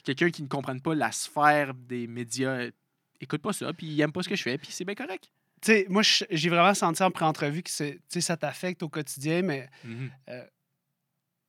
quelqu'un 0.03 0.29
qui 0.29 0.43
ne 0.43 0.47
comprenne 0.47 0.79
pas 0.79 0.93
la 0.95 1.11
sphère 1.11 1.73
des 1.73 2.07
médias 2.07 2.51
euh, 2.51 2.71
écoute 3.21 3.41
pas 3.41 3.53
ça 3.53 3.71
puis 3.73 3.87
il 3.87 4.01
aime 4.01 4.11
pas 4.11 4.23
ce 4.23 4.29
que 4.29 4.35
je 4.35 4.43
fais 4.43 4.57
puis 4.57 4.69
c'est 4.71 4.85
bien 4.85 4.95
correct. 4.95 5.29
Tu 5.61 5.71
sais, 5.73 5.85
moi, 5.89 6.01
j'ai 6.03 6.49
vraiment 6.49 6.73
senti 6.73 7.03
en 7.03 7.11
pré-entrevue 7.11 7.61
que 7.61 7.69
ça 8.21 8.35
t'affecte 8.37 8.81
au 8.81 8.89
quotidien, 8.89 9.43
mais 9.43 9.69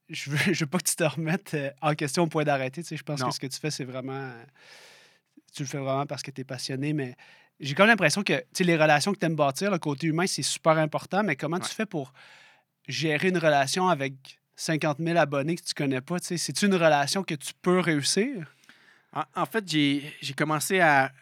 je 0.08 0.30
veux, 0.30 0.52
je 0.52 0.60
veux 0.64 0.66
pas 0.70 0.78
que 0.78 0.88
tu 0.88 0.96
te 0.96 1.04
remettes 1.04 1.54
euh, 1.54 1.70
en 1.80 1.94
question 1.94 2.24
au 2.24 2.26
point 2.26 2.44
d'arrêter. 2.44 2.82
Je 2.82 3.02
pense 3.02 3.20
Non. 3.20 3.28
que 3.28 3.34
ce 3.34 3.40
que 3.40 3.46
tu 3.46 3.58
fais, 3.58 3.70
c'est 3.70 3.84
vraiment. 3.84 4.12
euh, 4.12 4.44
Tu 5.54 5.62
le 5.62 5.68
fais 5.68 5.78
vraiment 5.78 6.06
parce 6.06 6.22
que 6.22 6.30
tu 6.30 6.40
es 6.42 6.44
passionné, 6.44 6.92
mais 6.92 7.14
j'ai 7.60 7.74
comme 7.74 7.86
l'impression 7.86 8.22
que 8.22 8.42
les 8.60 8.76
relations 8.76 9.12
que 9.12 9.18
tu 9.18 9.26
aimes 9.26 9.36
bâtir, 9.36 9.70
le 9.70 9.78
côté 9.78 10.06
humain, 10.08 10.26
c'est 10.26 10.42
super 10.42 10.76
important, 10.78 11.22
mais 11.22 11.36
comment 11.36 11.56
Ouais. 11.56 11.62
tu 11.68 11.74
fais 11.74 11.86
pour 11.86 12.12
gérer 12.88 13.28
une 13.28 13.38
relation 13.38 13.88
avec 13.88 14.40
50 14.56 14.98
000 14.98 15.16
abonnés 15.16 15.56
que 15.56 15.62
tu 15.62 15.74
connais 15.74 16.00
pas? 16.00 16.16
C'est-tu 16.20 16.66
une 16.66 16.74
relation 16.74 17.22
que 17.22 17.34
tu 17.34 17.52
peux 17.62 17.80
réussir? 17.80 18.54
En, 19.12 19.24
en 19.42 19.46
fait, 19.46 19.64
j'ai 19.68 20.34
commencé 20.36 20.80
à 20.80 21.12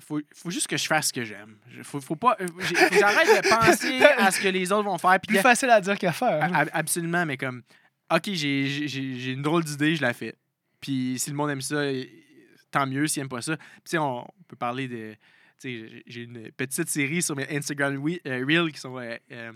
faut, 0.00 0.20
faut 0.34 0.50
juste 0.50 0.66
que 0.66 0.76
je 0.76 0.86
fasse 0.86 1.08
ce 1.08 1.12
que 1.12 1.24
j'aime. 1.24 1.56
Faut, 1.82 2.00
faut 2.00 2.16
pas 2.16 2.36
euh, 2.40 2.46
j'arrête 2.98 3.42
de 3.44 3.48
penser 3.66 4.02
à 4.02 4.30
ce 4.30 4.40
que 4.40 4.48
les 4.48 4.70
autres 4.72 4.84
vont 4.84 4.98
faire 4.98 5.18
Plus 5.20 5.36
que- 5.36 5.42
facile 5.42 5.70
à 5.70 5.80
dire 5.80 5.98
qu'à 5.98 6.12
faire. 6.12 6.42
A- 6.42 6.62
a- 6.62 6.76
Absolument, 6.78 7.24
mais 7.26 7.36
comme, 7.36 7.62
OK, 8.12 8.30
j'ai- 8.32 9.32
une 9.32 9.42
drôle 9.42 9.64
d'idée, 9.64 9.96
je 9.96 10.02
la 10.02 10.12
fais. 10.12 10.34
Puis 10.80 11.16
si 11.18 11.30
le 11.30 11.36
monde 11.36 11.50
aime 11.50 11.60
ça, 11.60 11.82
tant 12.70 12.86
mieux. 12.86 13.06
S'il 13.06 13.22
aime 13.22 13.28
pas 13.28 13.40
ça, 13.42 13.56
puis 13.56 13.64
tu 13.84 13.90
sais, 13.92 13.98
on, 13.98 14.20
on 14.20 14.42
peut 14.46 14.56
parler 14.56 14.86
de. 14.88 15.14
tu 15.60 15.88
sais, 15.88 16.02
J'ai 16.06 16.22
une 16.22 16.50
petite 16.52 16.88
série 16.88 17.22
sur 17.22 17.34
mes 17.34 17.48
Instagram 17.56 17.94
euh, 18.26 18.44
Reels 18.46 18.72
qui 18.72 18.78
sont. 18.80 18.96
euh, 18.98 19.52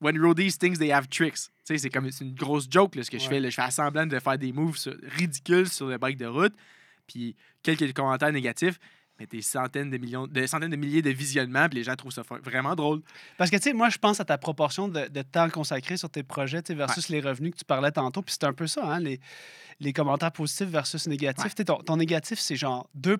When 0.00 0.18
roadies 0.18 0.56
thinks 0.56 0.78
they 0.78 0.92
have 0.92 1.08
tricks. 1.08 1.34
Tu 1.34 1.50
sais, 1.64 1.78
c'est 1.78 1.90
comme 1.90 2.08
une 2.20 2.34
grosse 2.34 2.66
joke 2.70 2.94
là, 2.94 3.02
ce 3.02 3.10
que 3.10 3.18
je 3.18 3.28
fais. 3.28 3.38
là. 3.40 3.50
Je 3.50 3.54
fais 3.60 3.70
semblant 3.70 4.06
de 4.06 4.18
faire 4.18 4.38
des 4.38 4.50
moves 4.52 4.78
sur- 4.78 4.96
ridicules 5.02 5.68
sur 5.68 5.88
le 5.88 5.98
bike 5.98 6.16
de 6.16 6.26
route. 6.26 6.54
Puis 7.06 7.36
quelques 7.62 7.92
commentaires 7.92 8.32
négatifs. 8.32 8.78
Mais 9.20 9.26
des 9.26 9.42
centaines 9.42 9.90
de 9.90 9.98
millions, 9.98 10.26
de 10.26 10.46
centaines 10.46 10.70
de 10.70 10.76
milliers 10.76 11.02
de 11.02 11.10
visionnements, 11.10 11.68
puis 11.68 11.78
les 11.78 11.84
gens 11.84 11.94
trouvent 11.94 12.10
ça 12.12 12.22
vraiment 12.42 12.74
drôle. 12.74 13.02
Parce 13.36 13.50
que, 13.50 13.56
tu 13.56 13.62
sais, 13.64 13.72
moi, 13.74 13.90
je 13.90 13.98
pense 13.98 14.18
à 14.18 14.24
ta 14.24 14.38
proportion 14.38 14.88
de, 14.88 15.06
de 15.08 15.22
temps 15.22 15.50
consacré 15.50 15.96
sur 15.98 16.08
tes 16.08 16.22
projets 16.22 16.62
tu 16.62 16.68
sais, 16.68 16.74
versus 16.74 17.08
les 17.10 17.20
revenus 17.20 17.52
que 17.52 17.58
tu 17.58 17.64
parlais 17.66 17.92
tantôt. 17.92 18.22
Puis 18.22 18.34
c'est 18.40 18.46
un 18.46 18.54
peu 18.54 18.66
ça, 18.66 18.82
hein, 18.84 18.98
les, 18.98 19.20
les 19.78 19.92
commentaires 19.92 20.32
positifs 20.32 20.68
versus 20.68 21.06
négatifs. 21.06 21.44
Ouais. 21.44 21.50
Tu 21.50 21.56
sais, 21.58 21.64
Ton, 21.66 21.76
ton 21.76 21.96
négatif, 21.98 22.38
c'est 22.38 22.56
genre 22.56 22.88
2 22.94 23.18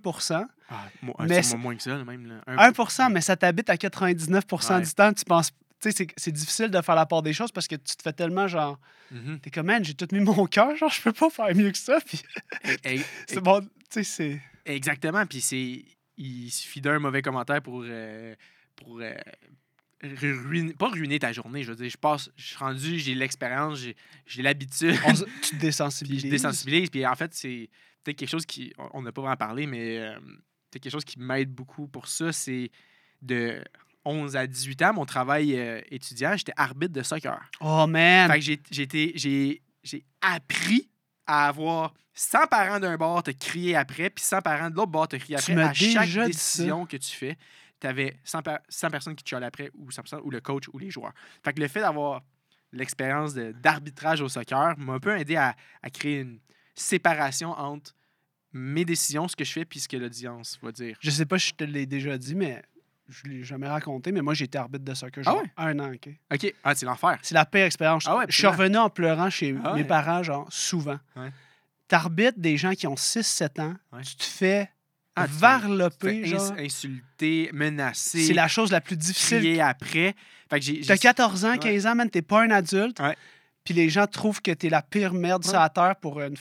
Ah, 0.70 0.86
moi, 1.02 1.14
Mais 1.20 1.42
c'est 1.42 1.50
c'est- 1.50 1.56
moins 1.58 1.76
que 1.76 1.82
ça, 1.82 2.02
même. 2.02 2.26
là. 2.26 2.34
Un- 2.46 2.72
1 2.72 3.08
mais 3.10 3.20
ça 3.20 3.36
t'habite 3.36 3.68
à 3.68 3.76
99 3.76 4.44
Ouais. 4.50 4.80
du 4.80 4.92
temps. 4.94 5.12
Tu 5.12 5.24
penses. 5.26 5.50
Tu 5.82 5.90
sais, 5.90 5.92
c'est- 5.96 6.12
c'est 6.16 6.32
difficile 6.32 6.68
de 6.70 6.80
faire 6.82 6.94
la 6.94 7.06
part 7.06 7.22
des 7.22 7.32
choses 7.32 7.52
parce 7.52 7.66
que 7.66 7.76
tu 7.76 7.96
te 7.96 8.02
fais 8.02 8.12
tellement 8.12 8.48
genre. 8.48 8.78
Mhm. 9.10 9.38
T'es 9.40 9.50
comme, 9.50 9.66
man, 9.66 9.82
j'ai 9.84 9.94
tout 9.94 10.06
mis 10.12 10.20
mon 10.20 10.46
cœur, 10.46 10.76
genre, 10.76 10.90
je 10.90 11.00
peux 11.02 11.12
pas 11.12 11.28
faire 11.30 11.54
mieux 11.54 11.70
que 11.70 11.78
ça. 11.78 11.98
Puis 12.06 12.22
c'est 13.26 13.40
bon, 13.40 13.60
tu 13.60 13.68
sais, 13.90 14.04
c'est. 14.04 14.40
Exactement. 14.64 15.26
Puis 15.26 15.40
c'est. 15.40 15.84
Il 16.16 16.50
suffit 16.50 16.80
d'un 16.80 16.98
mauvais 16.98 17.22
commentaire 17.22 17.62
pour. 17.62 17.82
euh, 17.86 18.34
pour 18.76 19.00
euh, 19.00 19.14
ruiner, 20.02 20.72
pas 20.74 20.88
ruiner 20.88 21.18
ta 21.18 21.32
journée. 21.32 21.62
Je 21.62 21.70
veux 21.70 21.76
dire, 21.76 21.90
je 21.90 21.96
passe, 21.98 22.30
je 22.36 22.46
suis 22.46 22.56
rendu, 22.56 22.98
j'ai 22.98 23.14
l'expérience, 23.14 23.78
j'ai, 24.26 24.42
l'habitude. 24.42 24.96
tu 25.42 25.50
te 25.50 25.60
désensibilises. 25.60 26.22
je 26.24 26.28
désensibilise. 26.28 26.90
Puis 26.90 27.06
en 27.06 27.14
fait, 27.14 27.34
c'est 27.34 27.68
peut-être 28.02 28.16
quelque 28.18 28.30
chose 28.30 28.46
qui. 28.46 28.72
on- 28.92 29.02
n'a 29.02 29.12
pas 29.12 29.20
vraiment 29.22 29.36
parlé, 29.36 29.66
mais 29.66 29.98
euh, 29.98 30.14
peut-être 30.70 30.82
quelque 30.82 30.92
chose 30.92 31.04
qui 31.04 31.18
m'aide 31.18 31.50
beaucoup 31.50 31.86
pour 31.88 32.08
ça. 32.08 32.32
C'est 32.32 32.70
de 33.22 33.62
11 34.04 34.36
à 34.36 34.46
18 34.46 34.82
ans, 34.82 34.94
mon 34.94 35.04
travail 35.04 35.54
euh, 35.58 35.80
étudiant, 35.90 36.34
j'étais 36.36 36.54
arbitre 36.56 36.92
de 36.94 37.02
soccer. 37.02 37.38
Oh, 37.60 37.86
man. 37.86 38.30
Fait 38.30 38.38
que 38.40 39.60
j'ai 39.84 40.04
appris 40.22 40.88
à 41.30 41.48
avoir 41.48 41.94
100 42.14 42.46
parents 42.48 42.80
d'un 42.80 42.96
bord 42.96 43.22
te 43.22 43.30
crier 43.30 43.76
après, 43.76 44.10
puis 44.10 44.24
100 44.24 44.42
parents 44.42 44.68
de 44.70 44.74
l'autre 44.76 44.90
bord 44.90 45.08
te 45.08 45.16
crier 45.16 45.36
Tu 45.38 45.52
après. 45.52 45.54
À 45.68 45.72
chaque 45.92 46.08
décision 46.26 46.86
que 46.86 46.96
tu 46.96 47.10
fais, 47.16 47.36
tu 47.80 47.86
avais 47.86 48.18
100, 48.24 48.42
per- 48.42 48.56
100 48.68 48.90
personnes 48.90 49.14
qui 49.16 49.24
te 49.24 49.28
chialent 49.30 49.44
après, 49.44 49.70
ou 49.74 49.90
100 49.90 50.02
personnes, 50.02 50.20
ou 50.24 50.30
le 50.30 50.40
coach, 50.40 50.64
ou 50.72 50.78
les 50.78 50.90
joueurs. 50.90 51.12
Fait 51.44 51.52
que 51.52 51.60
le 51.60 51.68
fait 51.68 51.80
d'avoir 51.80 52.22
l'expérience 52.72 53.34
d'arbitrage 53.34 54.20
au 54.20 54.28
soccer 54.28 54.76
m'a 54.78 54.94
un 54.94 54.98
peu 55.00 55.16
aidé 55.18 55.36
à, 55.36 55.56
à 55.82 55.90
créer 55.90 56.20
une 56.20 56.40
séparation 56.74 57.50
entre 57.50 57.94
mes 58.52 58.84
décisions, 58.84 59.28
ce 59.28 59.36
que 59.36 59.44
je 59.44 59.52
fais, 59.52 59.64
puis 59.64 59.78
ce 59.80 59.88
que 59.88 59.96
l'audience 59.96 60.58
va 60.62 60.72
dire. 60.72 60.96
Je 61.00 61.10
sais 61.10 61.26
pas 61.26 61.38
si 61.38 61.50
je 61.50 61.54
te 61.54 61.64
l'ai 61.64 61.86
déjà 61.86 62.18
dit, 62.18 62.34
mais 62.34 62.62
je 63.10 63.24
l'ai 63.28 63.42
jamais 63.44 63.68
raconté, 63.68 64.12
mais 64.12 64.22
moi, 64.22 64.34
j'ai 64.34 64.44
été 64.46 64.56
arbitre 64.58 64.84
de 64.84 64.94
soccer 64.94 65.22
Ah 65.26 65.30
genre 65.30 65.42
ouais? 65.42 65.50
un 65.56 65.78
an, 65.80 65.92
OK? 65.92 66.08
OK, 66.32 66.54
ah, 66.64 66.74
c'est 66.74 66.86
l'enfer. 66.86 67.18
C'est 67.22 67.34
la 67.34 67.44
pire 67.44 67.64
expérience. 67.66 68.04
Ah 68.06 68.16
ouais, 68.18 68.24
je 68.28 68.36
suis 68.36 68.46
revenu 68.46 68.76
en 68.78 68.88
pleurant 68.90 69.28
chez 69.30 69.54
Ah 69.64 69.74
mes 69.74 69.80
ouais. 69.82 69.84
parents, 69.86 70.22
genre, 70.22 70.46
souvent. 70.50 70.98
T'arbitres 71.88 72.38
des 72.38 72.56
gens 72.56 72.72
qui 72.72 72.86
ont 72.86 72.94
6-7 72.96 73.60
ans, 73.60 73.74
tu 74.04 74.16
te 74.16 74.22
fais 74.24 74.70
Ah, 75.16 75.26
varloper, 75.28 76.24
genre. 76.24 76.52
insulter, 76.56 77.50
menacer, 77.52 78.24
C'est 78.26 78.32
la 78.32 78.46
chose 78.48 78.70
la 78.70 78.80
plus 78.80 78.96
difficile. 78.96 79.38
crier 79.38 79.60
après. 79.60 80.14
Fait 80.48 80.60
que 80.60 80.64
j'ai- 80.64 80.80
T'as 80.82 80.94
j'ai 80.94 81.00
14 81.00 81.44
ans, 81.44 81.50
Ouais. 81.50 81.58
15 81.58 81.86
ans, 81.86 81.94
man, 81.96 82.08
t'es 82.08 82.22
pas 82.22 82.42
un 82.42 82.50
adulte. 82.50 83.02
Puis 83.64 83.74
les 83.74 83.90
gens 83.90 84.06
trouvent 84.06 84.40
que 84.40 84.52
t'es 84.52 84.68
la 84.70 84.82
pire 84.82 85.12
merde 85.12 85.44
sur 85.44 85.58
la 85.58 85.68
terre 85.68 85.96
pour 85.96 86.20
une. 86.20 86.36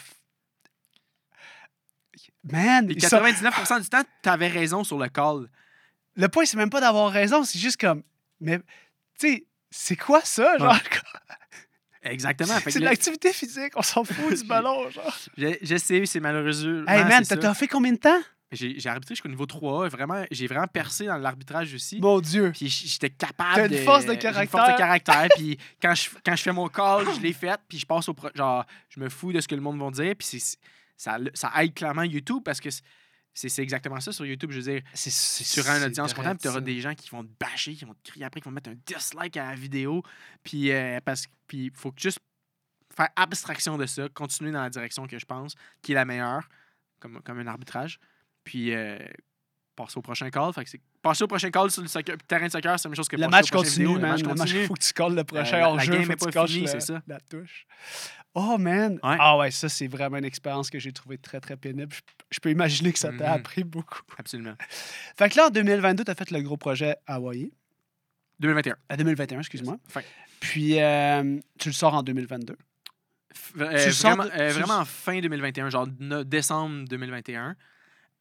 Man, 2.43 2.87
Puis 2.87 2.95
ils 2.95 3.01
sont- 3.01 3.17
99% 3.17 3.79
du 3.79 3.89
temps, 3.89 4.01
t'avais 4.21 4.47
raison 4.47 4.83
sur 4.83 4.97
le 4.97 5.09
call. 5.09 5.47
Le 6.19 6.27
point, 6.27 6.45
c'est 6.45 6.57
même 6.57 6.69
pas 6.69 6.81
d'avoir 6.81 7.11
raison, 7.11 7.43
c'est 7.43 7.59
juste 7.59 7.79
comme. 7.79 8.03
Mais, 8.39 8.59
tu 8.59 8.63
sais, 9.33 9.45
c'est 9.71 9.95
quoi 9.95 10.21
ça, 10.23 10.57
genre? 10.57 10.77
Exactement. 12.01 12.53
C'est 12.69 12.79
de 12.79 12.85
l'activité 12.85 13.33
physique, 13.33 13.73
on 13.75 13.81
s'en 13.81 14.03
fout 14.05 14.33
du 14.33 14.43
ballon, 14.47 14.89
genre. 14.89 15.17
je, 15.37 15.57
je 15.61 15.75
sais, 15.77 16.05
c'est 16.05 16.21
malheureux. 16.21 16.85
Hey, 16.87 17.03
man, 17.03 17.23
t'as 17.25 17.53
fait 17.53 17.67
combien 17.67 17.91
de 17.91 17.97
temps? 17.97 18.19
J'ai 18.51 18.79
arbitré 18.87 19.13
jusqu'au 19.15 19.27
niveau 19.29 19.45
3A. 19.45 19.89
Vraiment, 19.89 20.23
j'ai 20.31 20.47
vraiment 20.47 20.65
percé 20.65 21.05
dans 21.05 21.17
l'arbitrage 21.17 21.71
aussi. 21.75 21.99
Mon 21.99 22.19
Dieu. 22.19 22.51
Puis 22.55 22.67
j'étais 22.69 23.09
capable 23.11 23.55
T'as 23.55 23.67
une 23.67 23.83
force 23.83 24.05
de 24.05 24.13
j'ai 24.19 24.27
une 24.27 24.47
force 24.47 24.65
caractère. 24.65 24.73
de 24.73 24.77
caractère. 24.77 25.27
puis 25.35 25.57
quand 25.81 25.93
je, 25.93 26.09
quand 26.25 26.35
je 26.35 26.41
fais 26.41 26.51
mon 26.53 26.67
call, 26.67 27.05
je 27.15 27.19
l'ai 27.21 27.33
fait. 27.33 27.59
Puis 27.67 27.77
je 27.79 27.85
passe 27.85 28.09
au... 28.09 28.13
pro- 28.15 28.29
Genre, 28.33 28.65
je 28.89 28.99
me 29.01 29.07
fous 29.09 29.31
de 29.33 29.39
ce 29.41 29.47
que 29.47 29.53
le 29.53 29.61
monde 29.61 29.77
va 29.79 29.91
dire. 29.91 30.15
Puis 30.17 30.27
c'est- 30.39 30.57
ça, 30.97 31.17
ça 31.35 31.51
aide 31.61 31.75
clairement 31.75 32.01
YouTube 32.03 32.41
parce 32.43 32.59
que 32.59 32.69
c'est 33.33 33.49
c'est 33.49 33.61
exactement 33.63 33.99
ça 33.99 34.11
sur 34.11 34.25
YouTube. 34.25 34.51
Je 34.51 34.57
veux 34.59 34.71
dire, 34.73 34.81
C'est 34.93 35.09
sur 35.11 35.69
un 35.69 35.79
c'est 35.79 35.85
audience 35.85 36.13
puis 36.13 36.41
tu 36.41 36.47
auras 36.49 36.61
des 36.61 36.81
gens 36.81 36.95
qui 36.95 37.09
vont 37.09 37.23
te 37.23 37.29
bâcher, 37.39 37.73
qui 37.75 37.85
vont 37.85 37.93
te 37.93 38.09
crier 38.11 38.25
après, 38.25 38.41
qui 38.41 38.45
vont 38.45 38.51
mettre 38.51 38.69
un 38.69 38.75
dislike 38.85 39.37
à 39.37 39.49
la 39.49 39.55
vidéo. 39.55 40.03
Puis 40.43 40.71
euh, 40.71 40.99
parce 41.03 41.25
il 41.53 41.71
faut 41.73 41.93
juste 41.97 42.19
faire 42.95 43.09
abstraction 43.15 43.77
de 43.77 43.85
ça, 43.85 44.09
continuer 44.09 44.51
dans 44.51 44.61
la 44.61 44.69
direction 44.69 45.07
que 45.07 45.17
je 45.17 45.25
pense, 45.25 45.55
qui 45.81 45.91
est 45.93 45.95
la 45.95 46.05
meilleure, 46.05 46.47
comme, 46.99 47.21
comme 47.21 47.39
un 47.39 47.47
arbitrage. 47.47 47.99
Puis 48.43 48.73
euh, 48.73 48.97
passer 49.75 49.97
au 49.97 50.01
prochain 50.01 50.29
call. 50.29 50.51
Fait 50.53 50.63
que 50.63 50.69
c'est- 50.69 50.81
passer 51.01 51.23
au 51.23 51.27
prochain 51.27 51.49
call 51.51 51.71
sur 51.71 51.81
le 51.81 51.87
soccer- 51.87 52.17
terrain 52.27 52.47
de 52.47 52.51
soccer, 52.51 52.77
c'est 52.79 52.87
la 52.87 52.89
même 52.89 52.95
chose 52.95 53.07
que 53.07 53.15
Le 53.15 53.27
match 53.27 53.49
continue, 53.51 53.85
vidéos. 53.87 53.99
man. 53.99 54.01
Le 54.01 54.07
match 54.09 54.21
Le 54.21 54.27
match, 54.27 54.37
continue. 54.39 54.65
faut 54.65 54.73
que 54.73 54.83
tu 54.83 54.93
colles 54.93 55.15
le 55.15 55.23
prochain 55.23 55.57
Euh, 55.57 55.61
la- 55.61 55.75
la 55.75 55.85
game 55.85 56.03
faut 56.05 56.11
est 56.27 56.31
pas 56.33 56.47
finie, 56.47 56.67
c'est 56.67 56.79
ça. 56.81 57.01
la 57.07 57.19
touche. 57.19 57.65
Oh, 58.35 58.57
man. 58.59 58.93
Ouais. 59.03 59.17
Ah 59.19 59.37
ouais, 59.37 59.49
ça, 59.51 59.69
c'est 59.69 59.87
vraiment 59.87 60.17
une 60.17 60.25
expérience 60.25 60.69
que 60.69 60.77
j'ai 60.79 60.91
trouvée 60.91 61.17
très, 61.17 61.39
très 61.39 61.57
pénible. 61.57 61.91
Je, 61.93 61.99
je 62.31 62.39
peux 62.39 62.51
imaginer 62.51 62.93
que 62.93 62.99
ça 62.99 63.09
t'a 63.09 63.29
Mhm. 63.29 63.35
appris 63.39 63.63
beaucoup. 63.63 64.01
Absolument. 64.17 64.53
Fait 65.17 65.29
que 65.29 65.35
là, 65.37 65.47
en 65.47 65.49
2022, 65.49 66.03
tu 66.03 66.11
as 66.11 66.15
fait 66.15 66.29
le 66.31 66.41
gros 66.41 66.55
projet 66.57 66.95
Hawaii. 67.07 67.51
2021. 68.39 68.75
À 68.87 68.95
2021, 68.97 69.39
excuse-moi. 69.39 69.77
Fin. 69.87 70.01
Puis, 70.39 70.79
euh, 70.79 71.39
tu 71.59 71.69
le 71.69 71.73
sors 71.73 71.93
en 71.93 72.03
2022. 72.03 72.55
F- 73.33 73.61
euh, 73.61 73.85
Tu 73.85 73.91
sors 73.91 74.11
vraiment, 74.15 74.25
de- 74.25 74.39
euh, 74.39 74.47
tu- 74.53 74.59
vraiment 74.59 74.79
en 74.79 74.85
fin 74.85 75.19
2021, 75.19 75.69
genre 75.69 75.87
décembre 76.25 76.85
2021. 76.87 77.55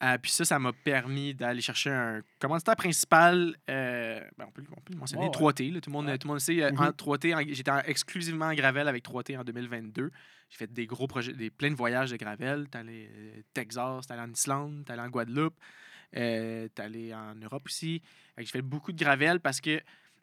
Euh, 0.03 0.17
puis 0.17 0.31
ça, 0.31 0.45
ça 0.45 0.59
m'a 0.61 0.73
permis 0.73 1.35
d'aller 1.35 1.61
chercher 1.61 1.91
un 1.91 2.21
commanditaire 2.39 2.77
principal. 2.77 3.57
euh, 3.69 4.21
ben, 4.37 4.45
on, 4.47 4.51
peut, 4.53 4.63
on 4.71 4.81
peut 4.81 4.93
le 4.93 4.99
mentionner, 4.99 5.23
Ouais, 5.25 5.29
ouais. 5.29 5.53
3T. 5.53 5.73
là, 5.73 5.81
tout, 5.81 5.91
le 5.91 5.93
monde, 5.93 6.07
Ouais. 6.07 6.19
tout 6.19 6.29
le 6.29 6.33
monde 6.35 6.41
sait. 6.41 6.63
euh, 6.63 6.71
Mhm. 6.71 6.79
en 6.81 6.93
3T, 6.93 7.35
en- 7.35 7.41
j'étais 7.49 7.71
en- 7.71 7.81
exclusivement 7.81 8.47
en 8.47 8.55
Gravel 8.55 8.87
avec 8.87 9.03
3T 9.03 9.37
en 9.37 9.43
2022. 9.43 10.11
J'ai 10.51 10.57
fait 10.57 10.73
des 10.73 10.87
gros 10.87 11.07
projets, 11.09 11.33
des, 11.33 11.51
plein 11.51 11.71
de 11.71 11.75
voyages 11.75 12.11
de 12.13 12.17
Gravel. 12.17 12.69
T'es 12.71 12.79
allé 12.79 13.11
euh, 13.13 13.43
Texas, 13.53 14.07
t'es 14.07 14.13
allé 14.15 14.23
en 14.23 14.31
Islande, 14.33 14.85
t'es 14.87 14.93
allé 14.93 15.03
en 15.03 15.09
Guadeloupe, 15.09 15.57
euh, 16.17 16.69
t'es 16.75 16.83
allé 16.83 17.13
en 17.15 17.35
Europe 17.35 17.63
aussi. 17.67 18.01
J'ai 18.39 18.47
fait 18.47 18.63
beaucoup 18.63 18.93
de 18.93 18.99
Gravel 19.03 19.41
parce 19.41 19.61
que 19.61 19.81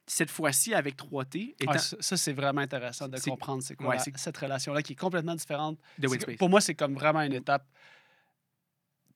cette 0.08 0.30
fois-ci, 0.32 0.74
avec 0.74 0.96
3T, 0.96 1.56
étant 1.60 1.72
Ah, 1.74 1.78
ça, 1.80 1.98
ça, 2.00 2.16
c'est 2.18 2.34
vraiment 2.34 2.62
intéressant 2.62 3.08
de 3.08 3.20
comprendre 3.20 3.62
c'est 3.62 3.76
quoi 3.76 3.90
ouais, 3.90 3.96
la- 3.98 4.02
c'est- 4.02 4.18
cette 4.18 4.38
relation-là 4.38 4.82
qui 4.84 4.94
est 4.94 4.96
complètement 4.96 5.36
différente. 5.36 5.78
de. 6.00 6.36
Pour 6.38 6.50
moi, 6.50 6.62
c'est 6.62 6.76
comme 6.76 6.94
vraiment 6.94 7.22
une 7.22 7.34
étape 7.34 7.66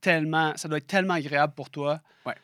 tellement. 0.02 0.54
Ça 0.58 0.68
doit 0.68 0.78
être 0.80 0.88
tellement 0.88 1.14
agréable 1.16 1.54
pour 1.56 1.70
toi 1.70 2.02
Ouais. 2.26 2.36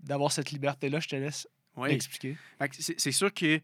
d'avoir 0.00 0.32
cette 0.32 0.50
liberté-là. 0.50 1.00
Je 1.00 1.08
te 1.08 1.16
laisse 1.16 1.48
Oui. 1.76 1.90
expliquer. 1.90 2.36
C'est 2.78 3.12
sûr 3.12 3.32
que 3.32 3.60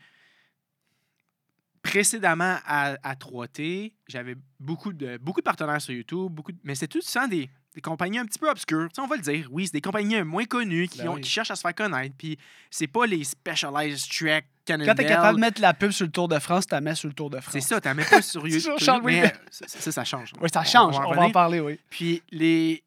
précédemment 1.82 2.58
à, 2.66 2.96
à 3.02 3.14
3T, 3.14 3.92
j'avais 4.08 4.36
beaucoup 4.58 4.92
de, 4.92 5.18
beaucoup 5.18 5.40
de 5.40 5.44
partenaires 5.44 5.80
sur 5.80 5.92
YouTube, 5.94 6.30
beaucoup 6.32 6.52
de- 6.52 6.58
mais 6.64 6.74
c'est 6.74 6.88
tout 6.88 7.02
sans 7.02 7.28
des, 7.28 7.50
des 7.74 7.80
compagnies 7.82 8.18
un 8.18 8.24
petit 8.24 8.38
peu 8.38 8.48
obscures? 8.48 8.88
Tu 8.88 8.94
sais, 8.94 9.00
on 9.02 9.06
va 9.06 9.16
le 9.16 9.22
dire. 9.22 9.48
Oui, 9.50 9.66
c'est 9.66 9.72
des 9.74 9.80
compagnies 9.82 10.22
moins 10.22 10.44
connues 10.46 10.88
qui, 10.88 10.98
Ben 10.98 11.08
ont- 11.08 11.14
oui. 11.16 11.20
qui 11.20 11.28
cherchent 11.30 11.50
à 11.50 11.56
se 11.56 11.60
faire 11.60 11.74
connaître. 11.74 12.14
Puis 12.16 12.38
c'est 12.70 12.86
pas 12.86 13.04
les 13.06 13.22
Specialized 13.24 14.08
Trek, 14.10 14.42
Quand 14.66 14.72
Cannondale. 14.78 14.96
tu 14.96 15.02
es 15.02 15.06
capable 15.06 15.36
de 15.36 15.40
mettre 15.40 15.60
la 15.60 15.74
pub 15.74 15.90
sur 15.90 16.06
le 16.06 16.12
Tour 16.12 16.28
de 16.28 16.38
France, 16.38 16.64
la 16.70 16.80
mets 16.80 16.94
sur 16.94 17.08
le 17.08 17.14
Tour 17.14 17.28
de 17.28 17.38
France. 17.40 17.52
C'est 17.52 17.60
ça, 17.60 17.80
t'en 17.82 17.94
mets 17.94 18.04
pas 18.06 18.22
sur 18.22 18.40
YouTube. 18.48 18.60
ça, 18.78 19.92
ça, 19.92 20.04
change. 20.04 20.32
Oui, 20.40 20.48
ça 20.52 20.64
change. 20.64 20.96
on 20.96 21.00
va 21.02 21.06
en 21.08 21.14
va 21.14 21.22
en 21.24 21.30
parler, 21.32 21.60
oui. 21.60 21.78
Puis 21.90 22.22
les. 22.30 22.82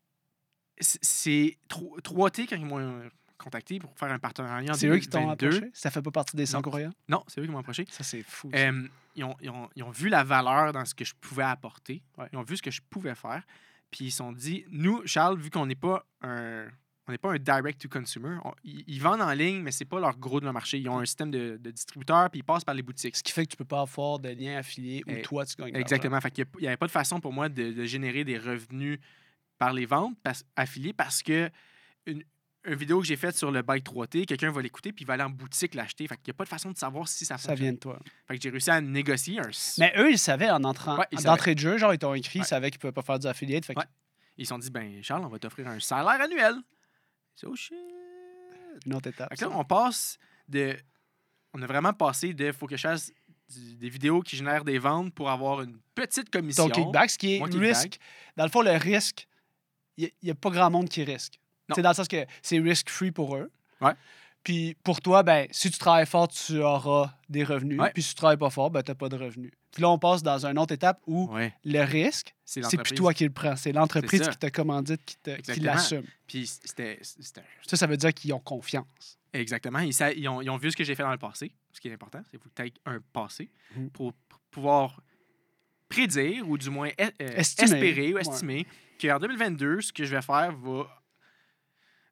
C'est- 0.79 0.99
C'est 1.03 1.57
3T 1.69 2.47
quand 2.47 2.55
ils 2.55 2.65
m'ont 2.65 3.01
contacté 3.37 3.79
pour 3.79 3.95
faire 3.97 4.11
un 4.11 4.19
partenariat 4.19 4.71
en 4.71 4.75
C'est 4.75 4.87
eux 4.87 4.97
qui 4.97 5.07
t'ont 5.07 5.19
2022. 5.19 5.47
approché? 5.57 5.71
Ça 5.73 5.91
fait 5.91 6.01
pas 6.01 6.11
partie 6.11 6.35
des 6.35 6.45
100 6.45 6.57
Non. 6.57 6.61
courriels. 6.63 6.91
Non, 7.07 7.23
c'est 7.27 7.39
eux 7.41 7.45
qui 7.45 7.51
m'ont 7.51 7.59
approché. 7.59 7.85
Ça, 7.89 8.03
c'est 8.03 8.23
fou. 8.23 8.49
ça. 8.51 8.57
Euh, 8.59 8.87
ils, 9.15 9.23
ont, 9.23 9.35
ils 9.41 9.49
ont- 9.49 9.69
ils 9.75 9.83
ont 9.83 9.91
vu 9.91 10.09
la 10.09 10.23
valeur 10.23 10.73
dans 10.73 10.85
ce 10.85 10.95
que 10.95 11.05
je 11.05 11.13
pouvais 11.19 11.43
apporter. 11.43 12.01
Ouais. 12.17 12.27
Ils 12.33 12.37
ont 12.37 12.43
vu 12.43 12.57
ce 12.57 12.61
que 12.63 12.71
je 12.71 12.81
pouvais 12.89 13.15
faire. 13.15 13.43
Puis 13.91 14.05
ils 14.05 14.11
se 14.11 14.17
sont 14.17 14.31
dit, 14.33 14.65
nous, 14.69 15.01
Charles, 15.05 15.37
vu 15.39 15.49
qu'on 15.49 15.65
n'est 15.65 15.75
pas 15.75 16.05
un. 16.21 16.67
On 17.09 17.13
n'est 17.13 17.17
pas 17.17 17.31
un 17.31 17.37
direct-to-consumer. 17.39 18.37
on- 18.43 18.51
Ils, 18.65 18.83
ils 18.85 19.01
vendent 19.01 19.21
en 19.21 19.31
ligne, 19.31 19.61
mais 19.61 19.71
c'est 19.71 19.85
pas 19.85 19.97
leur 19.97 20.17
gros 20.17 20.41
de 20.41 20.45
leur 20.45 20.53
marché. 20.53 20.77
Ils 20.77 20.89
ont 20.89 20.99
un 20.99 21.05
système 21.05 21.31
de, 21.31 21.57
de 21.57 21.71
distributeurs, 21.71 22.29
puis 22.29 22.41
ils 22.41 22.43
passent 22.43 22.65
par 22.65 22.75
les 22.75 22.81
boutiques. 22.81 23.15
Ce 23.15 23.23
qui 23.23 23.31
fait 23.31 23.45
que 23.45 23.51
tu 23.51 23.55
peux 23.55 23.63
pas 23.63 23.79
avoir 23.79 24.19
de 24.19 24.27
lien 24.27 24.57
affilié 24.57 25.03
où 25.07 25.11
Eh, 25.11 25.21
toi, 25.21 25.45
tu 25.45 25.55
gagnes 25.55 25.73
Exactement. 25.73 26.19
Fait 26.19 26.31
qu'il 26.31 26.45
n'y 26.59 26.67
avait 26.67 26.75
pas 26.75 26.87
de 26.87 26.91
façon 26.91 27.21
pour 27.21 27.31
moi 27.31 27.47
de, 27.47 27.71
de 27.71 27.85
générer 27.85 28.25
des 28.25 28.37
revenus 28.37 28.99
par 29.57 29.73
les 29.73 29.85
ventes 29.85 30.17
parce- 30.23 30.43
affiliées 30.55 30.93
parce 30.93 31.23
que 31.23 31.49
une, 32.05 32.23
une 32.65 32.75
vidéo 32.75 32.99
que 32.99 33.07
j'ai 33.07 33.15
faite 33.15 33.35
sur 33.37 33.51
le 33.51 33.61
bike 33.61 33.85
3T, 33.85 34.25
quelqu'un 34.25 34.51
va 34.51 34.61
l'écouter 34.61 34.91
puis 34.91 35.03
il 35.03 35.07
va 35.07 35.13
aller 35.13 35.23
en 35.23 35.29
boutique 35.29 35.73
l'acheter. 35.73 36.07
Fait 36.07 36.15
qu'il 36.15 36.31
n'y 36.31 36.31
a 36.31 36.37
pas 36.37 36.43
de 36.43 36.49
façon 36.49 36.71
de 36.71 36.77
savoir 36.77 37.07
si 37.07 37.25
ça. 37.25 37.37
Ça 37.37 37.55
vient 37.55 37.73
de 37.73 37.77
toi. 37.77 37.99
Fait 38.27 38.37
que 38.37 38.43
j'ai 38.43 38.49
réussi 38.49 38.69
à 38.69 38.81
négocier 38.81 39.39
un. 39.39 39.49
Mais 39.79 39.93
eux, 39.97 40.11
ils 40.11 40.19
savaient 40.19 40.49
en 40.49 40.63
entrant, 40.63 40.97
Ouais, 40.97 41.05
d'entrée 41.23 41.55
de 41.55 41.59
jeu, 41.59 41.77
genre, 41.77 41.93
ils 41.93 41.99
t'ont 41.99 42.13
écrit, 42.13 42.39
ils 42.39 42.45
savaient 42.45 42.69
qu'ils 42.71 42.79
pouvaient 42.79 42.93
pas 42.93 43.01
faire 43.01 43.19
du 43.19 43.27
affiliate. 43.27 43.65
Fait 43.65 43.73
que 43.73 43.79
Ouais. 43.79 43.85
Ils 44.37 44.45
se 44.45 44.49
sont 44.49 44.59
dit, 44.59 44.69
ben 44.69 45.03
Charles, 45.03 45.25
on 45.25 45.29
va 45.29 45.39
t'offrir 45.39 45.67
un 45.67 45.79
salaire 45.79 46.21
annuel. 46.21 46.55
C'est 47.35 47.47
oh 47.47 47.55
shit. 47.55 47.75
une 48.85 48.93
autre 48.93 49.07
étape. 49.09 49.29
Fait 49.29 49.35
que 49.35 49.45
là, 49.45 49.51
ça. 49.51 49.57
on 49.57 49.63
passe 49.63 50.17
de. 50.47 50.75
On 51.53 51.61
a 51.61 51.65
vraiment 51.65 51.93
passé 51.93 52.33
de 52.33 52.51
faut 52.51 52.67
que 52.67 52.77
je 52.77 52.81
fasse 52.81 53.11
des 53.49 53.89
vidéos 53.89 54.21
qui 54.21 54.35
génèrent 54.35 54.63
des 54.65 54.77
ventes 54.77 55.13
pour 55.13 55.29
avoir 55.29 55.61
une 55.61 55.77
petite 55.95 56.29
commission. 56.29 56.69
Ton 56.69 56.83
kickback, 56.83 57.09
ce 57.09 57.17
qui 57.17 57.35
est 57.35 57.43
risque. 57.43 57.97
Dans 58.35 58.43
le 58.43 58.49
fond, 58.49 58.61
le 58.61 58.71
risque, 58.71 59.27
il 59.97 60.11
n'y 60.23 60.29
a, 60.31 60.35
pas 60.35 60.49
grand 60.49 60.69
monde 60.69 60.89
qui 60.89 61.03
risque. 61.03 61.39
C'est 61.75 61.81
dans 61.81 61.89
le 61.89 61.95
sens 61.95 62.07
que 62.07 62.25
c'est 62.41 62.59
risk-free 62.59 63.11
pour 63.11 63.35
eux. 63.35 63.51
Ouais. 63.81 63.93
Puis 64.43 64.77
pour 64.83 65.01
toi, 65.01 65.23
ben, 65.23 65.47
si 65.51 65.69
tu 65.69 65.77
travailles 65.77 66.05
fort, 66.05 66.29
tu 66.29 66.59
auras 66.59 67.13
des 67.27 67.43
revenus. 67.43 67.79
Ouais. 67.79 67.91
Puis 67.93 68.03
si 68.03 68.09
tu 68.09 68.15
travailles 68.15 68.37
pas 68.37 68.49
fort, 68.49 68.69
ben, 68.71 68.81
tu 68.81 68.91
n'as 68.91 68.95
pas 68.95 69.09
de 69.09 69.17
revenus. 69.17 69.51
Puis 69.71 69.81
là, 69.81 69.89
on 69.89 69.99
passe 69.99 70.23
dans 70.23 70.45
une 70.45 70.57
autre 70.57 70.73
étape 70.73 71.01
où 71.05 71.29
Ouais. 71.33 71.53
le 71.65 71.81
risque, 71.81 72.33
C'est 72.45 72.61
plus 72.81 72.95
toi 72.95 73.13
qui 73.13 73.25
le 73.25 73.31
prends. 73.31 73.57
C'est 73.57 73.73
l'entreprise 73.73 74.23
ça. 74.23 74.31
qui 74.31 74.37
te 74.37 74.47
commandite, 74.47 75.03
qui, 75.05 75.17
te- 75.17 75.41
qui 75.41 75.59
l'assume. 75.59 76.05
Puis 76.27 76.47
c'était. 76.47 76.99
Ça, 77.67 77.75
ça 77.75 77.87
veut 77.87 77.97
dire 77.97 78.13
qu'ils 78.13 78.31
ont 78.33 78.39
confiance. 78.39 79.19
Exactement. 79.33 79.79
Ils, 79.79 79.93
sa- 79.93 80.13
ils 80.13 80.27
ont, 80.29 80.41
ils 80.41 80.49
ont 80.49 80.57
vu 80.57 80.71
ce 80.71 80.77
que 80.77 80.85
j'ai 80.85 80.95
fait 80.95 81.03
dans 81.03 81.11
le 81.11 81.17
passé. 81.17 81.51
Ce 81.73 81.81
qui 81.81 81.89
est 81.89 81.93
important, 81.93 82.21
c'est 82.31 82.37
que 82.39 82.47
tu 82.55 82.61
aies 82.65 82.73
un 82.85 82.99
passé 83.11 83.51
pour, 83.93 84.13
pour 84.29 84.39
pouvoir 84.49 85.01
prédire 85.89 86.47
ou 86.49 86.57
du 86.57 86.69
moins 86.69 86.89
e- 86.89 87.11
euh, 87.21 87.35
Estimer. 87.35 87.71
espérer 87.71 88.11
ou 88.13 88.15
Ouais. 88.15 88.21
estimer 88.21 88.67
qu'en 89.01 89.19
2022, 89.19 89.81
ce 89.81 89.93
que 89.93 90.03
je 90.05 90.15
vais 90.15 90.21
faire 90.21 90.55
va, 90.57 90.87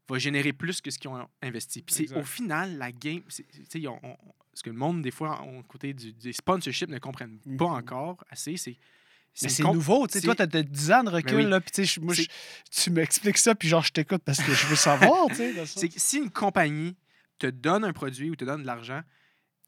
va 0.08 0.18
générer 0.20 0.54
plus 0.54 0.82
que 0.82 0.92
ce 0.92 1.00
qu'ils 1.00 1.10
ont 1.10 1.28
investi. 1.42 1.82
Puis 1.82 1.96
c'est 1.96 2.16
au 2.16 2.24
final, 2.24 2.78
la 2.78 2.92
game. 2.92 3.22
on- 3.86 4.18
ce 4.54 4.64
que 4.64 4.70
le 4.70 4.76
monde, 4.78 5.02
des 5.02 5.12
fois, 5.12 5.42
au 5.44 5.64
côté 5.64 5.94
du, 5.94 6.14
des 6.14 6.32
sponsorships, 6.32 6.90
ne 6.90 7.00
comprennent 7.00 7.40
pas 7.58 7.66
Mhm. 7.68 7.74
encore 7.74 8.24
assez, 8.30 8.56
c'est. 8.58 8.78
C'est 9.34 9.62
nouveau. 9.64 10.08
Tu 10.08 10.14
sais, 10.20 10.22
toi, 10.22 10.34
tu 10.34 10.44
as 10.44 10.64
10 10.64 10.92
ans 10.94 11.04
de 11.04 11.10
recul. 11.10 11.36
oui. 11.36 11.44
là, 11.46 11.60
puis 11.60 11.86
moi, 12.02 12.14
je- 12.14 12.24
tu 12.72 12.90
m'expliques 12.90 13.38
ça, 13.38 13.54
puis 13.54 13.68
genre, 13.68 13.84
je 13.84 13.92
t'écoute 13.92 14.22
parce 14.24 14.42
que 14.42 14.54
je 14.54 14.66
veux 14.68 14.78
savoir. 14.78 15.28
tu 15.28 15.36
sais, 15.66 15.90
si 15.98 16.18
une 16.20 16.30
compagnie 16.32 16.96
te 17.38 17.48
donne 17.48 17.84
un 17.84 17.92
produit 17.92 18.30
ou 18.30 18.38
te 18.38 18.46
donne 18.46 18.62
de 18.62 18.66
l'argent, 18.68 19.02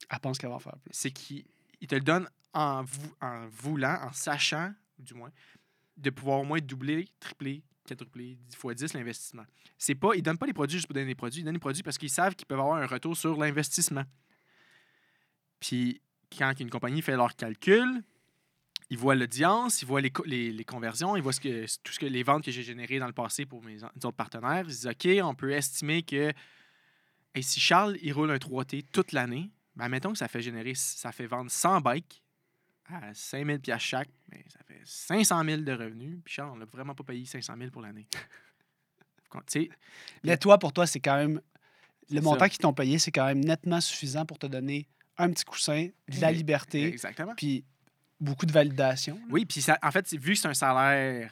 Elle 0.09 0.19
pense 0.19 0.37
qu'elle 0.37 0.49
va 0.51 0.55
en 0.55 0.59
faire 0.59 0.77
plus. 0.77 0.91
c'est 0.93 1.11
qu'il 1.11 1.43
il 1.81 1.87
te 1.87 1.95
le 1.95 2.01
donne 2.01 2.29
en, 2.53 2.83
en 3.21 3.47
voulant, 3.47 3.99
en 4.03 4.11
sachant, 4.11 4.73
du 4.97 5.13
moins, 5.13 5.31
de 5.97 6.09
pouvoir 6.09 6.39
au 6.39 6.43
moins 6.43 6.59
doubler, 6.59 7.07
tripler, 7.19 7.63
quadrupler, 7.87 8.37
10 8.49 8.55
fois 8.55 8.73
10 8.73 8.93
l'investissement. 8.93 9.45
C'est 9.77 9.95
pas, 9.95 10.13
ils 10.13 10.19
ne 10.19 10.23
donnent 10.23 10.37
pas 10.37 10.45
les 10.45 10.53
produits 10.53 10.77
juste 10.77 10.87
pour 10.87 10.93
donner 10.93 11.07
des 11.07 11.15
produits, 11.15 11.41
ils 11.41 11.45
donnent 11.45 11.53
des 11.53 11.59
produits 11.59 11.83
parce 11.83 11.97
qu'ils 11.97 12.09
savent 12.09 12.35
qu'ils 12.35 12.47
peuvent 12.47 12.59
avoir 12.59 12.77
un 12.77 12.85
retour 12.85 13.15
sur 13.15 13.37
l'investissement. 13.37 14.03
Puis, 15.59 16.01
quand 16.37 16.53
une 16.59 16.69
compagnie 16.69 17.01
fait 17.01 17.15
leur 17.15 17.35
calcul, 17.35 18.03
ils 18.89 18.97
voient 18.97 19.15
l'audience, 19.15 19.81
ils 19.81 19.85
voient 19.85 20.01
les, 20.01 20.11
les, 20.25 20.51
les 20.51 20.63
conversions, 20.63 21.15
ils 21.15 21.23
voient 21.23 21.33
ce 21.33 21.41
que, 21.41 21.65
tout 21.83 21.91
ce 21.91 21.99
que 21.99 22.05
les 22.05 22.23
ventes 22.23 22.43
que 22.43 22.51
j'ai 22.51 22.63
générées 22.63 22.99
dans 22.99 23.07
le 23.07 23.13
passé 23.13 23.45
pour 23.45 23.63
mes 23.63 23.83
autres 23.83 24.11
partenaires. 24.11 24.63
Ils 24.65 24.67
disent 24.67 24.87
OK, 24.87 25.07
on 25.23 25.35
peut 25.35 25.51
estimer 25.51 26.03
que 26.03 26.31
hey, 27.33 27.43
si 27.43 27.59
Charles 27.59 27.97
il 28.01 28.13
roule 28.13 28.31
un 28.31 28.37
3T 28.37 28.85
toute 28.91 29.11
l'année, 29.11 29.49
ben, 29.77 29.87
mettons 29.89 30.11
que 30.11 30.17
ça 30.17 30.27
fait 30.27 30.41
générer, 30.41 30.73
ça 30.75 31.11
fait 31.13 31.27
vendre 31.27 31.49
100 31.49 31.79
bikes 31.81 32.21
à 32.89 33.13
5000 33.13 33.59
pièces 33.59 33.81
chaque, 33.81 34.09
mais 34.31 34.43
ça 34.49 34.59
fait 34.67 34.81
500 34.83 35.43
000 35.43 35.61
de 35.61 35.71
revenus. 35.71 36.19
Puis 36.25 36.33
Charles, 36.33 36.51
on 36.51 36.57
l'a 36.57 36.65
vraiment 36.65 36.95
pas 36.95 37.03
payé 37.03 37.25
500 37.25 37.55
000 37.57 37.69
pour 37.71 37.81
l'année. 37.81 38.07
Quand- 39.29 39.41
tu 39.45 39.63
sais, 39.63 39.69
Mais 40.23 40.37
toi, 40.37 40.57
pour 40.57 40.73
toi, 40.73 40.85
c'est 40.87 40.99
quand 40.99 41.17
même. 41.17 41.41
Le 42.09 42.21
montant 42.21 42.47
qu'ils 42.47 42.59
t'ont 42.59 42.73
payé, 42.73 42.97
c'est 42.99 43.11
quand 43.11 43.25
même 43.25 43.43
nettement 43.43 43.81
suffisant 43.81 44.25
pour 44.25 44.39
te 44.39 44.47
donner 44.47 44.87
un 45.17 45.29
petit 45.31 45.43
coussin, 45.43 45.89
de 46.07 46.21
la 46.21 46.31
liberté, 46.31 46.85
Exactement. 46.85 47.33
puis 47.35 47.65
beaucoup 48.19 48.45
de 48.45 48.53
validation. 48.53 49.15
là. 49.15 49.21
Oui, 49.29 49.45
puis 49.45 49.61
ça- 49.61 49.77
en 49.83 49.91
fait, 49.91 50.09
vu 50.13 50.33
que 50.33 50.39
c'est 50.39 50.47
un 50.47 50.53
salaire 50.53 51.31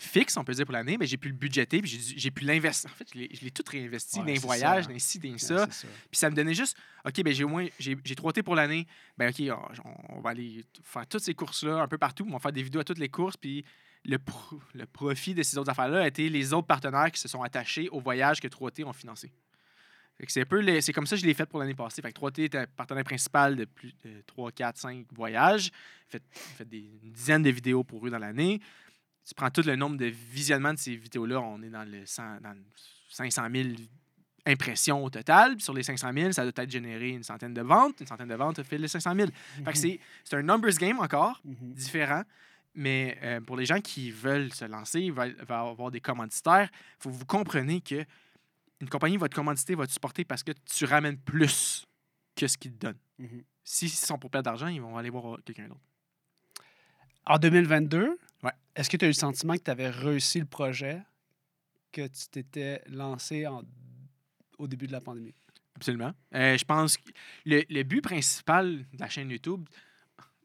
fixe, 0.00 0.36
on 0.36 0.44
peut 0.44 0.54
dire, 0.54 0.64
pour 0.64 0.72
l'année, 0.72 0.96
mais 0.98 1.06
j'ai 1.06 1.16
pu 1.16 1.28
le 1.28 1.34
budgéter, 1.34 1.82
puis 1.82 2.14
j'ai 2.16 2.30
pu 2.30 2.44
l'investir. 2.44 2.88
En 2.90 2.94
fait, 2.94 3.08
je 3.12 3.18
l'ai- 3.44 3.50
tout 3.50 3.64
réinvesti 3.70 4.16
Ouais, 4.18 4.22
dans 4.24 4.26
les 4.28 4.36
c'est 4.36 4.40
voyages, 4.46 4.84
ça. 4.84 4.92
dans 4.92 4.98
ci, 4.98 5.18
dans 5.18 5.28
Ouais, 5.32 5.38
ça. 5.38 5.66
Puis 5.66 6.18
ça 6.18 6.30
me 6.30 6.36
donnait 6.36 6.54
juste, 6.54 6.76
OK, 7.04 7.22
ben 7.22 7.32
j'ai 7.34 7.44
au 7.44 7.48
moins, 7.48 7.66
j'ai 7.78 7.96
j'ai 8.04 8.14
3T 8.14 8.42
pour 8.42 8.54
l'année. 8.54 8.86
Ben 9.18 9.30
OK, 9.30 9.42
on, 9.50 10.16
on 10.16 10.20
va 10.20 10.30
aller 10.30 10.64
faire 10.84 11.06
toutes 11.06 11.22
ces 11.22 11.34
courses-là 11.34 11.80
un 11.82 11.88
peu 11.88 11.98
partout. 11.98 12.24
On 12.28 12.32
va 12.32 12.38
faire 12.38 12.52
des 12.52 12.62
vidéos 12.62 12.80
à 12.80 12.84
toutes 12.84 12.98
les 12.98 13.08
courses. 13.08 13.36
Puis 13.36 13.64
le, 14.04 14.18
pro- 14.18 14.60
le 14.74 14.86
profit 14.86 15.34
de 15.34 15.42
ces 15.42 15.58
autres 15.58 15.70
affaires-là 15.70 16.02
a 16.02 16.06
été 16.06 16.28
les 16.28 16.52
autres 16.52 16.66
partenaires 16.68 17.10
qui 17.10 17.20
se 17.20 17.28
sont 17.28 17.42
attachés 17.42 17.88
au 17.90 18.00
voyage 18.00 18.40
que 18.40 18.48
3T 18.48 18.84
ont 18.84 18.92
financé. 18.92 19.32
C'est 20.26 20.40
un 20.40 20.46
peu 20.46 20.80
c'est 20.80 20.92
comme 20.92 21.06
ça 21.06 21.14
que 21.14 21.22
je 21.22 21.26
l'ai 21.26 21.34
fait 21.34 21.46
pour 21.46 21.60
l'année 21.60 21.74
passée. 21.76 22.02
Fait 22.02 22.12
que 22.12 22.18
3T 22.18 22.42
était 22.44 22.66
partenaire 22.66 23.04
principal 23.04 23.54
de 23.54 23.64
plus 23.66 23.92
de 24.04 24.20
3, 24.26 24.50
4, 24.50 24.76
5 24.76 25.06
voyages. 25.12 25.70
Fait, 26.08 26.20
fait 26.32 26.64
des, 26.64 26.90
une 27.04 27.12
dizaine 27.12 27.42
de 27.42 27.50
vidéos 27.50 27.84
pour 27.84 28.04
eux 28.04 28.10
dans 28.10 28.18
l'année. 28.18 28.60
Tu 29.28 29.34
prends 29.34 29.50
tout 29.50 29.60
le 29.62 29.76
nombre 29.76 29.98
de 29.98 30.06
visionnements 30.06 30.72
de 30.72 30.78
ces 30.78 30.96
vidéos-là, 30.96 31.38
on 31.38 31.60
est 31.62 31.68
dans 31.68 31.84
le, 31.84 32.06
100 32.06 32.40
dans 32.40 32.54
le 32.54 32.64
500 33.10 33.46
000 33.52 33.68
impressions 34.46 35.04
au 35.04 35.10
total. 35.10 35.56
Puis 35.56 35.64
sur 35.64 35.74
les 35.74 35.82
500 35.82 36.10
000, 36.14 36.32
ça 36.32 36.50
doit 36.50 36.64
être 36.64 36.70
généré 36.70 37.10
une 37.10 37.22
centaine 37.22 37.52
de 37.52 37.60
ventes. 37.60 38.00
Une 38.00 38.06
centaine 38.06 38.28
de 38.28 38.34
ventes, 38.34 38.62
fait 38.62 38.78
les 38.78 38.88
500 38.88 39.14
000. 39.14 39.28
Fait 39.28 39.62
que 39.64 39.68
Mhm. 39.68 39.74
c'est 39.74 40.00
c'est 40.24 40.36
un 40.36 40.42
numbers 40.42 40.72
game 40.78 40.98
encore, 40.98 41.42
Mhm. 41.44 41.74
différent. 41.74 42.22
Mais 42.74 43.18
euh, 43.22 43.40
pour 43.42 43.58
les 43.58 43.66
gens 43.66 43.80
qui 43.82 44.10
veulent 44.10 44.52
se 44.54 44.64
lancer, 44.64 45.10
va 45.10 45.26
avoir 45.60 45.90
des 45.90 46.00
commanditaires. 46.00 46.70
Il 46.72 47.02
faut 47.02 47.10
que 47.10 47.14
vous 47.16 47.26
compreniez 47.26 47.82
que 47.82 48.02
une 48.80 48.88
compagnie 48.88 49.18
va 49.18 49.28
te 49.28 49.34
commanditer, 49.34 49.74
va 49.74 49.86
te 49.86 49.92
supporter 49.92 50.24
parce 50.24 50.42
que 50.42 50.52
tu 50.64 50.86
ramènes 50.86 51.18
plus 51.18 51.84
que 52.34 52.46
ce 52.46 52.56
qu'ils 52.56 52.72
te 52.72 52.86
donnent. 52.86 52.98
Mhm. 53.18 53.42
S'ils 53.62 53.90
sont 53.90 54.18
pour 54.18 54.30
perdre 54.30 54.44
d'argent, 54.46 54.68
ils 54.68 54.80
vont 54.80 54.96
aller 54.96 55.10
voir 55.10 55.38
quelqu'un 55.44 55.68
d'autre. 55.68 55.80
En 57.26 57.36
2022, 57.38 58.16
Ouais. 58.42 58.52
est-ce 58.76 58.88
que 58.90 58.96
tu 58.96 59.04
as 59.04 59.08
eu 59.08 59.10
le 59.10 59.14
sentiment 59.14 59.54
que 59.56 59.62
tu 59.62 59.70
avais 59.70 59.90
réussi 59.90 60.38
le 60.40 60.46
projet 60.46 61.02
que 61.92 62.06
tu 62.06 62.28
t'étais 62.30 62.82
lancé 62.88 63.46
en- 63.46 63.62
au 64.58 64.66
début 64.68 64.86
de 64.86 64.92
la 64.92 65.00
pandémie? 65.00 65.34
Absolument. 65.74 66.12
Euh, 66.34 66.56
je 66.58 66.64
pense 66.64 66.96
que 66.96 67.10
le, 67.46 67.62
le 67.68 67.82
but 67.84 68.00
principal 68.02 68.78
de 68.92 68.98
la 68.98 69.08
chaîne 69.08 69.30
YouTube, 69.30 69.64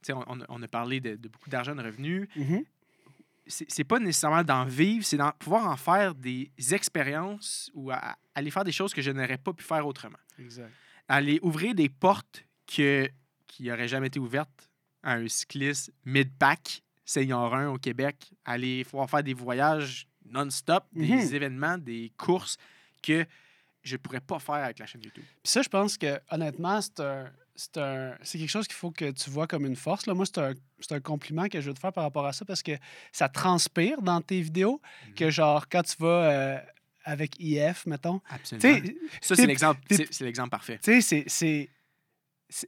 on, 0.09 0.39
on 0.49 0.61
a- 0.63 0.67
parlé 0.67 0.99
de, 0.99 1.15
de 1.15 1.27
beaucoup 1.27 1.49
d'argent, 1.49 1.75
de 1.75 1.81
revenus. 1.81 2.27
c'est 3.47 3.69
c'est 3.69 3.83
pas 3.83 3.99
nécessairement 3.99 4.43
d'en 4.43 4.65
vivre, 4.65 5.03
c'est 5.05 5.17
d'en 5.17 5.31
pouvoir 5.31 5.67
en 5.67 5.75
faire 5.77 6.15
des 6.15 6.51
expériences 6.71 7.69
ou 7.73 7.91
à- 7.91 8.15
aller 8.35 8.51
faire 8.51 8.63
des 8.63 8.71
choses 8.71 8.93
que 8.93 9.01
je 9.01 9.11
n'aurais 9.11 9.37
pas 9.37 9.53
pu 9.53 9.63
faire 9.63 9.85
autrement. 9.85 10.17
Exact. 10.39 10.71
Aller 11.07 11.39
ouvrir 11.41 11.75
des 11.75 11.89
portes 11.89 12.45
que, 12.67 13.09
qui 13.47 13.63
n'auraient 13.63 13.87
jamais 13.87 14.07
été 14.07 14.19
ouvertes 14.19 14.69
à 15.03 15.15
un 15.15 15.27
cycliste 15.27 15.91
mid-pack, 16.05 16.81
senior 17.13 17.53
1 17.53 17.69
au 17.69 17.77
Québec, 17.77 18.31
aller 18.45 18.83
pouvoir 18.85 19.09
faire 19.09 19.23
des 19.23 19.33
voyages 19.33 20.07
non-stop, 20.29 20.83
des 20.93 21.07
Mhm. 21.07 21.33
événements, 21.35 21.77
des 21.77 22.11
courses 22.17 22.57
que 23.01 23.25
je 23.83 23.97
pourrais 23.97 24.21
pas 24.21 24.39
faire 24.39 24.55
avec 24.55 24.79
la 24.79 24.85
chaîne 24.85 25.03
YouTube. 25.03 25.23
Puis 25.43 25.51
ça, 25.51 25.61
je 25.61 25.69
pense 25.69 25.97
que 25.97 26.19
honnêtement, 26.31 26.79
c'est 26.81 26.99
un. 27.77 28.15
Quelque 28.23 28.47
chose 28.47 28.65
qu'il 28.67 28.75
faut 28.77 28.89
que 28.91 29.11
tu 29.11 29.29
vois 29.29 29.45
comme 29.45 29.65
une 29.65 29.75
force. 29.75 30.07
Là. 30.07 30.13
Moi, 30.15 30.25
c'est 30.25 30.39
un, 30.39 30.53
c'est 30.79 30.93
un 30.93 30.99
compliment 31.01 31.47
que 31.49 31.61
je 31.61 31.67
veux 31.67 31.73
te 31.75 31.79
faire 31.79 31.93
par 31.93 32.03
rapport 32.05 32.25
à 32.25 32.33
ça 32.33 32.45
parce 32.45 32.63
que 32.63 32.71
ça 33.11 33.29
transpire 33.29 34.01
dans 34.01 34.21
tes 34.21 34.41
vidéos 34.41 34.81
que, 35.15 35.29
genre, 35.29 35.67
quand 35.69 35.83
tu 35.83 35.95
vas 35.99 36.31
euh, 36.31 36.57
avec 37.03 37.35
IF, 37.39 37.85
mettons, 37.85 38.21
Absolument. 38.29 38.87
Ça, 39.21 39.35
c'est 39.35 39.45
l'exemple, 39.45 39.81
parfait. 40.49 40.79
Tu 40.81 40.93
sais, 40.93 41.01
c'est- 41.01 41.01
c'est. 41.01 41.23
c'est- 41.27 41.69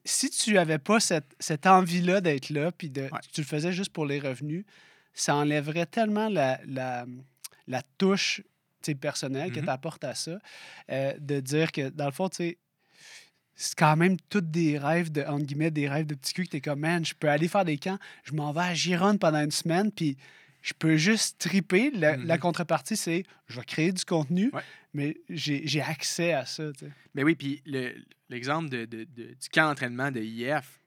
Si 0.03 0.29
tu 0.31 0.57
avais 0.57 0.79
pas 0.79 0.99
cette, 0.99 1.35
cette 1.39 1.67
envie-là 1.67 2.19
d'être 2.21 2.49
là, 2.49 2.71
puis 2.71 2.89
de, 2.89 3.03
Ouais. 3.03 3.19
tu 3.31 3.41
le 3.41 3.45
faisais 3.45 3.71
juste 3.71 3.91
pour 3.93 4.05
les 4.05 4.19
revenus, 4.19 4.65
ça 5.13 5.35
enlèverait 5.35 5.85
tellement 5.85 6.27
la, 6.27 6.59
la, 6.65 7.05
la 7.67 7.81
touche 7.97 8.41
personnelle 9.01 9.51
que 9.51 9.59
Mhm. 9.59 9.65
tu 9.65 9.71
apportes 9.71 10.03
à 10.03 10.13
ça, 10.15 10.37
euh, 10.91 11.13
de 11.19 11.39
dire 11.39 11.71
que, 11.71 11.89
dans 11.89 12.05
le 12.05 12.11
fond, 12.11 12.29
tu 12.29 12.35
sais, 12.37 12.57
c'est 13.55 13.75
quand 13.77 13.95
même 13.95 14.17
tous 14.29 14.41
des 14.41 14.77
rêves 14.77 15.11
de, 15.11 15.21
entre 15.23 15.45
guillemets, 15.45 15.71
des 15.71 15.87
rêves 15.87 16.05
de 16.05 16.13
petit 16.15 16.33
cul 16.33 16.43
que 16.45 16.49
t'es 16.49 16.61
comme, 16.61 16.79
man, 16.81 17.05
je 17.05 17.13
peux 17.13 17.29
aller 17.29 17.47
faire 17.47 17.65
des 17.65 17.77
camps, 17.77 17.97
je 18.23 18.33
m'en 18.33 18.51
vais 18.51 18.61
à 18.61 18.73
Gironde 18.73 19.19
pendant 19.19 19.41
une 19.43 19.51
semaine, 19.51 19.91
puis 19.91 20.17
je 20.61 20.73
peux 20.73 20.97
juste 20.97 21.39
triper. 21.39 21.89
La, 21.91 22.15
la 22.17 22.35
Mhm. 22.35 22.41
contrepartie, 22.41 22.97
c'est, 22.97 23.23
je 23.47 23.59
vais 23.59 23.65
créer 23.65 23.91
du 23.91 24.03
contenu, 24.03 24.49
Ouais. 24.51 24.61
Mais 24.95 25.17
j'ai 25.29 25.81
accès 25.81 26.31
à 26.33 26.45
ça. 26.45 26.63
Mais 27.13 27.23
oui, 27.23 27.35
puis 27.35 27.61
le- 27.65 27.93
l'exemple 28.29 28.69
de, 28.69 28.85
de- 28.85 29.03
de- 29.03 29.33
du 29.33 29.49
camp 29.51 29.67
d'entraînement 29.67 30.09
de 30.09 30.21
IF 30.21 30.79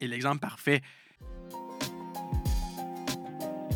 est 0.00 0.06
l'exemple 0.06 0.38
parfait. 0.40 0.80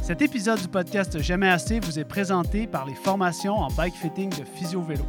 Cet 0.03 0.21
épisode 0.23 0.61
du 0.61 0.69
podcast 0.69 1.21
Jamais 1.21 1.49
assez 1.49 1.79
vous 1.81 1.99
est 1.99 2.05
présenté 2.05 2.67
par 2.67 2.87
les 2.87 2.95
formations 2.95 3.55
en 3.55 3.69
bike 3.69 3.95
fitting 3.95 4.31
de 4.31 4.45
Physio 4.57 4.83
Vélo. 4.83 5.05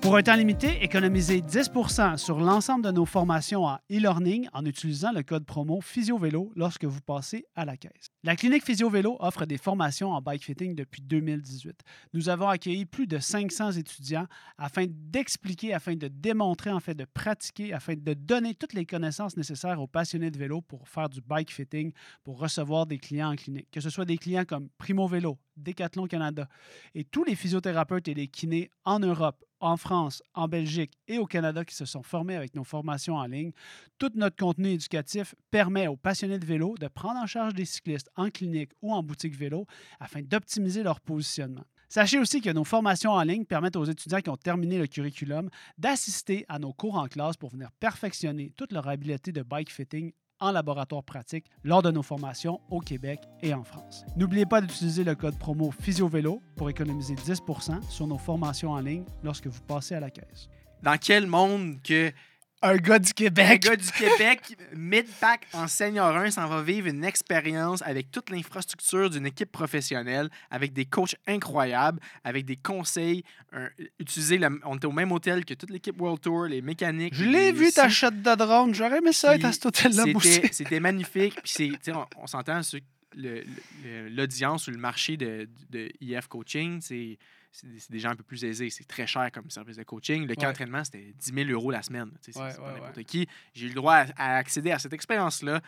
Pour 0.00 0.16
un 0.16 0.22
temps 0.22 0.36
limité, 0.36 0.82
économisez 0.82 1.40
10% 1.40 2.18
sur 2.18 2.38
l'ensemble 2.38 2.84
de 2.84 2.92
nos 2.92 3.04
formations 3.04 3.64
en 3.64 3.78
e-learning 3.90 4.48
en 4.52 4.64
utilisant 4.64 5.10
le 5.10 5.24
code 5.24 5.44
promo 5.44 5.80
PhysioVélo 5.80 6.52
lorsque 6.54 6.84
vous 6.84 7.00
passez 7.00 7.46
à 7.56 7.64
la 7.64 7.76
caisse. 7.76 8.08
La 8.22 8.36
clinique 8.36 8.64
Physio 8.64 8.88
Vélo 8.88 9.16
offre 9.18 9.44
des 9.44 9.58
formations 9.58 10.12
en 10.12 10.22
bike 10.22 10.44
fitting 10.44 10.76
depuis 10.76 11.02
2018. 11.02 11.80
Nous 12.14 12.28
avons 12.28 12.48
accueilli 12.48 12.84
plus 12.84 13.08
de 13.08 13.18
500 13.18 13.72
étudiants 13.72 14.26
afin 14.56 14.86
d'expliquer, 14.88 15.74
afin 15.74 15.96
de 15.96 16.06
démontrer, 16.06 16.70
en 16.70 16.80
fait 16.80 16.94
de 16.94 17.04
pratiquer, 17.04 17.72
afin 17.72 17.94
de 17.96 18.14
donner 18.14 18.54
toutes 18.54 18.74
les 18.74 18.86
connaissances 18.86 19.36
nécessaires 19.36 19.80
aux 19.80 19.88
passionnés 19.88 20.30
de 20.30 20.38
vélo 20.38 20.60
pour 20.62 20.88
faire 20.88 21.08
du 21.08 21.20
bike 21.20 21.52
fitting 21.52 21.92
pour 22.22 22.38
recevoir 22.38 22.86
des 22.86 22.98
clients 22.98 23.32
en 23.32 23.36
clinique, 23.36 23.68
que 23.72 23.80
ce 23.80 23.90
soit 23.90 24.04
des 24.04 24.16
clients 24.16 24.44
comme 24.44 24.68
Primo 24.78 25.08
Vélo, 25.08 25.38
Decathlon 25.58 26.06
Canada 26.06 26.48
et 26.94 27.04
tous 27.04 27.24
les 27.24 27.34
physiothérapeutes 27.34 28.08
et 28.08 28.14
les 28.14 28.28
kinés 28.28 28.70
en 28.84 28.98
Europe, 28.98 29.44
en 29.60 29.76
France, 29.76 30.22
en 30.34 30.48
Belgique 30.48 30.92
et 31.08 31.18
au 31.18 31.26
Canada 31.26 31.64
qui 31.64 31.74
se 31.74 31.84
sont 31.84 32.02
formés 32.02 32.36
avec 32.36 32.54
nos 32.54 32.64
formations 32.64 33.16
en 33.16 33.26
ligne. 33.26 33.52
Tout 33.98 34.10
notre 34.14 34.36
contenu 34.36 34.68
éducatif 34.68 35.34
permet 35.50 35.88
aux 35.88 35.96
passionnés 35.96 36.38
de 36.38 36.46
vélo 36.46 36.74
de 36.78 36.88
prendre 36.88 37.20
en 37.20 37.26
charge 37.26 37.54
des 37.54 37.64
cyclistes 37.64 38.10
en 38.16 38.30
clinique 38.30 38.70
ou 38.82 38.92
en 38.92 39.02
boutique 39.02 39.36
vélo 39.36 39.66
afin 40.00 40.22
d'optimiser 40.22 40.82
leur 40.82 41.00
positionnement. 41.00 41.64
Sachez 41.90 42.18
aussi 42.18 42.42
que 42.42 42.50
nos 42.50 42.64
formations 42.64 43.12
en 43.12 43.22
ligne 43.22 43.46
permettent 43.46 43.76
aux 43.76 43.84
étudiants 43.84 44.20
qui 44.20 44.28
ont 44.28 44.36
terminé 44.36 44.78
le 44.78 44.86
curriculum 44.86 45.48
d'assister 45.78 46.44
à 46.48 46.58
nos 46.58 46.74
cours 46.74 46.96
en 46.96 47.08
classe 47.08 47.38
pour 47.38 47.48
venir 47.48 47.70
perfectionner 47.80 48.52
toute 48.56 48.72
leur 48.72 48.86
habileté 48.88 49.32
de 49.32 49.42
bike 49.42 49.72
fitting 49.72 50.12
en 50.40 50.52
laboratoire 50.52 51.02
pratique 51.02 51.46
lors 51.64 51.82
de 51.82 51.90
nos 51.90 52.02
formations 52.02 52.60
au 52.70 52.80
Québec 52.80 53.20
et 53.42 53.54
en 53.54 53.64
France. 53.64 54.04
N'oubliez 54.16 54.46
pas 54.46 54.60
d'utiliser 54.60 55.04
le 55.04 55.14
code 55.14 55.38
promo 55.38 55.70
PhysioVélo 55.70 56.42
pour 56.56 56.70
économiser 56.70 57.14
10% 57.14 57.82
sur 57.88 58.06
nos 58.06 58.18
formations 58.18 58.70
en 58.70 58.80
ligne 58.80 59.04
lorsque 59.22 59.46
vous 59.46 59.60
passez 59.62 59.94
à 59.94 60.00
la 60.00 60.10
caisse. 60.10 60.48
Dans 60.82 60.96
quel 60.96 61.26
monde 61.26 61.82
que 61.82 62.12
Un 62.60 62.76
gars 62.76 62.98
du 62.98 63.10
un 63.10 63.12
Québec! 63.12 63.62
gars 63.62 63.76
du 63.76 63.90
Québec, 63.92 64.56
mid-pack 64.74 65.46
en 65.52 65.68
senior 65.68 66.16
1, 66.16 66.32
s'en 66.32 66.48
va 66.48 66.60
vivre 66.62 66.88
une 66.88 67.04
expérience 67.04 67.82
avec 67.82 68.10
toute 68.10 68.30
l'infrastructure 68.30 69.10
d'une 69.10 69.26
équipe 69.26 69.52
professionnelle, 69.52 70.28
avec 70.50 70.72
des 70.72 70.84
coachs 70.84 71.14
incroyables, 71.26 72.00
avec 72.24 72.44
des 72.44 72.56
conseils. 72.56 73.22
un- 73.52 73.68
utiliser 73.98 74.40
on 74.64 74.76
était 74.76 74.86
au 74.86 74.92
même 74.92 75.12
hôtel 75.12 75.44
que 75.44 75.54
toute 75.54 75.70
l'équipe 75.70 75.98
World 76.00 76.20
Tour, 76.20 76.46
les 76.46 76.60
mécaniques. 76.60 77.14
Je 77.14 77.24
l'ai 77.24 77.52
vu 77.52 77.70
ta 77.72 77.88
shot 77.88 78.10
de 78.10 78.34
drone. 78.36 78.74
J'aurais 78.74 78.98
aimé 78.98 79.12
ça 79.12 79.34
être 79.36 79.44
à 79.44 79.52
cet 79.52 79.66
hôtel-là. 79.66 80.04
C'était 80.52 80.80
magnifique. 80.80 81.34
Puis 81.44 81.78
on, 81.94 82.04
on 82.22 82.26
s'entend 82.26 82.62
sur 82.62 82.80
le- 83.16 83.42
le- 83.84 84.08
l'audience 84.10 84.66
ou 84.66 84.70
le 84.72 84.78
marché 84.78 85.16
de, 85.16 85.48
de 85.70 85.88
IF 86.00 86.26
coaching, 86.26 86.80
c'est 86.82 87.18
c'est 87.50 87.90
des, 87.90 87.98
gens 87.98 88.10
un 88.10 88.16
peu 88.16 88.22
plus 88.22 88.44
aisés. 88.44 88.70
C'est 88.70 88.84
très 88.86 89.06
cher 89.06 89.30
comme 89.32 89.50
service 89.50 89.76
de 89.76 89.82
coaching. 89.82 90.26
Le 90.26 90.34
camp 90.34 90.42
Ouais. 90.42 90.46
d'entraînement, 90.48 90.84
c'était 90.84 91.12
10 91.16 91.32
000 91.32 91.50
euros 91.50 91.70
la 91.70 91.82
semaine. 91.82 92.10
C'est 92.20 92.36
Ouais, 92.36 92.54
pas 92.54 92.72
n'importe 92.72 93.02
qui. 93.04 93.26
J'ai 93.54 93.66
eu 93.66 93.68
le 93.70 93.74
droit 93.74 93.94
à, 93.94 94.06
à 94.16 94.36
accéder 94.36 94.70
à 94.70 94.78
cette 94.78 94.92
expérience-là, 94.92 95.60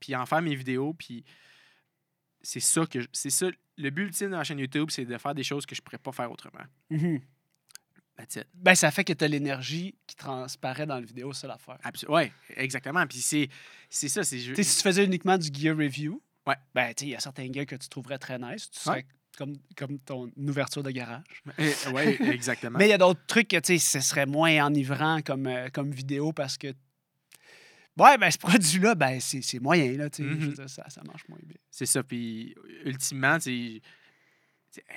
puis 0.00 0.14
en 0.16 0.24
faire 0.26 0.40
mes 0.42 0.54
vidéos. 0.54 0.94
Puis 0.94 1.24
c'est 2.42 2.60
ça 2.60 2.86
que 2.86 3.00
je- 3.00 3.08
c'est 3.12 3.30
ça. 3.30 3.48
Le 3.76 3.90
but 3.90 4.04
ultime 4.04 4.30
de 4.30 4.36
ma 4.36 4.44
chaîne 4.44 4.58
YouTube, 4.58 4.88
c'est 4.90 5.04
de 5.04 5.18
faire 5.18 5.34
des 5.34 5.42
choses 5.44 5.66
que 5.66 5.74
je 5.74 5.82
pourrais 5.82 5.98
pas 5.98 6.12
faire 6.12 6.30
autrement. 6.32 6.64
That's 8.16 8.36
it. 8.36 8.46
Ben, 8.54 8.74
ça 8.74 8.90
fait 8.90 9.04
que 9.04 9.12
tu 9.12 9.24
as 9.24 9.28
l'énergie 9.28 9.94
qui 10.06 10.16
transparaît 10.16 10.86
dans 10.86 10.94
la 10.94 11.02
vidéo, 11.02 11.34
c'est 11.34 11.46
l'affaire. 11.46 11.78
Ouais, 12.08 12.32
exactement. 12.56 13.06
Puis 13.06 13.18
c'est 13.18 13.50
c'est 13.90 14.08
ça. 14.08 14.24
C'est 14.24 14.38
je- 14.38 14.54
si 14.54 14.76
tu 14.76 14.82
faisais 14.82 15.04
uniquement 15.04 15.36
du 15.36 15.48
gear 15.52 15.76
review, 15.76 16.22
Ouais. 16.46 16.56
ben, 16.74 16.94
il 17.02 17.08
y 17.08 17.14
a 17.14 17.20
certains 17.20 17.52
gears 17.52 17.66
que 17.66 17.76
tu 17.76 17.88
trouverais 17.90 18.18
très 18.18 18.38
nice. 18.38 18.70
Tu 18.70 18.78
serais 18.80 19.04
comme, 19.36 19.54
comme 19.76 19.98
ton 19.98 20.30
ouverture 20.36 20.82
de 20.82 20.90
garage. 20.90 21.24
Eh, 21.58 21.90
ouais, 21.90 22.18
exactement. 22.32 22.78
Mais 22.78 22.86
il 22.86 22.90
y 22.90 22.94
a 22.94 22.98
d'autres 22.98 23.24
trucs 23.26 23.48
que, 23.48 23.56
tu 23.56 23.78
sais, 23.78 24.00
ce 24.00 24.06
serait 24.06 24.26
moins 24.26 24.66
enivrant 24.66 25.20
comme, 25.22 25.46
euh, 25.46 25.68
comme 25.72 25.90
vidéo 25.90 26.32
parce 26.32 26.58
que. 26.58 26.68
Ouais, 27.98 28.18
ben, 28.18 28.30
ce 28.30 28.38
produit-là, 28.38 28.94
ben, 28.94 29.18
c'est 29.20 29.58
moyen, 29.60 29.92
là, 29.96 30.10
tu 30.10 30.22
sais. 30.22 30.28
Mhm. 30.28 30.68
Ça, 30.68 30.88
ça 30.88 31.02
marche 31.04 31.26
moins 31.28 31.38
bien. 31.42 31.56
C'est 31.70 31.86
ça. 31.86 32.02
Puis, 32.02 32.54
ultimement, 32.84 33.38
tu 33.38 33.42
sais, 33.42 33.50
tu 33.50 33.76
sais, 33.76 33.82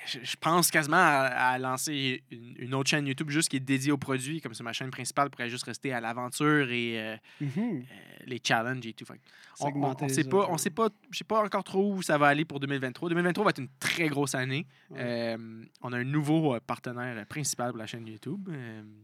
je, 0.06 0.36
pense 0.38 0.72
quasiment 0.72 0.98
à, 0.98 1.26
à 1.54 1.58
lancer 1.58 2.24
une, 2.32 2.56
une 2.58 2.74
autre 2.74 2.90
chaîne 2.90 3.06
YouTube 3.08 3.30
juste 3.30 3.50
qui 3.50 3.58
est 3.58 3.60
dédiée 3.62 3.92
aux 3.92 3.98
produits. 3.98 4.42
Comme 4.42 4.54
ça, 4.54 4.64
ma 4.64 4.74
chaîne 4.74 4.92
principale 4.92 5.30
pourrait 5.30 5.50
juste 5.50 5.66
rester 5.66 5.94
à 5.94 6.00
l'aventure 6.02 6.70
et 6.72 7.00
euh, 7.00 7.16
Mhm. 7.42 7.58
euh, 7.58 7.84
les 8.26 8.42
challenges 8.46 8.86
et 8.86 8.94
tout. 8.94 9.06
Fait 9.06 9.20
on, 9.60 9.96
les 10.02 10.10
sait 10.10 10.24
pas, 10.24 10.48
on 10.50 10.58
sait 10.58 10.70
pas, 10.70 10.90
je 11.12 11.18
sais 11.18 11.24
pas 11.24 11.44
encore 11.44 11.64
trop 11.64 11.94
où 11.94 12.02
ça 12.02 12.18
va 12.18 12.28
aller 12.28 12.46
pour 12.46 12.60
2023. 12.60 13.10
2023 13.10 13.44
va 13.44 13.50
être 13.50 13.60
une 13.60 13.70
très 13.80 14.08
grosse 14.08 14.36
année. 14.36 14.66
Ouais. 14.90 15.00
Euh, 15.02 15.64
on 15.82 15.92
a 15.94 15.98
un 15.98 16.04
nouveau 16.04 16.60
partenaire 16.62 17.26
principal 17.28 17.70
pour 17.72 17.78
la 17.80 17.88
chaîne 17.88 18.08
YouTube. 18.08 18.50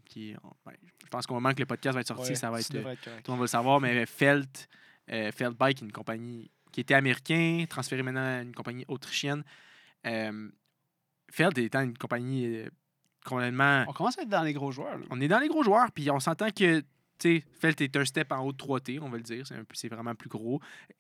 qui, 0.05 0.33
on- 0.43 0.69
ouais, 0.69 0.77
je 1.03 1.09
pense 1.09 1.25
qu'au 1.27 1.33
moment 1.35 1.53
que 1.53 1.59
le 1.59 1.65
podcast 1.65 1.93
va 1.95 2.01
être 2.01 2.07
sorti, 2.07 2.29
Ouais, 2.31 2.35
ça 2.35 2.49
va 2.51 2.59
être 2.61 2.69
tout 2.69 2.77
le 3.27 3.31
monde 3.31 3.39
va 3.39 3.43
le 3.43 3.47
savoir, 3.47 3.79
mais 3.81 4.05
Felt, 4.05 4.67
Felt 5.07 5.57
Bike, 5.57 5.81
une 5.81 5.91
compagnie 5.91 6.49
qui 6.71 6.81
était 6.81 6.93
américain, 6.93 7.63
transféré 7.69 8.03
maintenant 8.03 8.39
à 8.39 8.41
une 8.41 8.53
compagnie 8.53 8.83
autrichienne. 8.89 9.43
Euh, 10.05 10.49
Felt 11.31 11.57
étant 11.57 11.81
une 11.81 11.97
compagnie 11.97 12.45
euh, 12.45 12.69
complètement. 13.25 13.85
On 13.87 13.93
commence 13.93 14.17
à 14.17 14.23
être 14.23 14.29
dans 14.29 14.43
les 14.43 14.53
gros 14.53 14.71
joueurs. 14.71 14.97
là. 14.97 15.05
On 15.09 15.19
est 15.21 15.27
dans 15.27 15.39
les 15.39 15.47
gros 15.47 15.63
joueurs, 15.63 15.91
puis 15.91 16.09
on 16.11 16.19
s'entend 16.19 16.49
que 16.49 16.83
tu 17.17 17.37
sais, 17.37 17.43
Felt 17.59 17.79
est 17.79 17.95
un 17.95 18.03
step 18.03 18.31
en 18.31 18.39
haut 18.39 18.51
de 18.51 18.57
3T, 18.57 18.99
on 19.01 19.09
va 19.09 19.17
le 19.17 19.23
dire. 19.23 19.45
C'est, 19.73 19.87
vraiment 19.87 20.15
plus 20.15 20.29
gros. 20.29 20.59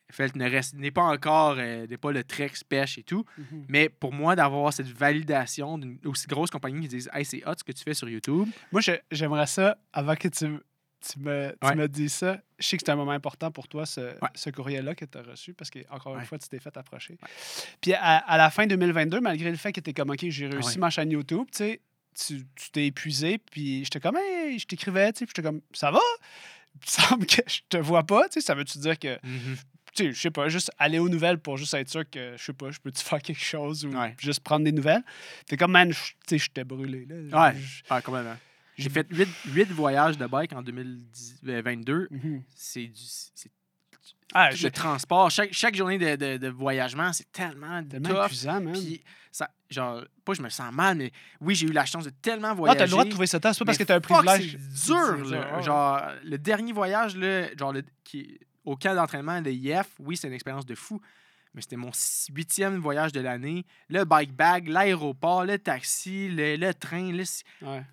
Felt 0.09 0.35
n'est 0.35 0.91
pas 0.91 1.03
encore, 1.03 1.55
euh, 1.57 1.87
n'est 1.87 1.97
pas 1.97 2.11
le 2.11 2.23
Trek 2.23 2.51
Spech 2.53 2.97
et 2.97 3.03
tout. 3.03 3.25
Mhm. 3.37 3.65
Mais 3.67 3.89
pour 3.89 4.13
moi, 4.13 4.35
d'avoir 4.35 4.71
cette 4.71 4.87
validation 4.87 5.77
d'une 5.77 5.99
aussi 6.05 6.27
grosse 6.27 6.49
compagnie 6.49 6.81
qui 6.81 6.87
disent 6.87 7.09
Hey, 7.13 7.25
c'est 7.25 7.45
hot 7.45 7.55
ce 7.57 7.63
que 7.63 7.73
tu 7.73 7.83
fais 7.83 7.93
sur 7.93 8.07
YouTube. 8.07 8.47
Moi, 8.71 8.81
j'aimerais 9.11 9.47
ça, 9.47 9.77
avant 9.91 10.15
que 10.15 10.29
tu, 10.29 10.45
tu 11.01 11.19
me, 11.19 11.55
tu 11.61 11.67
Ouais. 11.67 11.75
me 11.75 11.87
dises 11.87 12.13
ça, 12.13 12.39
je 12.57 12.65
sais 12.67 12.77
que 12.77 12.83
c'est 12.85 12.91
un 12.91 12.95
moment 12.95 13.11
important 13.11 13.51
pour 13.51 13.67
toi, 13.67 13.85
ce, 13.85 14.01
Ouais. 14.01 14.29
ce 14.33 14.49
courrier-là 14.49 14.95
que 14.95 15.05
tu 15.05 15.17
as 15.17 15.21
reçu, 15.21 15.53
parce 15.53 15.69
que, 15.69 15.79
encore 15.89 16.13
une 16.13 16.19
Ouais. 16.21 16.25
fois, 16.25 16.37
tu 16.39 16.47
t'es 16.49 16.59
fait 16.59 16.75
approcher. 16.77 17.17
Puis 17.81 17.93
à, 17.93 18.17
à 18.17 18.37
la 18.37 18.49
fin 18.49 18.65
2022, 18.65 19.19
malgré 19.21 19.51
le 19.51 19.57
fait 19.57 19.71
que 19.71 19.81
tu 19.81 19.93
comme, 19.93 20.09
OK, 20.09 20.25
j'ai 20.29 20.47
réussi 20.47 20.69
ouais. 20.75 20.77
ma 20.77 20.89
chaîne 20.89 21.11
YouTube, 21.11 21.45
tu 21.51 21.57
sais, 21.57 21.81
tu 22.15 22.43
t'es 22.71 22.87
épuisé, 22.87 23.37
puis 23.37 23.83
j'étais 23.83 23.99
comme, 23.99 24.17
hey, 24.17 24.57
je 24.57 24.65
t'écrivais, 24.65 25.11
tu 25.13 25.19
sais, 25.19 25.25
puis 25.25 25.33
j'étais 25.35 25.47
comme, 25.47 25.61
ça 25.73 25.91
va? 25.91 25.99
Il 26.73 26.79
me 26.81 26.85
semble 27.21 27.25
que 27.25 27.41
je 27.47 27.59
te 27.69 27.77
vois 27.77 28.03
pas, 28.03 28.27
tu 28.29 28.33
sais, 28.39 28.41
ça 28.41 28.55
veut-tu 28.55 28.79
dire 28.79 28.97
que, 28.97 29.19
Mhm. 29.23 29.57
tu 29.93 30.05
sais, 30.05 30.11
je 30.13 30.19
sais 30.19 30.31
pas, 30.31 30.49
juste 30.49 30.71
aller 30.79 30.97
aux 30.99 31.07
nouvelles 31.09 31.37
pour 31.39 31.57
juste 31.57 31.73
être 31.73 31.89
sûr 31.89 32.09
que, 32.09 32.35
je 32.37 32.43
sais 32.43 32.53
pas, 32.53 32.71
je 32.71 32.79
peux-tu 32.79 33.03
faire 33.03 33.21
quelque 33.21 33.43
chose 33.43 33.85
ou 33.85 33.91
juste 34.17 34.39
prendre 34.41 34.63
des 34.65 34.71
nouvelles? 34.71 35.03
T'es 35.45 35.55
comme, 35.57 35.71
man, 35.71 35.91
je- 35.91 35.97
tu 35.97 36.13
sais, 36.29 36.37
je 36.39 36.49
t'ai 36.51 36.63
brûlé, 36.63 37.05
là. 37.05 37.49
Ouais. 37.51 37.57
Ah, 37.89 38.01
complètement. 38.01 38.35
J'ai 38.77 38.89
fait 38.89 39.07
8, 39.09 39.71
voyages 39.71 40.17
de 40.17 40.25
bike 40.27 40.53
en 40.53 40.61
2022. 40.61 42.07
Mhm. 42.11 42.43
C'est 42.55 42.87
du 42.87 43.01
Ah, 44.33 44.51
je- 44.51 44.65
le 44.65 44.71
transport. 44.71 45.29
Chaque, 45.29 45.53
chaque 45.53 45.75
journée 45.75 45.97
de, 45.97 46.15
de- 46.15 46.37
de 46.37 46.47
voyagement, 46.49 47.13
c'est 47.13 47.31
tellement 47.31 47.81
tellement 47.83 48.25
épuisant, 48.25 48.59
man. 48.59 48.73
Puis, 48.73 49.01
ça, 49.31 49.49
genre, 49.69 50.03
pas 50.25 50.33
je 50.33 50.41
me 50.41 50.49
sens 50.49 50.73
mal, 50.73 50.97
mais 50.97 51.11
oui, 51.39 51.55
j'ai 51.55 51.67
eu 51.67 51.71
la 51.71 51.85
chance 51.85 52.03
de 52.03 52.09
tellement 52.09 52.49
Ah, 52.49 52.53
voyager. 52.53 52.77
t'as 52.79 52.85
le 52.85 52.91
droit 52.91 53.05
de 53.05 53.09
trouver 53.11 53.27
ça 53.27 53.39
tough, 53.39 53.51
c'est 53.53 53.59
pas 53.59 53.65
parce 53.65 53.77
que 53.77 53.83
t'as 53.83 53.95
un 53.95 54.01
privilège. 54.01 54.57
C'est 54.73 54.87
dur, 54.93 55.25
là. 55.29 55.55
ouais. 55.57 55.63
Genre, 55.63 56.01
le 56.23 56.37
dernier 56.37 56.73
voyage, 56.73 57.15
là, 57.15 57.55
genre, 57.55 57.71
le, 57.71 57.83
qui, 58.03 58.37
au 58.65 58.75
camp 58.75 58.95
d'entraînement 58.95 59.41
de 59.41 59.51
IF, 59.51 59.87
oui, 59.99 60.17
c'est 60.17 60.27
une 60.27 60.33
expérience 60.33 60.65
de 60.65 60.75
fou. 60.75 60.99
Mais 61.53 61.61
c'était 61.61 61.77
mon 61.77 61.91
huitième 62.33 62.77
voyage 62.79 63.13
de 63.13 63.21
l'année. 63.21 63.65
Le 63.87 64.03
bike 64.03 64.33
bag, 64.33 64.67
l'aéroport, 64.67 65.45
le 65.45 65.57
taxi, 65.57 66.27
le, 66.27 66.57
le 66.57 66.73
train. 66.73 67.11
le- 67.13 67.23
Ouais. 67.61 67.83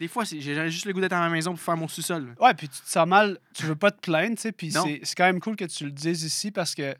Des 0.00 0.08
fois, 0.08 0.24
j'ai 0.24 0.40
juste 0.70 0.86
le 0.86 0.92
goût 0.92 1.00
d'être 1.00 1.12
à 1.12 1.20
ma 1.20 1.28
maison 1.30 1.52
pour 1.52 1.60
faire 1.60 1.76
mon 1.76 1.86
sous-sol. 1.88 2.34
Ouais, 2.40 2.52
puis 2.54 2.68
tu 2.68 2.80
te 2.80 2.88
sens 2.88 3.06
mal, 3.06 3.38
tu 3.54 3.64
veux 3.64 3.76
pas 3.76 3.90
te 3.92 4.00
plaindre, 4.00 4.34
tu 4.36 4.42
sais, 4.42 4.52
puis 4.52 4.70
c'est 4.72 5.14
quand 5.14 5.24
même 5.24 5.40
cool 5.40 5.54
que 5.56 5.64
tu 5.66 5.84
le 5.84 5.92
dises 5.92 6.24
ici 6.24 6.50
parce 6.50 6.74
que 6.74 6.94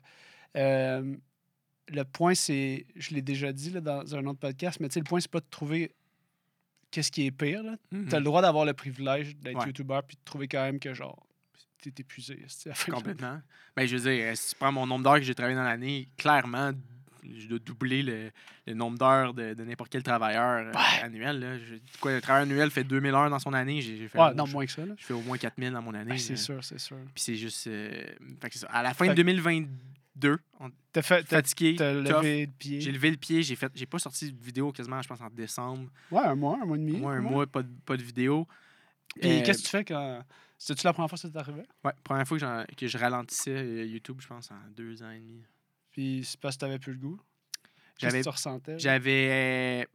euh, 0.55 1.15
le 1.89 2.03
point, 2.03 2.33
c'est, 2.35 2.85
je 2.95 3.13
l'ai 3.13 3.21
déjà 3.21 3.51
dit 3.51 3.69
là, 3.71 3.81
dans 3.81 4.15
un 4.15 4.25
autre 4.25 4.39
podcast, 4.39 4.79
mais 4.79 4.87
tu 4.87 4.93
sais, 4.93 4.99
le 5.01 5.05
point, 5.05 5.19
c'est 5.19 5.29
pas 5.31 5.41
de 5.41 5.45
trouver 5.51 5.91
qu'est-ce 6.89 7.11
qui 7.11 7.25
est 7.25 7.31
pire. 7.31 7.61
là. 7.63 7.75
Tu 7.91 8.15
as 8.15 8.19
le 8.19 8.23
droit 8.25 8.41
d'avoir 8.41 8.63
le 8.65 8.73
privilège 8.73 9.35
d'être 9.35 9.55
Mm. 9.55 9.59
Ouais. 9.59 9.65
YouTuber 9.67 9.99
puis 10.07 10.15
de 10.15 10.21
trouver 10.23 10.47
quand 10.47 10.61
même 10.63 10.79
que, 10.79 10.93
genre, 10.93 11.21
t'es 11.81 11.91
épuisé. 11.99 12.45
Complètement. 12.89 13.41
Ben, 13.75 13.85
je 13.85 13.97
veux 13.97 14.09
dire, 14.09 14.31
euh, 14.31 14.35
si 14.35 14.51
tu 14.51 14.55
prends 14.55 14.71
mon 14.71 14.87
nombre 14.87 15.03
d'heures 15.03 15.15
que 15.17 15.21
j'ai 15.23 15.35
travaillé 15.35 15.55
dans 15.57 15.63
l'année, 15.63 16.07
clairement, 16.17 16.71
je 17.37 17.47
dois 17.47 17.59
doubler 17.59 18.03
le, 18.03 18.31
le 18.67 18.73
nombre 18.73 18.97
d'heures 18.97 19.33
de, 19.33 19.53
de 19.53 19.63
n'importe 19.63 19.91
quel 19.91 20.03
travailleur 20.03 20.67
euh, 20.67 20.71
Ouais. 20.71 21.03
annuel. 21.03 21.39
Là. 21.39 21.57
Je- 21.57 21.75
quoi, 21.99 22.13
le 22.13 22.21
travailleur 22.21 22.49
annuel 22.51 22.71
fait 22.71 22.83
2000 22.83 23.13
heures 23.13 23.29
dans 23.29 23.39
son 23.39 23.53
année. 23.53 23.81
J'ai 23.81 23.97
j'ai 23.97 24.07
fait, 24.07 24.19
Ouais, 24.19 24.31
au- 24.31 24.33
non, 24.33 24.45
je, 24.45 24.53
moins 24.53 24.65
que 24.65 24.71
ça. 24.71 24.85
Là. 24.85 24.93
je 24.97 25.05
fais 25.05 25.13
au 25.13 25.21
moins 25.21 25.37
4000 25.37 25.71
dans 25.71 25.81
mon 25.81 25.93
année. 25.93 26.11
Ben, 26.11 26.17
c'est 26.17 26.33
là. 26.33 26.37
sûr, 26.39 26.63
c'est 26.63 26.79
sûr. 26.79 26.97
Puis 27.13 27.23
c'est 27.23 27.35
juste. 27.35 27.67
euh, 27.67 27.89
fait 28.41 28.49
que 28.49 28.53
c'est 28.53 28.59
ça. 28.59 28.67
À 28.67 28.83
la 28.83 28.93
fin 28.93 29.05
Fait 29.05 29.11
de 29.11 29.15
que- 29.15 29.17
2022, 29.21 30.39
on 30.59 30.69
T'as 30.91 31.01
fait, 31.01 31.27
fatigué, 31.27 31.75
t'as 31.77 31.91
levé 31.93 32.45
le 32.45 32.51
pied. 32.57 32.79
j'ai 32.81 32.91
levé 32.91 33.11
le 33.11 33.17
pied, 33.17 33.43
j'ai 33.43 33.55
fait 33.57 33.71
j'ai 33.75 33.85
pas 33.85 33.99
sorti 33.99 34.31
de 34.31 34.43
vidéo 34.43 34.71
quasiment, 34.71 35.01
je 35.01 35.07
pense, 35.09 35.19
en 35.21 35.29
décembre. 35.29 35.89
Ouais, 36.11 36.21
un 36.23 36.35
mois, 36.35 36.57
un 36.61 36.65
mois 36.65 36.77
et 36.77 36.79
demi. 36.79 36.93
Moins 36.97 37.15
un 37.17 37.21
mois, 37.21 37.45
pas 37.47 37.63
de, 37.63 37.69
pas 37.85 37.97
de 37.97 38.03
vidéo. 38.03 38.47
Puis 39.19 39.29
Euh, 39.29 39.43
qu'est-ce 39.43 39.59
que 39.59 39.65
tu 39.65 39.69
fais 39.71 39.83
quand. 39.85 40.23
C'était-tu 40.57 40.85
la 40.87 40.93
première 40.93 41.09
fois 41.09 41.17
que 41.17 41.21
ça 41.21 41.29
t'est 41.29 41.37
arrivé? 41.37 41.63
Ouais, 41.83 41.91
première 42.03 42.25
fois 42.25 42.37
que, 42.77 42.87
je 42.87 42.97
ralentissais 42.97 43.51
euh, 43.51 43.85
YouTube, 43.85 44.17
je 44.21 44.27
pense, 44.27 44.49
en 44.51 44.55
deux 44.75 45.03
ans 45.03 45.11
et 45.11 45.19
demi. 45.19 45.43
Puis 45.95 46.23
c'est 46.25 46.37
parce 46.41 46.55
que 46.55 46.59
t'avais 46.61 46.77
plus 46.77 46.91
le 46.91 46.99
goût? 46.99 47.17
Qu'est-ce 47.97 48.11
J'avais 48.11 48.17
que 48.19 48.23
tu 48.23 48.29
ressentais? 48.29 48.77
J'avais. 48.79 49.87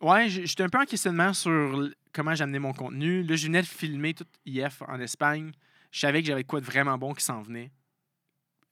Ouais, 0.00 0.28
j- 0.28 0.46
j'étais 0.46 0.62
un 0.62 0.68
peu 0.68 0.78
en 0.78 0.84
questionnement 0.84 1.32
sur 1.32 1.90
comment 2.12 2.34
j'amenais 2.36 2.60
mon 2.60 2.72
contenu. 2.72 3.22
Là, 3.24 3.34
je 3.34 3.46
venais 3.46 3.62
de 3.62 3.66
filmer 3.66 4.14
tout 4.14 4.26
IF 4.46 4.82
en 4.86 5.00
Espagne. 5.00 5.50
Je 5.90 5.98
savais 6.00 6.20
que 6.22 6.28
j'avais 6.28 6.44
quoi 6.44 6.60
de 6.60 6.64
vraiment 6.66 6.96
bon 6.96 7.12
qui 7.12 7.24
s'en 7.24 7.42
venait. 7.42 7.72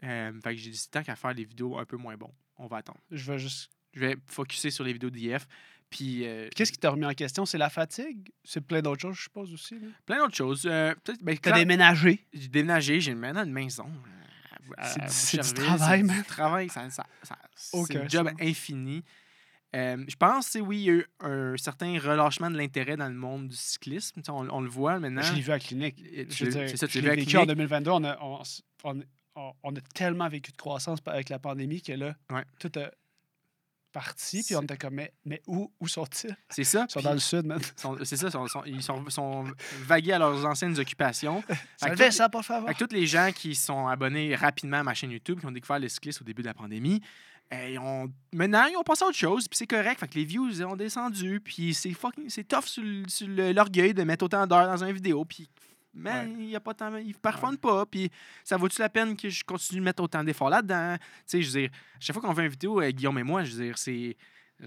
Euh, 0.05 0.33
fait 0.43 0.55
que 0.55 0.61
j'ai 0.61 0.71
dit, 0.71 0.89
tant 0.91 1.03
qu'à 1.03 1.17
faire 1.17 1.35
des 1.35 1.45
vidéos 1.45 1.77
un 1.79 1.85
peu 1.85 1.97
moins 1.97 2.17
bons, 2.17 2.33
on 2.57 2.67
va 2.67 2.79
attendre. 2.79 3.01
Je 3.11 3.31
vais 3.33 3.39
juste. 3.39 3.71
Je 3.95 4.01
vais 4.01 4.17
focuser 4.27 4.71
sur 4.71 4.85
les 4.85 4.93
vidéos 4.93 5.11
d'IF. 5.11 5.47
Puis, 5.91 6.25
euh, 6.27 6.45
Puis 6.47 6.55
Qu'est-ce 6.55 6.73
qui 6.73 6.79
t'a 6.79 6.91
remis 6.91 7.05
en 7.05 7.13
question? 7.15 7.45
C'est 7.45 7.59
la 7.59 7.69
fatigue? 7.69 8.31
C'est 8.45 8.63
plein 8.63 8.81
d'autres 8.81 9.03
choses, 9.03 9.17
je 9.17 9.23
suppose 9.25 9.53
aussi. 9.53 9.79
là? 9.79 9.89
plein 10.07 10.19
d'autres 10.19 10.37
choses. 10.37 10.63
Euh, 10.67 10.95
peut-être- 11.05 11.23
ben, 11.23 11.37
T'as 11.37 11.51
clair- 11.51 11.57
déménagé? 11.57 12.25
J'ai 12.33 12.49
déménagé, 12.49 13.01
j'ai 13.01 13.15
maintenant 13.15 13.45
une 13.45 13.53
maison. 13.53 13.85
euh, 13.87 14.22
C'est 14.87 15.01
du- 15.39 15.43
c'est 15.45 15.55
travail, 15.55 16.01
C'est 16.01 16.07
man. 16.07 16.17
Du 16.17 16.25
travail, 16.25 16.69
ça, 16.69 16.91
ça, 16.91 17.05
ça- 17.23 17.39
c'est 17.55 17.97
un 17.97 18.09
job 18.09 18.31
infini. 18.41 19.03
Euh, 19.75 20.05
je 20.07 20.17
pense 20.17 20.55
oui, 20.61 20.79
il 20.81 20.83
y 20.85 20.91
a 20.91 20.93
eu 20.95 21.07
un 21.21 21.57
certain 21.57 21.99
relâchement 21.99 22.51
de 22.51 22.57
l'intérêt 22.59 22.97
dans 22.97 23.09
le 23.09 23.15
monde 23.15 23.49
du 23.49 23.57
cyclisme. 23.57 24.21
On, 24.29 24.49
on 24.51 24.61
le 24.61 24.69
voit 24.69 24.99
maintenant. 24.99 25.23
Je 25.23 25.33
l'ai 25.33 25.41
vu 25.41 25.51
à 25.51 25.55
la 25.55 25.61
clinique. 25.61 25.97
C'est 26.31 26.77
ça, 26.77 26.87
tu 26.87 27.01
l'as 27.01 27.09
vu 27.09 27.11
à 27.13 27.15
vécu 27.17 27.37
en 27.39 27.41
clinique. 27.41 27.49
2022. 27.49 27.91
On 27.91 28.05
a, 28.05 28.19
on, 28.21 28.43
on- 28.85 29.03
on- 29.35 29.53
on 29.63 29.75
a 29.75 29.81
tellement 29.95 30.29
vécu 30.29 30.53
de 30.53 30.57
croissance 30.59 30.99
avec 31.07 31.31
la 31.31 31.39
pandémie 31.39 31.81
que 31.81 31.93
là, 31.93 32.15
Ouais. 32.31 32.45
tout 32.59 32.71
a- 32.79 32.91
partis, 33.93 34.43
puis 34.43 34.57
on 34.57 34.63
était 34.63 34.77
comme, 34.77 34.95
mais, 34.95 35.13
mais 35.25 35.43
où, 35.47 35.71
où 35.79 35.87
sont-ils? 35.87 36.37
C'est 36.49 36.65
ça. 36.65 36.87
Ils 36.89 36.93
sont 36.93 37.01
dans 37.01 37.13
le 37.13 37.19
sud, 37.19 37.47
man. 37.47 37.61
C'est 38.05 38.17
ça, 38.17 38.31
sont- 38.31 38.47
sont- 38.49 38.65
ils 38.65 38.83
sont, 38.83 39.09
sont 39.11 39.45
vagués 39.85 40.13
à 40.13 40.19
leurs 40.19 40.45
anciennes 40.47 40.79
occupations. 40.79 41.43
Ça 41.77 41.95
Fait 41.95 42.11
ça, 42.11 42.29
pas 42.29 42.43
favor. 42.43 42.69
Que 42.73 42.85
tous 42.85 42.95
les 42.95 43.07
gens 43.07 43.31
qui 43.35 43.55
sont 43.55 43.87
abonnés 43.87 44.35
rapidement 44.35 44.79
à 44.79 44.83
ma 44.83 44.95
chaîne 44.95 45.11
YouTube, 45.11 45.41
qui 45.41 45.47
ont 45.47 45.53
découvert 45.53 45.79
le 45.79 45.89
cyclisme 45.89 46.23
au 46.23 46.27
début 46.27 46.43
de 46.43 46.47
la 46.49 46.55
pandémie, 46.55 47.01
euh, 47.53 47.69
ils 47.71 47.79
ont... 47.79 48.11
maintenant, 48.33 48.65
ils 48.67 48.77
ont 48.77 48.83
passé 48.83 49.05
à 49.05 49.09
autre 49.09 49.17
chose, 49.17 49.47
puis 49.49 49.59
c'est 49.59 49.67
correct. 49.67 50.01
Fait 50.01 50.09
que 50.09 50.15
les 50.15 50.25
views 50.25 50.49
ils 50.49 50.65
ont 50.65 50.77
descendu, 50.77 51.41
puis 51.41 51.75
c'est 51.75 51.93
fucking... 51.93 52.29
C'est 52.29 52.45
tough 52.45 52.65
sur, 52.65 52.83
l'orgueil 53.29 53.93
de 53.95 54.03
mettre 54.05 54.25
autant 54.25 54.47
d'heures 54.47 54.67
dans 54.67 54.85
une 54.85 54.93
vidéo, 54.93 55.25
puis... 55.25 55.49
Mais 55.95 56.11
Ouais. 56.11 56.33
il 56.39 56.45
y 56.51 56.57
a 56.57 56.61
pas 56.61 56.73
tant, 56.75 56.97
ils 56.97 57.15
performent 57.15 57.59
pas, 57.59 57.85
puis 57.87 58.11
ça 58.45 58.57
vaut-tu 58.57 58.81
la 58.81 58.89
peine 58.89 59.17
que 59.17 59.29
je 59.29 59.45
continue 59.45 59.81
de 59.81 59.85
mettre 59.85 60.03
autant 60.03 60.25
d'efforts 60.25 60.49
là-dedans? 60.51 60.97
Tu 60.99 61.05
sais, 61.27 61.43
je 61.43 61.51
veux 61.53 61.61
dire, 61.61 61.71
chaque 62.01 62.15
fois 62.15 62.23
qu'on 62.27 62.35
fait 62.35 62.45
une 62.45 62.49
vidéo, 62.51 62.81
euh, 62.81 62.91
Guillaume 62.91 63.19
et 63.19 63.23
moi, 63.23 63.45
je 63.45 63.55
veux 63.55 63.65
dire, 63.65 63.77
c'est... 63.79 64.17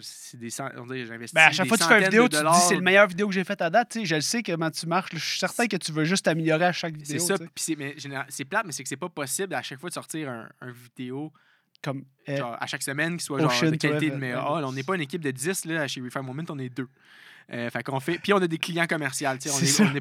C'est 0.01 0.37
des 0.37 0.49
cent- 0.49 0.67
on 0.75 0.85
j'investis 0.87 1.33
Ben, 1.33 1.43
à 1.43 1.51
chaque 1.51 1.63
des 1.63 1.69
fois 1.69 1.77
que 1.77 1.83
tu 1.83 1.87
fais 1.87 1.99
une 1.99 2.03
vidéo, 2.05 2.23
tu 2.27 2.35
te 2.37 2.43
dis 2.53 2.59
c'est 2.67 2.75
la 2.75 2.81
meilleure 2.81 3.07
vidéo 3.07 3.27
que 3.29 3.33
j'ai 3.33 3.45
faite 3.45 3.61
à 3.61 3.69
date. 3.69 3.97
Je 4.03 4.15
le 4.15 4.19
sais 4.19 4.43
comment 4.43 4.69
tu 4.69 4.85
marches. 4.87 5.11
Je 5.13 5.19
suis 5.19 5.39
certain 5.39 5.67
que 5.67 5.77
tu 5.77 5.93
veux 5.93 6.03
juste 6.03 6.25
t'améliorer 6.25 6.65
à 6.65 6.73
chaque 6.73 6.97
vidéo. 6.97 7.17
C'est 7.19 7.37
ça, 7.37 7.43
c'est, 7.55 7.77
mais 7.77 7.97
général- 7.97 8.25
c'est 8.27 8.43
plate, 8.43 8.65
mais 8.65 8.73
c'est 8.73 8.83
que 8.83 8.89
c'est 8.89 8.97
pas 8.97 9.07
possible 9.07 9.53
à 9.55 9.61
chaque 9.61 9.79
fois 9.79 9.87
de 9.87 9.93
sortir 9.93 10.27
un, 10.29 10.49
un 10.59 10.71
vidéo 10.71 11.31
Comme, 11.81 12.03
euh, 12.27 12.35
genre, 12.35 12.57
à 12.59 12.67
chaque 12.67 12.83
semaine 12.83 13.15
qui 13.15 13.23
soit 13.23 13.39
genre 13.39 13.49
de 13.71 13.75
qualité 13.77 14.09
de 14.09 14.15
meilleur. 14.17 14.45
Ah, 14.45 14.67
on 14.67 14.73
n'est 14.73 14.83
pas 14.83 14.95
une 14.95 15.01
équipe 15.01 15.21
de 15.21 15.31
10 15.31 15.63
là, 15.63 15.87
chez 15.87 16.01
Refi 16.01 16.17
Moment, 16.19 16.43
on 16.49 16.59
est 16.59 16.67
deux. 16.69 16.89
Euh, 17.51 17.69
fait 17.69 17.83
qu'on 17.83 17.99
fait. 17.99 18.17
Puis 18.17 18.33
on 18.33 18.37
a 18.37 18.47
des 18.47 18.57
clients 18.57 18.87
commerciaux. 18.87 19.29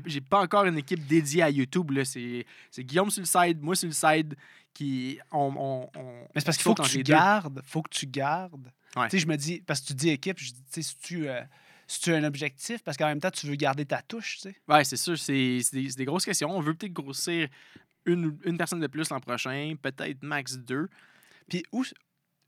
J'ai 0.06 0.20
pas 0.22 0.40
encore 0.40 0.64
une 0.64 0.78
équipe 0.78 1.06
dédiée 1.06 1.42
à 1.42 1.50
YouTube. 1.50 1.90
C'est, 2.04 2.46
Guillaume 2.78 3.10
sur 3.10 3.20
le 3.20 3.26
side, 3.26 3.60
moi 3.62 3.76
sur 3.76 3.88
le 3.88 3.92
side, 3.94 4.34
qui. 4.72 5.18
On, 5.30 5.52
on, 5.56 5.90
on- 6.00 6.20
Mais 6.34 6.40
c'est 6.40 6.44
parce 6.46 6.56
qu'il 6.56 6.64
faut 6.64 6.74
que 6.74 6.88
tu 6.88 7.02
gardes. 7.02 7.60
faut 7.66 7.82
que 7.82 7.90
tu 7.90 8.06
gardes. 8.06 8.70
Ouais. 8.96 9.08
Tu 9.08 9.16
sais, 9.16 9.18
je 9.18 9.26
me 9.26 9.36
dis, 9.36 9.60
parce 9.66 9.80
que 9.80 9.88
tu 9.88 9.94
dis 9.94 10.08
équipe, 10.10 10.38
je 10.38 10.52
dis, 10.52 10.62
tu 10.62 10.62
sais, 10.70 10.82
si 10.82 10.96
tu, 10.96 11.28
euh, 11.28 11.40
si 11.86 12.00
tu 12.00 12.14
as 12.14 12.16
un 12.16 12.24
objectif, 12.24 12.82
parce 12.82 12.96
qu'en 12.96 13.06
même 13.08 13.20
temps, 13.20 13.30
tu 13.30 13.46
veux 13.46 13.56
garder 13.56 13.84
ta 13.84 14.00
touche, 14.00 14.36
tu 14.36 14.40
sais. 14.42 14.56
Ouais, 14.68 14.84
c'est 14.84 14.96
sûr. 14.96 15.18
C'est, 15.18 15.60
des, 15.72 15.88
des 15.88 16.04
grosses 16.04 16.24
questions. 16.24 16.48
On 16.50 16.60
veut 16.60 16.74
peut-être 16.74 16.92
grossir 16.94 17.48
une, 18.06 18.38
une 18.44 18.56
personne 18.56 18.80
de 18.80 18.86
plus 18.86 19.10
l'an 19.10 19.20
prochain, 19.20 19.74
peut-être 19.82 20.22
max 20.22 20.56
deux. 20.56 20.88
Puis 21.48 21.62
où, 21.72 21.84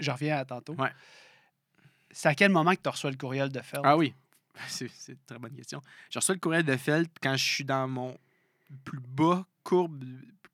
je 0.00 0.10
reviens 0.10 0.38
à 0.38 0.44
tantôt. 0.46 0.74
Ouais. 0.74 0.90
C'est 2.10 2.28
à 2.28 2.34
quel 2.34 2.50
moment 2.50 2.74
que 2.74 2.80
tu 2.82 2.88
reçois 2.88 3.10
le 3.10 3.16
courriel 3.16 3.50
de 3.50 3.60
Feld? 3.60 3.82
Ah 3.84 3.96
oui, 3.96 4.14
c'est, 4.68 4.90
c'est 4.90 5.12
une 5.12 5.18
très 5.26 5.38
bonne 5.38 5.54
question. 5.54 5.80
Je 6.10 6.18
reçois 6.18 6.34
le 6.34 6.40
courriel 6.40 6.64
de 6.64 6.76
Feld 6.76 7.08
quand 7.22 7.36
je 7.36 7.44
suis 7.44 7.64
dans 7.64 7.86
mon 7.88 8.16
plus 8.84 9.00
bas 9.00 9.44
courbe 9.62 10.02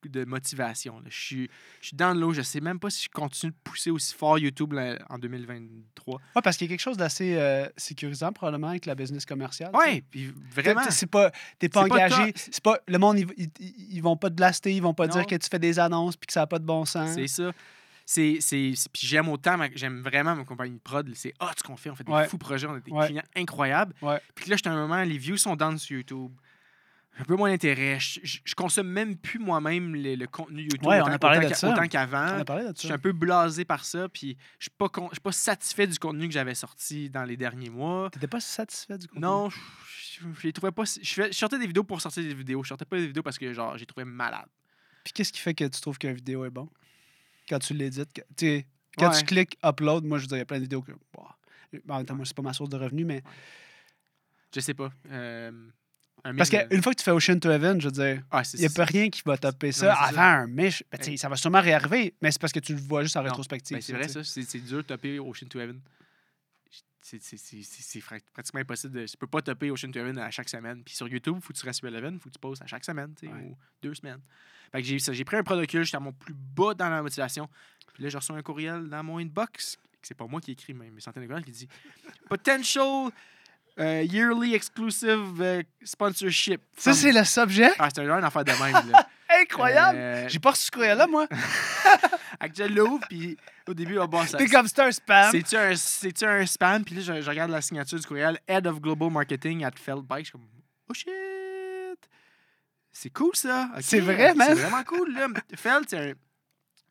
de 0.04 0.24
motivation. 0.24 0.98
là. 0.98 1.06
Je 1.08 1.16
suis, 1.20 1.50
je 1.80 1.86
suis 1.88 1.96
dans 1.96 2.12
l'eau. 2.12 2.32
Je 2.32 2.42
sais 2.42 2.60
même 2.60 2.80
pas 2.80 2.90
si 2.90 3.04
je 3.04 3.08
continue 3.08 3.52
de 3.52 3.56
pousser 3.62 3.90
aussi 3.90 4.12
fort 4.14 4.36
YouTube 4.36 4.72
là, 4.72 4.98
en 5.08 5.16
2023. 5.18 6.14
Ouais, 6.34 6.42
parce 6.42 6.56
qu'il 6.56 6.66
y 6.66 6.70
a 6.70 6.72
quelque 6.72 6.80
chose 6.82 6.96
d'assez 6.96 7.36
euh, 7.36 7.68
sécurisant 7.76 8.32
probablement 8.32 8.68
avec 8.68 8.84
la 8.86 8.96
business 8.96 9.24
commerciale. 9.24 9.70
tu. 9.72 9.78
Ouais, 9.78 10.02
puis 10.10 10.32
vraiment. 10.50 10.82
C'est 10.90 11.06
pas, 11.06 11.30
t'es 11.58 11.68
pas 11.68 11.86
pas 11.86 11.94
engagé. 11.94 12.32
C'est 12.34 12.62
pas, 12.62 12.80
le 12.88 12.98
monde, 12.98 13.20
ils, 13.20 13.28
ils, 13.36 13.50
ils 13.94 14.00
vont 14.02 14.16
pas 14.16 14.28
te 14.28 14.34
blaster, 14.34 14.74
ils 14.74 14.82
vont 14.82 14.92
pas 14.94 15.06
Non. 15.06 15.14
dire 15.14 15.26
que 15.26 15.36
tu 15.36 15.48
fais 15.48 15.60
des 15.60 15.78
annonces 15.78 16.16
puis 16.16 16.26
que 16.26 16.32
ça 16.32 16.40
n'a 16.40 16.46
pas 16.48 16.58
de 16.58 16.64
bon 16.66 16.84
sens. 16.84 17.14
C'est 17.14 17.28
ça. 17.28 17.52
C'est, 18.04 18.38
c'est, 18.40 18.72
c'est- 18.74 18.90
puis 18.92 19.06
j'aime 19.06 19.28
autant, 19.28 19.56
ma- 19.56 19.70
j'aime 19.74 20.02
vraiment 20.02 20.34
ma 20.34 20.44
compagnie 20.44 20.74
de 20.74 20.80
prod. 20.80 21.08
C'est 21.14 21.32
ah, 21.38 21.52
ce 21.56 21.62
qu'on 21.62 21.76
fait. 21.76 21.90
On 21.90 21.94
fait 21.94 22.04
des 22.04 22.12
Ouais. 22.12 22.28
fous 22.28 22.38
projets, 22.38 22.66
on 22.66 22.74
a 22.74 22.80
des 22.80 22.90
Ouais. 22.90 23.06
clients 23.06 23.22
incroyables. 23.36 23.94
Ouais. 24.02 24.20
Puis 24.34 24.50
là, 24.50 24.56
j'étais 24.56 24.68
à 24.68 24.72
un 24.72 24.76
moment, 24.76 25.02
les 25.02 25.18
views 25.18 25.36
sont 25.36 25.56
down 25.56 25.78
sur 25.78 25.96
YouTube. 25.96 26.32
Un 27.18 27.24
peu 27.24 27.36
moins 27.36 27.50
d'intérêt. 27.50 28.00
Je, 28.00 28.20
je, 28.22 28.38
je 28.42 28.54
consomme 28.54 28.88
même 28.88 29.16
plus 29.18 29.38
moi-même 29.38 29.94
le, 29.94 30.14
le 30.14 30.26
contenu 30.26 30.62
YouTube 30.62 30.86
Ouais, 30.86 30.98
on 30.98 31.04
autant, 31.04 31.12
a 31.12 31.18
parlé 31.18 31.38
autant 31.40 31.46
de 31.48 31.52
qu'a- 31.52 31.58
ça. 31.58 31.70
autant 31.70 31.82
On 31.84 31.88
qu'avant. 31.88 32.38
a 32.38 32.44
parlé 32.46 32.64
de 32.64 32.72
Je 32.74 32.80
suis 32.80 32.92
un 32.92 32.98
peu 32.98 33.12
blasé 33.12 33.66
par 33.66 33.84
ça, 33.84 34.08
puis 34.08 34.38
je 34.58 34.64
suis 34.64 34.70
pas, 34.70 34.88
con- 34.88 35.08
je 35.10 35.16
suis 35.16 35.20
pas 35.20 35.30
satisfait 35.32 35.86
du 35.86 35.98
contenu 35.98 36.26
que 36.26 36.32
j'avais 36.32 36.54
sorti 36.54 37.10
dans 37.10 37.24
les 37.24 37.36
derniers 37.36 37.68
mois. 37.68 38.08
T'étais 38.10 38.26
pas 38.28 38.40
satisfait 38.40 38.96
du 38.96 39.08
contenu? 39.08 39.20
Non, 39.20 39.50
je, 39.50 39.58
je, 40.40 40.46
les 40.46 40.54
trouvais 40.54 40.72
pas. 40.72 40.84
je 40.84 41.30
sortais 41.32 41.58
des 41.58 41.66
vidéos 41.66 41.84
pour 41.84 42.00
sortir 42.00 42.22
des 42.22 42.32
vidéos. 42.32 42.62
Je 42.62 42.68
sortais 42.68 42.86
pas 42.86 42.96
des 42.96 43.08
vidéos 43.08 43.22
parce 43.22 43.36
que 43.38 43.52
genre 43.52 43.76
j'ai 43.76 43.84
trouvé 43.84 44.06
malade. 44.06 44.46
Puis 45.04 45.12
qu'est-ce 45.12 45.32
qui 45.34 45.40
fait 45.40 45.52
que 45.52 45.64
tu 45.64 45.80
trouves 45.82 45.98
qu'une 45.98 46.14
vidéo 46.14 46.46
est 46.46 46.50
bon? 46.50 46.70
Quand 47.48 47.58
tu 47.58 47.74
l'édites, 47.74 48.08
quand 48.98 49.10
Ouais. 49.10 49.18
tu 49.18 49.24
cliques 49.24 49.58
upload, 49.64 50.04
moi 50.04 50.18
je 50.18 50.22
veux 50.22 50.28
dire, 50.28 50.36
il 50.36 50.40
y 50.40 50.42
a 50.42 50.46
plein 50.46 50.58
de 50.58 50.62
vidéos 50.62 50.82
que. 50.82 50.92
Bah, 51.84 51.94
en 51.94 51.96
même 51.98 52.06
temps, 52.06 52.14
moi, 52.14 52.26
c'est 52.26 52.36
pas 52.36 52.42
ma 52.42 52.52
source 52.52 52.68
de 52.70 52.76
revenus, 52.76 53.06
mais. 53.06 53.22
Je 54.54 54.60
sais 54.60 54.74
pas. 54.74 54.92
Euh, 55.10 55.50
Parce 56.36 56.50
qu'une 56.50 56.82
fois 56.82 56.92
que 56.92 56.98
tu 56.98 57.04
fais 57.04 57.10
Ocean 57.10 57.38
to 57.40 57.50
Heaven, 57.50 57.80
je 57.80 57.86
veux 57.86 57.92
dire, 57.92 58.22
Ah, 58.30 58.42
il 58.52 58.60
n'y 58.60 58.66
a 58.66 58.70
pas 58.70 58.84
rien 58.84 59.08
qui 59.08 59.22
va 59.24 59.38
topper 59.38 59.72
ça 59.72 59.86
Non, 59.86 59.92
avant 59.92 60.16
ça. 60.16 60.30
un 60.40 60.46
miche. 60.46 60.84
Ben, 60.92 61.16
ça 61.16 61.28
va 61.30 61.36
sûrement 61.36 61.60
réarriver, 61.62 62.14
mais 62.20 62.30
c'est 62.30 62.40
parce 62.40 62.52
que 62.52 62.60
tu 62.60 62.74
le 62.74 62.80
vois 62.80 63.02
juste 63.02 63.16
en 63.16 63.22
Non. 63.22 63.28
rétrospective. 63.30 63.76
Ben, 63.76 63.80
c'est 63.80 63.92
vrai, 63.94 64.08
ça. 64.08 64.22
C'est 64.22 64.58
dur 64.60 64.78
de 64.78 64.82
topper 64.82 65.18
Ocean 65.18 65.46
to 65.48 65.58
Heaven. 65.58 65.80
C'est- 67.00 68.00
pratiquement 68.32 68.60
impossible. 68.60 68.92
De, 69.00 69.06
tu 69.06 69.16
peux 69.16 69.26
pas 69.26 69.42
topper 69.42 69.70
Ocean 69.70 69.90
to 69.90 69.98
Heaven 69.98 70.18
à 70.18 70.30
chaque 70.30 70.48
semaine. 70.48 70.84
Puis 70.84 70.94
sur 70.94 71.08
YouTube, 71.08 71.34
il 71.38 71.42
faut 71.42 71.52
que 71.52 71.58
tu 71.58 71.66
restes 71.66 71.80
relevant, 71.82 72.12
il 72.12 72.18
faut 72.20 72.28
que 72.28 72.34
tu 72.34 72.38
postes 72.38 72.62
à 72.62 72.66
chaque 72.66 72.84
semaine, 72.84 73.14
Ouais. 73.22 73.28
ou 73.28 73.56
deux 73.82 73.94
semaines. 73.94 74.20
Fait 74.72 74.80
que 74.80 74.88
j'ai 74.88 74.98
ça, 74.98 75.12
j'ai 75.12 75.24
pris 75.24 75.36
un 75.36 75.42
producul, 75.42 75.84
j'étais 75.84 75.98
à 75.98 76.00
mon 76.00 76.12
plus 76.12 76.34
bas 76.34 76.74
dans 76.74 76.88
la 76.88 77.02
motivation. 77.02 77.48
Puis 77.94 78.02
là, 78.02 78.08
je 78.08 78.16
reçois 78.16 78.36
un 78.36 78.42
courriel 78.42 78.88
dans 78.88 79.02
mon 79.04 79.18
inbox. 79.18 79.78
C'est 80.00 80.16
pas 80.16 80.26
moi 80.26 80.40
qui 80.40 80.52
écris, 80.52 80.74
mais 80.74 80.90
mes 80.90 81.00
centaines 81.00 81.22
de 81.22 81.28
courriels 81.28 81.44
qui 81.44 81.52
dit 81.52 81.68
Potential 82.28 83.10
euh, 83.78 84.02
Yearly 84.02 84.54
Exclusive 84.54 85.40
euh, 85.40 85.62
Sponsorship. 85.82 86.60
Ça, 86.76 86.92
c'est 86.92 87.12
le 87.12 87.24
subjet? 87.24 87.70
Ah, 87.78 87.88
c'est 87.94 88.00
un 88.00 88.06
genre 88.06 88.20
d'affaire 88.20 88.44
de 88.44 88.52
même. 88.52 88.90
là. 88.90 89.08
Incroyable! 89.40 89.98
Euh, 89.98 90.28
J'ai 90.28 90.38
pas 90.38 90.50
reçu 90.50 90.64
ce 90.66 90.70
courriel-là, 90.70 91.06
moi. 91.06 91.26
que 92.40 92.48
je 92.54 92.64
l'ouvre, 92.64 93.00
puis 93.08 93.36
au 93.66 93.72
début, 93.72 93.96
oh, 93.98 94.06
bon, 94.06 94.26
ça, 94.26 94.36
T'es 94.36 94.46
comme 94.46 94.66
c'est 94.66 94.80
un 94.80 94.92
spam. 94.92 95.30
c'est-tu 95.30 95.56
un, 95.56 95.74
c'est-tu 95.74 96.24
un 96.24 96.44
spam? 96.44 96.84
Puis 96.84 96.96
là, 96.96 97.00
je, 97.02 97.20
je 97.22 97.30
regarde 97.30 97.50
la 97.50 97.62
signature 97.62 97.98
du 97.98 98.06
courriel 98.06 98.38
Head 98.46 98.66
of 98.66 98.80
Global 98.80 99.10
Marketing 99.10 99.64
at 99.64 99.72
Feld 99.76 100.04
Bike. 100.04 100.26
Je 100.26 100.30
suis 100.30 100.32
comme, 100.32 100.46
oh 100.90 100.94
shit! 100.94 101.08
C'est 102.92 103.10
cool 103.10 103.34
ça! 103.34 103.70
C'est 103.80 104.00
vrai, 104.00 104.34
man. 104.34 104.48
C'est 104.54 104.62
vraiment 104.62 104.84
cool. 104.84 105.12
Là. 105.14 105.28
Feld, 105.54 105.84
c'est 105.88 106.10
un. 106.10 106.14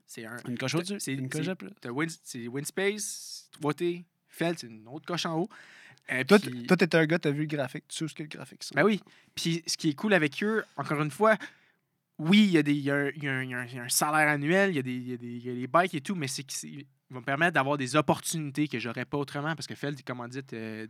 C'est 0.06 0.26
un. 0.26 0.36
Une 0.48 0.57
coche 0.57 0.76
au-dessus. 0.76 0.99
C'est- 0.99 1.14
une 1.14 1.30
coche 1.30 1.45
c'est- 1.45 1.52
à 1.88 1.91
C'est 2.23 2.48
Winspace, 2.48 3.49
3T. 3.61 4.03
Feld, 4.28 4.60
c'est 4.60 4.68
une 4.68 4.88
autre 4.88 5.06
coche 5.06 5.26
en 5.26 5.38
haut. 5.40 5.49
Euh, 6.11 6.23
Toi, 6.23 6.40
puis- 6.40 6.65
toi, 6.65 6.76
t'es 6.76 6.95
un 6.95 7.06
gars, 7.06 7.19
t'as 7.19 7.30
vu 7.32 7.41
le 7.41 7.45
graphique. 7.48 7.86
Tu 7.88 7.98
sais 7.99 8.07
ce 8.07 8.14
que 8.15 8.23
le 8.23 8.30
graphique, 8.30 8.64
ça. 8.64 8.72
ben 8.76 8.84
oui. 8.84 9.02
Puis 9.36 9.64
ce 9.68 9.78
qui 9.78 9.90
est 9.90 9.94
cool 9.94 10.14
avec 10.14 10.41
eux, 10.44 10.64
encore 10.76 11.02
une 11.02 11.11
fois, 11.11 11.38
oui, 12.18 12.40
il 12.45 12.52
y, 12.52 12.57
a 12.57 12.64
des- 12.64 12.73
il 12.73 12.82
y 12.84 12.91
a 12.91 12.95
un- 12.95 13.10
il 13.15 13.23
y 13.23 13.28
a 13.28 13.34
un- 13.34 13.44
il 13.44 13.49
y 13.49 13.53
a 13.53 13.60
un- 13.60 13.65
il 13.65 13.76
y 13.76 13.80
a 13.80 13.84
un 13.84 13.90
salaire 13.90 14.28
annuel, 14.28 14.72
il 14.72 14.76
y, 14.76 14.80
a 14.80 14.82
des- 14.82 14.91
il 14.95 15.07
y 15.10 15.14
a 15.14 15.18
des- 15.18 15.28
il 15.28 15.45
y 15.45 15.49
a 15.49 15.53
des 15.53 15.68
bikes 15.68 15.94
et 15.94 16.02
tout, 16.02 16.15
mais 16.15 16.28
c'est 16.28 16.44
qu'ils 16.44 16.86
vont 17.10 17.19
me 17.19 17.26
permettre 17.26 17.53
d'avoir 17.53 17.78
des 17.78 17.95
opportunités 17.95 18.68
que 18.68 18.80
j'aurais 18.80 19.06
pas 19.06 19.18
autrement 19.18 19.56
parce 19.56 19.68
que 19.68 19.76
Feld, 19.76 19.99
il 19.99 20.03
commandite 20.03 20.52
euh, 20.53 20.88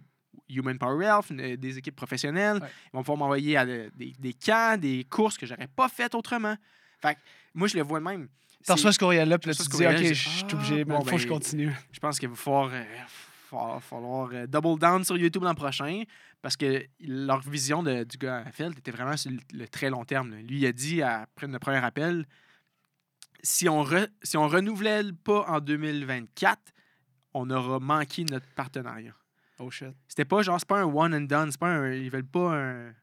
Human 0.49 0.77
Power 0.77 1.05
Health, 1.05 1.31
euh, 1.31 1.55
des 1.57 1.77
équipes 1.77 1.95
professionnelles. 1.95 2.57
Ouais. 2.61 2.69
Ils 2.93 2.97
vont 2.97 3.01
pouvoir 3.03 3.17
m'envoyer 3.17 3.57
à 3.57 3.65
de- 3.65 3.91
des, 3.95 4.13
des 4.19 4.33
camps, 4.33 4.77
des 4.77 5.05
courses 5.09 5.37
que 5.37 5.45
j'aurais 5.45 5.67
pas 5.67 5.87
faites 5.89 6.13
autrement. 6.15 6.55
Fait 7.01 7.15
que 7.15 7.19
moi, 7.53 7.67
je 7.67 7.75
le 7.77 7.83
vois 7.83 7.99
de 7.99 8.05
même. 8.05 8.27
Tu 8.27 8.57
C'est- 8.63 8.73
reçois 8.73 8.91
ce 8.93 8.99
courriel-là, 8.99 9.39
puis 9.39 9.47
là, 9.49 9.53
je 9.53 9.63
tu 9.63 9.69
te 9.69 9.75
dis, 9.77 9.85
OK, 9.87 10.03
je 10.09 10.13
suis 10.13 10.43
Ah, 10.49 10.53
obligé, 10.55 10.75
mais 10.75 10.83
bon, 10.85 10.99
il 11.01 11.09
faut 11.09 11.15
que 11.15 11.21
je 11.21 11.27
ben, 11.27 11.33
continue. 11.33 11.71
je 11.91 11.99
pense 11.99 12.19
qu'il 12.19 12.29
va 12.29 12.35
falloir, 12.35 12.69
euh, 12.73 12.83
fa- 13.49 13.79
falloir, 13.81 14.29
euh, 14.33 14.45
double 14.47 14.79
down 14.79 15.03
sur 15.03 15.17
YouTube 15.17 15.43
l'an 15.43 15.55
prochain 15.55 16.03
parce 16.41 16.55
que 16.57 16.85
leur 16.99 17.39
vision 17.41 17.81
de- 17.83 18.03
du 18.03 18.17
gars 18.17 18.43
à 18.45 18.51
Feld 18.51 18.77
était 18.77 18.91
vraiment 18.91 19.17
sur 19.17 19.31
le, 19.31 19.39
le 19.53 19.67
très 19.67 19.89
long 19.89 20.05
terme. 20.05 20.29
là. 20.31 20.37
Lui, 20.41 20.59
il 20.59 20.65
a 20.67 20.71
dit 20.71 21.01
après 21.01 21.47
le 21.47 21.59
premier 21.59 21.77
appel 21.83 22.25
si 23.43 23.67
on, 23.67 23.83
re- 23.83 24.09
si 24.21 24.37
on 24.37 24.47
renouvelle 24.47 25.15
pas 25.15 25.45
en 25.47 25.59
2024, 25.59 26.59
on 27.33 27.49
aura 27.49 27.79
manqué 27.79 28.23
notre 28.25 28.45
partenariat. 28.55 29.13
Oh 29.63 29.69
shit. 29.69 29.89
C'était 30.07 30.25
pas 30.25 30.41
genre, 30.41 30.59
c'est 30.59 30.67
pas 30.67 30.79
un 30.81 30.85
one 30.85 31.13
and 31.13 31.21
done, 31.21 31.51
c'est 31.51 31.59
pas 31.59 31.67
un, 31.69 31.91
ils 31.93 32.09
veulent 32.09 32.25
pas 32.25 32.53
un- 32.55 32.89
un- 32.89 32.93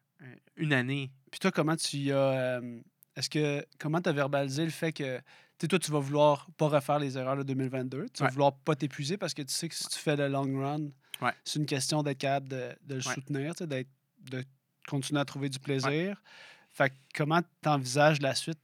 une 0.57 0.73
année. 0.73 1.11
Puis 1.31 1.39
toi, 1.41 1.51
comment 1.53 1.77
tu 1.77 1.97
y 1.99 2.13
as. 2.13 2.17
euh, 2.61 2.81
Est-ce 3.17 3.29
que. 3.31 3.65
Comment 3.79 4.01
tu 4.01 4.09
as 4.09 4.13
verbalisé 4.13 4.65
le 4.65 4.71
fait 4.71 4.93
que. 4.93 5.19
Tu 5.19 5.23
sais, 5.65 5.69
toi, 5.69 5.79
tu 5.79 5.91
vas 5.91 5.99
vouloir 5.99 6.47
pas 6.57 6.69
refaire 6.69 6.99
les 7.01 7.19
erreurs 7.19 7.37
de 7.37 7.43
2022. 7.43 8.07
Tu 8.13 8.21
vas 8.21 8.27
Ouais. 8.27 8.33
vouloir 8.33 8.57
pas 8.59 8.77
t'épuiser 8.77 9.17
parce 9.17 9.35
que 9.35 9.43
tu 9.43 9.53
sais 9.53 9.69
que 9.69 9.75
si 9.75 9.89
tu 9.89 9.99
fais 9.99 10.15
le 10.17 10.29
long 10.29 10.43
run, 10.61 10.91
Ouais. 11.21 11.33
c'est 11.45 11.59
une 11.59 11.67
question 11.67 12.03
d'être 12.05 12.19
capable 12.19 12.49
de, 12.49 12.77
de 12.85 12.95
le 12.95 13.07
Ouais. 13.07 13.15
soutenir, 13.15 13.55
tu 13.55 13.59
sais, 13.59 13.67
d'être- 13.67 13.89
de 14.31 14.45
continuer 14.87 15.21
à 15.21 15.25
trouver 15.25 15.49
du 15.49 15.59
plaisir. 15.59 16.23
Fait 16.73 16.91
que 16.91 16.95
comment 17.15 17.41
tu 17.43 17.69
envisages 17.69 18.21
la 18.21 18.35
suite? 18.37 18.59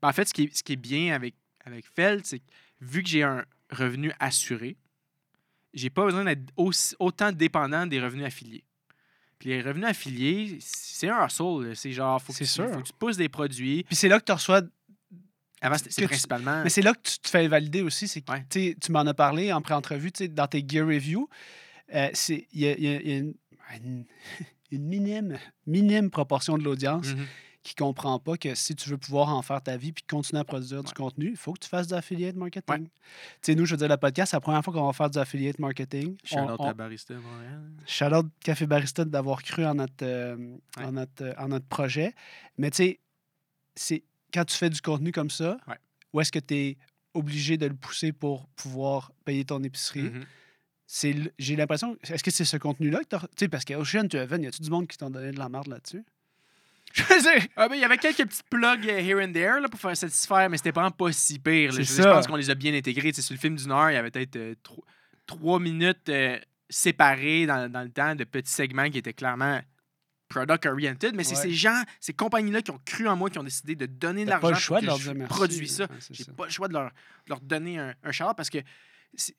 Ben, 0.00 0.08
en 0.08 0.12
fait, 0.12 0.26
ce 0.26 0.32
qui 0.34 0.44
est, 0.44 0.56
ce 0.56 0.62
qui 0.62 0.72
est 0.72 0.76
bien 0.76 1.14
avec, 1.14 1.34
avec 1.66 1.86
Feld, 1.86 2.24
c'est 2.24 2.38
que 2.40 2.44
vu 2.80 3.02
que 3.02 3.08
j'ai 3.10 3.22
un 3.24 3.44
revenu 3.70 4.10
assuré, 4.18 4.76
j'ai 5.74 5.90
pas 5.90 6.04
besoin 6.04 6.24
d'être 6.24 6.52
autant 6.98 7.32
dépendant 7.32 7.86
des 7.86 8.00
revenus 8.00 8.24
affiliés. 8.26 8.64
Puis 9.38 9.48
les 9.50 9.60
revenus 9.62 9.86
affiliés, 9.88 10.58
c'est 10.60 11.08
un 11.08 11.26
hustle. 11.26 11.74
C'est 11.74 11.92
genre, 11.92 12.20
faut 12.22 12.32
que, 12.32 12.44
sûr. 12.44 12.70
faut 12.72 12.80
que 12.80 12.86
tu 12.86 12.92
pousses 12.98 13.16
des 13.16 13.28
produits. 13.28 13.82
Puis 13.84 13.96
c'est 13.96 14.08
là 14.08 14.20
que 14.20 14.24
tu 14.24 14.32
reçois. 14.32 14.62
Avant, 15.60 15.76
c'était- 15.78 15.90
c'est 15.90 16.02
tu- 16.02 16.08
principalement. 16.08 16.62
Mais 16.62 16.70
c'est 16.70 16.82
là 16.82 16.92
que 16.92 17.00
tu 17.02 17.18
te 17.18 17.28
fais 17.28 17.46
valider 17.48 17.82
aussi. 17.82 18.06
C'est 18.08 18.28
Ouais. 18.28 18.44
tu 18.50 18.92
m'en 18.92 19.00
as 19.00 19.14
parlé 19.14 19.52
en 19.52 19.60
pré-entrevue, 19.62 20.10
dans 20.30 20.46
tes 20.46 20.64
gear 20.66 20.86
reviews. 20.86 21.28
euh, 21.94 22.08
Il 22.52 22.60
y 22.60 22.66
a, 22.68 22.72
il 22.76 22.82
y 22.84 22.88
a- 22.88 23.00
il 23.00 23.08
y 23.08 23.12
a 23.12 23.16
une, 23.18 23.34
une- 24.70 24.84
minime, 24.86 25.38
minime 25.66 26.10
proportion 26.10 26.56
de 26.56 26.62
l'audience 26.64 27.08
Mhm. 27.08 27.26
Qui 27.62 27.74
ne 27.78 27.84
comprend 27.86 28.18
pas 28.18 28.36
que 28.36 28.54
si 28.56 28.74
tu 28.74 28.88
veux 28.90 28.98
pouvoir 28.98 29.28
en 29.28 29.40
faire 29.42 29.62
ta 29.62 29.76
vie 29.76 29.92
puis 29.92 30.02
continuer 30.08 30.40
à 30.40 30.44
produire 30.44 30.82
du 30.82 30.88
Ouais. 30.88 30.94
contenu, 30.94 31.30
il 31.30 31.36
faut 31.36 31.52
que 31.52 31.60
tu 31.60 31.68
fasses 31.68 31.86
de 31.86 31.94
l'affiliate 31.94 32.34
marketing. 32.34 32.86
Tu 32.88 32.90
sais, 33.42 33.54
nous, 33.54 33.64
je 33.66 33.72
veux 33.72 33.76
dire, 33.76 33.88
le 33.88 33.96
podcast, 33.96 34.30
c'est 34.32 34.36
la 34.36 34.40
première 34.40 34.64
fois 34.64 34.72
qu'on 34.74 34.86
va 34.86 34.92
faire 34.92 35.10
du 35.10 35.18
affiliate 35.18 35.58
marketing. 35.60 36.16
Shout 36.24 36.38
On- 36.38 36.64
à 36.64 36.74
Barista 36.74 37.14
Montréal. 37.14 37.62
Shout 37.86 38.04
out 38.14 38.26
Café 38.40 38.66
Barista 38.66 39.04
d'avoir 39.04 39.42
cru 39.44 39.64
en 39.64 39.74
notre, 39.76 40.04
euh, 40.04 40.36
Ouais. 40.76 40.84
en, 40.84 40.92
notre, 40.92 41.22
euh, 41.24 41.34
en 41.38 41.48
notre 41.48 41.66
projet. 41.66 42.14
Mais 42.58 42.70
tu 42.70 42.76
sais, 42.78 43.00
c'est 43.76 44.02
quand 44.34 44.44
tu 44.44 44.56
fais 44.56 44.70
du 44.70 44.80
contenu 44.80 45.12
comme 45.12 45.30
ça, 45.30 45.56
Ouais. 45.68 45.76
où 46.12 46.20
est-ce 46.20 46.32
que 46.32 46.38
tu 46.40 46.54
es 46.54 46.76
obligé 47.14 47.58
de 47.58 47.66
le 47.66 47.74
pousser 47.74 48.10
pour 48.12 48.48
pouvoir 48.56 49.12
payer 49.24 49.44
ton 49.44 49.62
épicerie? 49.62 50.10
L- 51.04 51.30
J'ai 51.38 51.56
l'impression. 51.56 51.96
Est-ce 52.02 52.22
que 52.24 52.30
c'est 52.30 52.44
ce 52.44 52.56
contenu-là 52.56 53.00
que 53.04 53.16
tu 53.16 53.22
Tu 53.22 53.26
sais, 53.38 53.48
parce 53.48 53.64
qu'à 53.64 53.78
Ocean 53.78 54.06
Heaven, 54.12 54.42
y 54.42 54.46
a-tu 54.46 54.62
du 54.62 54.68
monde 54.70 54.86
qui 54.88 54.98
t'ont 54.98 55.10
donné 55.10 55.30
de 55.30 55.38
la 55.38 55.48
merde 55.48 55.68
là-dessus? 55.68 56.04
Ah 57.56 57.68
ben, 57.68 57.74
il 57.76 57.80
y 57.80 57.84
avait 57.84 57.98
quelques 57.98 58.26
petits 58.26 58.42
plugs 58.50 58.88
euh, 58.88 58.98
here 59.00 59.20
and 59.22 59.32
there 59.32 59.60
là, 59.60 59.68
pour 59.68 59.80
faire 59.80 59.96
satisfaire, 59.96 60.48
mais 60.50 60.56
c'était 60.56 60.70
vraiment 60.72 60.90
pas 60.90 61.12
si 61.12 61.38
pire. 61.38 61.72
Je, 61.72 62.02
pense 62.02 62.26
qu'on 62.26 62.36
les 62.36 62.50
a 62.50 62.54
bien 62.54 62.74
intégrés. 62.74 63.10
Tu 63.12 63.16
sais, 63.16 63.22
sur 63.22 63.34
le 63.34 63.38
film 63.40 63.56
d'une 63.56 63.70
heure, 63.72 63.90
il 63.90 63.94
y 63.94 63.96
avait 63.96 64.10
peut-être 64.10 64.36
euh, 64.36 64.54
tro- 64.62 64.84
trois 65.26 65.58
minutes 65.60 66.08
euh, 66.08 66.38
séparées 66.68 67.46
dans, 67.46 67.70
dans 67.70 67.82
le 67.82 67.90
temps 67.90 68.14
de 68.14 68.24
petits 68.24 68.50
segments 68.52 68.88
qui 68.90 68.98
étaient 68.98 69.12
clairement 69.12 69.60
product 70.28 70.66
oriented. 70.66 71.14
Mais 71.14 71.24
c'est 71.24 71.36
Ouais. 71.36 71.42
ces 71.42 71.52
gens, 71.52 71.82
ces 72.00 72.12
compagnies-là 72.14 72.62
qui 72.62 72.70
ont 72.70 72.80
cru 72.84 73.06
en 73.08 73.16
moi, 73.16 73.28
qui 73.30 73.38
ont 73.38 73.44
décidé 73.44 73.74
de 73.76 73.86
donner 73.86 74.24
de 74.24 74.30
l'argent 74.30 74.48
pas 74.48 74.54
le 74.54 74.58
choix 74.58 74.78
pour 74.80 74.98
de 74.98 75.02
que 75.02 75.08
leur 75.18 75.26
je 75.28 75.28
produis 75.28 75.68
ça. 75.68 75.86
J'ai 76.10 76.24
pas 76.24 76.44
le 76.46 76.50
choix 76.50 76.68
de 76.68 76.72
leur, 76.72 76.86
de 76.86 76.90
leur 77.28 77.40
donner 77.40 77.78
un, 77.78 77.94
un 78.02 78.12
shout 78.12 78.24
parce 78.36 78.48
que 78.50 78.58
c'est- 79.14 79.36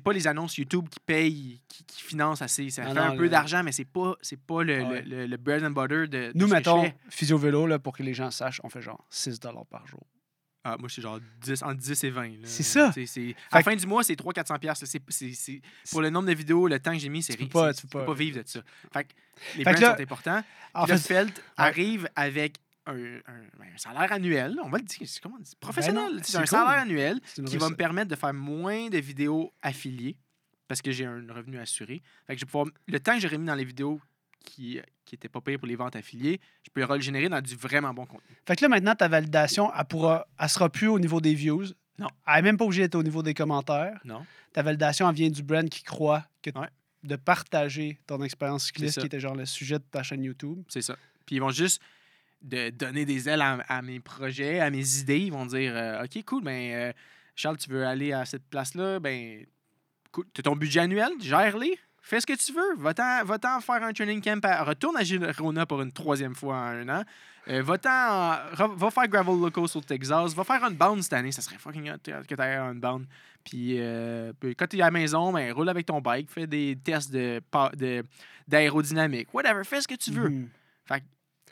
pas 0.00 0.12
les 0.12 0.26
annonces 0.26 0.56
YouTube 0.58 0.88
qui 0.88 1.00
payent, 1.00 1.60
qui, 1.68 1.84
qui 1.84 2.02
financent 2.02 2.42
assez. 2.42 2.70
Ça 2.70 2.84
fait 2.84 2.94
non, 2.94 3.00
un 3.02 3.16
peu 3.16 3.28
d'argent, 3.28 3.62
mais 3.64 3.72
c'est 3.72 3.84
pas, 3.84 4.14
c'est 4.22 4.40
pas 4.40 4.62
le, 4.62 4.82
Ouais. 4.82 5.02
le, 5.02 5.16
le- 5.16 5.26
le 5.26 5.36
bread 5.36 5.64
and 5.64 5.70
butter 5.70 6.06
de, 6.06 6.06
de 6.06 6.32
Nous, 6.34 6.40
ce 6.40 6.44
que 6.44 6.48
je 6.48 6.54
mettons, 6.54 6.82
fais. 6.84 6.94
Physio 7.10 7.38
Vélo, 7.38 7.66
là, 7.66 7.78
pour 7.78 7.96
que 7.96 8.02
les 8.02 8.14
gens 8.14 8.30
sachent, 8.30 8.60
on 8.64 8.68
fait 8.68 8.82
genre 8.82 9.04
6 9.10 9.40
par 9.70 9.86
jour. 9.86 10.06
Ah, 10.68 10.76
moi, 10.80 10.88
c'est 10.88 11.00
genre 11.00 11.20
10, 11.40 11.62
entre 11.62 11.76
10 11.76 12.02
et 12.02 12.10
20. 12.10 12.28
là. 12.28 12.34
C'est 12.42 12.64
ça. 12.64 12.90
C'est- 12.92 13.06
c'est- 13.06 13.20
Fait 13.28 13.36
À 13.52 13.56
la 13.58 13.62
que- 13.62 13.70
fin 13.70 13.76
du 13.76 13.86
mois, 13.86 14.02
c'est 14.02 14.16
300-400$. 14.16 14.58
piastres, 14.58 14.84
là. 14.84 14.88
C'est- 14.90 15.02
c'est- 15.10 15.32
c'est- 15.32 15.60
Pour 15.92 16.02
le 16.02 16.10
nombre 16.10 16.26
de 16.28 16.34
vidéos, 16.34 16.66
le 16.66 16.80
temps 16.80 16.92
que 16.92 16.98
j'ai 16.98 17.08
mis, 17.08 17.22
c'est 17.22 17.34
Tu 17.34 17.44
peux 17.44 17.48
pas- 17.48 17.72
c'est- 17.72 17.82
tu 17.82 17.86
peux 17.86 17.98
peux 18.00 18.04
pas- 18.04 18.12
pas 18.12 18.18
vivre 18.18 18.42
de 18.42 18.48
ça. 18.48 18.60
Fait 18.92 19.04
que 19.04 19.12
les 19.58 19.62
Fait 19.64 19.74
que 19.74 19.78
brands 19.78 19.88
là- 19.90 19.96
sont 19.96 20.02
importants. 20.02 20.42
En 20.74 20.86
là, 20.86 20.96
arrive 21.56 22.08
avec 22.16 22.56
un, 22.86 22.92
un- 22.94 23.48
ben, 23.58 23.66
un 23.74 23.78
salaire 23.78 24.12
annuel, 24.12 24.56
on 24.62 24.68
va 24.68 24.78
le 24.78 24.84
dire, 24.84 25.06
c'est 25.06 25.20
comment 25.20 25.36
on 25.38 25.42
dit? 25.42 25.52
professionnel. 25.60 26.04
Ben 26.10 26.16
non, 26.16 26.22
c'est 26.24 26.36
un 26.36 26.40
cool. 26.40 26.46
salaire 26.48 26.80
annuel 26.82 27.20
qui 27.46 27.56
va 27.56 27.68
me 27.70 27.76
permettre 27.76 28.08
de 28.10 28.16
faire 28.16 28.34
moins 28.34 28.88
de 28.88 28.98
vidéos 28.98 29.52
affiliées 29.62 30.16
parce 30.68 30.82
que 30.82 30.90
j'ai 30.92 31.04
un 31.06 31.24
revenu 31.32 31.58
assuré. 31.58 32.02
Fait 32.26 32.34
que 32.34 32.40
je 32.40 32.44
vais 32.44 32.50
pouvoir, 32.50 32.66
le 32.86 33.00
temps 33.00 33.14
que 33.14 33.20
j'aurais 33.20 33.38
mis 33.38 33.46
dans 33.46 33.54
les 33.54 33.64
vidéos 33.64 34.00
qui 34.44 34.80
qui 35.04 35.14
n'étaient 35.14 35.28
pas 35.28 35.40
payées 35.40 35.56
pour 35.58 35.68
les 35.68 35.76
ventes 35.76 35.94
affiliées, 35.94 36.40
je 36.64 36.70
peux 36.70 36.80
le 36.80 36.86
régénérer 36.86 37.28
dans 37.28 37.40
du 37.40 37.54
vraiment 37.54 37.94
bon 37.94 38.06
contenu. 38.06 38.36
Fait 38.44 38.56
que 38.56 38.62
là, 38.62 38.68
maintenant, 38.68 38.94
ta 38.96 39.06
validation, 39.06 39.70
elle 39.72 39.84
pourra, 39.84 40.26
elle 40.36 40.48
sera 40.48 40.68
plus 40.68 40.88
au 40.88 40.98
niveau 40.98 41.20
des 41.20 41.32
views. 41.34 41.62
Non. 41.98 42.08
Elle 42.26 42.34
n'est 42.36 42.42
même 42.42 42.56
pas 42.56 42.64
obligée 42.64 42.82
d'être 42.82 42.96
au 42.96 43.04
niveau 43.04 43.22
des 43.22 43.32
commentaires. 43.32 44.00
Non? 44.04 44.26
Ta 44.52 44.62
validation, 44.62 45.08
elle 45.08 45.14
vient 45.14 45.30
du 45.30 45.44
brand 45.44 45.68
qui 45.68 45.84
croit 45.84 46.24
que 46.42 46.50
Ouais. 46.58 46.66
de 47.04 47.14
partager 47.14 48.00
ton 48.08 48.20
expérience 48.22 48.66
cycliste, 48.66 48.98
qui 48.98 49.06
était 49.06 49.20
genre 49.20 49.36
le 49.36 49.46
sujet 49.46 49.78
de 49.78 49.84
ta 49.84 50.02
chaîne 50.02 50.24
YouTube. 50.24 50.64
C'est 50.68 50.82
ça. 50.82 50.96
Puis 51.24 51.36
ils 51.36 51.40
vont 51.40 51.50
juste 51.50 51.80
de 52.42 52.70
donner 52.70 53.04
des 53.04 53.28
ailes 53.28 53.42
à, 53.42 53.82
mes 53.82 54.00
projets, 54.00 54.60
à 54.60 54.70
mes 54.70 54.98
idées. 54.98 55.18
Ils 55.18 55.32
vont 55.32 55.46
dire 55.46 55.72
euh, 55.74 56.04
OK, 56.04 56.24
cool, 56.24 56.44
ben 56.44 56.72
euh, 56.72 56.92
Charles, 57.34 57.56
tu 57.56 57.70
veux 57.70 57.86
aller 57.86 58.12
à 58.12 58.24
cette 58.24 58.44
place-là, 58.48 59.00
ben 59.00 59.44
cool, 60.12 60.26
ton 60.42 60.56
budget 60.56 60.80
annuel, 60.80 61.10
gère-les. 61.20 61.78
Fais 62.00 62.20
ce 62.20 62.26
que 62.26 62.34
tu 62.34 62.52
veux. 62.52 62.76
Va-t'en 62.76 63.24
va-t'en 63.24 63.60
faire 63.60 63.82
un 63.82 63.92
training 63.92 64.22
camp. 64.22 64.40
retourne 64.64 64.96
à 64.96 65.02
Girona 65.02 65.66
pour 65.66 65.82
une 65.82 65.90
troisième 65.90 66.36
fois 66.36 66.54
en 66.54 66.88
un 66.88 67.00
an. 67.00 67.04
Euh, 67.48 67.62
va-t'en 67.62 68.38
va 68.76 68.90
faire 68.92 69.08
Gravel 69.08 69.40
Locos 69.40 69.76
au 69.76 69.80
Texas. 69.80 70.32
Va 70.32 70.44
faire 70.44 70.62
un 70.62 70.70
bound 70.70 71.02
cette 71.02 71.14
année. 71.14 71.32
Ça 71.32 71.42
serait 71.42 71.58
fucking 71.58 71.90
hot 71.90 71.98
que 72.04 72.34
tu 72.34 72.40
ailles 72.40 72.54
un 72.54 72.76
bound. 72.76 73.06
Puis, 73.42 73.80
quand 74.56 74.66
tu 74.68 74.78
es 74.78 74.82
à 74.82 74.84
la 74.84 74.90
maison, 74.92 75.32
ben, 75.32 75.52
roule 75.52 75.68
avec 75.68 75.86
ton 75.86 76.00
bike. 76.00 76.30
Fais 76.30 76.46
des 76.46 76.78
tests 76.82 77.10
de 77.12 77.42
d'aérodynamique. 78.46 79.34
Whatever. 79.34 79.64
Fais 79.64 79.80
ce 79.80 79.88
que 79.88 79.96
tu 79.96 80.12
veux. 80.12 80.28
Mhm. 80.28 80.48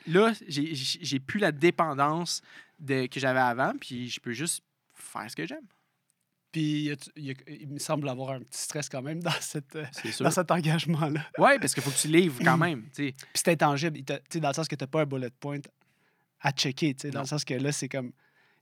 Là, 0.07 0.33
j'ai- 0.47 1.19
plus 1.19 1.39
la 1.39 1.51
dépendance 1.51 2.41
de, 2.79 3.07
que 3.07 3.19
j'avais 3.19 3.39
avant, 3.39 3.73
puis 3.79 4.09
je 4.09 4.19
peux 4.19 4.33
juste 4.33 4.63
faire 4.93 5.29
ce 5.29 5.35
que 5.35 5.45
j'aime. 5.45 5.65
Puis 6.51 6.91
a- 6.91 6.95
il 7.47 7.67
me 7.67 7.79
semble 7.79 8.07
avoir 8.07 8.31
un 8.31 8.39
petit 8.39 8.61
stress 8.61 8.87
quand 8.87 9.01
même 9.01 9.21
dans, 9.21 9.31
cette, 9.41 9.75
euh, 9.75 9.85
dans 10.23 10.31
cet 10.31 10.51
engagement-là. 10.51 11.21
Ouais, 11.37 11.59
parce 11.59 11.73
qu'il 11.73 11.83
faut 11.83 11.91
que 11.91 11.97
tu 11.97 12.07
livres 12.07 12.39
quand 12.43 12.57
même. 12.57 12.83
tu 12.95 13.07
sais. 13.07 13.11
Puis 13.11 13.27
c'est 13.33 13.49
intangible, 13.49 13.97
il 13.97 14.39
dans 14.39 14.47
le 14.49 14.53
sens 14.53 14.67
que 14.67 14.75
tu 14.75 14.83
n'as 14.83 14.87
pas 14.87 15.01
un 15.01 15.05
bullet 15.05 15.29
point 15.39 15.59
à 16.41 16.51
checker. 16.51 16.93
Dans 17.11 17.21
le 17.21 17.25
sens 17.27 17.43
que 17.43 17.53
là, 17.55 17.71
c'est 17.71 17.89
comme. 17.89 18.11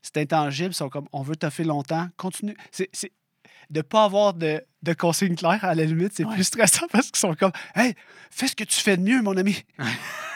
C'est 0.02 0.18
intangible, 0.18 0.74
sont 0.74 0.88
comme 0.90 1.08
on 1.12 1.22
veut 1.22 1.36
toffer 1.36 1.64
longtemps, 1.64 2.08
continue. 2.18 2.56
C'est- 2.70 2.90
de 3.70 3.78
ne 3.78 3.82
pas 3.82 4.04
avoir 4.04 4.34
de, 4.34 4.62
de 4.82 4.92
consignes 4.92 5.34
claires, 5.36 5.64
à 5.64 5.74
la 5.74 5.84
limite, 5.84 6.12
c'est 6.14 6.24
Ouais. 6.24 6.34
plus 6.34 6.44
stressant 6.44 6.86
parce 6.92 7.06
qu'ils 7.10 7.18
sont 7.18 7.34
comme 7.34 7.52
Hey, 7.74 7.94
fais 8.30 8.48
ce 8.48 8.56
que 8.56 8.64
tu 8.64 8.80
fais 8.80 8.96
de 8.96 9.02
mieux, 9.02 9.22
mon 9.22 9.36
ami. 9.36 9.62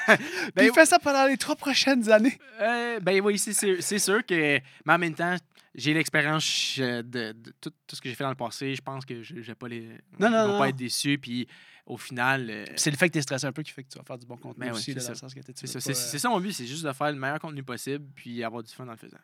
Ben, 0.08 0.16
Puis 0.56 0.70
fais 0.72 0.86
ça 0.86 0.98
pendant 0.98 1.26
les 1.26 1.36
trois 1.36 1.54
prochaines 1.54 2.10
années. 2.10 2.38
Euh, 2.62 2.98
ben 3.00 3.20
oui, 3.20 3.38
c'est 3.38 3.52
sûr, 3.52 3.76
c'est 3.80 3.98
sûr 3.98 4.24
que. 4.24 4.58
Mais 4.86 4.92
en 4.94 4.98
même 4.98 5.14
temps, 5.14 5.36
j'ai 5.74 5.92
l'expérience 5.92 6.76
euh, 6.78 7.02
de, 7.02 7.32
de 7.32 7.52
tout, 7.60 7.70
tout 7.86 7.94
ce 7.94 8.00
que 8.00 8.08
j'ai 8.08 8.14
fait 8.14 8.24
dans 8.24 8.30
le 8.30 8.34
passé. 8.34 8.74
Je 8.74 8.80
pense 8.80 9.04
que 9.04 9.22
je 9.22 9.34
ne 9.34 9.40
vais 9.42 9.54
pas, 9.54 9.68
les, 9.68 9.86
Non, 10.18 10.30
non, 10.30 10.44
ils 10.44 10.46
vont 10.46 10.52
non, 10.54 10.58
pas 10.58 10.68
être 10.70 10.76
déçus. 10.76 11.18
Puis 11.18 11.46
au 11.84 11.98
final, 11.98 12.46
euh, 12.48 12.64
C'est 12.76 12.90
le 12.90 12.96
fait 12.96 13.08
que 13.08 13.12
tu 13.12 13.18
es 13.18 13.22
stressé 13.22 13.44
un 13.44 13.52
peu 13.52 13.62
qui 13.62 13.70
fait 13.70 13.82
que 13.82 13.88
tu 13.90 13.98
vas 13.98 14.04
faire 14.04 14.16
du 14.16 14.24
bon 14.24 14.38
contenu 14.38 14.64
Ben 14.64 14.72
aussi, 14.72 14.94
c'est 14.94 15.00
ça. 15.00 15.12
euh, 15.12 16.18
ça 16.18 16.28
mon 16.30 16.40
but, 16.40 16.52
c'est 16.54 16.66
juste 16.66 16.84
de 16.86 16.92
faire 16.94 17.12
le 17.12 17.18
meilleur 17.18 17.38
contenu 17.38 17.62
possible 17.62 18.06
puis 18.14 18.42
avoir 18.42 18.62
du 18.62 18.72
fun 18.72 18.88
en 18.88 18.92
le 18.92 18.96
faisant. 18.96 19.18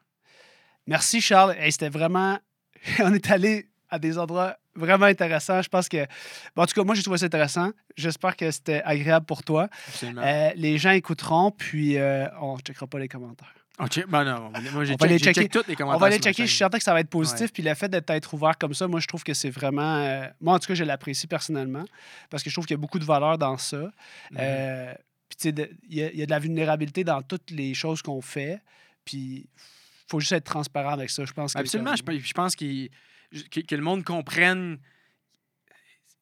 Merci 0.87 1.23
Charles. 1.23 1.57
Hey, 1.59 1.73
C'était 1.73 1.89
vraiment. 1.89 2.39
On 2.99 3.15
est 3.15 3.31
allé 3.31 3.71
à 3.95 3.99
des 3.99 4.19
endroits 4.19 4.57
vraiment 4.75 5.07
intéressants. 5.07 5.63
Je 5.63 5.69
pense 5.69 5.89
que. 5.89 6.05
bon, 6.57 6.63
en 6.63 6.67
tout 6.67 6.75
cas, 6.75 6.83
moi, 6.85 6.95
j'ai 6.95 7.03
trouvé 7.03 7.19
ça 7.19 7.27
intéressant. 7.27 7.71
J'espère 7.97 8.37
que 8.37 8.51
c'était 8.51 8.83
agréable 8.85 9.25
pour 9.27 9.43
toi. 9.43 9.69
Absolument. 9.89 10.23
Euh, 10.25 10.51
les 10.57 10.79
gens 10.79 10.91
écouteront, 10.91 11.51
puis 11.53 11.97
euh, 11.97 12.27
on 12.41 12.55
ne 12.57 12.61
checkera 12.61 12.87
pas 12.87 12.99
les 12.99 13.09
commentaires. 13.09 13.55
On 13.79 13.87
check- 13.87 14.07
ben 14.07 14.23
non, 14.25 14.51
moi, 14.73 14.85
j'ai 14.85 14.93
les 15.09 15.19
check, 15.19 15.51
commentaires. 15.51 15.89
On 15.89 15.99
va 15.99 16.09
les 16.09 16.19
checker. 16.19 16.43
Je 16.45 16.49
suis 16.49 16.59
certain 16.59 16.79
que 16.79 16.85
ça 16.85 16.93
va 16.93 17.01
être 17.01 17.11
positif. 17.11 17.47
Ouais. 17.47 17.49
Puis 17.53 17.63
le 17.65 17.75
fait 17.75 17.89
d'être 17.89 18.33
ouvert 18.35 18.57
comme 18.57 18.73
ça, 18.75 18.87
moi, 18.87 19.01
je 19.01 19.07
trouve 19.09 19.25
que 19.25 19.35
c'est 19.35 19.51
vraiment. 19.51 19.97
euh, 19.97 20.27
moi, 20.41 20.55
en 20.55 20.59
tout 20.61 20.69
cas, 20.69 20.75
je 20.75 20.85
l'apprécie 20.85 21.27
personnellement 21.27 21.85
parce 22.31 22.43
que 22.45 22.51
je 22.51 22.55
trouve 22.55 22.67
qu'il 22.67 22.75
y 22.75 22.79
a 22.79 22.81
beaucoup 22.81 23.01
de 23.01 23.05
valeur 23.05 23.37
dans 23.39 23.57
ça. 23.59 23.79
Mhm. 23.79 23.91
Euh, 24.39 24.95
puis, 25.29 25.37
tu 25.37 25.43
sais, 25.43 25.53
de- 25.53 25.71
il 25.89 25.97
y, 25.99 26.03
a- 26.05 26.11
il 26.13 26.19
y 26.19 26.23
a 26.23 26.27
de 26.27 26.31
la 26.31 26.39
vulnérabilité 26.39 27.03
dans 27.03 27.21
toutes 27.23 27.51
les 27.51 27.75
choses 27.75 28.01
qu'on 28.03 28.21
fait. 28.21 28.61
Puis, 29.05 29.49
il 29.49 30.09
faut 30.09 30.21
juste 30.21 30.33
être 30.33 30.45
transparent 30.45 30.93
avec 30.93 31.11
ça. 31.11 31.25
Je 31.25 31.33
pense 31.33 31.55
que 31.55 31.59
Absolument. 31.59 31.97
je 31.97 32.33
pense 32.33 32.55
qu'il- 32.55 32.91
que, 33.51 33.61
que 33.61 33.75
le 33.75 33.83
monde 33.83 34.05
comprenne. 34.05 34.79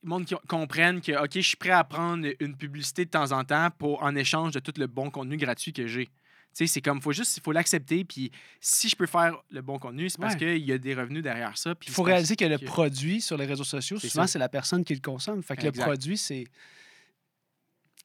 Le 0.02 0.08
monde 0.08 0.26
comprenne 0.48 1.00
que, 1.00 1.12
OK, 1.22 1.30
je 1.34 1.40
suis 1.40 1.56
prêt 1.56 1.70
à 1.70 1.84
prendre 1.84 2.26
une 2.40 2.56
publicité 2.56 3.04
de 3.04 3.10
temps 3.10 3.30
en 3.30 3.44
temps 3.44 3.68
pour, 3.78 4.02
en 4.02 4.16
échange 4.16 4.52
de 4.52 4.58
tout 4.60 4.72
le 4.76 4.86
bon 4.88 5.10
contenu 5.10 5.36
gratuit 5.36 5.72
que 5.72 5.86
j'ai. 5.86 6.06
Tu 6.06 6.12
sais, 6.54 6.66
c'est 6.66 6.80
comme, 6.82 7.00
faut 7.00 7.12
juste, 7.12 7.36
il 7.36 7.42
faut 7.42 7.52
l'accepter. 7.52 8.04
Puis 8.04 8.30
si 8.60 8.88
je 8.88 8.96
peux 8.96 9.06
faire 9.06 9.36
le 9.50 9.62
bon 9.62 9.78
contenu, 9.78 10.10
c'est 10.10 10.20
parce 10.20 10.34
Ouais. 10.34 10.38
qu'il 10.40 10.64
y 10.66 10.72
a 10.72 10.78
des 10.78 10.94
revenus 10.94 11.22
derrière 11.22 11.56
ça. 11.56 11.74
Il 11.86 11.90
faut 11.92 12.02
réaliser 12.02 12.34
que 12.36 12.44
le 12.44 12.58
produit 12.58 13.20
sur 13.20 13.36
les 13.36 13.46
réseaux 13.46 13.64
sociaux, 13.64 13.98
souvent, 13.98 14.26
c'est 14.26 14.38
la 14.40 14.48
personne 14.48 14.84
qui 14.84 14.92
le 14.94 15.00
consomme. 15.00 15.42
Fait 15.42 15.56
que 15.56 15.66
Exact. 15.66 15.76
le 15.78 15.82
produit, 15.84 16.18
c'est. 16.18 16.44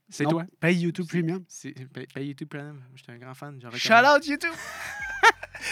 C'est 0.09 0.23
toi. 0.23 0.45
Paye 0.61 0.77
YouTube 0.79 1.07
Premium. 1.07 1.43
Paye, 2.13 2.27
YouTube 2.27 2.47
Premium. 2.47 2.81
J'étais 2.95 3.11
un 3.11 3.17
grand 3.17 3.33
fan. 3.33 3.59
Shout 3.75 3.93
out 3.93 4.25
YouTube! 4.25 4.53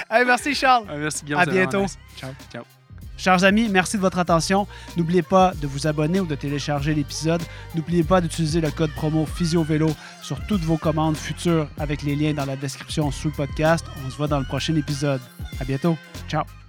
Hey, 0.09 0.25
merci 0.25 0.55
Charles. 0.55 0.87
Ah, 0.89 0.97
merci 0.97 1.23
Guillaume. 1.23 1.41
À 1.41 1.45
bientôt. 1.45 1.83
nice. 1.83 1.97
Ciao. 2.17 2.33
Ciao. 2.51 2.84
Chers 3.17 3.43
amis, 3.43 3.69
merci 3.69 3.97
de 3.97 4.01
votre 4.01 4.19
attention. 4.19 4.67
N'oubliez 4.97 5.21
pas 5.21 5.53
de 5.61 5.67
vous 5.67 5.87
abonner 5.87 6.19
ou 6.19 6.25
de 6.25 6.35
télécharger 6.35 6.93
l'épisode. 6.93 7.41
N'oubliez 7.73 8.03
pas 8.03 8.21
d'utiliser 8.21 8.61
le 8.61 8.71
code 8.71 8.91
promo 8.91 9.25
PhysioVélo 9.25 9.89
sur 10.21 10.45
toutes 10.47 10.61
vos 10.61 10.77
commandes 10.77 11.17
futures 11.17 11.67
avec 11.77 12.03
les 12.03 12.15
liens 12.15 12.33
dans 12.33 12.45
la 12.45 12.55
description 12.55 13.11
sous 13.11 13.29
le 13.29 13.33
podcast. 13.33 13.85
On 14.05 14.09
se 14.09 14.17
voit 14.17 14.27
dans 14.27 14.39
le 14.39 14.45
prochain 14.45 14.75
épisode. 14.75 15.21
À 15.59 15.63
bientôt. 15.63 15.97
Ciao. 16.27 16.64